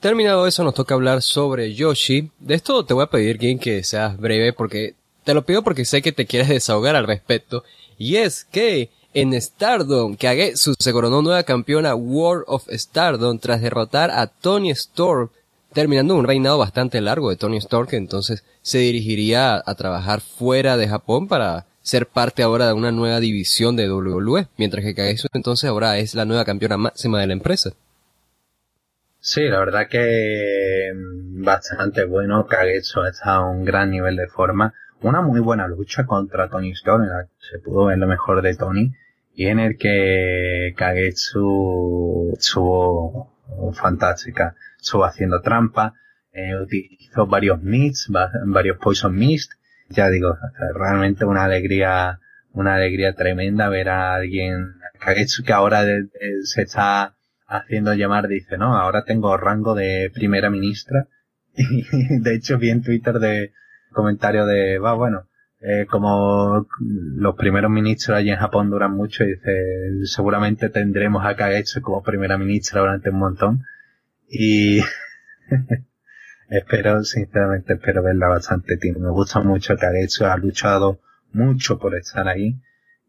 Terminado 0.00 0.46
eso, 0.46 0.62
nos 0.62 0.74
toca 0.74 0.94
hablar 0.94 1.22
sobre 1.22 1.74
Yoshi. 1.74 2.30
De 2.38 2.54
esto 2.54 2.84
te 2.84 2.94
voy 2.94 3.02
a 3.02 3.10
pedir, 3.10 3.58
que 3.58 3.82
seas 3.82 4.16
breve 4.16 4.52
porque 4.52 4.94
te 5.24 5.34
lo 5.34 5.44
pido 5.44 5.64
porque 5.64 5.84
sé 5.84 6.02
que 6.02 6.12
te 6.12 6.24
quieres 6.24 6.48
desahogar 6.48 6.94
al 6.94 7.08
respecto. 7.08 7.64
Y 7.98 8.14
es 8.14 8.44
que 8.44 8.90
en 9.12 9.32
Stardom, 9.40 10.14
Kagetsu 10.14 10.74
se 10.78 10.92
coronó 10.92 11.20
nueva 11.20 11.42
campeona 11.42 11.96
World 11.96 12.44
of 12.46 12.68
Stardom 12.70 13.40
tras 13.40 13.60
derrotar 13.60 14.12
a 14.12 14.28
Tony 14.28 14.70
Storm, 14.70 15.30
terminando 15.72 16.14
un 16.14 16.28
reinado 16.28 16.58
bastante 16.58 17.00
largo 17.00 17.30
de 17.30 17.36
Tony 17.36 17.56
Storm, 17.56 17.88
que 17.88 17.96
entonces 17.96 18.44
se 18.62 18.78
dirigiría 18.78 19.60
a 19.66 19.74
trabajar 19.74 20.20
fuera 20.20 20.76
de 20.76 20.86
Japón 20.86 21.26
para 21.26 21.66
ser 21.82 22.06
parte 22.06 22.44
ahora 22.44 22.68
de 22.68 22.74
una 22.74 22.92
nueva 22.92 23.18
división 23.18 23.74
de 23.74 23.90
WWE, 23.90 24.46
mientras 24.58 24.84
que 24.84 24.94
Kagetsu 24.94 25.26
entonces 25.32 25.68
ahora 25.68 25.98
es 25.98 26.14
la 26.14 26.24
nueva 26.24 26.44
campeona 26.44 26.76
máxima 26.76 27.20
de 27.20 27.26
la 27.26 27.32
empresa. 27.32 27.72
Sí, 29.20 29.42
la 29.48 29.58
verdad 29.58 29.88
que 29.88 30.92
mm, 30.94 31.44
bastante 31.44 32.04
bueno. 32.04 32.46
Kagetsu 32.46 33.02
está 33.02 33.34
a 33.36 33.48
un 33.48 33.64
gran 33.64 33.90
nivel 33.90 34.16
de 34.16 34.28
forma. 34.28 34.74
Una 35.00 35.22
muy 35.22 35.40
buena 35.40 35.68
lucha 35.68 36.06
contra 36.06 36.48
Tony 36.48 36.72
Storm, 36.72 37.04
en 37.04 37.10
la 37.10 37.24
que 37.24 37.46
se 37.50 37.58
pudo 37.58 37.86
ver 37.86 37.98
lo 37.98 38.06
mejor 38.06 38.42
de 38.42 38.54
Tony, 38.54 38.92
y 39.34 39.46
en 39.46 39.60
el 39.60 39.76
que 39.76 40.74
Kagetsu 40.76 42.34
estuvo 42.38 43.32
fantástica. 43.74 44.54
Estuvo 44.80 45.04
haciendo 45.04 45.40
trampa, 45.40 45.94
eh, 46.32 46.54
utilizó 46.56 47.26
varios 47.26 47.62
mist, 47.62 48.08
varios 48.46 48.78
poison 48.78 49.14
mist, 49.14 49.52
ya 49.88 50.08
digo, 50.08 50.36
realmente 50.74 51.24
una 51.24 51.44
alegría, 51.44 52.20
una 52.52 52.74
alegría 52.74 53.14
tremenda 53.14 53.68
ver 53.68 53.88
a 53.88 54.14
alguien 54.14 54.74
que 55.44 55.52
ahora 55.52 55.84
se 56.42 56.62
está 56.62 57.17
haciendo 57.48 57.94
llamar, 57.94 58.28
dice, 58.28 58.58
no, 58.58 58.76
ahora 58.76 59.04
tengo 59.04 59.36
rango 59.36 59.74
de 59.74 60.10
primera 60.14 60.50
ministra. 60.50 61.08
Y 61.56 62.20
de 62.20 62.34
hecho 62.34 62.58
vi 62.58 62.70
en 62.70 62.82
Twitter 62.82 63.18
de 63.18 63.52
comentario 63.90 64.46
de, 64.46 64.78
va, 64.78 64.94
bueno, 64.94 65.26
eh, 65.60 65.86
como 65.90 66.68
los 66.80 67.34
primeros 67.34 67.70
ministros 67.70 68.16
allí 68.16 68.30
en 68.30 68.36
Japón 68.36 68.70
duran 68.70 68.92
mucho, 68.94 69.24
dice, 69.24 70.04
seguramente 70.04 70.68
tendremos 70.68 71.24
a 71.24 71.34
Kagetsu 71.34 71.80
como 71.80 72.02
primera 72.02 72.38
ministra 72.38 72.80
durante 72.80 73.10
un 73.10 73.18
montón. 73.18 73.64
Y 74.30 74.80
espero, 76.50 77.02
sinceramente, 77.02 77.72
espero 77.72 78.02
verla 78.04 78.28
bastante 78.28 78.76
tiempo. 78.76 79.00
Me 79.00 79.10
gusta 79.10 79.40
mucho 79.40 79.76
Kagetsu 79.76 80.26
ha 80.26 80.36
luchado 80.36 81.00
mucho 81.32 81.78
por 81.78 81.96
estar 81.96 82.28
ahí 82.28 82.60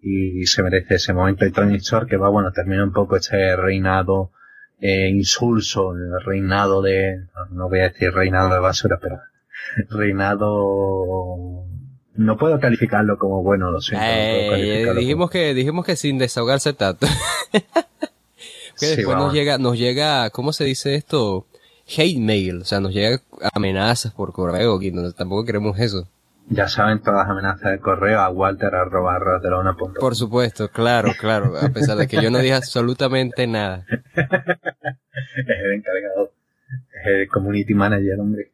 y 0.02 0.46
se 0.46 0.64
merece 0.64 0.96
ese 0.96 1.14
momento. 1.14 1.46
Y 1.46 1.52
Tony 1.52 1.80
que 2.08 2.18
va, 2.18 2.30
bueno, 2.30 2.52
termina 2.52 2.84
un 2.84 2.94
poco 2.94 3.16
este 3.16 3.56
reinado 3.56 4.32
eh, 4.82 5.10
insulso, 5.10 5.94
reinado 6.26 6.82
de, 6.82 7.26
no 7.52 7.70
voy 7.70 7.80
a 7.80 7.90
decir 7.90 8.14
reinado 8.14 8.54
de 8.54 8.60
basura, 8.60 8.98
pero 9.02 9.20
reinado 9.90 11.66
no 12.16 12.38
puedo 12.38 12.60
calificarlo 12.60 13.18
como 13.18 13.44
bueno, 13.44 13.72
lo 13.72 13.82
siento. 13.82 14.06
Eh, 14.08 14.94
dijimos 14.96 15.30
que 15.30 15.54
dijimos 15.54 15.86
que 15.86 15.96
sin 15.96 16.18
desahogarse 16.18 16.74
tanto. 16.74 17.08
que 18.80 18.86
después 18.86 19.18
nos 19.18 19.34
llega 19.34 19.58
nos 19.58 19.78
llega, 19.78 20.30
¿cómo 20.30 20.54
se 20.54 20.64
dice 20.64 20.96
esto? 20.96 21.46
hate 21.98 22.20
mail, 22.20 22.62
o 22.62 22.66
sea, 22.66 22.80
nos 22.80 22.94
llega 22.94 23.20
amenazas 23.54 24.14
por 24.14 24.32
correo, 24.32 24.76
aquí, 24.76 24.94
tampoco 25.18 25.46
queremos 25.46 25.80
eso. 25.80 26.08
Ya 26.50 26.68
saben 26.68 27.00
todas 27.00 27.28
las 27.28 27.30
amenazas 27.30 27.72
de 27.72 27.80
correo 27.80 28.20
a 28.20 28.30
walter 28.30 28.74
arroba 28.74 29.20
Por 30.00 30.16
supuesto, 30.16 30.70
claro, 30.70 31.12
claro, 31.20 31.56
a 31.58 31.70
pesar 31.70 31.98
de 31.98 32.08
que 32.08 32.22
yo 32.22 32.32
no 32.32 32.40
dije 32.40 32.56
absolutamente 32.56 33.46
nada. 33.46 33.86
es 34.16 34.26
el 35.48 35.74
encargado, 35.74 36.32
es 37.02 37.08
el 37.08 37.28
community 37.28 37.74
manager, 37.76 38.20
hombre. 38.20 38.52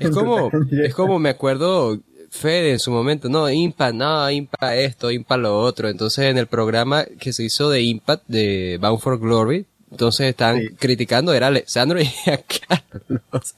Es 0.00 0.10
como, 0.10 0.50
es 0.72 0.94
como 0.94 1.18
me 1.18 1.30
acuerdo 1.30 1.98
Fede 2.30 2.72
en 2.72 2.78
su 2.80 2.90
momento, 2.90 3.28
no, 3.28 3.48
Impact, 3.48 3.94
no, 3.94 4.28
Impact 4.30 4.74
esto, 4.74 5.10
Impact 5.10 5.42
lo 5.42 5.60
otro. 5.60 5.88
Entonces 5.88 6.24
en 6.26 6.38
el 6.38 6.46
programa 6.46 7.04
que 7.04 7.32
se 7.32 7.44
hizo 7.44 7.70
de 7.70 7.82
Impact, 7.82 8.24
de 8.26 8.78
Bound 8.80 9.00
for 9.00 9.20
Glory, 9.20 9.66
entonces 9.94 10.26
están 10.26 10.60
criticando, 10.76 11.32
era 11.32 11.46
Alessandro 11.46 12.00
y 12.02 12.30
a 12.30 12.38
Carlos. 12.38 13.56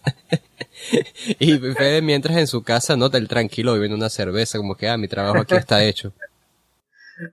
y 1.38 1.58
Fede 1.58 2.02
mientras 2.02 2.36
en 2.36 2.46
su 2.46 2.62
casa, 2.62 2.94
no, 2.94 3.06
el 3.06 3.26
tranquilo, 3.26 3.72
bebiendo 3.72 3.96
una 3.96 4.10
cerveza, 4.10 4.58
como 4.58 4.76
que, 4.76 4.86
ah, 4.86 4.98
mi 4.98 5.08
trabajo 5.08 5.38
aquí 5.38 5.54
está 5.54 5.82
hecho. 5.82 6.12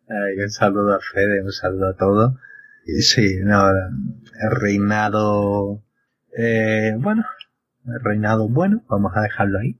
un 0.08 0.50
saludo 0.50 0.96
a 0.96 1.00
Fede, 1.00 1.44
un 1.44 1.52
saludo 1.52 1.90
a 1.90 1.94
todos. 1.94 2.34
Y 2.86 3.02
sí, 3.02 3.40
no, 3.44 3.70
el 3.70 4.52
reinado, 4.52 5.82
eh, 6.38 6.96
bueno, 6.98 7.26
el 7.86 8.04
reinado 8.04 8.48
bueno, 8.48 8.84
vamos 8.88 9.12
a 9.16 9.22
dejarlo 9.22 9.60
ahí. 9.60 9.78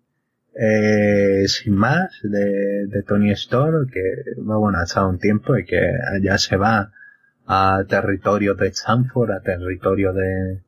Eh, 0.56 1.48
sin 1.48 1.76
más, 1.76 2.12
de, 2.24 2.88
de 2.88 3.04
Tony 3.04 3.32
Storm, 3.32 3.90
que, 3.90 4.02
bueno, 4.38 4.78
ha 4.78 4.84
estado 4.84 5.10
un 5.10 5.18
tiempo 5.18 5.58
y 5.58 5.66
que 5.66 5.80
ya 6.22 6.38
se 6.38 6.58
va 6.58 6.92
a 7.46 7.84
territorio 7.88 8.54
de 8.56 8.68
Stanford, 8.70 9.32
a 9.32 9.42
territorio 9.42 10.14
de 10.14 10.62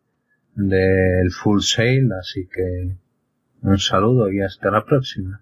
del 0.56 1.32
Full 1.32 1.62
Sail, 1.62 2.12
así 2.14 2.48
que 2.48 2.96
un 3.62 3.80
saludo 3.80 4.32
y 4.32 4.42
hasta 4.42 4.72
la 4.72 4.86
próxima. 4.86 5.42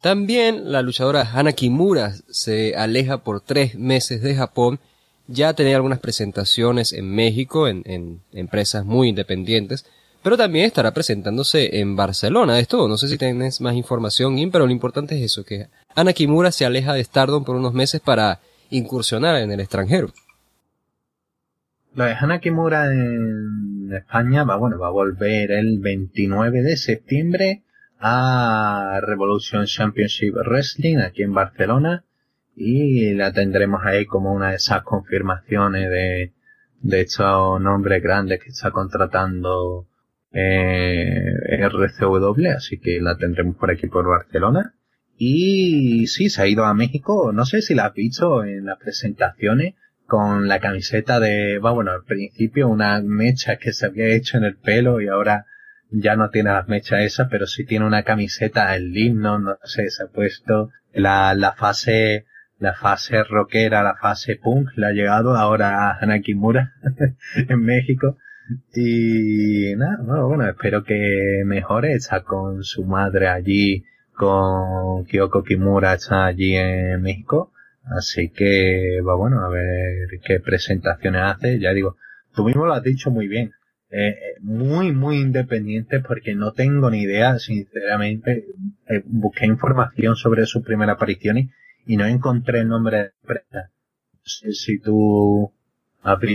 También 0.00 0.72
la 0.72 0.82
luchadora 0.82 1.28
Hana 1.30 1.52
Kimura 1.52 2.12
se 2.28 2.74
aleja 2.74 3.18
por 3.18 3.40
tres 3.40 3.74
meses 3.74 4.22
de 4.22 4.34
Japón. 4.34 4.80
Ya 5.26 5.52
tenía 5.52 5.76
algunas 5.76 5.98
presentaciones 5.98 6.92
en 6.92 7.10
México, 7.14 7.68
en, 7.68 7.82
en 7.84 8.20
empresas 8.32 8.84
muy 8.84 9.08
independientes, 9.08 9.84
pero 10.22 10.36
también 10.36 10.66
estará 10.66 10.92
presentándose 10.92 11.80
en 11.80 11.96
Barcelona. 11.96 12.58
Esto, 12.58 12.88
no 12.88 12.96
sé 12.96 13.08
si 13.08 13.18
tienes 13.18 13.60
más 13.60 13.74
información, 13.74 14.36
pero 14.50 14.66
lo 14.66 14.72
importante 14.72 15.16
es 15.16 15.22
eso, 15.22 15.44
que 15.44 15.68
Ana 15.94 16.12
Kimura 16.12 16.50
se 16.50 16.64
aleja 16.64 16.94
de 16.94 17.04
Stardom 17.04 17.44
por 17.44 17.56
unos 17.56 17.74
meses 17.74 18.00
para 18.00 18.40
incursionar 18.70 19.36
en 19.36 19.52
el 19.52 19.60
extranjero. 19.60 20.08
Lo 21.94 22.04
de 22.04 22.12
Ana 22.12 22.38
Kimura 22.38 22.86
en 22.86 23.92
España 23.92 24.44
va, 24.44 24.56
bueno, 24.56 24.78
va 24.78 24.88
a 24.88 24.92
volver 24.92 25.50
el 25.50 25.80
29 25.80 26.62
de 26.62 26.76
septiembre 26.76 27.62
a 27.98 29.00
Revolution 29.02 29.66
Championship 29.66 30.34
Wrestling 30.34 30.98
aquí 30.98 31.22
en 31.22 31.34
Barcelona 31.34 32.04
y 32.54 33.12
la 33.14 33.32
tendremos 33.32 33.80
ahí 33.84 34.06
como 34.06 34.32
una 34.32 34.50
de 34.50 34.56
esas 34.56 34.82
confirmaciones 34.82 35.90
de, 35.90 36.32
de 36.80 37.00
estos 37.00 37.60
nombres 37.60 38.02
grandes 38.02 38.42
que 38.42 38.50
está 38.50 38.70
contratando 38.70 39.86
eh, 40.32 41.34
RCW, 41.58 42.50
así 42.56 42.78
que 42.78 43.00
la 43.00 43.16
tendremos 43.16 43.56
por 43.56 43.70
aquí 43.70 43.86
por 43.86 44.06
Barcelona. 44.08 44.74
Y 45.22 46.06
sí, 46.06 46.30
se 46.30 46.40
ha 46.40 46.46
ido 46.46 46.64
a 46.64 46.72
México, 46.72 47.30
no 47.34 47.44
sé 47.44 47.60
si 47.60 47.74
la 47.74 47.84
has 47.84 47.92
visto 47.92 48.42
en 48.42 48.64
las 48.64 48.78
presentaciones, 48.78 49.74
con 50.06 50.48
la 50.48 50.60
camiseta 50.60 51.20
de, 51.20 51.58
bueno, 51.58 51.90
al 51.90 52.04
principio 52.04 52.68
una 52.68 53.02
mecha 53.02 53.56
que 53.56 53.74
se 53.74 53.84
había 53.84 54.06
hecho 54.06 54.38
en 54.38 54.44
el 54.44 54.56
pelo 54.56 55.02
y 55.02 55.08
ahora 55.08 55.44
ya 55.90 56.16
no 56.16 56.30
tiene 56.30 56.52
las 56.52 56.68
mechas 56.68 57.02
esas, 57.02 57.28
pero 57.30 57.46
sí 57.46 57.66
tiene 57.66 57.84
una 57.84 58.02
camiseta, 58.02 58.74
el 58.74 58.96
himno, 58.96 59.38
no 59.38 59.58
sé, 59.62 59.90
se 59.90 60.04
ha 60.04 60.06
puesto. 60.06 60.70
La, 60.94 61.34
la 61.34 61.52
fase, 61.52 62.24
la 62.58 62.72
fase 62.72 63.22
rockera, 63.22 63.82
la 63.82 63.96
fase 63.96 64.36
punk, 64.36 64.70
le 64.76 64.86
ha 64.86 64.92
llegado 64.92 65.36
ahora 65.36 65.90
a 65.90 65.98
Hanakimura 65.98 66.72
en 67.36 67.62
México. 67.62 68.16
Y 68.74 69.74
nada, 69.76 69.98
bueno, 70.02 70.28
bueno, 70.28 70.48
espero 70.48 70.82
que 70.82 71.42
mejore, 71.44 71.92
está 71.92 72.22
con 72.22 72.64
su 72.64 72.86
madre 72.86 73.28
allí, 73.28 73.84
con 74.20 75.06
Kyoko 75.06 75.42
Kimura, 75.42 75.94
está 75.94 76.26
allí 76.26 76.54
en 76.54 77.00
México. 77.00 77.52
Así 77.84 78.28
que 78.28 79.00
va 79.00 79.14
bueno, 79.14 79.40
a 79.40 79.48
ver 79.48 80.08
qué 80.22 80.40
presentaciones 80.40 81.22
hace. 81.22 81.58
Ya 81.58 81.72
digo, 81.72 81.96
tú 82.34 82.44
mismo 82.44 82.66
lo 82.66 82.74
has 82.74 82.82
dicho 82.82 83.10
muy 83.10 83.28
bien. 83.28 83.52
Eh, 83.90 84.08
eh, 84.08 84.16
muy, 84.42 84.92
muy 84.92 85.16
independiente 85.16 86.00
porque 86.00 86.34
no 86.34 86.52
tengo 86.52 86.90
ni 86.90 87.00
idea, 87.00 87.38
sinceramente. 87.38 88.44
Eh, 88.88 89.02
busqué 89.06 89.46
información 89.46 90.16
sobre 90.16 90.44
sus 90.44 90.62
primeras 90.62 90.96
apariciones 90.96 91.48
y 91.86 91.96
no 91.96 92.04
encontré 92.04 92.60
el 92.60 92.68
nombre 92.68 92.98
de 92.98 93.10
empresa. 93.22 93.70
No 94.12 94.20
sé 94.22 94.52
si 94.52 94.78
tú 94.80 95.50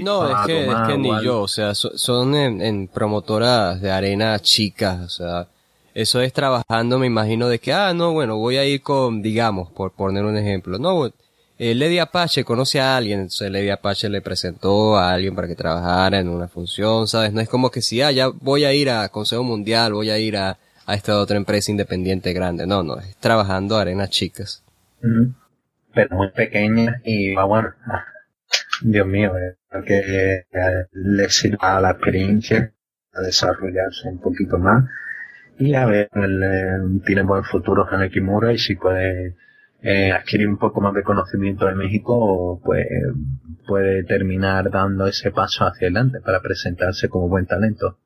no, 0.04 0.30
es 0.30 0.46
que, 0.48 0.68
es 0.68 0.76
que 0.88 0.98
ni 0.98 1.24
yo, 1.24 1.42
o 1.42 1.48
sea, 1.48 1.74
son 1.74 2.36
en, 2.36 2.62
en, 2.62 2.88
promotoras 2.88 3.82
de 3.82 3.92
arena 3.92 4.40
chicas, 4.40 5.00
o 5.00 5.10
sea, 5.10 5.48
eso 5.96 6.22
es 6.22 6.34
trabajando, 6.34 7.00
me 7.00 7.08
imagino, 7.08 7.48
de 7.48 7.60
que, 7.60 7.74
ah, 7.74 7.94
no, 7.94 8.12
bueno, 8.12 8.36
voy 8.36 8.58
a 8.58 8.66
ir 8.66 8.82
con, 8.82 9.22
digamos, 9.22 9.72
por 9.72 9.94
poner 9.94 10.26
un 10.26 10.38
ejemplo, 10.38 10.78
no, 10.78 11.10
eh, 11.58 11.74
Lady 11.74 12.00
Apache 12.00 12.44
conoce 12.44 12.82
a 12.82 12.98
alguien, 12.98 13.22
entonces 13.22 13.50
Lady 13.50 13.70
Apache 13.70 14.10
le 14.10 14.22
presentó 14.22 14.98
a 14.98 15.14
alguien 15.14 15.34
para 15.36 15.48
que 15.48 15.56
trabajara 15.56 16.20
en 16.20 16.28
una 16.28 16.50
función, 16.50 17.08
¿sabes? 17.08 17.32
No 17.32 17.40
es 17.40 17.48
como 17.48 17.72
que 17.72 17.82
si, 17.82 18.02
ah, 18.02 18.12
ya 18.12 18.28
voy 18.28 18.66
a 18.66 18.74
ir 18.74 18.90
a 18.90 19.08
Consejo 19.08 19.44
Mundial, 19.44 19.94
voy 19.94 20.10
a 20.10 20.20
ir 20.20 20.36
a, 20.36 20.58
a 20.86 20.96
esta 20.96 21.18
otra 21.18 21.38
empresa 21.38 21.72
independiente 21.72 22.34
grande. 22.34 22.68
No, 22.68 22.84
no, 22.84 23.00
es 23.00 23.16
trabajando 23.16 23.78
arenas 23.78 24.10
chicas. 24.10 24.64
Pero 25.00 26.16
muy 26.18 26.30
pequeña 26.32 27.02
y 27.06 27.34
va 27.34 27.46
bueno. 27.46 27.74
Dios 28.82 29.08
mío, 29.08 29.32
eh, 29.38 29.56
que 29.86 30.00
eh, 30.00 30.86
le 30.92 31.30
sirva 31.30 31.78
a 31.78 31.80
la 31.80 31.92
experiencia 31.92 32.74
a 33.14 33.22
desarrollarse 33.22 34.10
un 34.10 34.20
poquito 34.20 34.58
más 34.58 34.84
y 35.58 35.74
a 35.74 35.86
ver, 35.86 36.10
eh, 36.14 37.00
tiene 37.06 37.24
buen 37.24 37.44
futuro 37.44 37.88
en 37.92 38.10
Kimura 38.10 38.54
y 38.54 38.58
si 38.58 38.76
puede 38.76 39.36
eh, 39.82 40.12
adquirir 40.12 40.48
un 40.48 40.58
poco 40.58 40.82
más 40.82 40.94
de 40.94 41.04
conocimiento 41.04 41.66
de 41.66 41.76
México, 41.76 42.60
pues 42.64 42.88
puede 43.68 44.04
terminar 44.04 44.70
dando 44.70 45.08
ese 45.08 45.32
paso 45.32 45.66
hacia 45.66 45.88
adelante 45.88 46.20
para 46.22 46.42
presentarse 46.42 47.10
como 47.10 47.28
buen 47.28 47.46
talento. 47.46 47.98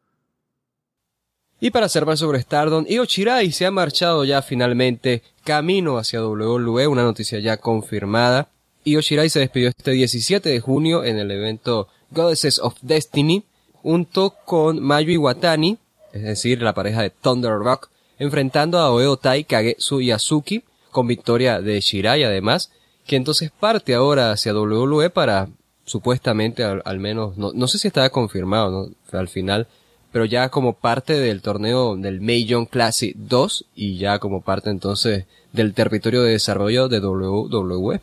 Y 1.62 1.72
para 1.72 1.88
más 2.06 2.20
sobre 2.20 2.42
Stardom, 2.42 2.86
Io 2.88 3.04
Shirai 3.04 3.52
se 3.52 3.66
ha 3.66 3.72
marchado 3.72 4.24
ya 4.24 4.42
finalmente 4.42 5.24
camino 5.44 5.98
hacia 5.98 6.26
WWE, 6.26 6.88
una 6.88 7.04
noticia 7.04 7.40
ya 7.40 7.58
confirmada. 7.58 8.48
Io 8.86 9.02
Shirai 9.02 9.30
se 9.30 9.40
despidió 9.40 9.70
este 9.70 9.92
17 9.92 10.48
de 10.48 10.60
junio 10.62 11.04
en 11.04 11.18
el 11.18 11.30
evento 11.32 11.90
Goddesses 12.12 12.60
of 12.60 12.78
Destiny, 12.82 13.44
junto 13.74 14.36
con 14.46 14.82
Mayu 14.82 15.12
Iwatani, 15.12 15.78
es 16.14 16.24
decir, 16.24 16.62
la 16.62 16.74
pareja 16.74 17.02
de 17.02 17.10
Thunder 17.10 17.54
Rock, 17.54 17.90
enfrentando 18.18 18.80
a 18.80 18.92
Oedo 18.92 19.18
Tai 19.18 19.44
Kagetsu 19.44 20.02
Yasuki, 20.02 20.64
con 20.92 21.08
victoria 21.08 21.62
de 21.62 21.80
Shirai 21.80 22.24
además, 22.24 22.72
que 23.06 23.16
entonces 23.16 23.52
parte 23.52 23.94
ahora 23.96 24.32
hacia 24.32 24.54
WWE 24.54 25.10
para 25.10 25.50
supuestamente 25.86 26.64
al, 26.64 27.00
menos, 27.00 27.38
no, 27.38 27.52
no, 27.54 27.68
sé 27.68 27.80
si 27.80 27.88
estaba 27.88 28.10
confirmado 28.10 28.70
¿no? 29.12 29.18
al 29.18 29.28
final, 29.28 29.68
pero 30.12 30.26
ya 30.26 30.50
como 30.50 30.74
parte 30.74 31.14
del 31.14 31.42
torneo 31.42 31.96
del 31.96 32.22
Major 32.22 32.68
Classic 32.68 33.16
2 33.16 33.70
y 33.76 33.98
ya 33.98 34.20
como 34.20 34.42
parte 34.42 34.70
entonces 34.70 35.26
del 35.52 35.74
territorio 35.74 36.22
de 36.22 36.32
desarrollo 36.32 36.90
de 36.90 37.00
WWE. 37.00 38.02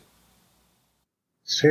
Sí, 1.43 1.67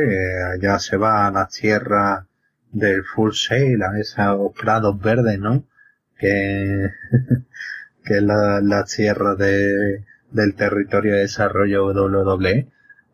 allá 0.55 0.79
se 0.79 0.97
va 0.97 1.27
a 1.27 1.31
la 1.31 1.47
tierra 1.47 2.25
del 2.71 3.03
Full 3.03 3.33
Sail, 3.33 3.83
a 3.83 3.99
esos 3.99 4.51
prados 4.59 4.99
verdes, 4.99 5.37
¿no? 5.37 5.63
Que, 6.19 6.89
que 8.03 8.17
es 8.17 8.23
la, 8.23 8.61
la 8.61 8.83
tierra 8.85 9.35
de, 9.35 10.03
del 10.31 10.55
territorio 10.55 11.13
de 11.13 11.19
desarrollo 11.19 11.87
WWE. 11.87 12.67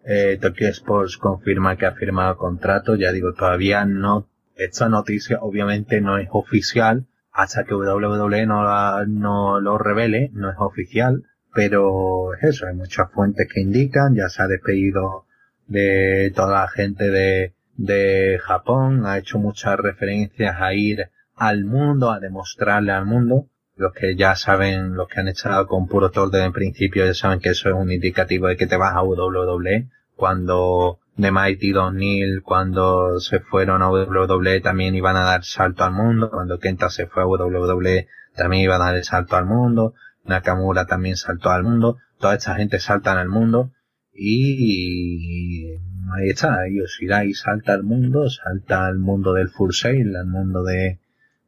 Eh, 0.06 0.38
Tokyo 0.42 0.68
Sports 0.70 1.18
confirma 1.18 1.78
que 1.78 1.86
ha 1.86 1.94
firmado 1.94 2.38
contrato. 2.38 2.96
Ya 2.96 3.12
digo, 3.12 3.34
todavía 3.34 3.86
no, 3.86 4.28
esta 4.56 4.90
noticia 4.90 5.40
obviamente 5.42 6.02
no 6.02 6.18
es 6.18 6.28
oficial 6.32 7.08
hasta 7.32 7.64
que 7.64 7.74
WWE 7.74 8.46
no, 8.46 9.06
no 9.06 9.60
lo 9.60 9.78
revele, 9.78 10.30
no 10.34 10.50
es 10.50 10.58
oficial. 10.60 11.24
Pero 11.54 12.34
es 12.34 12.44
eso, 12.44 12.68
hay 12.68 12.76
muchas 12.76 13.12
fuentes 13.12 13.48
que 13.52 13.62
indican, 13.62 14.16
ya 14.16 14.28
se 14.30 14.42
ha 14.42 14.48
despedido 14.48 15.26
de 15.68 16.32
toda 16.36 16.62
la 16.62 16.68
gente 16.68 17.12
de, 17.12 17.54
de 17.76 18.40
Japón, 18.42 19.06
ha 19.06 19.20
hecho 19.20 19.38
muchas 19.38 19.78
referencias 19.80 20.56
a 20.60 20.74
ir 20.74 21.10
al 21.36 21.66
mundo, 21.66 22.12
a 22.12 22.20
demostrarle 22.20 22.92
al 22.92 23.06
mundo 23.06 23.48
los 23.76 23.94
que 23.94 24.16
ya 24.16 24.36
saben, 24.36 24.94
los 24.94 25.08
que 25.08 25.20
han 25.20 25.28
estado 25.28 25.68
con 25.68 25.88
puro 25.88 26.12
torde 26.12 26.44
en 26.44 26.54
principio, 26.54 27.06
ya 27.06 27.14
saben 27.14 27.40
que 27.40 27.50
eso 27.50 27.70
es 27.70 27.76
un 27.76 27.92
indicativo 27.92 28.48
de 28.48 28.56
que 28.56 28.68
te 28.68 28.78
vas 28.78 28.94
a 28.94 29.02
WWE. 29.02 29.90
Cuando 30.16 31.00
The 31.18 31.32
Mighty 31.32 31.72
Don 31.72 31.98
Neil, 31.98 32.44
cuando 32.44 33.20
se 33.20 33.40
fueron 33.40 33.82
a 33.82 33.90
WWE 33.90 34.62
también 34.62 34.96
iban 34.96 35.16
a 35.16 35.24
dar 35.24 35.44
salto 35.44 35.84
al 35.84 35.94
mundo. 35.94 36.30
Cuando 36.30 36.60
Kenta 36.60 36.90
se 36.90 37.08
fue 37.08 37.24
a 37.24 37.26
WWE 37.26 38.08
también 38.36 38.64
iban 38.64 38.82
a 38.82 38.86
dar 38.86 38.96
el 38.96 39.04
salto 39.04 39.36
al 39.36 39.46
mundo. 39.46 39.96
Nakamura 40.24 40.86
también 40.86 41.18
saltó 41.18 41.50
al 41.50 41.64
mundo. 41.64 41.98
Toda 42.20 42.36
esta 42.36 42.56
gente 42.56 42.80
salta 42.80 43.20
al 43.20 43.30
mundo. 43.30 43.72
Y 44.14 45.72
ahí 46.16 46.30
está, 46.30 46.68
Yoshirai 46.70 47.34
salta 47.34 47.74
al 47.74 47.84
mundo, 47.84 48.30
salta 48.30 48.86
al 48.86 49.00
mundo 49.00 49.34
del 49.34 49.50
Full 49.50 49.72
al 50.16 50.28
mundo 50.28 50.64
de, 50.64 51.00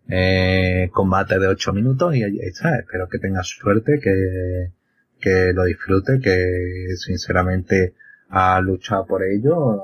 eh, 0.08 0.90
combate 0.94 1.40
de 1.40 1.48
8 1.48 1.74
minutos 1.74 2.16
y 2.16 2.24
ahí 2.24 2.40
está. 2.42 2.78
Espero 2.78 3.08
que 3.10 3.20
tenga 3.20 3.44
suerte, 3.44 4.00
que, 4.02 4.72
que 5.20 5.54
lo 5.54 5.66
disfrute, 5.66 6.20
que 6.20 6.96
sinceramente 6.98 7.94
ha 8.30 8.60
luchado 8.62 9.06
por 9.06 9.24
ello, 9.24 9.82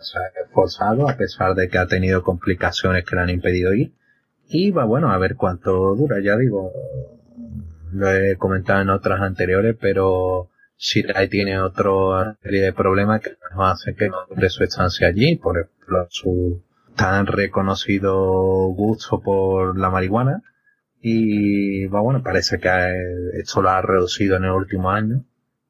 se 0.00 0.18
ha 0.18 0.44
esforzado 0.44 1.08
a 1.08 1.16
pesar 1.16 1.54
de 1.54 1.68
que 1.68 1.78
ha 1.78 1.86
tenido 1.86 2.22
complicaciones 2.22 3.04
que 3.04 3.16
le 3.16 3.22
han 3.22 3.30
impedido 3.30 3.74
ir. 3.74 3.92
Y 4.48 4.70
va 4.70 4.84
bueno 4.84 5.10
a 5.10 5.18
ver 5.18 5.36
cuánto 5.36 5.94
dura, 5.94 6.20
ya 6.20 6.36
digo, 6.36 6.72
lo 7.92 8.10
he 8.10 8.36
comentado 8.36 8.80
en 8.80 8.90
otras 8.90 9.20
anteriores, 9.20 9.76
pero 9.78 10.50
Shirai 10.78 11.28
tiene 11.28 11.60
otra 11.60 12.38
serie 12.42 12.62
de 12.62 12.72
problemas 12.72 13.20
que 13.20 13.36
nos 13.54 13.72
hacen 13.72 13.94
que 13.94 14.08
no 14.08 14.26
dure 14.28 14.48
su 14.48 14.64
estancia 14.64 15.08
allí, 15.08 15.36
por 15.36 15.58
ejemplo, 15.58 16.06
su 16.08 16.62
tan 16.98 17.26
reconocido 17.26 18.14
gusto 18.74 19.20
por 19.22 19.78
la 19.78 19.88
marihuana 19.88 20.42
y 21.00 21.86
bueno, 21.86 22.22
parece 22.24 22.58
que 22.58 22.68
esto 23.34 23.62
lo 23.62 23.70
ha 23.70 23.80
reducido 23.80 24.36
en 24.36 24.44
el 24.44 24.50
último 24.50 24.90
año 24.90 25.24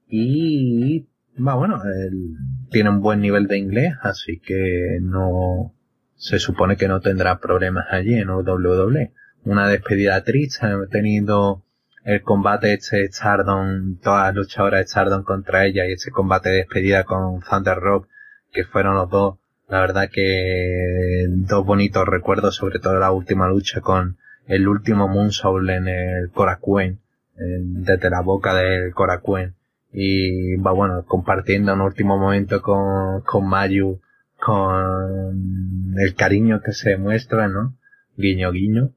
y 0.08 1.06
va 1.38 1.54
bueno, 1.54 1.82
él 1.84 2.34
tiene 2.70 2.88
un 2.88 3.02
buen 3.02 3.20
nivel 3.20 3.46
de 3.46 3.58
inglés, 3.58 3.94
así 4.02 4.40
que 4.40 4.98
no 5.02 5.74
se 6.16 6.38
supone 6.38 6.76
que 6.76 6.88
no 6.88 7.00
tendrá 7.00 7.38
problemas 7.38 7.86
allí 7.90 8.14
en 8.14 8.30
WWE. 8.30 9.12
Una 9.44 9.68
despedida 9.68 10.24
triste, 10.24 10.66
ha 10.66 10.86
tenido 10.90 11.62
el 12.04 12.22
combate 12.22 12.72
este 12.72 13.06
Stardom, 13.12 13.98
todas 14.00 14.28
las 14.28 14.34
luchadoras 14.34 14.80
de 14.80 14.86
Stardom 14.86 15.24
contra 15.24 15.66
ella 15.66 15.86
y 15.86 15.92
ese 15.92 16.10
combate 16.10 16.48
de 16.48 16.56
despedida 16.56 17.04
con 17.04 17.40
Thunder 17.40 17.78
Rock, 17.78 18.08
que 18.50 18.64
fueron 18.64 18.94
los 18.94 19.10
dos 19.10 19.38
la 19.68 19.80
verdad 19.80 20.08
que 20.10 21.26
dos 21.28 21.64
bonitos 21.64 22.06
recuerdos, 22.06 22.56
sobre 22.56 22.78
todo 22.78 22.98
la 22.98 23.12
última 23.12 23.48
lucha 23.48 23.80
con 23.80 24.16
el 24.46 24.66
último 24.66 25.08
Moonsault 25.08 25.68
en 25.68 25.88
el 25.88 26.30
Korakuen, 26.30 27.00
desde 27.34 28.10
la 28.10 28.22
boca 28.22 28.54
del 28.54 28.94
Korakuen. 28.94 29.54
Y 29.92 30.56
va 30.56 30.72
bueno, 30.72 31.04
compartiendo 31.06 31.72
un 31.74 31.82
último 31.82 32.18
momento 32.18 32.62
con, 32.62 33.20
con 33.22 33.46
Mayu, 33.46 34.00
con 34.38 35.94
el 35.98 36.14
cariño 36.14 36.60
que 36.62 36.72
se 36.72 36.96
muestra, 36.96 37.48
¿no? 37.48 37.74
Guiño 38.16 38.52
guiño. 38.52 38.92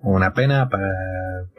Una 0.00 0.34
pena 0.34 0.68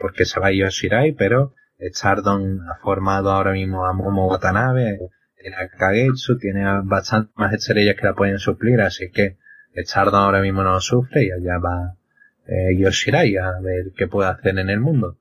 porque 0.00 0.24
se 0.24 0.38
va 0.38 0.52
Yoshirai, 0.52 1.12
pero 1.12 1.54
Chardon 1.92 2.60
ha 2.70 2.76
formado 2.82 3.30
ahora 3.30 3.52
mismo 3.52 3.84
a 3.84 3.92
Momo 3.92 4.28
Watanabe, 4.28 5.00
tiene 5.44 5.56
a 5.58 5.68
Kagetsu, 5.68 6.38
tiene 6.38 6.64
bastante 6.84 7.30
más 7.36 7.52
estrellas 7.52 7.96
que 8.00 8.06
la 8.06 8.14
pueden 8.14 8.38
suplir, 8.38 8.80
así 8.80 9.10
que 9.10 9.36
Chardon 9.84 10.22
ahora 10.22 10.40
mismo 10.40 10.62
no 10.62 10.80
sufre 10.80 11.26
y 11.26 11.30
allá 11.30 11.58
va 11.58 11.96
eh, 12.46 12.74
Yoshirai 12.78 13.36
a 13.36 13.60
ver 13.60 13.92
qué 13.94 14.06
puede 14.06 14.30
hacer 14.30 14.58
en 14.58 14.70
el 14.70 14.80
mundo. 14.80 15.18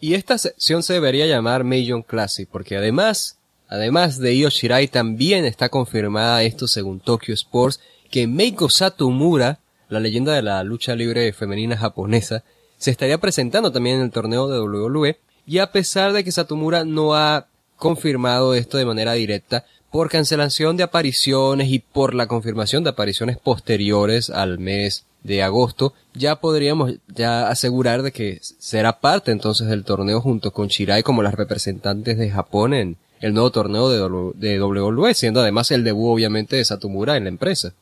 Y 0.00 0.14
esta 0.14 0.38
sección 0.38 0.82
se 0.82 0.94
debería 0.94 1.26
llamar 1.26 1.64
Million 1.64 2.02
Classic, 2.02 2.48
porque 2.50 2.78
además, 2.78 3.38
además 3.68 4.18
de 4.18 4.38
Yoshirai 4.38 4.88
también 4.88 5.44
está 5.44 5.68
confirmada 5.68 6.42
esto 6.42 6.68
según 6.68 7.00
Tokyo 7.00 7.34
Sports, 7.34 7.80
que 8.10 8.26
Meiko 8.26 8.70
Satomura, 8.70 9.58
la 9.90 10.00
leyenda 10.00 10.32
de 10.32 10.42
la 10.42 10.64
lucha 10.64 10.94
libre 10.94 11.34
femenina 11.34 11.76
japonesa, 11.76 12.44
se 12.78 12.92
estaría 12.92 13.18
presentando 13.18 13.72
también 13.72 13.96
en 13.96 14.02
el 14.04 14.10
torneo 14.10 14.48
de 14.48 14.60
WWE, 14.60 15.18
y 15.44 15.58
a 15.58 15.70
pesar 15.70 16.14
de 16.14 16.24
que 16.24 16.32
Satomura 16.32 16.84
no 16.84 17.14
ha 17.14 17.48
confirmado 17.78 18.54
esto 18.54 18.76
de 18.76 18.84
manera 18.84 19.12
directa, 19.12 19.64
por 19.90 20.10
cancelación 20.10 20.76
de 20.76 20.82
apariciones 20.82 21.68
y 21.68 21.78
por 21.78 22.14
la 22.14 22.26
confirmación 22.26 22.84
de 22.84 22.90
apariciones 22.90 23.38
posteriores 23.38 24.28
al 24.28 24.58
mes 24.58 25.06
de 25.22 25.42
agosto, 25.42 25.94
ya 26.14 26.36
podríamos 26.36 26.94
ya 27.08 27.48
asegurar 27.48 28.02
de 28.02 28.12
que 28.12 28.38
será 28.40 29.00
parte 29.00 29.32
entonces 29.32 29.68
del 29.68 29.84
torneo 29.84 30.20
junto 30.20 30.52
con 30.52 30.68
Shirai 30.68 31.02
como 31.02 31.22
las 31.22 31.34
representantes 31.34 32.18
de 32.18 32.30
Japón 32.30 32.74
en 32.74 32.96
el 33.20 33.34
nuevo 33.34 33.50
torneo 33.50 33.88
de, 33.90 34.60
WWE, 34.60 35.14
siendo 35.14 35.40
además 35.40 35.70
el 35.70 35.84
debut 35.84 36.14
obviamente 36.14 36.56
de 36.56 36.64
Satomura 36.64 37.16
en 37.16 37.24
la 37.24 37.30
empresa. 37.30 37.72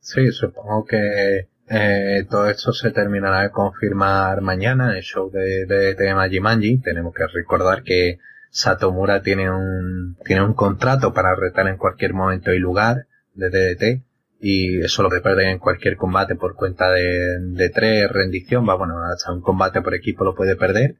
Sí, 0.00 0.30
supongo 0.32 0.84
que 0.84 1.46
eh, 1.68 2.26
todo 2.28 2.50
esto 2.50 2.72
se 2.72 2.90
terminará 2.90 3.42
de 3.42 3.50
confirmar 3.50 4.40
mañana 4.40 4.90
en 4.90 4.96
el 4.96 5.02
show 5.02 5.30
de, 5.30 5.66
de, 5.66 5.94
de. 5.94 6.80
Tenemos 6.82 7.14
que 7.14 7.26
recordar 7.26 7.82
que 7.82 8.18
Satomura 8.50 9.22
tiene 9.22 9.50
un, 9.50 10.16
tiene 10.24 10.42
un 10.42 10.54
contrato 10.54 11.14
para 11.14 11.34
retar 11.34 11.68
en 11.68 11.76
cualquier 11.76 12.14
momento 12.14 12.52
y 12.52 12.58
lugar 12.58 13.06
de 13.34 13.48
DDT 13.48 14.02
y 14.40 14.80
eso 14.80 15.02
lo 15.02 15.10
que 15.10 15.20
perder 15.20 15.48
en 15.48 15.58
cualquier 15.58 15.96
combate 15.96 16.34
por 16.34 16.54
cuenta 16.54 16.90
de, 16.90 17.38
de 17.40 17.68
tres 17.70 18.10
rendición, 18.10 18.66
va 18.68 18.74
bueno, 18.74 18.94
hasta 19.04 19.32
un 19.32 19.42
combate 19.42 19.82
por 19.82 19.94
equipo 19.94 20.24
lo 20.24 20.34
puede 20.34 20.56
perder. 20.56 20.96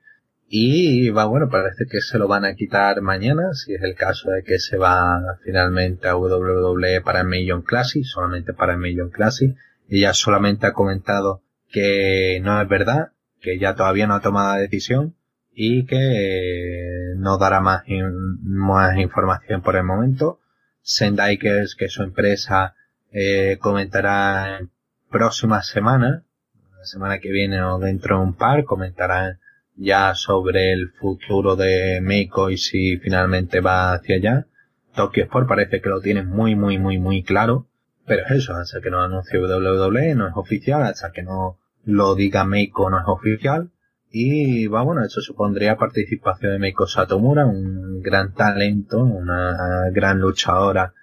Y 0.52 1.10
va 1.10 1.26
bueno, 1.26 1.48
parece 1.48 1.86
que 1.86 2.00
se 2.00 2.18
lo 2.18 2.26
van 2.26 2.44
a 2.44 2.54
quitar 2.54 3.00
mañana, 3.02 3.54
si 3.54 3.74
es 3.74 3.82
el 3.82 3.94
caso 3.94 4.30
de 4.30 4.42
que 4.42 4.58
se 4.58 4.76
va 4.76 5.38
finalmente 5.44 6.08
a 6.08 6.16
WWE 6.16 7.00
para 7.02 7.22
Million 7.22 7.62
Classic, 7.62 8.04
solamente 8.04 8.52
para 8.52 8.76
Million 8.76 9.10
Classic, 9.10 9.56
ella 9.88 10.12
solamente 10.12 10.66
ha 10.66 10.72
comentado 10.72 11.42
que 11.70 12.40
no 12.42 12.60
es 12.60 12.68
verdad, 12.68 13.12
que 13.40 13.58
ya 13.58 13.74
todavía 13.74 14.08
no 14.08 14.14
ha 14.14 14.20
tomado 14.20 14.54
la 14.54 14.60
decisión 14.60 15.14
y 15.62 15.84
que 15.84 17.12
no 17.16 17.36
dará 17.36 17.60
más, 17.60 17.82
más 18.42 18.96
información 18.96 19.60
por 19.60 19.76
el 19.76 19.84
momento. 19.84 20.40
Sendai, 20.80 21.36
que 21.36 21.66
su 21.66 22.02
empresa 22.02 22.76
eh, 23.12 23.58
comentará 23.60 24.56
en 24.58 24.70
próximas 25.10 25.68
semanas, 25.68 26.22
la 26.78 26.84
semana 26.86 27.18
que 27.18 27.30
viene 27.30 27.62
o 27.62 27.78
dentro 27.78 28.16
de 28.16 28.24
un 28.24 28.32
par, 28.36 28.64
comentarán 28.64 29.38
ya 29.76 30.14
sobre 30.14 30.72
el 30.72 30.92
futuro 30.92 31.56
de 31.56 32.00
Meiko 32.00 32.48
y 32.48 32.56
si 32.56 32.96
finalmente 32.96 33.60
va 33.60 33.92
hacia 33.92 34.16
allá. 34.16 34.46
Tokyo 34.94 35.24
Sport 35.24 35.46
parece 35.46 35.82
que 35.82 35.90
lo 35.90 36.00
tiene 36.00 36.22
muy, 36.22 36.56
muy, 36.56 36.78
muy, 36.78 36.98
muy 36.98 37.22
claro. 37.22 37.66
Pero 38.06 38.24
es 38.24 38.30
eso, 38.30 38.54
hasta 38.54 38.80
que 38.80 38.88
no 38.88 39.02
anuncie 39.02 39.38
WWE 39.38 40.14
no 40.14 40.26
es 40.26 40.32
oficial, 40.36 40.84
hasta 40.84 41.12
que 41.12 41.22
no 41.22 41.58
lo 41.84 42.14
diga 42.14 42.46
Meiko 42.46 42.88
no 42.88 42.98
es 42.98 43.04
oficial. 43.06 43.70
Y 44.12 44.66
va, 44.66 44.82
bueno, 44.82 45.04
eso 45.04 45.20
supondría 45.20 45.76
participación 45.76 46.52
de 46.52 46.58
Meiko 46.58 46.86
Satomura, 46.86 47.46
un 47.46 48.02
gran 48.02 48.34
talento, 48.34 49.04
una 49.04 49.88
gran 49.92 50.18
luchadora 50.18 50.94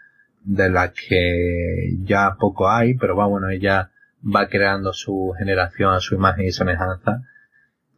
de 0.43 0.69
la 0.69 0.91
que 0.91 1.95
ya 2.03 2.35
poco 2.37 2.69
hay, 2.69 2.95
pero 2.95 3.15
va, 3.15 3.25
bueno, 3.25 3.49
ella 3.49 3.91
va 4.23 4.47
creando 4.47 4.91
su 4.91 5.33
generación 5.37 5.93
a 5.93 6.01
su 6.01 6.15
imagen 6.15 6.45
y 6.45 6.51
semejanza. 6.51 7.23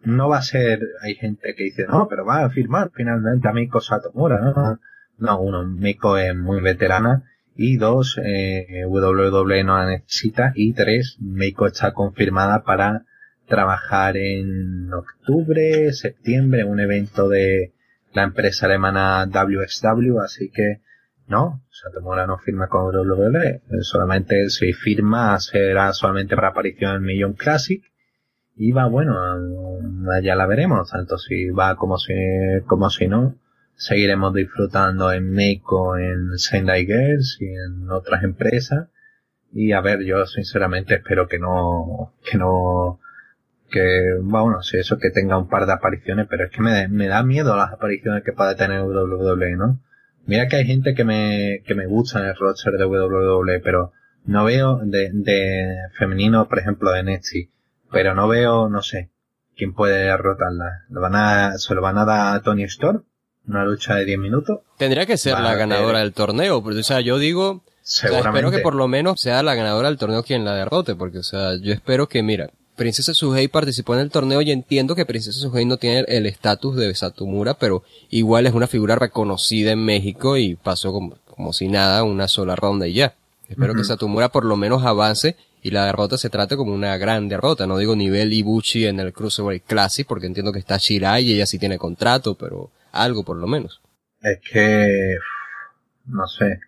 No 0.03 0.29
va 0.29 0.37
a 0.37 0.43
ser, 0.43 0.81
hay 1.01 1.15
gente 1.15 1.55
que 1.55 1.63
dice, 1.63 1.85
no, 1.87 2.07
pero 2.07 2.25
va 2.25 2.45
a 2.45 2.49
firmar 2.49 2.91
finalmente 2.93 3.47
a 3.47 3.53
Meiko 3.53 3.81
Satomura, 3.81 4.39
¿no? 4.39 4.79
No, 5.17 5.41
uno, 5.41 5.65
Meiko 5.65 6.17
es 6.17 6.35
muy 6.35 6.61
veterana 6.61 7.23
y 7.55 7.77
dos, 7.77 8.19
eh, 8.23 8.85
WWE 8.87 9.63
no 9.63 9.77
la 9.77 9.87
necesita 9.87 10.53
y 10.55 10.73
tres, 10.73 11.17
Meiko 11.19 11.67
está 11.67 11.93
confirmada 11.93 12.63
para 12.63 13.05
trabajar 13.49 14.15
en 14.15 14.93
octubre, 14.93 15.91
septiembre, 15.91 16.63
un 16.63 16.79
evento 16.79 17.27
de 17.27 17.73
la 18.13 18.23
empresa 18.23 18.67
alemana 18.67 19.25
WXW, 19.25 20.19
así 20.19 20.49
que 20.49 20.81
no, 21.27 21.61
Satomura 21.69 22.25
no 22.25 22.37
firma 22.37 22.67
con 22.67 22.95
WWE, 22.95 23.61
solamente 23.81 24.49
si 24.49 24.73
firma 24.73 25.39
será 25.39 25.93
solamente 25.93 26.35
para 26.35 26.49
aparición 26.49 26.95
en 26.95 27.03
Million 27.03 27.33
Classic 27.33 27.83
y 28.55 28.71
va 28.71 28.87
bueno, 28.87 29.15
ya 30.21 30.35
la 30.35 30.45
veremos, 30.45 30.89
tanto 30.89 31.17
si 31.17 31.49
va 31.49 31.75
como 31.75 31.97
si, 31.97 32.13
como 32.65 32.89
si 32.89 33.07
no, 33.07 33.35
seguiremos 33.75 34.33
disfrutando 34.33 35.13
en 35.13 35.31
Meiko, 35.31 35.97
en 35.97 36.37
Sendai 36.37 36.85
Girls 36.85 37.37
y 37.39 37.47
en 37.47 37.89
otras 37.89 38.23
empresas. 38.23 38.89
Y 39.53 39.71
a 39.71 39.79
ver, 39.79 40.03
yo 40.03 40.25
sinceramente 40.25 40.95
espero 40.95 41.27
que 41.27 41.39
no, 41.39 42.13
que 42.29 42.37
no, 42.37 42.99
que, 43.69 44.17
bueno, 44.21 44.61
si 44.61 44.77
eso 44.77 44.97
que 44.97 45.11
tenga 45.11 45.37
un 45.37 45.47
par 45.47 45.65
de 45.65 45.73
apariciones, 45.73 46.27
pero 46.29 46.45
es 46.45 46.51
que 46.51 46.61
me, 46.61 46.87
me 46.87 47.07
da 47.07 47.23
miedo 47.23 47.55
las 47.55 47.71
apariciones 47.71 48.23
que 48.23 48.33
puede 48.33 48.55
tener 48.55 48.81
WWE, 48.81 49.55
¿no? 49.55 49.79
Mira 50.25 50.47
que 50.47 50.57
hay 50.57 50.65
gente 50.65 50.93
que 50.93 51.03
me, 51.03 51.63
que 51.65 51.75
me 51.75 51.87
gusta 51.87 52.19
en 52.19 52.25
el 52.25 52.35
roster 52.35 52.73
de 52.73 52.85
WWE, 52.85 53.59
pero 53.61 53.93
no 54.25 54.43
veo 54.45 54.79
de, 54.83 55.09
de 55.11 55.75
femenino, 55.97 56.47
por 56.47 56.59
ejemplo, 56.59 56.91
de 56.91 57.03
Netsi, 57.03 57.49
pero 57.91 58.13
no 58.13 58.27
veo, 58.27 58.69
no 58.69 58.81
sé, 58.81 59.09
quién 59.55 59.73
puede 59.73 60.03
derrotarla. 60.03 60.85
¿Lo 60.89 61.01
van 61.01 61.15
a, 61.15 61.57
¿Se 61.57 61.73
lo 61.73 61.81
van 61.81 61.97
a 61.97 62.05
dar 62.05 62.35
a 62.35 62.41
Tony 62.41 62.63
Storm? 62.63 63.03
¿Una 63.47 63.65
lucha 63.65 63.95
de 63.95 64.05
10 64.05 64.19
minutos? 64.19 64.59
Tendría 64.77 65.05
que 65.05 65.17
ser 65.17 65.39
la 65.39 65.55
ganadora 65.55 65.99
del 65.99 66.13
torneo, 66.13 66.61
porque, 66.61 66.79
o 66.79 66.83
sea, 66.83 67.01
yo 67.01 67.17
digo, 67.17 67.63
espero 67.83 68.51
que 68.51 68.59
por 68.59 68.75
lo 68.75 68.87
menos 68.87 69.19
sea 69.19 69.41
la 69.41 69.55
ganadora 69.55 69.87
del 69.87 69.97
torneo 69.97 70.23
quien 70.23 70.45
la 70.45 70.53
derrote, 70.53 70.95
porque, 70.95 71.19
o 71.19 71.23
sea, 71.23 71.55
yo 71.59 71.73
espero 71.73 72.07
que, 72.07 72.21
mira, 72.21 72.51
Princesa 72.79 73.13
Suhei 73.13 73.49
participó 73.49 73.93
en 73.93 73.99
el 73.99 74.09
torneo 74.09 74.41
y 74.41 74.51
entiendo 74.51 74.95
que 74.95 75.05
Princesa 75.05 75.37
Suhei 75.37 75.65
no 75.65 75.75
tiene 75.75 76.05
el 76.07 76.25
estatus 76.25 76.77
de 76.77 76.95
Satomura, 76.95 77.55
pero 77.55 77.83
igual 78.09 78.47
es 78.47 78.53
una 78.53 78.67
figura 78.67 78.95
reconocida 78.95 79.73
en 79.73 79.83
México 79.83 80.37
y 80.37 80.55
pasó 80.55 80.93
como, 80.93 81.17
como 81.25 81.51
si 81.51 81.67
nada 81.67 82.03
una 82.03 82.29
sola 82.29 82.55
ronda 82.55 82.87
y 82.87 82.93
ya. 82.93 83.15
Espero 83.49 83.75
que 83.75 83.83
Satomura 83.83 84.29
por 84.29 84.45
lo 84.45 84.55
menos 84.55 84.85
avance 84.85 85.35
y 85.61 85.71
la 85.71 85.87
derrota 85.87 86.17
se 86.17 86.29
trate 86.29 86.55
como 86.55 86.73
una 86.73 86.95
gran 86.95 87.27
derrota. 87.27 87.67
No 87.67 87.77
digo 87.77 87.97
nivel 87.97 88.31
Ibuchi 88.31 88.85
en 88.85 89.01
el 89.01 89.11
Cruiserweight 89.11 89.65
Classic 89.65 90.07
porque 90.07 90.27
entiendo 90.27 90.53
que 90.53 90.59
está 90.59 90.77
Shirai 90.77 91.25
y 91.25 91.33
ella 91.33 91.45
sí 91.45 91.59
tiene 91.59 91.77
contrato, 91.77 92.35
pero 92.35 92.71
algo 92.93 93.25
por 93.25 93.35
lo 93.35 93.47
menos. 93.47 93.81
Es 94.21 94.39
que, 94.39 95.17
no 96.05 96.25
sé, 96.27 96.61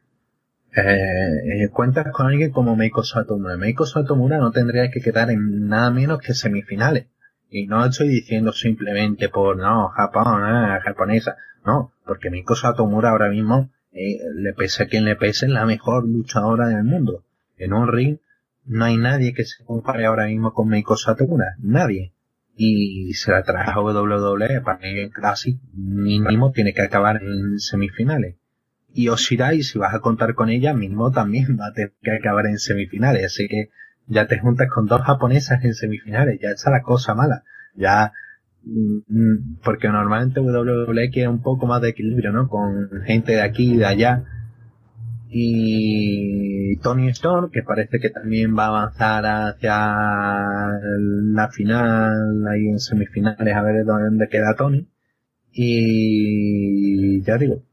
eh, 0.73 1.69
cuentas 1.71 2.07
con 2.13 2.27
alguien 2.27 2.51
como 2.51 2.75
Meiko 2.75 3.03
Satomura. 3.03 3.57
Meiko 3.57 3.85
Satomura 3.85 4.37
no 4.37 4.51
tendría 4.51 4.89
que 4.89 5.01
quedar 5.01 5.29
en 5.29 5.67
nada 5.67 5.91
menos 5.91 6.19
que 6.19 6.33
semifinales. 6.33 7.07
Y 7.49 7.67
no 7.67 7.85
estoy 7.85 8.07
diciendo 8.07 8.53
simplemente 8.53 9.27
por, 9.27 9.57
no, 9.57 9.89
Japón, 9.89 10.43
eh, 10.47 10.79
japonesa. 10.81 11.35
No, 11.65 11.91
porque 12.05 12.29
Meiko 12.29 12.55
Satomura 12.55 13.09
ahora 13.09 13.29
mismo, 13.29 13.69
eh, 13.91 14.19
le 14.35 14.53
pese 14.53 14.83
a 14.83 14.87
quien 14.87 15.03
le 15.03 15.17
pese, 15.17 15.47
es 15.47 15.51
la 15.51 15.65
mejor 15.65 16.07
luchadora 16.07 16.67
del 16.67 16.83
mundo. 16.83 17.25
En 17.57 17.73
un 17.73 17.91
ring 17.91 18.19
no 18.65 18.85
hay 18.85 18.95
nadie 18.97 19.33
que 19.33 19.43
se 19.43 19.63
compare 19.65 20.05
ahora 20.05 20.27
mismo 20.27 20.53
con 20.53 20.69
Meiko 20.69 20.95
Satomura. 20.95 21.55
Nadie. 21.59 22.13
Y 22.55 23.13
se 23.13 23.31
la 23.31 23.43
trae 23.43 23.69
a 23.69 23.79
WWE 23.79 24.61
para 24.61 24.79
el 24.87 25.09
Classic 25.11 25.57
mínimo 25.73 26.51
tiene 26.51 26.73
que 26.73 26.81
acabar 26.81 27.21
en 27.23 27.59
semifinales 27.59 28.35
y 28.93 29.09
Oshirai, 29.09 29.63
si 29.63 29.79
vas 29.79 29.93
a 29.93 29.99
contar 29.99 30.35
con 30.35 30.49
ella, 30.49 30.73
mismo 30.73 31.11
también 31.11 31.57
va 31.59 31.67
a 31.67 31.73
tener 31.73 31.93
que 32.01 32.11
acabar 32.11 32.45
en 32.47 32.57
semifinales. 32.59 33.25
Así 33.25 33.47
que 33.47 33.69
ya 34.07 34.27
te 34.27 34.39
juntas 34.39 34.67
con 34.69 34.87
dos 34.87 35.01
japonesas 35.01 35.63
en 35.63 35.73
semifinales. 35.73 36.39
Ya 36.41 36.49
está 36.49 36.71
la 36.71 36.81
cosa 36.81 37.15
mala. 37.15 37.43
Ya, 37.75 38.13
mm, 38.63 38.97
mm, 39.07 39.59
porque 39.63 39.87
normalmente 39.87 40.41
WWE 40.41 41.09
quiere 41.11 41.29
un 41.29 41.41
poco 41.41 41.67
más 41.67 41.81
de 41.81 41.89
equilibrio, 41.89 42.31
¿no? 42.31 42.47
Con 42.49 42.89
gente 43.05 43.33
de 43.33 43.41
aquí 43.41 43.73
y 43.73 43.77
de 43.77 43.85
allá. 43.85 44.23
y 45.33 46.75
Tony 46.81 47.07
Storm, 47.09 47.51
que 47.51 47.63
parece 47.63 47.99
que 47.99 48.09
también 48.09 48.57
va 48.57 48.65
a 48.65 48.67
avanzar 48.67 49.25
hacia 49.25 49.77
la 51.33 51.49
final, 51.51 52.47
ahí 52.47 52.67
en 52.67 52.79
semifinales, 52.79 53.55
a 53.55 53.61
ver 53.61 53.85
dónde 53.85 54.27
queda 54.29 54.55
Tony. 54.57 54.87
Y 55.53 57.21
ya 57.23 57.37
digo, 57.37 57.63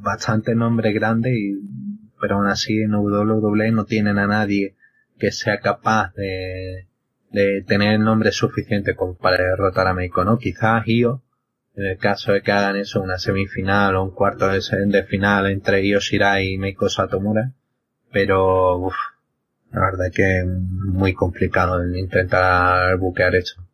bastante 0.00 0.54
nombre 0.54 0.92
grande, 0.92 1.34
y, 1.38 1.54
pero 2.20 2.36
aún 2.36 2.46
así 2.48 2.80
en 2.82 2.94
WWE 2.94 3.72
no 3.72 3.84
tienen 3.84 4.18
a 4.18 4.26
nadie 4.26 4.74
que 5.18 5.32
sea 5.32 5.60
capaz 5.60 6.12
de, 6.14 6.88
de 7.30 7.62
tener 7.66 7.94
el 7.94 8.04
nombre 8.04 8.32
suficiente 8.32 8.94
como 8.94 9.14
para 9.16 9.42
derrotar 9.42 9.86
a 9.86 9.94
Meiko, 9.94 10.24
¿no? 10.24 10.38
Quizás 10.38 10.86
Io, 10.86 11.22
en 11.74 11.86
el 11.86 11.98
caso 11.98 12.32
de 12.32 12.42
que 12.42 12.52
hagan 12.52 12.76
eso, 12.76 13.00
una 13.00 13.18
semifinal 13.18 13.96
o 13.96 14.04
un 14.04 14.10
cuarto 14.10 14.48
de, 14.48 15.04
final 15.04 15.50
entre 15.50 15.84
Io 15.86 16.00
Shirai 16.00 16.54
y 16.54 16.58
Meiko 16.58 16.88
Satomura, 16.88 17.52
pero 18.12 18.78
uff, 18.78 18.96
la 19.72 19.80
verdad 19.80 20.06
que 20.12 20.38
es 20.38 20.46
muy 20.46 21.12
complicado 21.12 21.84
intentar 21.94 22.96
buquear 22.96 23.34
eso. 23.34 23.67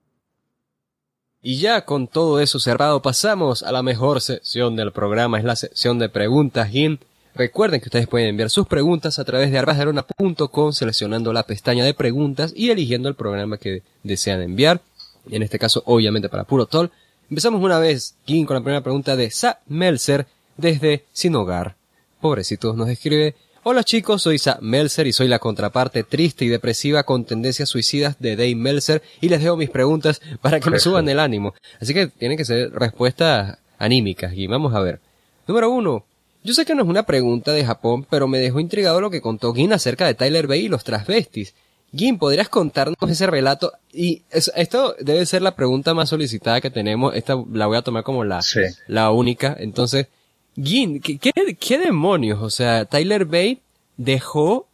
Y 1.46 1.58
ya 1.58 1.84
con 1.84 2.08
todo 2.08 2.40
eso 2.40 2.58
cerrado 2.58 3.02
pasamos 3.02 3.62
a 3.62 3.70
la 3.70 3.82
mejor 3.82 4.22
sección 4.22 4.76
del 4.76 4.92
programa, 4.92 5.36
es 5.38 5.44
la 5.44 5.56
sección 5.56 5.98
de 5.98 6.08
preguntas, 6.08 6.70
Gin. 6.70 6.98
Recuerden 7.34 7.82
que 7.82 7.88
ustedes 7.88 8.08
pueden 8.08 8.28
enviar 8.28 8.48
sus 8.48 8.66
preguntas 8.66 9.18
a 9.18 9.26
través 9.26 9.50
de 9.50 9.58
arbasderona.com 9.58 10.72
seleccionando 10.72 11.34
la 11.34 11.42
pestaña 11.42 11.84
de 11.84 11.92
preguntas 11.92 12.54
y 12.56 12.70
eligiendo 12.70 13.10
el 13.10 13.14
programa 13.14 13.58
que 13.58 13.82
desean 14.02 14.40
enviar. 14.40 14.80
En 15.30 15.42
este 15.42 15.58
caso, 15.58 15.82
obviamente 15.84 16.30
para 16.30 16.44
Puro 16.44 16.64
Tol. 16.64 16.90
Empezamos 17.28 17.60
una 17.62 17.78
vez, 17.78 18.14
Kim, 18.24 18.46
con 18.46 18.54
la 18.54 18.62
primera 18.62 18.82
pregunta 18.82 19.14
de 19.14 19.30
Sa 19.30 19.60
Melzer 19.66 20.26
desde 20.56 21.04
Sin 21.12 21.36
Hogar. 21.36 21.76
Pobrecitos 22.22 22.74
nos 22.74 22.88
escribe, 22.88 23.34
Hola 23.66 23.82
chicos, 23.82 24.20
soy 24.20 24.36
Sa 24.39 24.59
Melzer 24.61 25.07
y 25.07 25.15
soy 25.15 25.27
la 25.27 25.39
contraparte 25.39 26.05
triste 26.05 26.45
y 26.45 26.49
depresiva 26.49 27.05
con 27.05 27.24
tendencias 27.24 27.70
suicidas 27.70 28.16
de 28.19 28.36
Dave 28.36 28.55
Melzer 28.55 29.03
y 29.23 29.31
les 29.31 29.43
dejo 29.43 29.57
mis 29.57 29.70
preguntas 29.70 30.20
para 30.43 30.61
que 30.61 30.69
me 30.69 30.78
suban 30.78 31.09
el 31.09 31.19
ánimo. 31.19 31.55
Así 31.81 31.95
que 31.95 32.09
tienen 32.09 32.36
que 32.36 32.45
ser 32.45 32.70
respuestas 32.74 33.57
anímicas 33.78 34.35
y 34.35 34.49
vamos 34.49 34.74
a 34.74 34.81
ver. 34.81 35.01
Número 35.47 35.70
uno, 35.70 36.05
yo 36.43 36.53
sé 36.53 36.66
que 36.66 36.74
no 36.74 36.82
es 36.82 36.89
una 36.91 37.05
pregunta 37.05 37.53
de 37.53 37.65
Japón, 37.65 38.07
pero 38.11 38.28
me 38.28 38.39
dejó 38.39 38.61
intrigado 38.61 39.01
lo 39.01 39.09
que 39.09 39.23
contó 39.23 39.55
Gin 39.55 39.73
acerca 39.73 40.07
de 40.07 40.12
Tyler 40.12 40.47
Bay 40.47 40.66
y 40.66 40.69
los 40.69 40.85
transvestis. 40.85 41.55
Gin, 41.97 42.19
¿podrías 42.19 42.51
contarnos 42.51 42.99
ese 43.09 43.27
relato? 43.27 43.73
Y 43.95 44.24
esto 44.31 44.95
debe 45.01 45.24
ser 45.24 45.41
la 45.41 45.57
pregunta 45.57 45.95
más 45.95 46.11
solicitada 46.11 46.61
que 46.61 46.70
tenemos. 46.70 47.16
Esta 47.16 47.43
la 47.51 47.65
voy 47.66 47.78
a 47.78 47.82
tomar 47.82 48.05
como 48.05 48.24
la, 48.24 48.41
la 48.89 49.11
única. 49.11 49.57
Entonces, 49.59 50.09
Gin, 50.56 51.01
¿qué, 51.01 51.18
¿qué, 51.18 51.78
demonios? 51.78 52.40
O 52.43 52.51
sea, 52.51 52.85
Tyler 52.85 53.24
Bay 53.24 53.60
dejó 53.97 54.68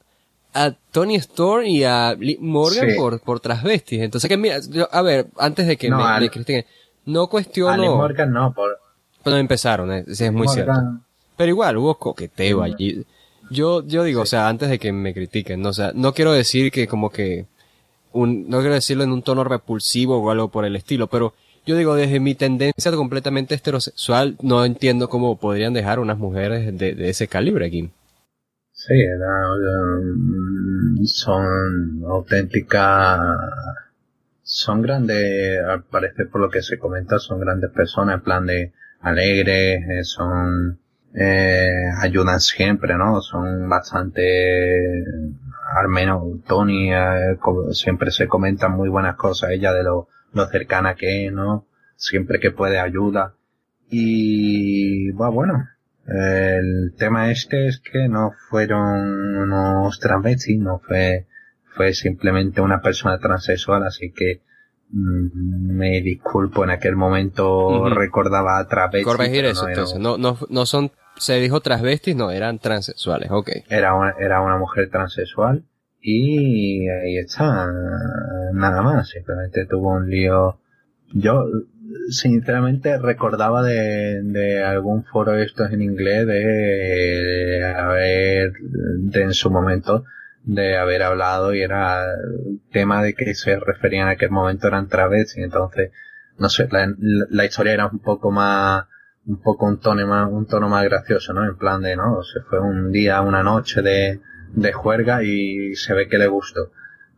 a 0.52 0.72
Tony 0.90 1.16
Storm 1.16 1.66
y 1.66 1.84
a 1.84 2.16
Morgan 2.40 2.88
por, 2.96 3.20
por 3.20 3.40
transvestis. 3.40 4.00
Entonces, 4.00 4.28
que 4.28 4.36
mira, 4.36 4.58
a 4.90 5.02
ver, 5.02 5.28
antes 5.38 5.66
de 5.66 5.76
que 5.76 5.90
me, 5.90 6.66
no 7.06 7.28
cuestiono. 7.28 7.96
Morgan 7.96 8.32
no, 8.32 8.52
por. 8.52 8.78
Cuando 9.22 9.38
empezaron, 9.38 9.92
eh, 9.92 10.04
es 10.06 10.32
muy 10.32 10.48
cierto. 10.48 10.72
Pero 11.36 11.48
igual, 11.48 11.76
hubo 11.78 11.94
coqueteo 11.96 12.62
allí. 12.62 13.04
Yo, 13.50 13.84
yo 13.86 14.04
digo, 14.04 14.22
o 14.22 14.26
sea, 14.26 14.48
antes 14.48 14.68
de 14.68 14.78
que 14.78 14.92
me 14.92 15.12
critiquen, 15.12 15.60
¿no? 15.60 15.70
o 15.70 15.72
sea, 15.72 15.92
no 15.94 16.12
quiero 16.14 16.32
decir 16.32 16.70
que 16.70 16.86
como 16.86 17.10
que, 17.10 17.46
un, 18.12 18.48
no 18.48 18.60
quiero 18.60 18.74
decirlo 18.74 19.04
en 19.04 19.10
un 19.10 19.22
tono 19.22 19.42
repulsivo 19.42 20.18
o 20.18 20.30
algo 20.30 20.48
por 20.48 20.64
el 20.64 20.76
estilo, 20.76 21.08
pero 21.08 21.34
yo 21.66 21.76
digo, 21.76 21.94
desde 21.94 22.20
mi 22.20 22.34
tendencia 22.34 22.90
completamente 22.92 23.54
heterosexual, 23.54 24.36
no 24.42 24.64
entiendo 24.64 25.08
cómo 25.08 25.38
podrían 25.38 25.72
dejar 25.72 25.98
unas 25.98 26.18
mujeres 26.18 26.76
de, 26.76 27.08
ese 27.08 27.28
calibre 27.28 27.66
aquí. 27.66 27.90
Sí, 28.72 28.94
um, 29.04 31.04
son 31.04 32.02
auténticas, 32.08 33.20
son 34.42 34.82
grandes, 34.82 35.62
al 35.64 35.84
parecer 35.84 36.30
por 36.30 36.40
lo 36.40 36.48
que 36.48 36.62
se 36.62 36.78
comenta, 36.78 37.18
son 37.18 37.40
grandes 37.40 37.70
personas, 37.70 38.16
en 38.16 38.22
plan 38.22 38.46
de 38.46 38.72
alegres, 39.00 39.82
eh, 39.88 40.04
son 40.04 40.78
eh, 41.14 41.90
ayudan 42.02 42.40
siempre, 42.40 42.96
¿no? 42.96 43.20
Son 43.20 43.68
bastante, 43.68 45.04
al 45.76 45.88
menos 45.88 46.22
Tony, 46.46 46.92
eh, 46.92 47.36
siempre 47.72 48.10
se 48.10 48.28
comentan 48.28 48.72
muy 48.72 48.88
buenas 48.88 49.16
cosas, 49.16 49.50
ella 49.50 49.72
de 49.72 49.82
lo, 49.82 50.08
lo 50.32 50.46
cercana 50.46 50.94
que 50.94 51.26
es, 51.26 51.32
¿no? 51.32 51.66
Siempre 51.96 52.40
que 52.40 52.50
puede 52.50 52.78
ayuda. 52.78 53.34
Y, 53.90 55.10
bueno, 55.12 55.68
el 56.06 56.94
tema 56.96 57.30
este 57.30 57.66
es 57.66 57.80
que 57.80 58.08
no 58.08 58.32
fueron 58.48 59.36
unos 59.36 59.98
transvestis, 59.98 60.58
no 60.58 60.78
fue, 60.78 61.26
fue 61.74 61.92
simplemente 61.92 62.60
una 62.60 62.80
persona 62.80 63.18
transexual, 63.18 63.84
así 63.84 64.12
que 64.12 64.42
mm, 64.90 65.76
me 65.76 66.00
disculpo 66.02 66.64
en 66.64 66.70
aquel 66.70 66.96
momento 66.96 67.88
recordaba 67.88 68.58
a 68.58 68.68
travestis. 68.68 69.04
Corregir 69.04 69.44
eso, 69.44 69.68
entonces, 69.68 69.98
no, 69.98 70.18
no, 70.18 70.38
no 70.48 70.66
son 70.66 70.92
se 71.16 71.38
dijo 71.38 71.60
transvestis, 71.60 72.16
no, 72.16 72.30
eran 72.30 72.58
transexuales, 72.58 73.30
ok. 73.30 73.50
Era 73.68 73.94
una, 73.94 74.14
era 74.18 74.40
una 74.40 74.56
mujer 74.56 74.88
transexual 74.88 75.64
y 76.02 76.88
ahí 76.88 77.18
está, 77.18 77.70
nada 78.52 78.82
más, 78.82 79.08
simplemente 79.08 79.66
tuvo 79.66 79.94
un 79.94 80.08
lío. 80.08 80.58
Yo, 81.12 81.44
sinceramente, 82.10 82.98
recordaba 82.98 83.62
de, 83.62 84.22
de 84.22 84.62
algún 84.62 85.04
foro 85.04 85.36
estos 85.36 85.70
en 85.72 85.82
inglés 85.82 86.26
de, 86.26 87.64
haber, 87.76 88.52
de 88.62 89.22
en 89.22 89.34
su 89.34 89.50
momento, 89.50 90.04
de 90.44 90.76
haber 90.78 91.02
hablado 91.02 91.54
y 91.54 91.62
era 91.62 92.06
tema 92.72 93.02
de 93.02 93.14
que 93.14 93.34
se 93.34 93.58
referían 93.60 94.08
a 94.08 94.12
aquel 94.12 94.30
momento 94.30 94.68
eran 94.68 94.88
travestis, 94.88 95.44
entonces, 95.44 95.90
no 96.38 96.48
sé, 96.48 96.68
la, 96.70 96.94
la 96.98 97.44
historia 97.44 97.74
era 97.74 97.86
un 97.86 97.98
poco 97.98 98.30
más, 98.30 98.84
un 99.26 99.42
poco 99.42 99.66
un 99.66 99.80
tono 99.80 100.06
más, 100.06 100.30
un 100.30 100.46
tono 100.46 100.68
más 100.68 100.84
gracioso, 100.84 101.34
¿no? 101.34 101.44
En 101.44 101.58
plan 101.58 101.82
de, 101.82 101.96
¿no? 101.96 102.22
Se 102.22 102.40
fue 102.40 102.58
un 102.60 102.90
día, 102.90 103.20
una 103.20 103.42
noche 103.42 103.82
de, 103.82 104.20
de 104.54 104.72
juerga 104.72 105.22
y 105.22 105.74
se 105.74 105.94
ve 105.94 106.08
que 106.08 106.18
le 106.18 106.28
gustó. 106.28 106.70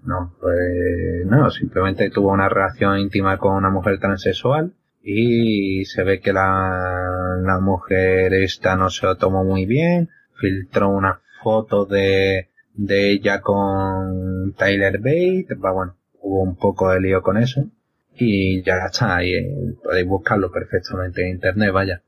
No, 0.05 0.35
pues 0.41 1.27
no, 1.27 1.51
simplemente 1.51 2.11
tuvo 2.11 2.33
una 2.33 2.49
relación 2.49 2.99
íntima 2.99 3.39
con 3.39 3.55
una 3.55 3.71
mujer 3.71 3.99
transexual 4.01 4.73
y 5.03 5.85
se 5.85 6.03
ve 6.03 6.21
que 6.21 6.33
la, 6.33 7.39
la 7.43 7.61
mujer 7.61 8.35
esta 8.35 8.77
no 8.77 8.91
se 8.91 9.07
lo 9.07 9.17
tomó 9.17 9.45
muy 9.45 9.65
bien, 9.67 10.11
filtró 10.41 10.89
una 10.89 11.21
foto 11.43 11.87
de, 11.87 12.49
de 12.75 13.13
ella 13.13 13.41
con 13.41 14.55
Tyler 14.57 14.99
Bate, 14.99 15.55
bueno, 15.57 15.97
hubo 16.21 16.43
un 16.43 16.57
poco 16.57 16.91
de 16.91 17.01
lío 17.01 17.23
con 17.23 17.37
eso 17.37 17.69
y 18.15 18.63
ya 18.63 18.87
está, 18.87 19.17
ahí 19.17 19.35
eh, 19.35 19.75
podéis 19.83 20.07
buscarlo 20.07 20.51
perfectamente 20.51 21.23
en 21.23 21.35
internet, 21.35 21.73
vaya. 21.73 22.03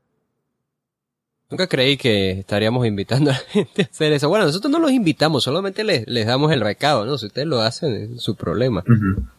Nunca 1.49 1.67
creí 1.67 1.97
que 1.97 2.31
estaríamos 2.39 2.85
invitando 2.87 3.31
a 3.31 3.33
la 3.33 3.39
gente 3.49 3.83
a 3.83 3.85
hacer 3.85 4.13
eso. 4.13 4.29
Bueno, 4.29 4.45
nosotros 4.45 4.71
no 4.71 4.79
los 4.79 4.91
invitamos, 4.91 5.43
solamente 5.43 5.83
les, 5.83 6.07
les 6.07 6.25
damos 6.25 6.51
el 6.51 6.61
recado, 6.61 7.05
¿no? 7.05 7.17
Si 7.17 7.27
ustedes 7.27 7.47
lo 7.47 7.61
hacen, 7.61 8.15
es 8.15 8.21
su 8.21 8.35
problema. 8.35 8.83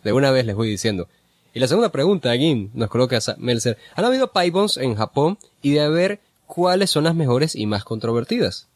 De 0.05 0.13
una 0.13 0.31
vez 0.31 0.47
les 0.47 0.55
voy 0.55 0.69
diciendo. 0.69 1.09
Y 1.53 1.61
la 1.61 1.69
segunda 1.69 1.91
pregunta, 1.91 2.31
aquí 2.31 2.71
nos 2.75 2.91
coloca 2.91 3.19
Melzer. 3.39 3.79
¿Han 3.95 4.05
habido 4.05 4.31
Pybones 4.33 4.77
en 4.77 4.95
Japón? 4.95 5.39
Y 5.63 5.73
de 5.73 5.89
ver 5.89 6.21
cuáles 6.47 6.91
son 6.91 7.05
las 7.05 7.15
mejores 7.15 7.57
y 7.57 7.67
más 7.67 7.85
controvertidas. 7.85 8.69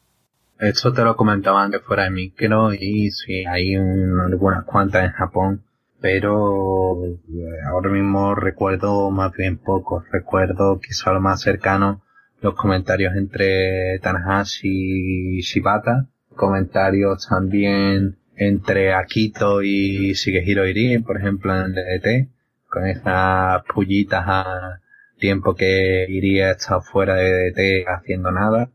Esto 0.59 0.93
te 0.93 1.02
lo 1.02 1.16
comentaba 1.16 1.62
antes 1.62 1.82
fuera 1.82 2.05
de 2.05 2.11
micro 2.11 2.74
y 2.74 3.11
sí, 3.11 3.44
hay 3.47 3.74
algunas 3.74 4.65
cuantas 4.65 5.05
en 5.05 5.12
Japón 5.12 5.62
pero 6.01 7.05
eh, 7.05 7.61
ahora 7.69 7.90
mismo 7.90 8.35
recuerdo 8.35 9.11
más 9.11 9.32
bien 9.32 9.59
poco. 9.59 10.02
Recuerdo 10.11 10.81
quizá 10.81 11.12
lo 11.12 11.20
más 11.20 11.40
cercano 11.43 12.01
los 12.41 12.55
comentarios 12.55 13.15
entre 13.17 13.99
Tanahashi 14.01 15.39
y 15.39 15.41
Shibata, 15.41 16.07
comentarios 16.35 17.29
también 17.29 18.17
entre 18.37 18.95
Akito 18.95 19.62
y 19.62 20.15
Shigehiro 20.15 20.67
Irie, 20.67 21.01
por 21.01 21.19
ejemplo 21.19 21.55
en 21.55 21.75
DDT, 21.75 22.29
con 22.69 22.87
esas 22.87 23.62
pullitas 23.65 24.25
a 24.27 24.81
tiempo 25.19 25.55
que 25.55 26.07
Irie 26.09 26.51
está 26.51 26.81
fuera 26.81 27.17
de 27.17 27.51
DDT 27.53 27.87
haciendo 27.89 28.31
nada. 28.33 28.71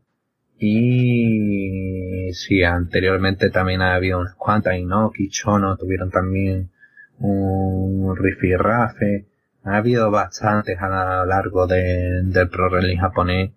Y 0.58 2.32
sí, 2.32 2.62
anteriormente 2.62 3.50
también 3.50 3.82
ha 3.82 3.94
habido 3.94 4.20
unas 4.20 4.34
cuantas, 4.36 4.76
Inoki, 4.76 5.28
Chono 5.28 5.76
tuvieron 5.76 6.10
también 6.10 6.70
un 7.18 8.16
rifirrafe. 8.16 9.26
Ha 9.66 9.78
habido 9.78 10.10
bastantes 10.12 10.78
a 10.80 10.88
lo 10.88 11.26
largo 11.26 11.66
de, 11.66 12.22
del 12.22 12.48
pro 12.48 12.70
wrestling 12.70 12.98
japonés. 12.98 13.50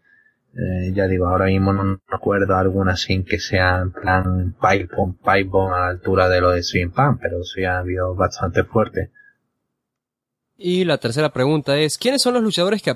Eh, 0.55 0.91
ya 0.93 1.07
digo, 1.07 1.27
ahora 1.27 1.45
mismo 1.45 1.71
no 1.71 2.01
recuerdo 2.07 2.55
alguna 2.55 2.97
sin 2.97 3.23
que 3.23 3.39
sea 3.39 3.79
en 3.81 3.91
plan 3.91 4.55
pipe 4.59 4.89
bomb, 4.95 5.71
a 5.71 5.79
la 5.79 5.87
altura 5.89 6.27
de 6.27 6.41
lo 6.41 6.49
de 6.49 6.63
Swing 6.63 6.89
Pan, 6.89 7.19
pero 7.19 7.43
sí 7.43 7.63
ha 7.63 7.77
habido 7.77 8.15
bastante 8.15 8.63
fuerte. 8.63 9.11
Y 10.57 10.83
la 10.83 10.97
tercera 10.97 11.29
pregunta 11.29 11.77
es, 11.77 11.97
¿quiénes 11.99 12.23
son 12.23 12.33
los 12.33 12.43
luchadores 12.43 12.81
que, 12.81 12.89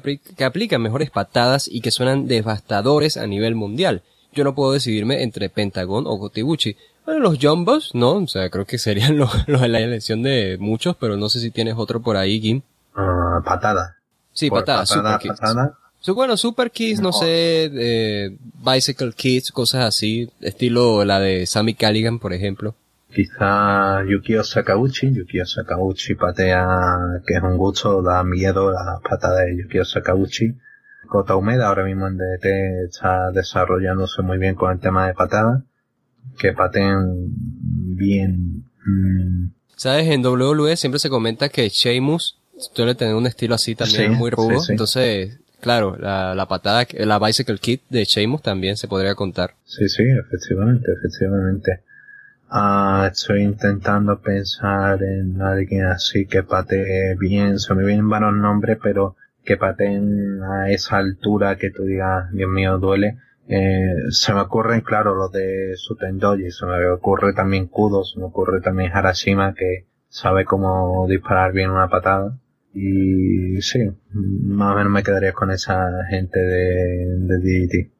aplican 0.43 0.81
mejores 0.81 1.11
patadas 1.11 1.69
y 1.71 1.81
que 1.81 1.91
suenan 1.91 2.27
devastadores 2.27 3.15
a 3.15 3.27
nivel 3.27 3.53
mundial? 3.53 4.01
yo 4.33 4.43
no 4.43 4.55
puedo 4.55 4.73
decidirme 4.73 5.23
entre 5.23 5.49
Pentagon 5.49 6.05
o 6.07 6.17
Gotibuchi. 6.17 6.75
Bueno, 7.05 7.21
los 7.21 7.37
Jumbos, 7.39 7.93
no, 7.93 8.13
o 8.13 8.27
sea, 8.27 8.49
creo 8.49 8.65
que 8.65 8.77
serían 8.77 9.17
los 9.17 9.45
de 9.45 9.67
la 9.67 9.79
elección 9.79 10.23
de 10.23 10.57
muchos, 10.59 10.95
pero 10.99 11.17
no 11.17 11.29
sé 11.29 11.39
si 11.39 11.51
tienes 11.51 11.75
otro 11.77 12.01
por 12.01 12.17
ahí, 12.17 12.41
Gim. 12.41 12.61
Ah, 12.95 13.41
patada. 13.43 13.97
Sí, 14.31 14.49
patada, 14.49 14.85
Super 14.85 15.19
Kids. 15.19 15.39
bueno, 16.15 16.37
Super 16.37 16.71
Kids, 16.71 17.01
no, 17.01 17.13
sé, 17.13 17.69
eh, 17.73 18.37
Bicycle 18.65 19.13
Kids, 19.13 19.51
cosas 19.51 19.85
así, 19.85 20.29
estilo 20.41 21.05
la 21.05 21.19
de 21.19 21.45
Sammy 21.45 21.75
Calligan, 21.75 22.19
por 22.19 22.33
ejemplo. 22.33 22.75
Quizá 23.13 24.03
Yukio 24.05 24.43
Sakauchi, 24.43 25.13
Yukio 25.13 25.45
Sakauchi 25.45 26.15
patea, 26.15 27.21
que 27.27 27.35
es 27.35 27.43
un 27.43 27.57
gusto, 27.57 28.01
da 28.01 28.23
miedo 28.23 28.71
la 28.71 28.99
patada 29.07 29.41
de 29.41 29.55
Yukio 29.61 29.85
Sakauchi. 29.85 30.55
Kota 31.07 31.35
Humeda 31.35 31.67
ahora 31.67 31.83
mismo 31.83 32.07
en 32.07 32.17
DT 32.17 32.85
está 32.89 33.29
desarrollándose 33.31 34.23
muy 34.23 34.39
bien 34.39 34.55
con 34.55 34.71
el 34.71 34.79
tema 34.79 35.05
de 35.05 35.13
patada. 35.13 35.63
Que 36.39 36.53
pateen 36.53 37.35
bien. 37.95 38.63
Mm. 38.83 39.51
Sabes, 39.75 40.07
en 40.07 40.25
WWE 40.25 40.75
siempre 40.75 40.97
se 40.97 41.09
comenta 41.09 41.49
que 41.49 41.69
Sheamus 41.69 42.39
suele 42.73 42.95
tener 42.95 43.15
un 43.15 43.27
estilo 43.27 43.55
así 43.55 43.75
también 43.75 44.13
muy 44.13 44.29
rudo. 44.29 44.61
Entonces, 44.69 45.39
claro, 45.59 45.97
la, 45.97 46.35
la 46.35 46.47
patada, 46.47 46.85
la 46.93 47.19
Bicycle 47.19 47.57
Kit 47.57 47.81
de 47.89 48.05
Sheamus 48.05 48.41
también 48.41 48.77
se 48.77 48.87
podría 48.87 49.15
contar. 49.15 49.55
Sí, 49.65 49.89
sí, 49.89 50.03
efectivamente, 50.03 50.91
efectivamente. 50.91 51.81
Ah, 52.49 53.09
estoy 53.11 53.41
intentando 53.41 54.19
pensar 54.21 55.01
en 55.01 55.41
alguien 55.41 55.85
así 55.85 56.27
que 56.27 56.43
patee 56.43 57.15
bien. 57.15 57.57
Se 57.57 57.73
me 57.73 57.83
vienen 57.83 58.07
varios 58.09 58.35
nombres, 58.35 58.77
pero 58.81 59.15
que 59.43 59.57
pateen 59.57 60.41
a 60.43 60.69
esa 60.69 60.97
altura 60.97 61.57
que 61.57 61.71
tú 61.71 61.83
digas, 61.83 62.31
Dios 62.31 62.49
mío, 62.49 62.77
duele. 62.77 63.17
Eh, 63.47 63.95
se 64.09 64.33
me 64.33 64.41
ocurren, 64.41 64.81
claro, 64.81 65.15
los 65.15 65.31
de 65.31 65.73
Sutendoji, 65.75 66.51
se 66.51 66.65
me 66.65 66.87
ocurre 66.87 67.33
también 67.33 67.67
Kudo, 67.67 68.03
se 68.03 68.19
me 68.19 68.25
ocurre 68.25 68.61
también 68.61 68.91
Harashima, 68.93 69.53
que 69.53 69.85
sabe 70.07 70.45
cómo 70.45 71.07
disparar 71.09 71.51
bien 71.51 71.71
una 71.71 71.89
patada. 71.89 72.37
Y 72.73 73.61
sí, 73.61 73.79
más 74.11 74.73
o 74.73 74.77
menos 74.77 74.91
me 74.91 75.03
quedaría 75.03 75.31
con 75.33 75.51
esa 75.51 75.89
gente 76.09 76.39
de, 76.39 77.05
de 77.19 77.37
DDT. 77.39 77.91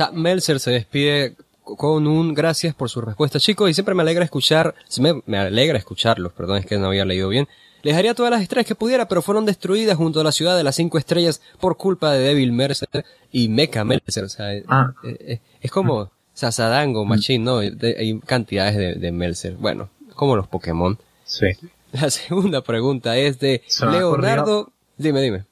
O 0.00 0.12
Melzer 0.12 0.58
se 0.58 0.70
despide 0.70 1.36
con 1.62 2.06
un 2.06 2.32
gracias 2.32 2.74
por 2.74 2.88
su 2.88 3.00
respuesta, 3.00 3.40
chicos, 3.40 3.68
y 3.68 3.74
siempre 3.74 3.94
me 3.94 4.02
alegra 4.02 4.24
escuchar, 4.24 4.74
me, 5.00 5.20
me 5.26 5.38
alegra 5.38 5.78
escucharlos, 5.78 6.32
perdón, 6.32 6.58
es 6.58 6.66
que 6.66 6.78
no 6.78 6.86
había 6.86 7.04
leído 7.04 7.28
bien. 7.28 7.48
Les 7.82 7.94
haría 7.94 8.14
todas 8.14 8.30
las 8.30 8.42
estrellas 8.42 8.66
que 8.66 8.74
pudiera, 8.74 9.06
pero 9.06 9.22
fueron 9.22 9.44
destruidas 9.44 9.96
junto 9.96 10.20
a 10.20 10.24
la 10.24 10.32
ciudad 10.32 10.56
de 10.56 10.64
las 10.64 10.74
cinco 10.74 10.98
estrellas 10.98 11.40
por 11.60 11.76
culpa 11.76 12.12
de 12.12 12.20
Devil 12.20 12.52
Mercer 12.52 12.88
y 13.30 13.48
Mecha 13.48 13.84
Mercer. 13.84 14.24
O 14.24 14.28
sea, 14.28 14.46
ah. 14.68 14.92
Eh, 15.04 15.16
eh, 15.20 15.40
es 15.60 15.70
como 15.70 16.10
Sasadango, 16.32 17.04
mm. 17.04 17.08
Machine, 17.08 17.44
¿no? 17.44 17.58
hay 17.58 18.18
cantidades 18.20 18.76
de, 18.76 18.94
de 18.94 19.12
Mercer. 19.12 19.54
Bueno, 19.54 19.90
como 20.14 20.36
los 20.36 20.48
Pokémon. 20.48 20.98
Sí. 21.24 21.46
La 21.92 22.10
segunda 22.10 22.62
pregunta 22.62 23.16
es 23.16 23.38
de 23.38 23.62
Leonardo. 23.80 24.72
Dime, 24.96 25.20
dime. 25.20 25.44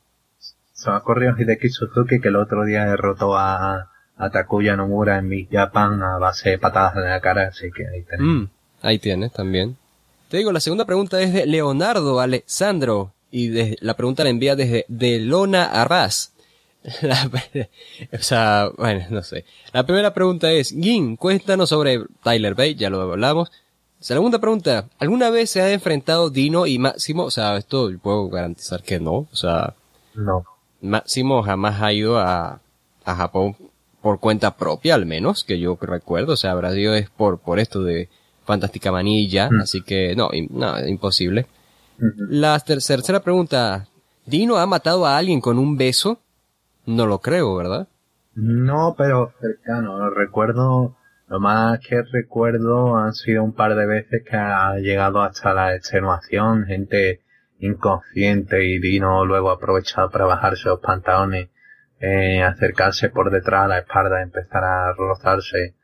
Se 0.72 0.90
me 0.90 0.96
ha 0.96 0.98
ocurrido 0.98 1.34
Hideki 1.38 1.68
Suzuki 1.68 2.20
que 2.20 2.28
el 2.28 2.36
otro 2.36 2.64
día 2.64 2.84
derrotó 2.84 3.36
a, 3.36 3.90
a 4.16 4.30
Takuya 4.30 4.76
Nomura 4.76 5.18
en 5.18 5.28
Big 5.28 5.48
Japan 5.50 6.02
a 6.02 6.18
base 6.18 6.50
de 6.50 6.58
patadas 6.58 6.96
en 6.96 7.04
la 7.04 7.20
cara, 7.20 7.48
así 7.48 7.70
que 7.70 7.86
ahí 7.86 8.02
tenés. 8.02 8.20
Mm, 8.20 8.48
ahí 8.82 8.98
tienes 8.98 9.32
también. 9.32 9.76
Te 10.28 10.38
digo, 10.38 10.52
la 10.52 10.60
segunda 10.60 10.84
pregunta 10.84 11.20
es 11.20 11.32
de 11.32 11.46
Leonardo 11.46 12.20
Alessandro 12.20 13.12
y 13.30 13.76
la 13.84 13.94
pregunta 13.94 14.24
la 14.24 14.30
envía 14.30 14.56
desde 14.56 14.84
Delona 14.88 15.64
Arras. 15.64 16.32
o 18.12 18.18
sea, 18.18 18.70
bueno, 18.76 19.06
no 19.10 19.22
sé. 19.22 19.44
La 19.72 19.86
primera 19.86 20.12
pregunta 20.12 20.52
es, 20.52 20.70
Gin, 20.70 21.16
cuéntanos 21.16 21.70
sobre 21.70 22.04
Tyler 22.22 22.54
Bay, 22.54 22.74
ya 22.74 22.90
lo 22.90 23.00
hablamos. 23.00 23.50
Segunda 24.04 24.38
pregunta, 24.38 24.84
¿alguna 24.98 25.30
vez 25.30 25.48
se 25.48 25.62
ha 25.62 25.72
enfrentado 25.72 26.28
Dino 26.28 26.66
y 26.66 26.78
Máximo? 26.78 27.24
O 27.24 27.30
sea, 27.30 27.56
esto 27.56 27.90
puedo 28.02 28.28
garantizar 28.28 28.82
que 28.82 29.00
no. 29.00 29.14
O 29.14 29.28
sea, 29.32 29.72
no. 30.14 30.44
Máximo 30.82 31.42
jamás 31.42 31.80
ha 31.80 31.90
ido 31.90 32.18
a, 32.18 32.60
a 33.02 33.14
Japón 33.14 33.56
por 34.02 34.20
cuenta 34.20 34.58
propia, 34.58 34.94
al 34.94 35.06
menos, 35.06 35.42
que 35.42 35.58
yo 35.58 35.78
recuerdo. 35.80 36.34
O 36.34 36.36
sea, 36.36 36.50
habrá 36.50 36.74
sido 36.74 36.92
es 36.92 37.08
por, 37.08 37.38
por 37.38 37.58
esto 37.58 37.82
de 37.82 38.10
Fantástica 38.44 38.92
Manilla, 38.92 39.48
mm. 39.50 39.60
así 39.62 39.80
que 39.80 40.14
no, 40.14 40.28
no, 40.50 40.86
imposible. 40.86 41.46
La 41.96 42.60
tercera 42.60 43.20
pregunta, 43.20 43.86
¿Dino 44.26 44.58
ha 44.58 44.66
matado 44.66 45.06
a 45.06 45.16
alguien 45.16 45.40
con 45.40 45.58
un 45.58 45.78
beso? 45.78 46.18
No 46.84 47.06
lo 47.06 47.20
creo, 47.20 47.56
¿verdad? 47.56 47.88
No, 48.34 48.94
pero 48.98 49.32
cercano, 49.40 50.10
recuerdo, 50.10 50.94
lo 51.34 51.40
más 51.40 51.80
que 51.80 52.00
recuerdo 52.12 52.96
han 52.96 53.12
sido 53.12 53.42
un 53.42 53.54
par 53.54 53.74
de 53.74 53.86
veces 53.86 54.22
que 54.24 54.36
ha 54.36 54.76
llegado 54.76 55.20
hasta 55.20 55.52
la 55.52 55.74
extenuación, 55.74 56.64
gente 56.64 57.22
inconsciente 57.58 58.64
y 58.64 58.78
Dino 58.78 59.24
luego 59.24 59.50
ha 59.50 59.54
aprovechado 59.54 60.10
para 60.10 60.26
bajarse 60.26 60.68
los 60.68 60.78
pantalones 60.78 61.48
eh, 61.98 62.40
acercarse 62.40 63.08
por 63.08 63.32
detrás 63.32 63.64
a 63.64 63.68
la 63.68 63.78
espalda, 63.78 64.22
empezar 64.22 64.62
a 64.62 64.92
rozarse 64.92 65.74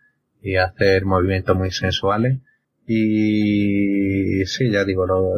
y 0.40 0.54
hacer 0.54 1.04
movimientos 1.04 1.56
muy 1.56 1.72
sensuales. 1.72 2.38
Y 2.86 4.44
sí, 4.46 4.70
ya 4.70 4.84
digo, 4.84 5.04
lo, 5.04 5.32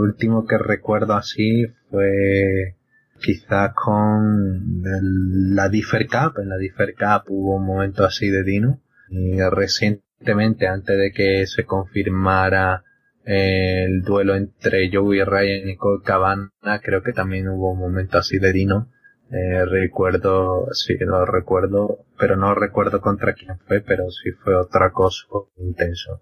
último 0.00 0.46
que 0.46 0.56
recuerdo 0.56 1.14
así 1.14 1.66
fue 1.90 2.76
quizás 3.20 3.72
con 3.74 4.82
la 5.52 5.68
Differ 5.68 6.06
Cup. 6.06 6.38
En 6.40 6.48
la 6.48 6.58
Differ 6.58 6.94
Cup 6.94 7.24
hubo 7.28 7.56
un 7.56 7.66
momento 7.66 8.04
así 8.04 8.30
de 8.30 8.44
Dino. 8.44 8.80
Y 9.10 9.40
recientemente, 9.40 10.66
antes 10.66 10.96
de 10.96 11.12
que 11.12 11.46
se 11.46 11.64
confirmara 11.64 12.84
el 13.24 14.02
duelo 14.02 14.34
entre 14.34 14.90
Joey 14.92 15.24
Ryan 15.24 15.68
y 15.68 15.76
Cole 15.76 16.02
Cabana, 16.04 16.50
creo 16.82 17.02
que 17.02 17.12
también 17.12 17.48
hubo 17.48 17.72
un 17.72 17.78
momento 17.78 18.18
así 18.18 18.38
de 18.38 18.52
Dino 18.52 18.88
eh, 19.32 19.64
recuerdo, 19.64 20.66
sí, 20.72 20.96
lo 20.98 21.24
recuerdo, 21.24 22.04
pero 22.18 22.36
no 22.36 22.52
recuerdo 22.54 23.00
contra 23.00 23.32
quién 23.34 23.60
fue, 23.66 23.80
pero 23.80 24.10
sí 24.10 24.32
fue 24.32 24.56
otra 24.56 24.90
cosa 24.90 25.24
intenso. 25.58 26.20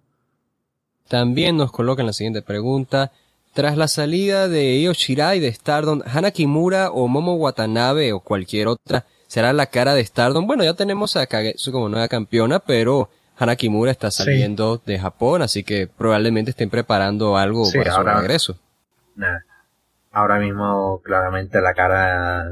También 1.09 1.57
nos 1.57 1.73
colocan 1.73 2.05
la 2.05 2.13
siguiente 2.13 2.43
pregunta. 2.43 3.13
Tras 3.55 3.79
la 3.79 3.89
salida 3.89 4.47
de 4.47 4.77
Io 4.77 4.93
Shirai 4.93 5.41
de 5.41 5.51
Stardom, 5.51 6.03
Hana 6.05 6.33
Kimura 6.33 6.91
o 6.91 7.09
Momo 7.09 7.37
Watanabe 7.37 8.13
o 8.13 8.21
cualquier 8.21 8.69
otra 8.69 9.07
será 9.29 9.53
la 9.53 9.67
cara 9.67 9.95
de 9.95 10.05
Stardom. 10.05 10.47
Bueno, 10.47 10.65
ya 10.65 10.75
tenemos 10.75 11.17
a 11.17 11.27
Kagetsu 11.27 11.71
como 11.71 11.89
nueva 11.89 12.09
campeona, 12.09 12.59
pero 12.59 13.09
Hana 13.37 13.55
Kimura 13.55 13.93
está 13.93 14.11
saliendo 14.11 14.83
de 14.85 14.99
Japón, 14.99 15.43
así 15.43 15.63
que 15.63 15.87
probablemente 15.87 16.51
estén 16.51 16.71
preparando 16.71 17.37
algo 17.37 17.71
para 17.73 17.93
su 17.93 18.03
regreso. 18.03 18.59
Ahora 20.11 20.41
mismo 20.41 21.01
claramente 21.05 21.61
la 21.61 21.75
cara 21.75 22.49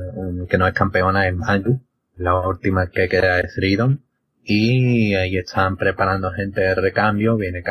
que 0.49 0.59
no 0.59 0.69
es 0.69 0.75
campeona 0.75 1.27
es 1.27 1.35
Maju, 1.35 1.81
la 2.17 2.39
última 2.39 2.89
que 2.89 3.09
queda 3.09 3.41
es 3.41 3.53
Freedom. 3.55 3.99
Y 4.49 5.15
ahí 5.17 5.37
están 5.37 5.77
preparando 5.77 6.31
gente 6.31 6.61
de 6.61 6.77
recambio, 6.77 7.37
viene 7.37 7.65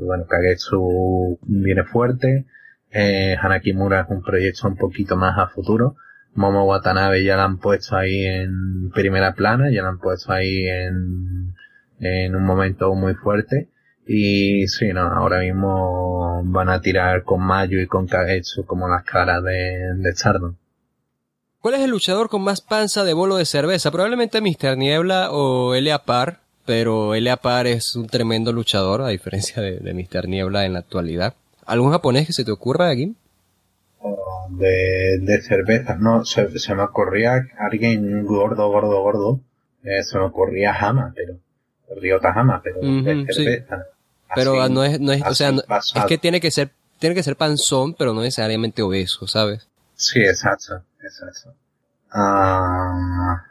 bueno, 0.00 0.26
Kagetsu 0.26 1.38
viene 1.42 1.84
fuerte, 1.84 2.44
eh, 2.90 3.36
Hanakimura 3.40 4.00
es 4.00 4.08
un 4.08 4.22
proyecto 4.24 4.66
un 4.66 4.76
poquito 4.76 5.14
más 5.14 5.38
a 5.38 5.46
futuro, 5.46 5.94
Momo 6.34 6.64
Watanabe 6.64 7.24
ya 7.24 7.36
la 7.36 7.44
han 7.44 7.58
puesto 7.58 7.96
ahí 7.96 8.24
en 8.24 8.90
primera 8.90 9.34
plana, 9.34 9.70
ya 9.70 9.82
la 9.82 9.88
han 9.88 9.98
puesto 9.98 10.32
ahí 10.32 10.66
en, 10.68 11.54
en 12.00 12.36
un 12.36 12.44
momento 12.44 12.94
muy 12.94 13.14
fuerte, 13.14 13.68
y 14.06 14.66
sí, 14.68 14.92
no, 14.92 15.02
ahora 15.02 15.40
mismo 15.40 16.42
van 16.44 16.70
a 16.70 16.80
tirar 16.80 17.24
con 17.24 17.42
Mayu 17.42 17.78
y 17.78 17.86
con 17.86 18.06
Kagetsu 18.06 18.64
como 18.64 18.88
las 18.88 19.04
caras 19.04 19.42
de, 19.42 19.94
de 19.96 20.12
Stardom. 20.12 20.54
¿Cuál 21.60 21.74
es 21.74 21.80
el 21.80 21.90
luchador 21.90 22.28
con 22.28 22.42
más 22.42 22.60
panza 22.60 23.04
de 23.04 23.12
bolo 23.12 23.36
de 23.36 23.44
cerveza? 23.44 23.90
Probablemente 23.90 24.40
Mr. 24.40 24.78
Niebla 24.78 25.30
o 25.32 25.74
Elia 25.74 25.98
Par, 25.98 26.40
pero 26.64 27.14
Elia 27.14 27.36
Par 27.36 27.66
es 27.66 27.96
un 27.96 28.06
tremendo 28.06 28.52
luchador, 28.52 29.02
a 29.02 29.08
diferencia 29.08 29.60
de, 29.60 29.78
de 29.78 29.92
Mr. 29.92 30.28
Niebla 30.28 30.64
en 30.64 30.74
la 30.74 30.78
actualidad. 30.78 31.34
¿Algún 31.66 31.90
japonés 31.90 32.26
que 32.26 32.32
se 32.32 32.44
te 32.44 32.52
ocurra 32.52 32.88
aquí? 32.88 33.14
De, 34.50 35.18
de 35.20 35.42
cerveza, 35.42 35.96
no, 35.96 36.24
se, 36.24 36.48
me 36.74 36.82
ocurría 36.82 37.46
alguien 37.58 38.24
gordo, 38.24 38.68
gordo, 38.68 39.00
gordo. 39.00 39.40
Eh, 39.82 40.02
se 40.02 40.18
me 40.18 40.24
ocurría 40.24 40.74
Hama, 40.74 41.12
pero 41.14 41.38
Ryota 42.00 42.32
Hama, 42.32 42.60
pero 42.62 42.80
de 42.80 43.26
cerveza. 43.32 43.86
Pero 44.34 44.68
no 44.68 44.84
es, 44.84 45.00
no 45.00 45.12
es, 45.12 45.22
o 45.24 45.34
sea, 45.34 45.50
es 45.50 46.04
que 46.06 46.18
tiene 46.18 46.40
que 46.40 46.50
ser, 46.50 46.70
tiene 46.98 47.14
que 47.14 47.22
ser 47.22 47.36
panzón, 47.36 47.94
pero 47.94 48.12
no 48.12 48.20
necesariamente 48.20 48.82
obeso, 48.82 49.26
¿sabes? 49.26 49.68
Sí, 49.94 50.20
exacto, 50.20 50.82
exacto. 51.02 51.54
Ah. 52.10 53.44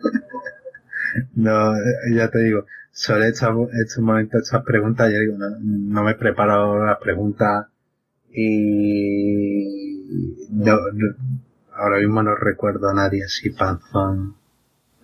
no, 1.34 1.72
ya 2.14 2.28
te 2.30 2.38
digo, 2.40 2.66
sobre 2.92 3.28
estos 3.28 3.98
momentos, 3.98 4.42
estas 4.42 4.64
preguntas, 4.64 5.10
ya 5.10 5.18
digo, 5.18 5.36
no, 5.38 6.02
me 6.02 6.10
he 6.10 6.14
preparado 6.14 6.84
las 6.84 6.98
preguntas 6.98 7.66
y 8.32 9.99
no, 10.50 10.76
ahora 11.74 11.98
mismo 11.98 12.22
no 12.22 12.34
recuerdo 12.34 12.88
a 12.88 12.94
nadie 12.94 13.24
así 13.24 13.50
panzón. 13.50 14.36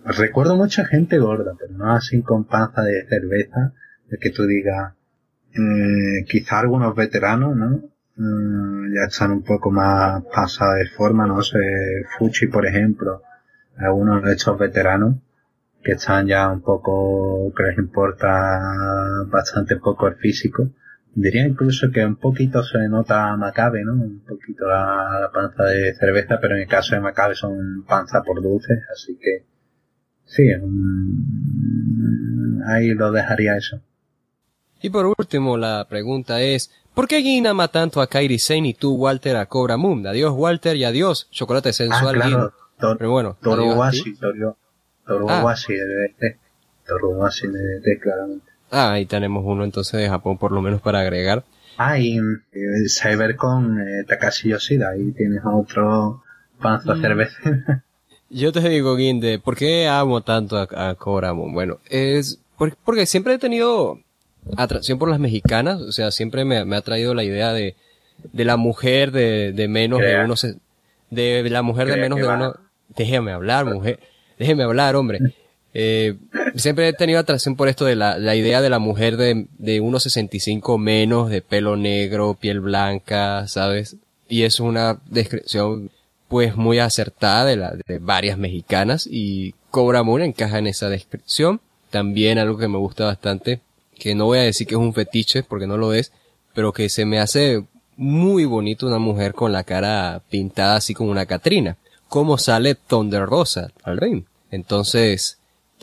recuerdo 0.03 0.55
mucha 0.55 0.85
gente 0.85 1.17
gorda, 1.17 1.53
pero 1.59 1.73
no 1.73 1.93
así 1.93 2.21
con 2.21 2.45
panza 2.45 2.83
de 2.83 3.05
cerveza, 3.07 3.73
de 4.09 4.17
que 4.17 4.31
tú 4.31 4.45
digas, 4.45 4.93
eh, 5.53 6.25
quizá 6.27 6.59
algunos 6.59 6.95
veteranos, 6.95 7.55
¿no? 7.55 7.81
Mm, 8.15 8.93
ya 8.95 9.05
están 9.07 9.31
un 9.31 9.43
poco 9.43 9.71
más 9.71 10.23
pasados 10.33 10.75
de 10.77 10.87
forma, 10.89 11.27
no 11.27 11.41
sé, 11.41 11.59
Fuchi, 12.17 12.47
por 12.47 12.65
ejemplo, 12.65 13.21
algunos 13.77 14.23
de 14.23 14.33
estos 14.33 14.57
veteranos 14.57 15.17
que 15.83 15.93
están 15.93 16.27
ya 16.27 16.49
un 16.49 16.61
poco, 16.61 17.53
que 17.55 17.79
importa 17.79 18.29
bastante 19.27 19.77
poco 19.77 20.07
el 20.07 20.15
físico. 20.15 20.69
Diría 21.19 21.47
incluso 21.47 21.89
que 21.91 22.05
un 22.05 22.17
poquito 22.17 22.63
se 22.63 22.77
nota 22.87 23.35
Macabe, 23.37 23.83
¿no? 23.83 23.93
Un 23.93 24.19
poquito 24.19 24.67
la, 24.67 25.31
panza 25.33 25.63
de 25.63 25.95
cerveza, 25.95 26.37
pero 26.39 26.55
en 26.55 26.61
el 26.61 26.67
caso 26.67 26.93
de 26.93 27.01
Macabe 27.01 27.33
son 27.33 27.83
panza 27.87 28.21
por 28.21 28.39
dulces, 28.43 28.77
así 28.93 29.17
que 29.19 29.43
sí, 30.25 30.43
ahí 32.67 32.93
lo 32.93 33.11
dejaría 33.11 33.57
eso. 33.57 33.81
Y 34.79 34.91
por 34.91 35.07
último, 35.17 35.57
la 35.57 35.87
pregunta 35.89 36.39
es, 36.39 36.71
¿por 36.93 37.07
qué 37.07 37.23
Gin 37.23 37.47
ama 37.47 37.69
tanto 37.69 37.99
a 37.99 38.05
Kairi 38.05 38.37
Sane 38.37 38.67
y 38.69 38.73
tú, 38.75 38.93
Walter, 38.93 39.37
a 39.37 39.47
Cobra 39.47 39.75
Moon? 39.75 40.05
Adiós, 40.05 40.33
Walter, 40.37 40.75
y 40.75 40.83
adiós, 40.83 41.29
chocolate 41.31 41.73
sensual, 41.73 42.21
ah, 42.21 42.27
claro. 42.27 42.97
Pero 42.99 43.09
bueno, 43.09 43.37
Toruwashi, 43.41 44.19
Toruwashi 45.03 45.73
de 45.73 45.83
DDT. 45.83 46.39
Toruwashi 46.85 47.47
de 47.47 47.79
DDT, 47.79 47.99
claramente. 48.03 48.46
Ah, 48.71 48.93
ahí 48.93 49.05
tenemos 49.05 49.43
uno 49.45 49.63
entonces 49.63 49.99
de 50.01 50.09
Japón 50.09 50.37
por 50.37 50.51
lo 50.51 50.61
menos 50.61 50.81
para 50.81 50.99
agregar. 50.99 51.43
Ah, 51.77 51.99
y 51.99 52.17
eh, 52.17 52.89
Cybercon 52.89 53.79
eh, 53.79 54.03
Takashi 54.07 54.49
Yoshida, 54.49 54.89
ahí 54.89 55.11
tienes 55.11 55.41
otro 55.45 56.23
panza 56.59 56.95
mm. 56.95 57.01
cerveza. 57.01 57.83
Yo 58.29 58.51
te 58.51 58.67
digo, 58.67 58.95
Guinde, 58.95 59.39
¿por 59.39 59.55
qué 59.55 59.87
amo 59.87 60.21
tanto 60.21 60.57
a, 60.57 60.67
a 60.89 61.33
Bueno, 61.33 61.79
es 61.89 62.39
porque 62.83 63.05
siempre 63.05 63.35
he 63.35 63.37
tenido 63.37 63.99
atracción 64.57 64.99
por 64.99 65.09
las 65.09 65.19
mexicanas, 65.19 65.79
o 65.81 65.91
sea, 65.91 66.11
siempre 66.11 66.43
me, 66.43 66.57
ha 66.57 66.81
traído 66.81 67.13
la 67.13 67.23
idea 67.23 67.53
de, 67.53 67.75
de 68.33 68.45
la 68.45 68.57
mujer 68.57 69.11
de, 69.11 69.53
de 69.53 69.67
menos 69.67 69.99
de 69.99 70.23
uno, 70.23 70.35
de 71.09 71.49
la 71.49 71.61
mujer 71.61 71.87
de 71.87 71.97
menos 71.97 72.19
de 72.19 72.27
uno, 72.27 72.55
déjeme 72.95 73.31
hablar, 73.31 73.65
mujer, 73.65 73.99
déjeme 74.37 74.63
hablar, 74.63 74.95
hombre. 74.95 75.19
Eh, 75.79 76.15
siempre 76.55 76.87
he 76.87 76.93
tenido 76.93 77.19
atracción 77.19 77.55
por 77.55 77.67
esto 77.67 77.85
de 77.85 77.95
la, 77.95 78.17
la 78.17 78.35
idea 78.35 78.61
de 78.61 78.69
la 78.71 78.79
mujer 78.79 79.15
de, 79.15 79.45
de 79.59 79.79
1,65 79.79 80.79
menos, 80.79 81.29
de 81.29 81.43
pelo 81.43 81.75
negro, 81.75 82.33
piel 82.33 82.61
blanca, 82.61 83.47
¿sabes? 83.47 83.95
Y 84.27 84.41
es 84.41 84.59
una 84.59 84.99
descripción 85.05 85.91
pues 86.29 86.55
muy 86.55 86.79
acertada 86.79 87.45
de, 87.45 87.57
la, 87.57 87.75
de 87.85 87.99
varias 87.99 88.39
mexicanas 88.39 89.07
y 89.09 89.53
Cobra 89.69 90.01
Moon 90.01 90.23
encaja 90.23 90.57
en 90.57 90.65
esa 90.65 90.89
descripción. 90.89 91.61
También 91.91 92.39
algo 92.39 92.57
que 92.57 92.67
me 92.67 92.79
gusta 92.79 93.05
bastante 93.05 93.61
que 93.99 94.15
no 94.15 94.25
voy 94.25 94.39
a 94.39 94.43
decir 94.43 94.65
que 94.65 94.73
es 94.73 94.81
un 94.81 94.95
fetiche, 94.95 95.43
porque 95.43 95.67
no 95.67 95.77
lo 95.77 95.93
es, 95.93 96.11
pero 96.55 96.73
que 96.73 96.89
se 96.89 97.05
me 97.05 97.19
hace 97.19 97.63
muy 97.97 98.45
bonito 98.45 98.87
una 98.87 98.97
mujer 98.97 99.35
con 99.35 99.51
la 99.51 99.63
cara 99.63 100.23
pintada 100.31 100.77
así 100.77 100.95
como 100.95 101.11
una 101.11 101.27
Catrina. 101.27 101.77
Como 102.07 102.39
sale 102.39 102.73
Thunder 102.73 103.27
Rosa 103.27 103.69
al 103.83 103.97
ring. 103.97 104.23
Entonces, 104.49 105.37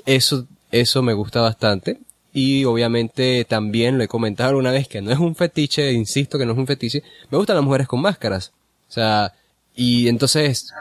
eso, 0.07 0.47
eso 0.71 1.03
me 1.03 1.12
gusta 1.12 1.41
bastante. 1.41 1.99
Y 2.33 2.65
obviamente 2.65 3.47
también 3.49 3.97
lo 3.97 4.05
he 4.05 4.09
comentado 4.09 4.59
una 4.59 4.73
vez 4.73 4.89
que 4.89 5.01
no 5.01 5.12
es 5.12 5.19
un 5.19 5.37
fetiche, 5.37 5.93
insisto 5.93 6.39
que 6.39 6.47
no 6.47 6.53
es 6.53 6.59
un 6.59 6.66
fetiche. 6.66 7.03
Me 7.31 7.39
gustan 7.39 7.57
las 7.57 7.65
mujeres 7.65 7.87
con 7.87 8.01
máscaras. 8.01 8.53
O 8.89 8.93
sea, 8.93 9.33
y 9.75 10.09
entonces, 10.09 10.73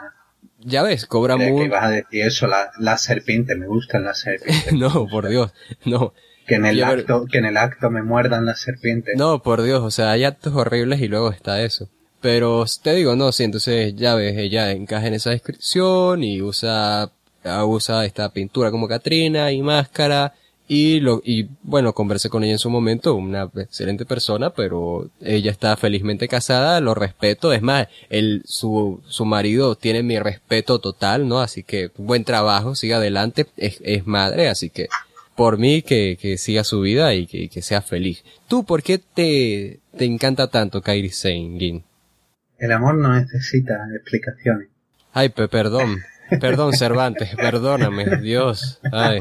ya 0.60 0.82
ves, 0.82 1.06
Cobra. 1.06 1.36
¿Qué 1.36 1.68
vas 1.68 1.84
a 1.84 1.90
decir 1.90 2.22
eso? 2.22 2.46
La, 2.46 2.70
la 2.78 2.96
serpiente, 2.98 3.54
me 3.54 3.66
gustan 3.66 4.04
las 4.04 4.20
serpientes. 4.20 4.72
no, 4.78 5.06
por 5.06 5.28
Dios, 5.28 5.52
no. 5.84 6.12
Que 6.46 6.56
en 6.56 6.66
el 6.66 6.82
acto, 6.82 7.26
que 7.30 7.38
en 7.38 7.46
el 7.46 7.56
acto 7.56 7.90
me 7.90 8.02
muerdan 8.02 8.44
las 8.44 8.60
serpientes. 8.60 9.16
No, 9.16 9.42
por 9.42 9.62
Dios, 9.62 9.82
o 9.82 9.90
sea, 9.90 10.10
hay 10.10 10.24
actos 10.24 10.54
horribles 10.54 11.00
y 11.00 11.08
luego 11.08 11.30
está 11.30 11.62
eso. 11.62 11.88
Pero 12.20 12.64
te 12.82 12.94
digo, 12.94 13.16
no, 13.16 13.32
sí, 13.32 13.44
entonces 13.44 13.94
ya 13.96 14.14
ves, 14.14 14.36
ella 14.36 14.72
encaja 14.72 15.06
en 15.06 15.14
esa 15.14 15.30
descripción 15.30 16.22
y 16.22 16.42
usa, 16.42 17.10
usa 17.64 18.04
esta 18.04 18.28
pintura 18.30 18.70
como 18.70 18.88
Katrina 18.88 19.52
y 19.52 19.62
máscara 19.62 20.34
y 20.66 21.00
lo, 21.00 21.20
y 21.24 21.48
bueno, 21.62 21.92
conversé 21.92 22.30
con 22.30 22.42
ella 22.42 22.54
en 22.54 22.58
su 22.58 22.70
momento, 22.70 23.14
una 23.14 23.50
excelente 23.56 24.06
persona, 24.06 24.50
pero 24.50 25.10
ella 25.20 25.50
está 25.50 25.76
felizmente 25.76 26.26
casada, 26.26 26.80
lo 26.80 26.94
respeto, 26.94 27.52
es 27.52 27.60
más, 27.60 27.88
el, 28.08 28.42
su, 28.46 29.02
su 29.06 29.26
marido 29.26 29.76
tiene 29.76 30.02
mi 30.02 30.18
respeto 30.18 30.78
total, 30.78 31.28
¿no? 31.28 31.40
Así 31.40 31.62
que 31.62 31.90
buen 31.98 32.24
trabajo, 32.24 32.74
siga 32.74 32.96
adelante, 32.96 33.46
es, 33.58 33.78
es 33.84 34.06
madre, 34.06 34.48
así 34.48 34.70
que 34.70 34.88
por 35.36 35.58
mí 35.58 35.82
que, 35.82 36.16
que 36.18 36.38
siga 36.38 36.64
su 36.64 36.80
vida 36.80 37.12
y 37.14 37.26
que, 37.26 37.50
que, 37.50 37.60
sea 37.60 37.82
feliz. 37.82 38.24
¿Tú 38.48 38.64
por 38.64 38.82
qué 38.82 38.98
te, 38.98 39.80
te 39.98 40.04
encanta 40.06 40.46
tanto 40.46 40.80
Kairi 40.80 41.10
Sane, 41.10 41.58
Gin? 41.58 41.84
El 42.58 42.72
amor 42.72 42.94
no 42.94 43.14
necesita 43.14 43.74
explicaciones. 43.94 44.68
Ay, 45.12 45.28
perdón, 45.28 46.02
perdón 46.40 46.72
Cervantes, 46.72 47.34
perdóname, 47.36 48.16
Dios, 48.22 48.80
ay. 48.92 49.18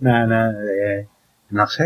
No, 0.00 0.26
no, 0.26 0.50
eh, 0.50 1.08
no 1.50 1.66
sé, 1.66 1.84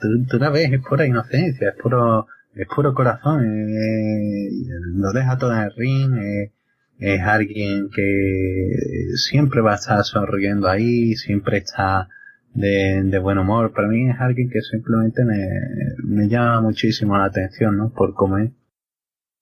tú, 0.00 0.08
tú, 0.28 0.38
la 0.38 0.50
ves, 0.50 0.72
es 0.72 0.80
pura 0.80 1.06
inocencia, 1.06 1.70
es 1.70 1.74
puro, 1.76 2.26
es 2.54 2.66
puro 2.66 2.94
corazón, 2.94 3.44
eh, 3.44 4.50
lo 4.94 5.12
deja 5.12 5.36
todo 5.36 5.52
en 5.52 5.60
el 5.60 5.72
ring, 5.76 6.16
eh, 6.16 6.52
es 6.98 7.20
alguien 7.20 7.90
que 7.90 8.70
siempre 9.16 9.60
va 9.60 9.72
a 9.72 9.76
estar 9.76 10.04
sonriendo 10.04 10.68
ahí, 10.68 11.14
siempre 11.16 11.58
está 11.58 12.08
de, 12.54 13.02
de 13.04 13.18
buen 13.18 13.38
humor. 13.38 13.72
Para 13.72 13.88
mí 13.88 14.08
es 14.08 14.16
alguien 14.18 14.48
que 14.48 14.60
simplemente 14.62 15.24
me, 15.24 15.38
me 16.04 16.28
llama 16.28 16.60
muchísimo 16.62 17.18
la 17.18 17.26
atención, 17.26 17.76
¿no? 17.76 17.90
Por 17.90 18.14
cómo 18.14 18.38
es. 18.38 18.50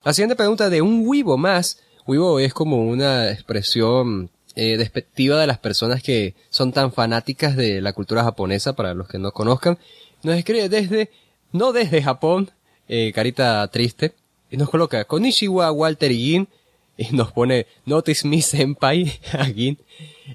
La 0.04 0.12
siguiente 0.12 0.34
pregunta 0.34 0.70
de 0.70 0.82
un 0.82 1.06
Weibo 1.06 1.36
más. 1.36 1.80
Weibo 2.06 2.40
es 2.40 2.52
como 2.52 2.84
una 2.84 3.30
expresión 3.30 4.30
eh, 4.54 4.76
despectiva 4.76 5.40
de 5.40 5.46
las 5.46 5.58
personas 5.58 6.02
que 6.02 6.34
son 6.50 6.72
tan 6.72 6.92
fanáticas 6.92 7.56
de 7.56 7.80
la 7.80 7.92
cultura 7.92 8.24
japonesa, 8.24 8.74
para 8.74 8.94
los 8.94 9.08
que 9.08 9.18
no 9.18 9.32
conozcan. 9.32 9.78
Nos 10.22 10.36
escribe 10.36 10.68
desde, 10.68 11.10
no 11.52 11.72
desde 11.72 12.02
Japón, 12.02 12.50
eh, 12.88 13.12
carita 13.14 13.66
triste, 13.68 14.14
y 14.50 14.56
nos 14.56 14.68
coloca 14.68 15.04
Konishiwa 15.04 15.72
Walter 15.72 16.12
Yin 16.12 16.48
y 16.98 17.16
nos 17.16 17.32
pone 17.32 17.66
Notice 17.86 18.28
Me 18.28 18.42
Senpai 18.42 19.18
aquí. 19.38 19.78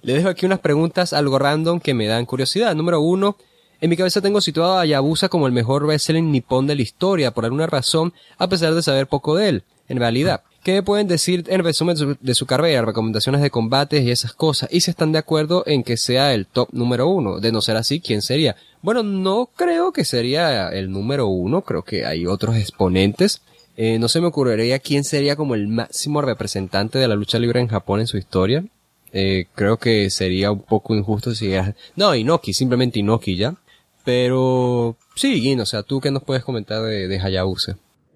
Le 0.01 0.13
dejo 0.13 0.29
aquí 0.29 0.45
unas 0.45 0.59
preguntas 0.59 1.13
algo 1.13 1.37
random 1.37 1.79
que 1.79 1.93
me 1.93 2.07
dan 2.07 2.25
curiosidad. 2.25 2.75
Número 2.75 2.99
uno, 2.99 3.37
en 3.79 3.89
mi 3.89 3.97
cabeza 3.97 4.21
tengo 4.21 4.41
situado 4.41 4.79
a 4.79 4.85
Yabusa 4.85 5.29
como 5.29 5.45
el 5.45 5.53
mejor 5.53 5.85
wrestling 5.85 6.31
nipón 6.31 6.65
de 6.65 6.75
la 6.75 6.81
historia, 6.81 7.31
por 7.31 7.45
alguna 7.45 7.67
razón, 7.67 8.13
a 8.37 8.49
pesar 8.49 8.73
de 8.73 8.81
saber 8.81 9.07
poco 9.07 9.35
de 9.35 9.49
él. 9.49 9.63
En 9.87 9.99
realidad, 9.99 10.41
¿qué 10.63 10.83
pueden 10.83 11.07
decir 11.07 11.45
en 11.47 11.63
resumen 11.63 12.17
de 12.19 12.35
su, 12.35 12.45
carrera, 12.45 12.83
recomendaciones 12.83 13.41
de 13.41 13.49
combates 13.49 14.03
y 14.03 14.11
esas 14.11 14.33
cosas? 14.33 14.69
Y 14.71 14.81
si 14.81 14.91
están 14.91 15.11
de 15.11 15.19
acuerdo 15.19 15.63
en 15.65 15.83
que 15.83 15.97
sea 15.97 16.33
el 16.33 16.45
top 16.45 16.69
número 16.71 17.07
uno. 17.07 17.39
De 17.39 17.51
no 17.51 17.61
ser 17.61 17.77
así, 17.77 17.99
¿quién 17.99 18.21
sería? 18.21 18.55
Bueno, 18.81 19.03
no 19.03 19.49
creo 19.55 19.91
que 19.91 20.05
sería 20.05 20.69
el 20.69 20.91
número 20.91 21.27
uno, 21.27 21.61
creo 21.61 21.83
que 21.83 22.05
hay 22.05 22.25
otros 22.25 22.55
exponentes. 22.57 23.41
Eh, 23.75 23.99
no 23.99 24.09
se 24.09 24.21
me 24.21 24.27
ocurriría 24.27 24.79
quién 24.79 25.03
sería 25.03 25.35
como 25.35 25.55
el 25.55 25.67
máximo 25.67 26.21
representante 26.21 26.97
de 26.97 27.07
la 27.07 27.15
lucha 27.15 27.39
libre 27.39 27.59
en 27.59 27.67
Japón 27.67 27.99
en 27.99 28.07
su 28.07 28.17
historia. 28.17 28.65
Eh, 29.13 29.45
creo 29.55 29.77
que 29.77 30.09
sería 30.09 30.51
un 30.51 30.61
poco 30.61 30.95
injusto 30.95 31.33
si 31.33 31.53
es... 31.53 31.73
No, 31.95 32.13
Inoki, 32.13 32.53
simplemente 32.53 32.99
Inoki 32.99 33.35
ya. 33.35 33.55
Pero 34.03 34.95
sí, 35.15 35.41
Gin, 35.41 35.59
o 35.59 35.65
sea, 35.65 35.83
¿tú 35.83 35.99
qué 35.99 36.11
nos 36.11 36.23
puedes 36.23 36.43
comentar 36.43 36.81
de, 36.81 37.07
de? 37.07 37.19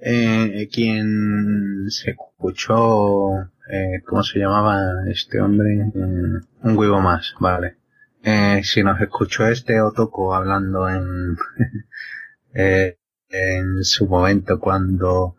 Eh, 0.04 0.68
quien 0.72 1.86
se 1.90 2.12
escuchó, 2.12 3.40
eh, 3.70 4.02
¿cómo 4.04 4.24
se 4.24 4.40
llamaba 4.40 5.08
este 5.08 5.40
hombre? 5.40 5.92
Eh, 5.94 6.42
un 6.64 6.78
huevo 6.78 7.00
más, 7.02 7.36
vale. 7.40 7.78
Eh, 8.24 8.62
si 8.64 8.82
nos 8.82 9.00
escuchó 9.00 9.46
este 9.48 9.80
Otoko 9.80 10.34
hablando 10.34 10.90
en, 10.90 11.38
eh, 12.56 12.98
en 13.30 13.84
su 13.84 14.08
momento 14.08 14.60
cuando 14.60 15.36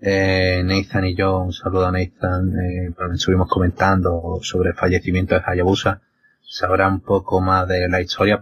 eh, 0.00 0.62
Nathan 0.64 1.04
y 1.04 1.14
yo, 1.14 1.40
un 1.40 1.52
saludo 1.52 1.86
a 1.86 1.92
Nathan, 1.92 2.58
eh, 2.58 2.94
estuvimos 3.14 3.48
comentando 3.50 4.38
sobre 4.40 4.70
el 4.70 4.76
fallecimiento 4.76 5.34
de 5.34 5.42
Hayabusa, 5.44 6.00
sabrá 6.40 6.88
un 6.88 7.00
poco 7.00 7.42
más 7.42 7.68
de 7.68 7.86
la 7.88 8.00
historia. 8.00 8.40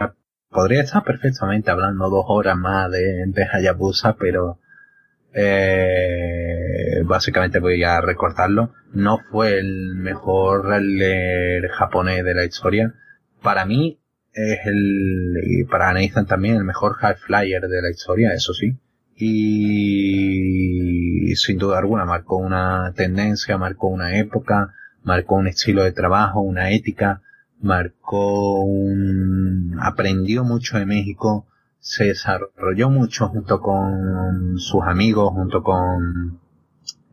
Podría 0.50 0.82
estar 0.82 1.02
perfectamente 1.02 1.72
hablando 1.72 2.10
dos 2.10 2.26
horas 2.28 2.56
más 2.56 2.92
de, 2.92 3.24
de 3.26 3.48
Hayabusa, 3.52 4.14
pero 4.16 4.60
eh, 5.34 7.02
básicamente 7.04 7.58
voy 7.58 7.82
a 7.82 8.00
recortarlo. 8.00 8.72
No 8.92 9.18
fue 9.30 9.58
el 9.58 9.96
mejor 9.96 10.68
japonés 11.72 12.24
de 12.24 12.34
la 12.34 12.44
historia. 12.44 12.94
Para 13.42 13.66
mí 13.66 14.00
es 14.32 14.60
el, 14.66 15.34
y 15.44 15.64
para 15.64 15.92
Nathan 15.92 16.26
también, 16.26 16.56
el 16.56 16.64
mejor 16.64 16.94
high 16.94 17.16
flyer 17.16 17.62
de 17.62 17.82
la 17.82 17.90
historia, 17.90 18.32
eso 18.32 18.54
sí 18.54 18.78
y 19.16 21.34
sin 21.36 21.58
duda 21.58 21.78
alguna 21.78 22.04
marcó 22.04 22.36
una 22.36 22.92
tendencia, 22.96 23.58
marcó 23.58 23.88
una 23.88 24.18
época, 24.18 24.74
marcó 25.02 25.36
un 25.36 25.46
estilo 25.46 25.84
de 25.84 25.92
trabajo, 25.92 26.40
una 26.40 26.70
ética, 26.70 27.22
marcó 27.60 28.64
un, 28.64 29.76
aprendió 29.80 30.44
mucho 30.44 30.78
de 30.78 30.86
México, 30.86 31.46
se 31.84 32.04
desarrolló 32.04 32.88
mucho 32.88 33.28
junto 33.28 33.60
con 33.60 34.58
sus 34.58 34.82
amigos, 34.84 35.34
junto 35.34 35.62
con, 35.62 36.40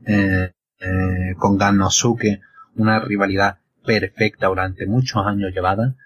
eh, 0.05 0.53
eh, 0.79 1.35
con 1.37 1.57
Gannosuke, 1.57 2.39
una 2.77 3.01
rivalidad 3.01 3.57
perfecta 3.85 4.47
durante 4.47 4.85
muchos 4.85 5.25
años 5.25 5.51
llevada. 5.53 5.97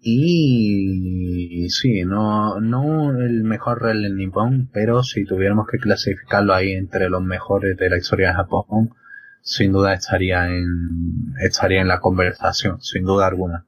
Y 0.00 1.68
sí, 1.70 2.04
no, 2.04 2.60
no 2.60 3.16
el 3.20 3.44
mejor 3.44 3.88
en 3.88 4.16
Nippon, 4.16 4.68
pero 4.72 5.04
si 5.04 5.24
tuviéramos 5.24 5.68
que 5.70 5.78
clasificarlo 5.78 6.54
ahí 6.54 6.72
entre 6.72 7.08
los 7.08 7.22
mejores 7.22 7.76
de 7.76 7.88
la 7.88 7.98
historia 7.98 8.30
de 8.30 8.34
Japón, 8.34 8.94
sin 9.42 9.70
duda 9.70 9.94
estaría 9.94 10.48
en, 10.48 11.34
estaría 11.40 11.80
en 11.82 11.88
la 11.88 12.00
conversación, 12.00 12.80
sin 12.80 13.04
duda 13.04 13.28
alguna. 13.28 13.64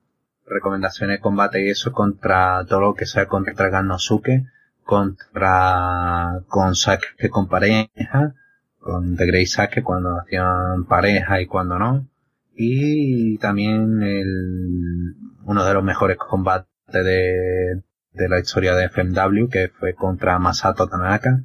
Recomendaciones 0.51 1.19
de 1.19 1.21
combate 1.23 1.65
y 1.65 1.71
eso 1.71 1.93
contra 1.93 2.65
todo 2.69 2.81
lo 2.81 2.95
que 2.95 3.07
sea 3.07 3.27
contra 3.27 3.71
Gannosuke, 3.71 4.47
contra, 4.83 6.41
con 6.49 6.75
Sake 6.75 7.31
con 7.31 7.49
pareja, 7.49 8.35
con 8.81 9.17
The 9.17 9.27
Grey 9.27 9.47
Sake 9.47 9.85
cuando 9.85 10.19
hacían 10.19 10.87
pareja 10.87 11.41
y 11.41 11.47
cuando 11.47 11.79
no, 11.79 12.09
y 12.53 13.39
también 13.39 14.03
el, 14.03 15.15
uno 15.45 15.65
de 15.65 15.73
los 15.73 15.85
mejores 15.85 16.17
combates 16.17 16.67
de, 16.89 17.85
de 18.13 18.29
la 18.29 18.41
historia 18.41 18.75
de 18.75 18.89
FMW, 18.89 19.49
que 19.49 19.69
fue 19.69 19.95
contra 19.95 20.37
Masato 20.41 20.89
Tanaka, 20.89 21.45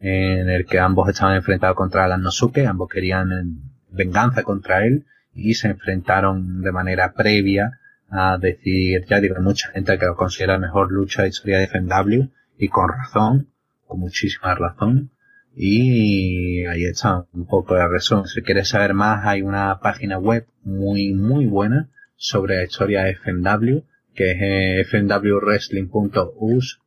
en 0.00 0.48
el 0.48 0.64
que 0.64 0.78
ambos 0.78 1.10
estaban 1.10 1.36
enfrentados 1.36 1.76
contra 1.76 2.08
Gannosuke, 2.08 2.66
ambos 2.66 2.88
querían 2.88 3.60
venganza 3.90 4.42
contra 4.44 4.86
él 4.86 5.04
y 5.34 5.54
se 5.54 5.68
enfrentaron 5.68 6.62
de 6.62 6.72
manera 6.72 7.12
previa 7.12 7.80
a 8.08 8.38
decir, 8.38 9.04
ya 9.08 9.20
digo, 9.20 9.36
mucha 9.40 9.70
gente 9.70 9.98
que 9.98 10.06
lo 10.06 10.16
considera 10.16 10.54
la 10.54 10.60
mejor 10.66 10.92
lucha 10.92 11.22
de 11.22 11.28
historia 11.28 11.58
de 11.58 11.66
FMW 11.66 12.30
y 12.58 12.68
con 12.68 12.88
razón, 12.88 13.48
con 13.86 14.00
muchísima 14.00 14.54
razón. 14.54 15.10
Y 15.54 16.64
ahí 16.66 16.84
está 16.84 17.26
un 17.32 17.46
poco 17.46 17.74
de 17.74 17.88
razón. 17.88 18.26
Si 18.26 18.42
quieres 18.42 18.68
saber 18.68 18.92
más, 18.94 19.26
hay 19.26 19.42
una 19.42 19.80
página 19.80 20.18
web 20.18 20.46
muy, 20.62 21.14
muy 21.14 21.46
buena 21.46 21.88
sobre 22.16 22.56
la 22.56 22.64
historia 22.64 23.04
de 23.04 23.14
FMW, 23.14 23.84
que 24.14 24.30
es 24.32 24.38
eh, 24.40 24.84
fmwwrestling.us, 24.84 26.80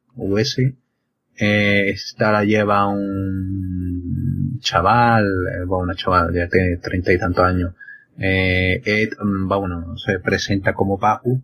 eh, 1.41 1.89
esta 1.89 2.33
la 2.33 2.43
lleva 2.43 2.87
un 2.87 4.59
chaval, 4.59 5.25
eh, 5.25 5.63
bueno, 5.65 5.83
una 5.85 5.95
chaval, 5.95 6.33
ya 6.33 6.49
tiene 6.49 6.77
treinta 6.77 7.13
y 7.13 7.17
tantos 7.17 7.45
años. 7.45 7.75
Eh, 8.19 8.81
Ed, 8.83 9.11
mm, 9.19 9.47
bueno, 9.47 9.97
se 9.97 10.19
presenta 10.19 10.73
como 10.73 10.99
Papu 10.99 11.41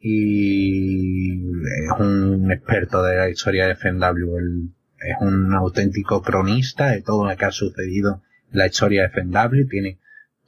y 0.00 1.34
es 1.34 2.00
un 2.00 2.50
experto 2.50 3.02
de 3.02 3.16
la 3.16 3.28
historia 3.28 3.66
de 3.66 3.74
FMW. 3.74 4.70
Es 4.98 5.16
un 5.20 5.52
auténtico 5.52 6.22
cronista 6.22 6.90
de 6.90 7.02
todo 7.02 7.28
lo 7.28 7.36
que 7.36 7.44
ha 7.44 7.50
sucedido 7.50 8.22
en 8.52 8.58
la 8.58 8.66
historia 8.66 9.02
de 9.02 9.08
FMW. 9.08 9.68
Tiene 9.68 9.98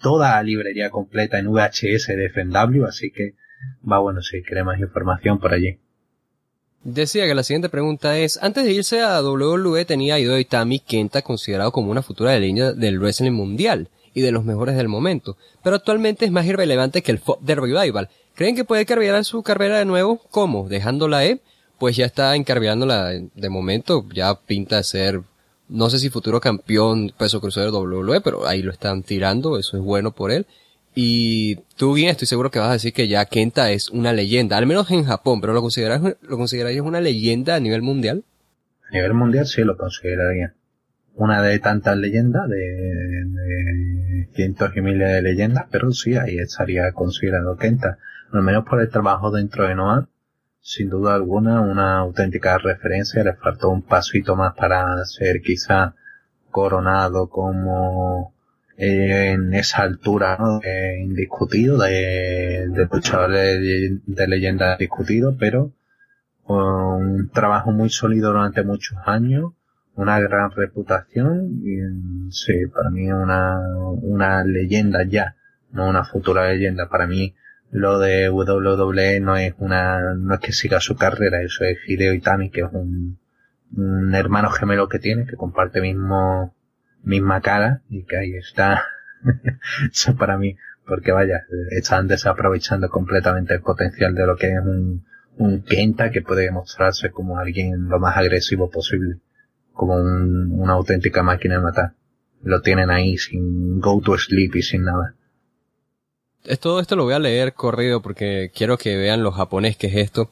toda 0.00 0.36
la 0.36 0.42
librería 0.42 0.90
completa 0.90 1.38
en 1.38 1.48
VHS 1.48 2.08
de 2.08 2.30
FMW, 2.30 2.84
así 2.86 3.10
que 3.10 3.34
va 3.90 3.98
bueno 3.98 4.22
si 4.22 4.42
quiere 4.42 4.64
más 4.64 4.80
información 4.80 5.38
por 5.38 5.52
allí. 5.52 5.78
Decía 6.84 7.26
que 7.26 7.34
la 7.34 7.42
siguiente 7.42 7.68
pregunta 7.68 8.16
es, 8.16 8.38
antes 8.42 8.64
de 8.64 8.72
irse 8.72 9.02
a 9.02 9.20
WWE 9.20 9.84
tenía 9.84 10.18
Ido 10.18 10.38
Itami 10.38 10.78
Kenta 10.78 11.20
considerado 11.20 11.72
como 11.72 11.90
una 11.90 12.02
futura 12.02 12.38
línea 12.38 12.72
del 12.72 13.00
wrestling 13.00 13.32
mundial 13.32 13.88
y 14.16 14.22
de 14.22 14.32
los 14.32 14.46
mejores 14.46 14.78
del 14.78 14.88
momento, 14.88 15.36
pero 15.62 15.76
actualmente 15.76 16.24
es 16.24 16.32
más 16.32 16.46
irrelevante 16.46 17.02
que 17.02 17.12
el 17.12 17.18
FOB 17.18 17.38
de 17.42 17.54
Revival. 17.54 18.08
¿Creen 18.34 18.56
que 18.56 18.64
puede 18.64 18.86
cargar 18.86 19.22
su 19.26 19.42
carrera 19.42 19.78
de 19.78 19.84
nuevo? 19.84 20.22
¿Cómo? 20.30 20.70
¿Dejándola 20.70 21.26
E? 21.26 21.40
Pues 21.78 21.96
ya 21.96 22.06
está 22.06 22.34
encarbilándola 22.34 23.10
de 23.10 23.48
momento, 23.50 24.06
ya 24.14 24.40
pinta 24.40 24.78
de 24.78 24.84
ser, 24.84 25.20
no 25.68 25.90
sé 25.90 25.98
si 25.98 26.08
futuro 26.08 26.40
campeón 26.40 27.12
peso 27.18 27.42
crucero 27.42 27.78
WWE, 27.78 28.22
pero 28.22 28.48
ahí 28.48 28.62
lo 28.62 28.72
están 28.72 29.02
tirando, 29.02 29.58
eso 29.58 29.76
es 29.76 29.82
bueno 29.82 30.12
por 30.12 30.32
él. 30.32 30.46
Y 30.94 31.56
tú 31.76 31.92
bien 31.92 32.08
estoy 32.08 32.26
seguro 32.26 32.50
que 32.50 32.58
vas 32.58 32.70
a 32.70 32.72
decir 32.72 32.94
que 32.94 33.08
ya 33.08 33.26
Kenta 33.26 33.70
es 33.70 33.90
una 33.90 34.14
leyenda, 34.14 34.56
al 34.56 34.64
menos 34.64 34.90
en 34.92 35.04
Japón, 35.04 35.42
pero 35.42 35.52
¿lo 35.52 35.60
consideras, 35.60 36.00
lo 36.22 36.38
considerarías 36.38 36.86
una 36.86 37.02
leyenda 37.02 37.56
a 37.56 37.60
nivel 37.60 37.82
mundial? 37.82 38.24
A 38.88 38.94
nivel 38.94 39.12
mundial 39.12 39.46
sí 39.46 39.60
lo 39.60 39.76
consideraría. 39.76 40.54
Una 41.16 41.42
de 41.42 41.58
tantas 41.58 41.96
leyendas, 41.96 42.48
de, 42.48 42.56
de 42.56 44.28
cientos 44.34 44.70
y 44.76 44.80
miles 44.80 45.10
de 45.10 45.22
leyendas, 45.22 45.64
pero 45.70 45.90
sí, 45.92 46.16
ahí 46.16 46.38
estaría 46.38 46.92
considerado 46.92 47.56
Kenta. 47.56 47.98
Al 48.32 48.42
menos 48.42 48.64
por 48.64 48.80
el 48.80 48.90
trabajo 48.90 49.30
dentro 49.30 49.66
de 49.66 49.74
Noah, 49.74 50.08
sin 50.60 50.90
duda 50.90 51.14
alguna, 51.14 51.60
una 51.60 51.98
auténtica 51.98 52.58
referencia. 52.58 53.22
Le 53.22 53.34
faltó 53.34 53.70
un 53.70 53.82
pasito 53.82 54.36
más 54.36 54.54
para 54.54 55.04
ser 55.04 55.40
quizá 55.40 55.94
coronado 56.50 57.28
como 57.28 58.34
en 58.76 59.54
esa 59.54 59.82
altura 59.82 60.36
¿no? 60.38 60.60
indiscutido 60.98 61.78
de, 61.78 62.66
de 62.68 62.88
luchadores 62.90 63.60
de, 64.04 64.26
leyenda 64.26 64.76
discutido, 64.76 65.36
pero 65.38 65.72
un 66.46 67.30
trabajo 67.32 67.72
muy 67.72 67.90
sólido 67.90 68.32
durante 68.32 68.62
muchos 68.62 68.98
años, 69.06 69.52
una 69.96 70.20
gran 70.20 70.50
reputación 70.50 71.60
y 71.64 72.30
sí, 72.30 72.66
para 72.72 72.90
mí 72.90 73.10
una, 73.10 73.58
una 74.02 74.44
leyenda 74.44 75.04
ya, 75.04 75.36
no 75.72 75.88
una 75.88 76.04
futura 76.04 76.48
leyenda. 76.48 76.88
Para 76.88 77.06
mí 77.06 77.34
lo 77.70 77.98
de 77.98 78.30
WWE 78.30 79.20
no 79.20 79.36
es 79.36 79.54
una, 79.58 80.14
no 80.14 80.34
es 80.34 80.40
que 80.40 80.52
siga 80.52 80.80
su 80.80 80.96
carrera, 80.96 81.42
eso 81.42 81.64
es 81.64 81.78
Hideo 81.86 82.14
Itami, 82.14 82.50
que 82.50 82.60
es 82.60 82.68
un, 82.72 83.18
un 83.74 84.14
hermano 84.14 84.50
gemelo 84.50 84.88
que 84.88 84.98
tiene, 84.98 85.26
que 85.26 85.36
comparte 85.36 85.80
mismo 85.80 86.54
misma 87.02 87.40
cara 87.40 87.82
y 87.88 88.04
que 88.04 88.16
ahí 88.18 88.34
está. 88.34 88.82
Eso 89.92 90.16
para 90.16 90.36
mí, 90.36 90.56
porque 90.86 91.12
vaya, 91.12 91.44
están 91.70 92.08
desaprovechando 92.08 92.90
completamente 92.90 93.54
el 93.54 93.60
potencial 93.60 94.14
de 94.14 94.26
lo 94.26 94.36
que 94.36 94.52
es 94.52 94.60
un, 94.60 95.04
un 95.38 95.62
Kenta 95.62 96.10
que 96.10 96.22
puede 96.22 96.50
mostrarse 96.50 97.10
como 97.10 97.38
alguien 97.38 97.88
lo 97.88 97.98
más 97.98 98.16
agresivo 98.16 98.70
posible, 98.70 99.20
como 99.76 99.94
una 99.94 100.72
auténtica 100.72 101.22
máquina 101.22 101.56
de 101.56 101.60
matar. 101.60 101.92
Lo 102.42 102.62
tienen 102.62 102.90
ahí 102.90 103.16
sin 103.18 103.80
go 103.80 104.00
to 104.00 104.18
sleep 104.18 104.56
y 104.56 104.62
sin 104.62 104.84
nada. 104.84 105.14
Todo 106.60 106.80
esto 106.80 106.96
lo 106.96 107.04
voy 107.04 107.14
a 107.14 107.18
leer 107.18 107.54
corrido 107.54 108.00
porque 108.00 108.50
quiero 108.54 108.78
que 108.78 108.96
vean 108.96 109.22
lo 109.22 109.32
japonés 109.32 109.76
que 109.76 109.88
es 109.88 109.96
esto. 109.96 110.30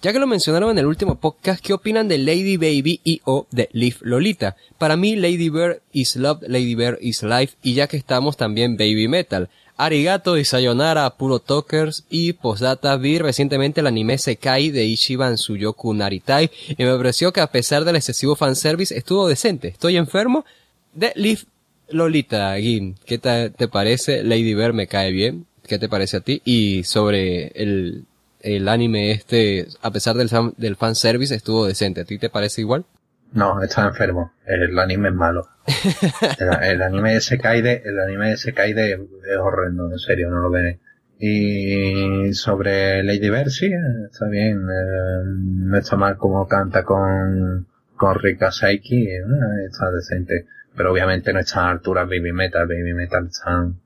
Ya 0.00 0.12
que 0.12 0.18
lo 0.18 0.26
mencionaron 0.26 0.72
en 0.72 0.78
el 0.78 0.86
último 0.86 1.20
podcast, 1.20 1.64
¿qué 1.64 1.72
opinan 1.72 2.08
de 2.08 2.18
Lady 2.18 2.56
Baby 2.56 3.00
y 3.04 3.20
o 3.24 3.46
de 3.52 3.68
Leaf 3.72 3.98
Lolita? 4.02 4.56
Para 4.76 4.96
mí, 4.96 5.14
Lady 5.14 5.48
Bird 5.48 5.80
is 5.92 6.16
Love, 6.16 6.42
Lady 6.48 6.74
Bird 6.74 6.98
is 7.00 7.22
Life, 7.22 7.56
y 7.62 7.74
ya 7.74 7.86
que 7.86 7.98
estamos 7.98 8.36
también 8.36 8.76
Baby 8.76 9.06
Metal. 9.06 9.48
Arigato 9.84 10.38
y 10.38 10.44
Sayonara 10.44 11.10
Puro 11.16 11.40
Talkers 11.40 12.04
y 12.08 12.34
Postdata 12.34 12.96
vi 12.96 13.18
recientemente 13.18 13.80
el 13.80 13.86
anime 13.86 14.16
Sekai 14.16 14.70
de 14.70 14.84
Ichiban 14.84 15.38
Suyoku 15.38 15.92
Naritai 15.92 16.50
y 16.68 16.84
me 16.84 16.96
pareció 16.96 17.32
que 17.32 17.40
a 17.40 17.50
pesar 17.50 17.84
del 17.84 17.96
excesivo 17.96 18.36
fanservice 18.36 18.96
estuvo 18.96 19.26
decente. 19.26 19.68
¿Estoy 19.68 19.96
enfermo? 19.96 20.44
De 20.92 21.12
Leaf 21.16 21.44
Lolita, 21.88 22.56
Gin, 22.58 22.96
¿qué 23.04 23.18
te 23.18 23.68
parece? 23.68 24.22
Lady 24.22 24.54
Bird 24.54 24.74
me 24.74 24.86
cae 24.86 25.10
bien. 25.10 25.46
¿Qué 25.66 25.78
te 25.78 25.88
parece 25.88 26.18
a 26.18 26.20
ti? 26.20 26.42
Y 26.44 26.84
sobre 26.84 27.48
el 27.54 28.04
el 28.42 28.68
anime 28.68 29.12
este, 29.12 29.68
a 29.80 29.90
pesar 29.90 30.16
del, 30.16 30.28
del 30.56 30.76
fanservice, 30.76 31.34
estuvo 31.34 31.66
decente. 31.66 32.02
¿A 32.02 32.04
ti 32.04 32.18
te 32.18 32.28
parece 32.28 32.60
igual? 32.60 32.84
No, 33.32 33.62
está 33.62 33.86
enfermo. 33.86 34.32
El, 34.44 34.78
anime 34.78 35.08
es 35.08 35.14
malo. 35.14 35.48
el, 36.62 36.82
anime 36.82 37.14
de 37.14 37.20
Sekaide, 37.20 37.82
el 37.84 37.98
anime 37.98 38.30
de 38.30 38.36
Sekaide 38.36 38.92
es 38.92 39.38
horrendo, 39.38 39.90
en 39.90 39.98
serio, 39.98 40.30
no 40.30 40.40
lo 40.40 40.50
veré. 40.50 40.80
Y 41.18 42.34
sobre 42.34 43.02
Lady 43.04 43.30
Bird, 43.30 43.48
sí, 43.48 43.70
está 44.10 44.26
bien. 44.28 44.58
Eh, 44.68 45.22
no 45.24 45.78
está 45.78 45.96
mal 45.96 46.16
como 46.16 46.46
canta 46.48 46.82
con, 46.82 47.68
con 47.96 48.14
Rika 48.16 48.50
Saiki, 48.50 49.06
eh, 49.06 49.22
está 49.68 49.90
decente. 49.90 50.46
Pero 50.76 50.92
obviamente 50.92 51.32
no 51.32 51.40
está 51.40 51.68
a 51.68 51.70
altura 51.70 52.04
Baby 52.04 52.32
Metal. 52.32 52.66
Baby 52.66 52.92
Metal 52.94 53.26
están 53.26 53.80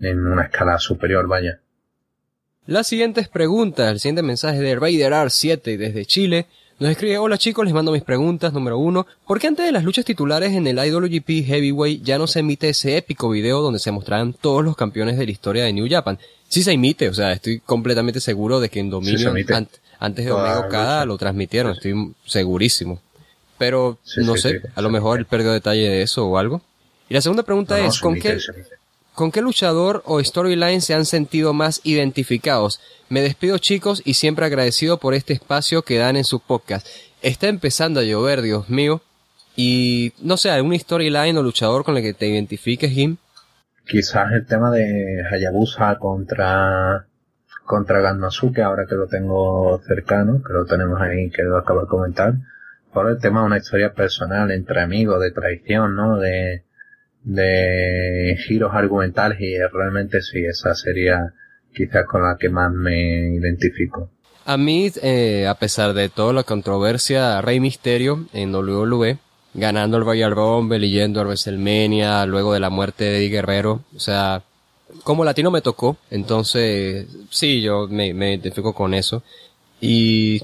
en 0.00 0.26
una 0.26 0.44
escala 0.44 0.78
superior, 0.78 1.28
vaya. 1.28 1.60
Las 2.66 2.86
siguientes 2.86 3.28
preguntas, 3.28 3.90
el 3.90 3.98
siguiente 3.98 4.22
mensaje 4.22 4.60
de 4.60 4.76
Raider 4.76 5.12
R7 5.12 5.76
desde 5.76 6.04
Chile. 6.04 6.46
Nos 6.80 6.92
escribe, 6.92 7.18
hola 7.18 7.36
chicos, 7.38 7.64
les 7.64 7.74
mando 7.74 7.90
mis 7.90 8.04
preguntas. 8.04 8.52
Número 8.52 8.78
uno, 8.78 9.04
¿por 9.26 9.40
qué 9.40 9.48
antes 9.48 9.66
de 9.66 9.72
las 9.72 9.82
luchas 9.82 10.04
titulares 10.04 10.52
en 10.52 10.64
el 10.68 10.78
IWGP 10.78 11.44
Heavyweight 11.44 12.04
ya 12.04 12.18
no 12.18 12.28
se 12.28 12.38
emite 12.38 12.68
ese 12.68 12.96
épico 12.96 13.30
video 13.30 13.60
donde 13.60 13.80
se 13.80 13.90
mostrarán 13.90 14.32
todos 14.32 14.64
los 14.64 14.76
campeones 14.76 15.18
de 15.18 15.24
la 15.24 15.32
historia 15.32 15.64
de 15.64 15.72
New 15.72 15.88
Japan? 15.90 16.20
Sí 16.48 16.62
se 16.62 16.70
emite, 16.70 17.08
o 17.08 17.14
sea, 17.14 17.32
estoy 17.32 17.58
completamente 17.58 18.20
seguro 18.20 18.60
de 18.60 18.68
que 18.68 18.78
en 18.78 18.90
Dominion, 18.90 19.34
antes 19.98 20.24
de 20.24 20.30
Omega 20.30 20.60
Okada 20.60 21.04
lo 21.04 21.18
transmitieron, 21.18 21.72
estoy 21.72 22.14
segurísimo. 22.24 23.00
Pero, 23.58 23.98
no 24.18 24.36
sé, 24.36 24.62
a 24.76 24.80
lo 24.80 24.88
mejor 24.88 25.18
él 25.18 25.26
perdió 25.26 25.50
detalle 25.50 25.88
de 25.88 26.02
eso 26.02 26.28
o 26.28 26.38
algo. 26.38 26.62
Y 27.08 27.14
la 27.14 27.20
segunda 27.20 27.42
pregunta 27.42 27.80
es, 27.80 27.98
¿con 27.98 28.14
qué, 28.20 28.38
¿con 29.18 29.32
qué 29.32 29.42
luchador 29.42 30.00
o 30.06 30.22
storyline 30.22 30.80
se 30.80 30.94
han 30.94 31.04
sentido 31.04 31.52
más 31.52 31.80
identificados? 31.82 32.80
Me 33.08 33.20
despido 33.20 33.58
chicos 33.58 34.00
y 34.04 34.14
siempre 34.14 34.46
agradecido 34.46 34.98
por 34.98 35.12
este 35.12 35.32
espacio 35.32 35.82
que 35.82 35.98
dan 35.98 36.14
en 36.14 36.22
su 36.22 36.38
podcast. 36.38 36.86
Está 37.20 37.48
empezando 37.48 37.98
a 37.98 38.04
llover, 38.04 38.42
Dios 38.42 38.70
mío. 38.70 39.02
Y 39.56 40.12
no 40.22 40.36
sé, 40.36 40.52
¿algún 40.52 40.78
storyline 40.78 41.36
o 41.36 41.42
luchador 41.42 41.82
con 41.82 41.96
el 41.96 42.04
que 42.04 42.14
te 42.14 42.28
identifiques, 42.28 42.92
Jim? 42.92 43.16
Quizás 43.88 44.30
el 44.30 44.46
tema 44.46 44.70
de 44.70 45.24
Hayabusa 45.28 45.96
contra 45.98 47.08
contra 47.64 48.00
Gannosuke, 48.00 48.60
ahora 48.60 48.86
que 48.88 48.94
lo 48.94 49.08
tengo 49.08 49.80
cercano, 49.84 50.44
que 50.46 50.52
lo 50.52 50.64
tenemos 50.64 51.00
ahí, 51.00 51.28
que 51.30 51.42
lo 51.42 51.58
acabo 51.58 51.80
de 51.80 51.88
comentar, 51.88 52.34
por 52.92 53.10
el 53.10 53.18
tema 53.18 53.40
de 53.40 53.46
una 53.46 53.58
historia 53.58 53.92
personal 53.94 54.52
entre 54.52 54.80
amigos, 54.80 55.20
de 55.20 55.32
traición, 55.32 55.96
¿no? 55.96 56.18
De, 56.18 56.67
de 57.28 58.38
giros 58.46 58.70
argumentales 58.72 59.38
y 59.38 59.58
realmente 59.58 60.22
sí, 60.22 60.46
esa 60.46 60.74
sería 60.74 61.34
quizás 61.74 62.06
con 62.06 62.22
la 62.22 62.38
que 62.40 62.48
más 62.48 62.72
me 62.72 63.34
identifico. 63.34 64.10
A 64.46 64.56
mí, 64.56 64.90
eh, 65.02 65.46
a 65.46 65.54
pesar 65.54 65.92
de 65.92 66.08
toda 66.08 66.32
la 66.32 66.42
controversia, 66.42 67.42
Rey 67.42 67.60
Misterio 67.60 68.26
en 68.32 68.54
WWE, 68.54 69.18
ganando 69.52 69.98
el 69.98 70.06
Royal 70.06 70.34
Rumble 70.34 70.86
y 70.86 70.90
yendo 70.90 71.20
a 71.20 71.24
WrestleMania 71.24 72.24
luego 72.24 72.54
de 72.54 72.60
la 72.60 72.70
muerte 72.70 73.04
de 73.04 73.18
Eddie 73.18 73.28
Guerrero, 73.28 73.82
o 73.94 74.00
sea, 74.00 74.42
como 75.04 75.22
latino 75.22 75.50
me 75.50 75.60
tocó, 75.60 75.98
entonces 76.10 77.06
sí, 77.28 77.60
yo 77.60 77.88
me, 77.88 78.14
me 78.14 78.30
identifico 78.30 78.72
con 78.72 78.94
eso. 78.94 79.22
Y 79.82 80.42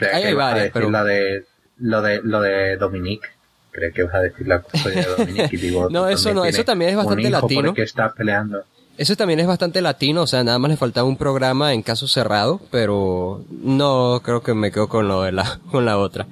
hay, 0.00 0.32
varias, 0.32 0.70
pero... 0.72 0.90
La 0.90 1.04
de, 1.04 1.44
lo 1.76 2.00
de, 2.00 2.22
lo 2.22 2.40
de 2.40 2.78
Dominique. 2.78 3.28
Creo 3.72 3.92
que 3.92 4.02
vas 4.02 4.14
a 4.14 4.20
decir 4.20 4.46
la 4.46 4.58
de 4.58 5.06
Dominique 5.16 5.56
y 5.56 5.56
digo, 5.56 5.88
No, 5.90 6.06
eso 6.06 6.32
no, 6.34 6.44
eso 6.44 6.62
también 6.64 6.90
es 6.90 6.96
bastante 6.96 7.30
latino. 7.30 7.72
Que 7.72 7.82
está 7.82 8.12
peleando. 8.12 8.62
Eso 8.98 9.16
también 9.16 9.40
es 9.40 9.46
bastante 9.46 9.80
latino, 9.80 10.22
o 10.22 10.26
sea, 10.26 10.44
nada 10.44 10.58
más 10.58 10.70
le 10.70 10.76
faltaba 10.76 11.08
un 11.08 11.16
programa 11.16 11.72
en 11.72 11.82
caso 11.82 12.06
cerrado, 12.06 12.60
pero 12.70 13.42
no 13.50 14.20
creo 14.22 14.42
que 14.42 14.52
me 14.52 14.70
quedo 14.70 14.88
con 14.88 15.08
lo 15.08 15.22
de 15.22 15.32
la, 15.32 15.58
con 15.70 15.86
la 15.86 15.98
otra. 15.98 16.26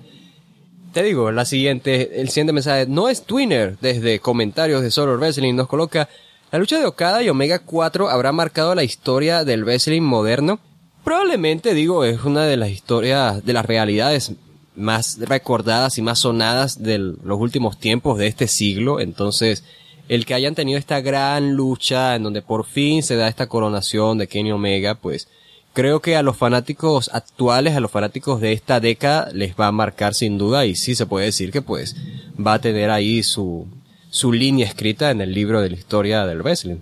Te 0.93 1.03
digo, 1.03 1.33
la 1.33 1.47
siguiente, 1.47 2.21
el 2.21 2.29
siguiente 2.29 2.53
mensaje 2.53 2.85
no 2.87 3.09
es 3.09 3.23
Twinner, 3.23 3.79
desde 3.81 4.19
comentarios 4.19 4.83
de 4.83 4.91
Solo 4.91 5.17
Wrestling 5.17 5.55
nos 5.55 5.69
coloca, 5.69 6.09
la 6.53 6.59
lucha 6.59 6.79
de 6.79 6.85
Okada 6.85 7.23
y 7.23 7.29
Omega 7.31 7.61
4 7.61 8.11
habrá 8.11 8.33
marcado 8.33 8.75
la 8.75 8.83
historia 8.83 9.45
del 9.45 9.65
wrestling 9.65 10.03
moderno. 10.03 10.59
Probablemente, 11.05 11.73
digo, 11.75 12.05
es 12.05 12.25
una 12.25 12.45
de 12.45 12.57
las 12.57 12.71
historias, 12.71 13.45
de 13.45 13.53
las 13.53 13.65
realidades 13.65 14.33
más 14.77 15.19
recordadas 15.21 15.99
y 15.99 16.03
más 16.03 16.21
sonadas 16.21 16.83
de 16.83 16.99
los 16.99 17.41
últimos 17.41 17.79
tiempos 17.79 18.19
de 18.19 18.27
este 18.27 18.47
siglo. 18.47 19.01
Entonces, 19.01 19.65
el 20.09 20.27
que 20.27 20.35
hayan 20.35 20.55
tenido 20.55 20.79
esta 20.79 21.01
gran 21.01 21.55
lucha 21.55 22.17
en 22.17 22.25
donde 22.25 22.43
por 22.43 22.65
fin 22.65 23.03
se 23.03 23.17
da 23.17 23.29
esta 23.29 23.47
coronación 23.47 24.19
de 24.19 24.27
Kenny 24.27 24.53
Omega, 24.53 24.95
pues 24.97 25.29
creo 25.73 26.01
que 26.01 26.17
a 26.17 26.23
los 26.23 26.37
fanáticos 26.37 27.11
actuales, 27.13 27.77
a 27.77 27.81
los 27.81 27.91
fanáticos 27.91 28.41
de 28.41 28.53
esta 28.53 28.81
década, 28.81 29.31
les 29.33 29.55
va 29.55 29.69
a 29.69 29.73
marcar 29.73 30.15
sin 30.15 30.39
duda 30.39 30.67
y 30.67 30.75
sí 30.75 30.95
se 30.95 31.07
puede 31.07 31.27
decir 31.27 31.53
que 31.53 31.63
pues 31.63 31.97
va 32.45 32.55
a 32.55 32.61
tener 32.61 32.91
ahí 32.91 33.23
su, 33.23 33.69
su 34.11 34.33
línea 34.33 34.67
escrita 34.67 35.11
en 35.11 35.21
el 35.21 35.33
libro 35.33 35.61
de 35.61 35.71
la 35.71 35.77
historia 35.77 36.27
del 36.27 36.43
wrestling. 36.43 36.79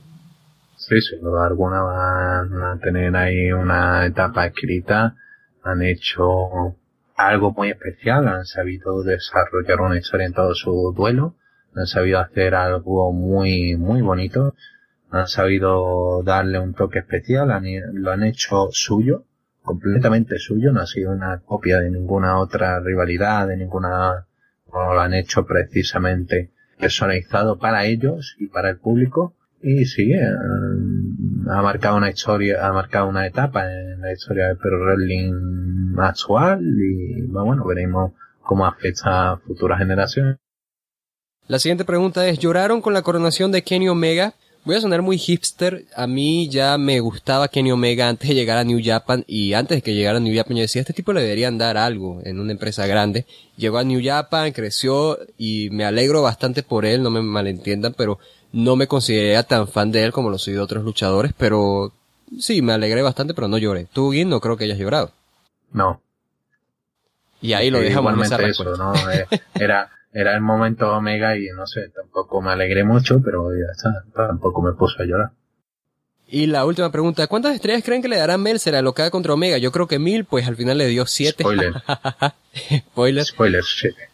Sí, 0.76 1.00
sin 1.02 1.20
duda 1.20 1.46
alguna 1.46 1.82
van 1.82 2.62
a 2.62 2.78
tener 2.82 3.14
ahí 3.14 3.52
una 3.52 4.06
etapa 4.06 4.46
escrita. 4.46 5.14
Han 5.64 5.82
hecho 5.82 6.74
algo 7.18 7.52
muy 7.52 7.70
especial, 7.70 8.28
han 8.28 8.46
sabido 8.46 9.02
desarrollar 9.02 9.80
una 9.80 9.98
historia 9.98 10.26
en 10.26 10.32
todo 10.32 10.54
su 10.54 10.94
duelo, 10.96 11.34
han 11.74 11.86
sabido 11.86 12.20
hacer 12.20 12.54
algo 12.54 13.12
muy, 13.12 13.76
muy 13.76 14.02
bonito, 14.02 14.54
han 15.10 15.26
sabido 15.26 16.22
darle 16.22 16.60
un 16.60 16.74
toque 16.74 17.00
especial, 17.00 17.48
lo 17.92 18.12
han 18.12 18.22
hecho 18.22 18.68
suyo, 18.70 19.24
completamente 19.62 20.38
suyo, 20.38 20.72
no 20.72 20.80
ha 20.80 20.86
sido 20.86 21.10
una 21.10 21.40
copia 21.40 21.80
de 21.80 21.90
ninguna 21.90 22.38
otra 22.38 22.78
rivalidad, 22.80 23.48
de 23.48 23.56
ninguna, 23.56 24.26
no 24.72 24.94
lo 24.94 25.00
han 25.00 25.12
hecho 25.12 25.44
precisamente 25.44 26.52
personalizado 26.78 27.58
para 27.58 27.84
ellos 27.84 28.36
y 28.38 28.46
para 28.46 28.70
el 28.70 28.78
público. 28.78 29.34
Y 29.60 29.86
sí, 29.86 30.12
eh, 30.12 30.24
ha 31.50 31.62
marcado 31.62 31.96
una 31.96 32.10
historia, 32.10 32.64
ha 32.64 32.72
marcado 32.72 33.08
una 33.08 33.26
etapa 33.26 33.66
en 33.66 33.87
la 34.00 34.12
historia 34.12 34.46
del 34.48 34.56
Pro 34.56 34.78
Wrestling 34.78 35.98
actual 35.98 36.60
y 36.62 37.22
bueno, 37.22 37.64
veremos 37.64 38.12
cómo 38.42 38.66
afecta 38.66 39.32
a 39.32 39.36
futuras 39.38 39.78
generaciones. 39.78 40.36
La 41.46 41.58
siguiente 41.58 41.84
pregunta 41.84 42.26
es, 42.26 42.38
¿lloraron 42.38 42.82
con 42.82 42.92
la 42.92 43.02
coronación 43.02 43.50
de 43.50 43.62
Kenny 43.62 43.88
Omega? 43.88 44.34
Voy 44.64 44.76
a 44.76 44.80
sonar 44.80 45.00
muy 45.00 45.16
hipster. 45.16 45.86
A 45.96 46.06
mí 46.06 46.48
ya 46.50 46.76
me 46.76 47.00
gustaba 47.00 47.48
Kenny 47.48 47.72
Omega 47.72 48.08
antes 48.08 48.28
de 48.28 48.34
llegar 48.34 48.58
a 48.58 48.64
New 48.64 48.80
Japan 48.84 49.24
y 49.26 49.54
antes 49.54 49.78
de 49.78 49.82
que 49.82 49.94
llegara 49.94 50.18
a 50.18 50.20
New 50.20 50.36
Japan 50.36 50.56
yo 50.58 50.62
decía, 50.62 50.82
este 50.82 50.92
tipo 50.92 51.12
le 51.12 51.22
deberían 51.22 51.56
dar 51.56 51.78
algo 51.78 52.20
en 52.24 52.38
una 52.38 52.52
empresa 52.52 52.86
grande. 52.86 53.24
Llegó 53.56 53.78
a 53.78 53.84
New 53.84 54.00
Japan, 54.04 54.52
creció 54.52 55.18
y 55.38 55.70
me 55.70 55.84
alegro 55.84 56.20
bastante 56.22 56.62
por 56.62 56.84
él, 56.84 57.02
no 57.02 57.10
me 57.10 57.22
malentiendan, 57.22 57.94
pero 57.96 58.18
no 58.52 58.76
me 58.76 58.86
consideré 58.86 59.42
tan 59.44 59.68
fan 59.68 59.90
de 59.90 60.04
él 60.04 60.12
como 60.12 60.28
lo 60.28 60.38
soy 60.38 60.54
de 60.54 60.60
otros 60.60 60.84
luchadores, 60.84 61.32
pero 61.36 61.92
sí, 62.38 62.62
me 62.62 62.72
alegré 62.72 63.02
bastante, 63.02 63.34
pero 63.34 63.48
no 63.48 63.58
lloré. 63.58 63.86
Tú, 63.92 64.12
Gin, 64.12 64.28
no 64.28 64.40
creo 64.40 64.56
que 64.56 64.64
hayas 64.64 64.78
llorado. 64.78 65.12
No. 65.72 66.00
Y 67.40 67.52
ahí 67.52 67.70
lo 67.70 67.80
dejamos 67.80 68.14
en 68.14 68.20
esa 68.20 68.42
eso, 68.42 68.76
¿no? 68.76 68.92
Eh, 69.10 69.26
era, 69.54 69.90
era 70.12 70.34
el 70.34 70.40
momento 70.40 70.90
Omega 70.90 71.36
y 71.36 71.46
no 71.56 71.66
sé, 71.66 71.88
tampoco 71.90 72.40
me 72.42 72.50
alegré 72.50 72.84
mucho, 72.84 73.20
pero 73.22 73.50
ya 73.52 73.70
está, 73.70 74.04
tampoco 74.14 74.62
me 74.62 74.72
puso 74.72 75.02
a 75.02 75.06
llorar. 75.06 75.30
Y 76.30 76.46
la 76.46 76.66
última 76.66 76.92
pregunta, 76.92 77.26
¿cuántas 77.26 77.54
estrellas 77.54 77.82
creen 77.82 78.02
que 78.02 78.08
le 78.08 78.18
dará 78.18 78.36
Melzer 78.36 78.74
a 78.74 78.82
Locada 78.82 79.10
contra 79.10 79.32
Omega? 79.32 79.56
Yo 79.56 79.72
creo 79.72 79.86
que 79.86 79.98
mil, 79.98 80.24
pues 80.26 80.46
al 80.46 80.56
final 80.56 80.76
le 80.76 80.86
dio 80.86 81.06
siete. 81.06 81.42
Spoiler. 81.42 81.72
Spoiler. 82.90 83.24
Spoiler, 83.24 83.64
siete. 83.64 84.08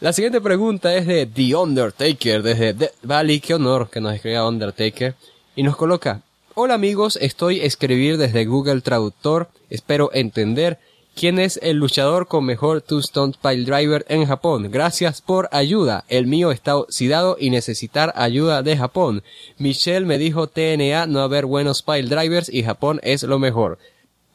La 0.00 0.12
siguiente 0.12 0.40
pregunta 0.40 0.94
es 0.94 1.06
de 1.06 1.26
The 1.26 1.54
Undertaker, 1.56 2.42
desde 2.42 2.92
Valley, 3.02 3.40
qué 3.40 3.54
honor 3.54 3.90
que 3.90 4.00
nos 4.00 4.14
escriba 4.14 4.48
Undertaker, 4.48 5.14
y 5.56 5.62
nos 5.62 5.76
coloca, 5.76 6.22
Hola 6.60 6.74
amigos, 6.74 7.16
estoy 7.22 7.60
escribir 7.60 8.16
desde 8.16 8.44
Google 8.44 8.80
Traductor, 8.80 9.46
espero 9.70 10.10
entender 10.12 10.80
¿Quién 11.14 11.38
es 11.38 11.60
el 11.62 11.76
luchador 11.76 12.26
con 12.26 12.44
mejor 12.46 12.82
two-stone 12.82 13.34
pile 13.40 13.64
driver 13.64 14.04
en 14.08 14.26
Japón? 14.26 14.68
Gracias 14.72 15.22
por 15.22 15.48
ayuda. 15.52 16.02
El 16.08 16.26
mío 16.26 16.50
está 16.50 16.76
oxidado 16.76 17.36
y 17.38 17.50
necesitar 17.50 18.12
ayuda 18.16 18.64
de 18.64 18.76
Japón. 18.76 19.22
Michelle 19.56 20.04
me 20.04 20.18
dijo 20.18 20.48
TNA 20.48 21.06
no 21.06 21.20
haber 21.20 21.46
buenos 21.46 21.84
pile 21.84 22.08
drivers 22.08 22.52
y 22.52 22.64
Japón 22.64 22.98
es 23.04 23.22
lo 23.22 23.38
mejor. 23.38 23.78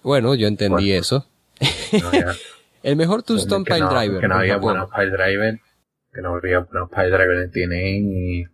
Bueno, 0.01 0.33
yo 0.33 0.47
entendí 0.47 0.93
eso. 0.93 1.27
el 2.83 2.95
mejor 2.95 3.23
two-stone 3.23 3.65
pile 3.65 3.85
driver. 3.85 4.21
Que 4.21 4.29
no 4.29 4.35
había 4.35 4.55
buenos 4.55 4.89
pile 4.95 5.11
drivers. 5.11 5.59
Que 6.13 6.21
no 6.21 6.35
había 6.35 6.59
buenos 6.59 6.89
pile 6.89 7.09
drivers 7.09 7.43
en 7.43 7.51
TNA 7.51 7.89
y 7.89 8.47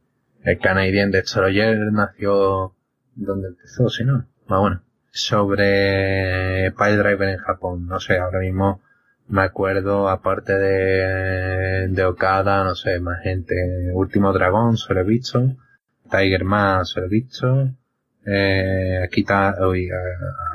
el 0.44 0.58
Canadian 0.58 1.12
Destroyer 1.12 1.78
nació 1.92 2.74
donde 3.16 3.50
empezó, 3.50 3.90
si 3.90 4.04
no. 4.04 4.26
Más 4.48 4.60
bueno 4.60 4.82
sobre 5.12 6.72
Driver 6.72 7.30
en 7.30 7.38
Japón. 7.38 7.88
No 7.88 8.00
sé, 8.00 8.18
ahora 8.18 8.40
mismo 8.40 8.82
me 9.28 9.42
acuerdo, 9.44 10.10
aparte 10.10 10.54
de, 10.58 11.88
de 11.90 12.06
Okada, 12.06 12.64
no 12.64 12.76
sé, 12.76 13.00
más 13.00 13.22
gente. 13.22 13.56
Último 13.94 14.34
Dragón, 14.34 14.78
se 14.78 14.94
lo 14.94 15.02
he 15.02 15.04
visto. 15.04 15.56
Tiger 16.10 16.44
Man, 16.44 16.86
se 16.86 17.00
lo 17.00 17.06
he 17.06 17.10
visto. 17.10 17.70
Eh, 18.26 19.02
Akita, 19.04 19.56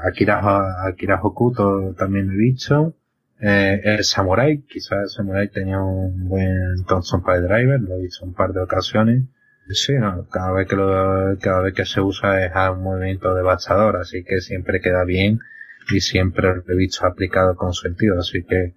Akira, 0.05 0.87
Akira 0.87 1.21
Hokuto 1.23 1.95
también 1.97 2.27
lo 2.29 2.35
he 2.35 2.37
visto. 2.37 2.95
Eh, 3.41 3.81
el 3.85 4.05
Samurai, 4.05 4.63
quizás 4.63 5.03
el 5.03 5.09
Samurai 5.09 5.49
tenía 5.49 5.81
un 5.81 6.29
buen 6.29 6.85
Thompson 6.87 7.23
Driver, 7.23 7.81
lo 7.81 7.97
he 7.97 8.03
visto 8.03 8.25
un 8.25 8.35
par 8.35 8.53
de 8.53 8.61
ocasiones. 8.61 9.25
Sí, 9.69 9.95
no, 9.95 10.28
cada 10.28 10.53
vez 10.53 10.69
que 10.69 10.77
lo, 10.77 11.39
cada 11.41 11.62
vez 11.62 11.74
que 11.74 11.86
se 11.86 12.01
usa 12.01 12.45
es 12.45 12.53
un 12.70 12.82
movimiento 12.82 13.35
devastador, 13.35 13.97
así 13.97 14.23
que 14.23 14.41
siempre 14.41 14.81
queda 14.81 15.05
bien 15.05 15.41
y 15.91 16.01
siempre 16.01 16.55
lo 16.55 16.62
he 16.69 16.77
visto 16.77 17.07
aplicado 17.07 17.57
con 17.57 17.73
sentido, 17.73 18.19
así 18.19 18.45
que 18.45 18.74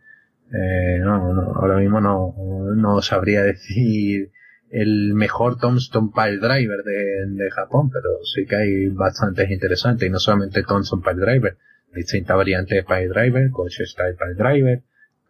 eh, 0.54 1.00
no, 1.00 1.34
no, 1.34 1.42
ahora 1.56 1.78
mismo 1.78 2.00
no, 2.00 2.34
no 2.74 3.02
sabría 3.02 3.44
decir 3.54 4.32
el 4.70 5.14
mejor 5.14 5.58
Tombstone 5.58 6.12
Pile 6.14 6.38
Driver 6.38 6.84
de, 6.84 7.26
de 7.28 7.52
Japón, 7.52 7.90
pero 7.92 8.10
sí 8.34 8.46
que 8.46 8.56
hay 8.56 8.88
bastantes 8.88 9.50
interesantes 9.50 10.08
y 10.08 10.12
no 10.12 10.20
solamente 10.20 10.64
Tombstone 10.64 11.04
Pile 11.04 11.26
Driver, 11.26 11.58
distintas 11.94 12.38
variantes 12.38 12.78
de 12.78 12.84
Pile 12.84 13.10
Driver, 13.10 13.50
Coach 13.52 13.82
Style 13.84 14.16
Pile 14.16 14.36
Driver, 14.36 14.84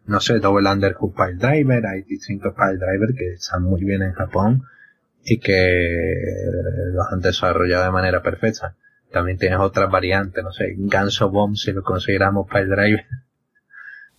no 0.06 0.20
sé, 0.20 0.38
Double 0.38 0.70
Underhook 0.70 1.16
Pile 1.16 1.34
Driver, 1.34 1.84
hay 1.84 2.02
distintos 2.02 2.54
Pile 2.54 2.78
Driver 2.78 3.12
que 3.16 3.32
están 3.32 3.64
muy 3.64 3.82
bien 3.82 4.02
en 4.02 4.12
Japón 4.12 4.62
y 5.28 5.38
que 5.38 6.24
los 6.92 7.06
han 7.12 7.20
desarrollado 7.20 7.84
de 7.84 7.90
manera 7.90 8.22
perfecta. 8.22 8.74
También 9.12 9.38
tienes 9.38 9.58
otras 9.58 9.90
variantes, 9.90 10.42
no 10.42 10.52
sé, 10.52 10.74
Ganso 10.76 11.30
Bomb 11.30 11.56
si 11.56 11.72
lo 11.72 11.82
consideramos 11.82 12.46
para 12.48 12.60
el 12.60 12.70
driver. 12.70 13.06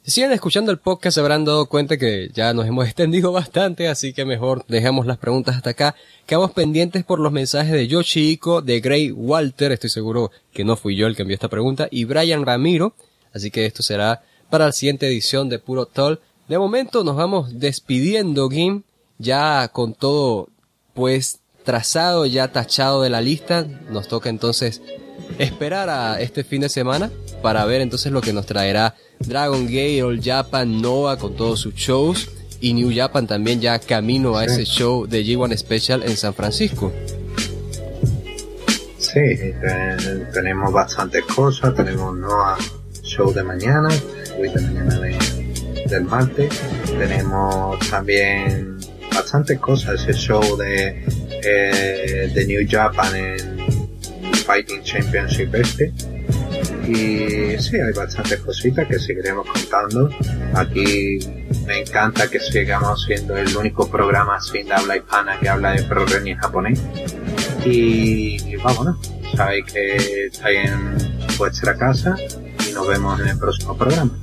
Si 0.01 0.11
siguen 0.11 0.31
escuchando 0.31 0.71
el 0.71 0.77
podcast 0.77 1.15
se 1.15 1.19
habrán 1.19 1.45
dado 1.45 1.67
cuenta 1.67 1.97
que 1.97 2.29
ya 2.33 2.53
nos 2.53 2.65
hemos 2.65 2.85
extendido 2.87 3.31
bastante, 3.31 3.87
así 3.87 4.13
que 4.13 4.25
mejor 4.25 4.65
dejamos 4.67 5.05
las 5.05 5.17
preguntas 5.17 5.55
hasta 5.55 5.71
acá. 5.71 5.95
Quedamos 6.25 6.51
pendientes 6.51 7.03
por 7.03 7.19
los 7.19 7.31
mensajes 7.31 7.73
de 7.73 7.87
Yoshihiko, 7.87 8.61
de 8.61 8.79
Gray 8.79 9.11
Walter, 9.11 9.71
estoy 9.71 9.89
seguro 9.89 10.31
que 10.53 10.63
no 10.63 10.77
fui 10.77 10.95
yo 10.95 11.07
el 11.07 11.15
que 11.15 11.23
envió 11.23 11.35
esta 11.35 11.49
pregunta, 11.49 11.87
y 11.91 12.05
Brian 12.05 12.45
Ramiro, 12.45 12.93
así 13.33 13.51
que 13.51 13.65
esto 13.65 13.83
será 13.83 14.23
para 14.49 14.67
la 14.67 14.71
siguiente 14.71 15.07
edición 15.07 15.49
de 15.49 15.59
Puro 15.59 15.85
Toll. 15.85 16.19
De 16.47 16.57
momento 16.57 17.03
nos 17.03 17.15
vamos 17.15 17.59
despidiendo, 17.59 18.49
Gim, 18.49 18.83
ya 19.19 19.67
con 19.67 19.93
todo 19.93 20.49
pues 20.99 21.39
trazado, 21.63 22.25
ya 22.25 22.49
tachado 22.49 23.01
de 23.03 23.09
la 23.09 23.21
lista. 23.21 23.65
Nos 23.89 24.09
toca 24.09 24.27
entonces 24.27 24.81
esperar 25.37 25.89
a 25.89 26.19
este 26.19 26.43
fin 26.43 26.59
de 26.59 26.67
semana 26.67 27.09
para 27.41 27.63
ver 27.63 27.79
entonces 27.79 28.11
lo 28.11 28.19
que 28.19 28.33
nos 28.33 28.45
traerá 28.45 28.95
Dragon 29.19 29.65
Gate, 29.65 30.03
All 30.03 30.21
Japan, 30.21 30.81
Nova 30.81 31.17
con 31.17 31.37
todos 31.37 31.61
sus 31.61 31.73
shows 31.73 32.29
y 32.59 32.73
New 32.73 32.91
Japan 32.93 33.27
también 33.27 33.61
ya 33.61 33.79
camino 33.79 34.37
a 34.37 34.43
ese 34.43 34.65
show 34.65 35.07
de 35.07 35.23
G1 35.23 35.55
Special 35.55 36.03
en 36.03 36.17
San 36.17 36.33
Francisco. 36.33 36.91
Sí, 38.97 39.21
tenemos 40.33 40.73
bastantes 40.73 41.23
cosas, 41.23 41.73
tenemos 41.75 42.13
Noah 42.17 42.57
show 43.03 43.33
de 43.33 43.43
mañana, 43.43 43.87
de 43.87 44.61
mañana 44.61 44.99
del 45.85 46.03
martes, 46.03 46.49
tenemos 46.85 47.79
también 47.89 48.77
bastantes 49.19 49.59
cosas, 49.59 50.01
ese 50.01 50.13
show 50.13 50.57
de, 50.57 51.03
eh, 51.43 52.31
de 52.33 52.45
New 52.45 52.65
Japan 52.67 53.13
en 53.15 53.59
Fighting 54.45 54.81
Championship 54.83 55.53
este 55.55 55.93
y 56.87 57.59
sí, 57.59 57.75
hay 57.75 57.93
bastantes 57.95 58.39
cositas 58.39 58.87
que 58.87 58.97
seguiremos 58.97 59.45
contando. 59.45 60.09
Aquí 60.55 61.19
me 61.67 61.81
encanta 61.81 62.27
que 62.27 62.39
sigamos 62.39 63.03
siendo 63.03 63.37
el 63.37 63.55
único 63.55 63.87
programa 63.87 64.41
sin 64.41 64.71
habla 64.71 64.97
hispana 64.97 65.39
que 65.39 65.49
habla 65.49 65.73
de 65.73 65.83
pro 65.83 66.05
en 66.07 66.35
japonés. 66.37 66.81
Y, 67.63 68.55
vámonos, 68.55 68.97
sabéis 69.35 69.65
que 69.71 70.25
estáis 70.27 70.69
en 70.69 71.37
vuestra 71.37 71.77
casa 71.77 72.15
y 72.67 72.71
nos 72.71 72.87
vemos 72.87 73.19
en 73.19 73.27
el 73.27 73.37
próximo 73.37 73.77
programa. 73.77 74.17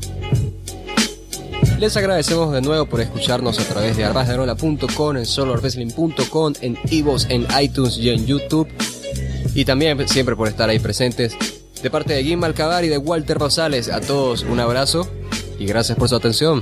Les 1.79 1.97
agradecemos 1.97 2.53
de 2.53 2.63
nuevo 2.63 2.87
por 2.87 3.01
escucharnos 3.01 3.59
a 3.59 3.65
través 3.65 3.97
de 3.97 4.05
arbasderola.com, 4.05 5.17
en 5.17 5.27
solarwrestling.com, 5.27 6.55
en 6.63 6.79
Evox, 6.91 7.27
en 7.29 7.47
iTunes 7.61 7.99
y 7.99 8.11
en 8.11 8.27
YouTube. 8.27 8.69
Y 9.55 9.65
también 9.65 10.09
siempre 10.09 10.37
por 10.37 10.49
estar 10.49 10.69
ahí 10.69 10.79
presentes 10.79 11.37
de 11.83 11.91
parte 11.91 12.15
de 12.15 12.25
Jim 12.25 12.39
Malcabar 12.39 12.85
y 12.85 12.89
de 12.89 12.99
Walter 12.99 13.39
Rosales, 13.39 13.89
a 13.91 14.01
todos 14.01 14.43
un 14.43 14.61
abrazo 14.61 15.09
y 15.59 15.67
gracias 15.67 15.99
por 15.99 16.09
su 16.09 16.17
atención. 16.17 16.61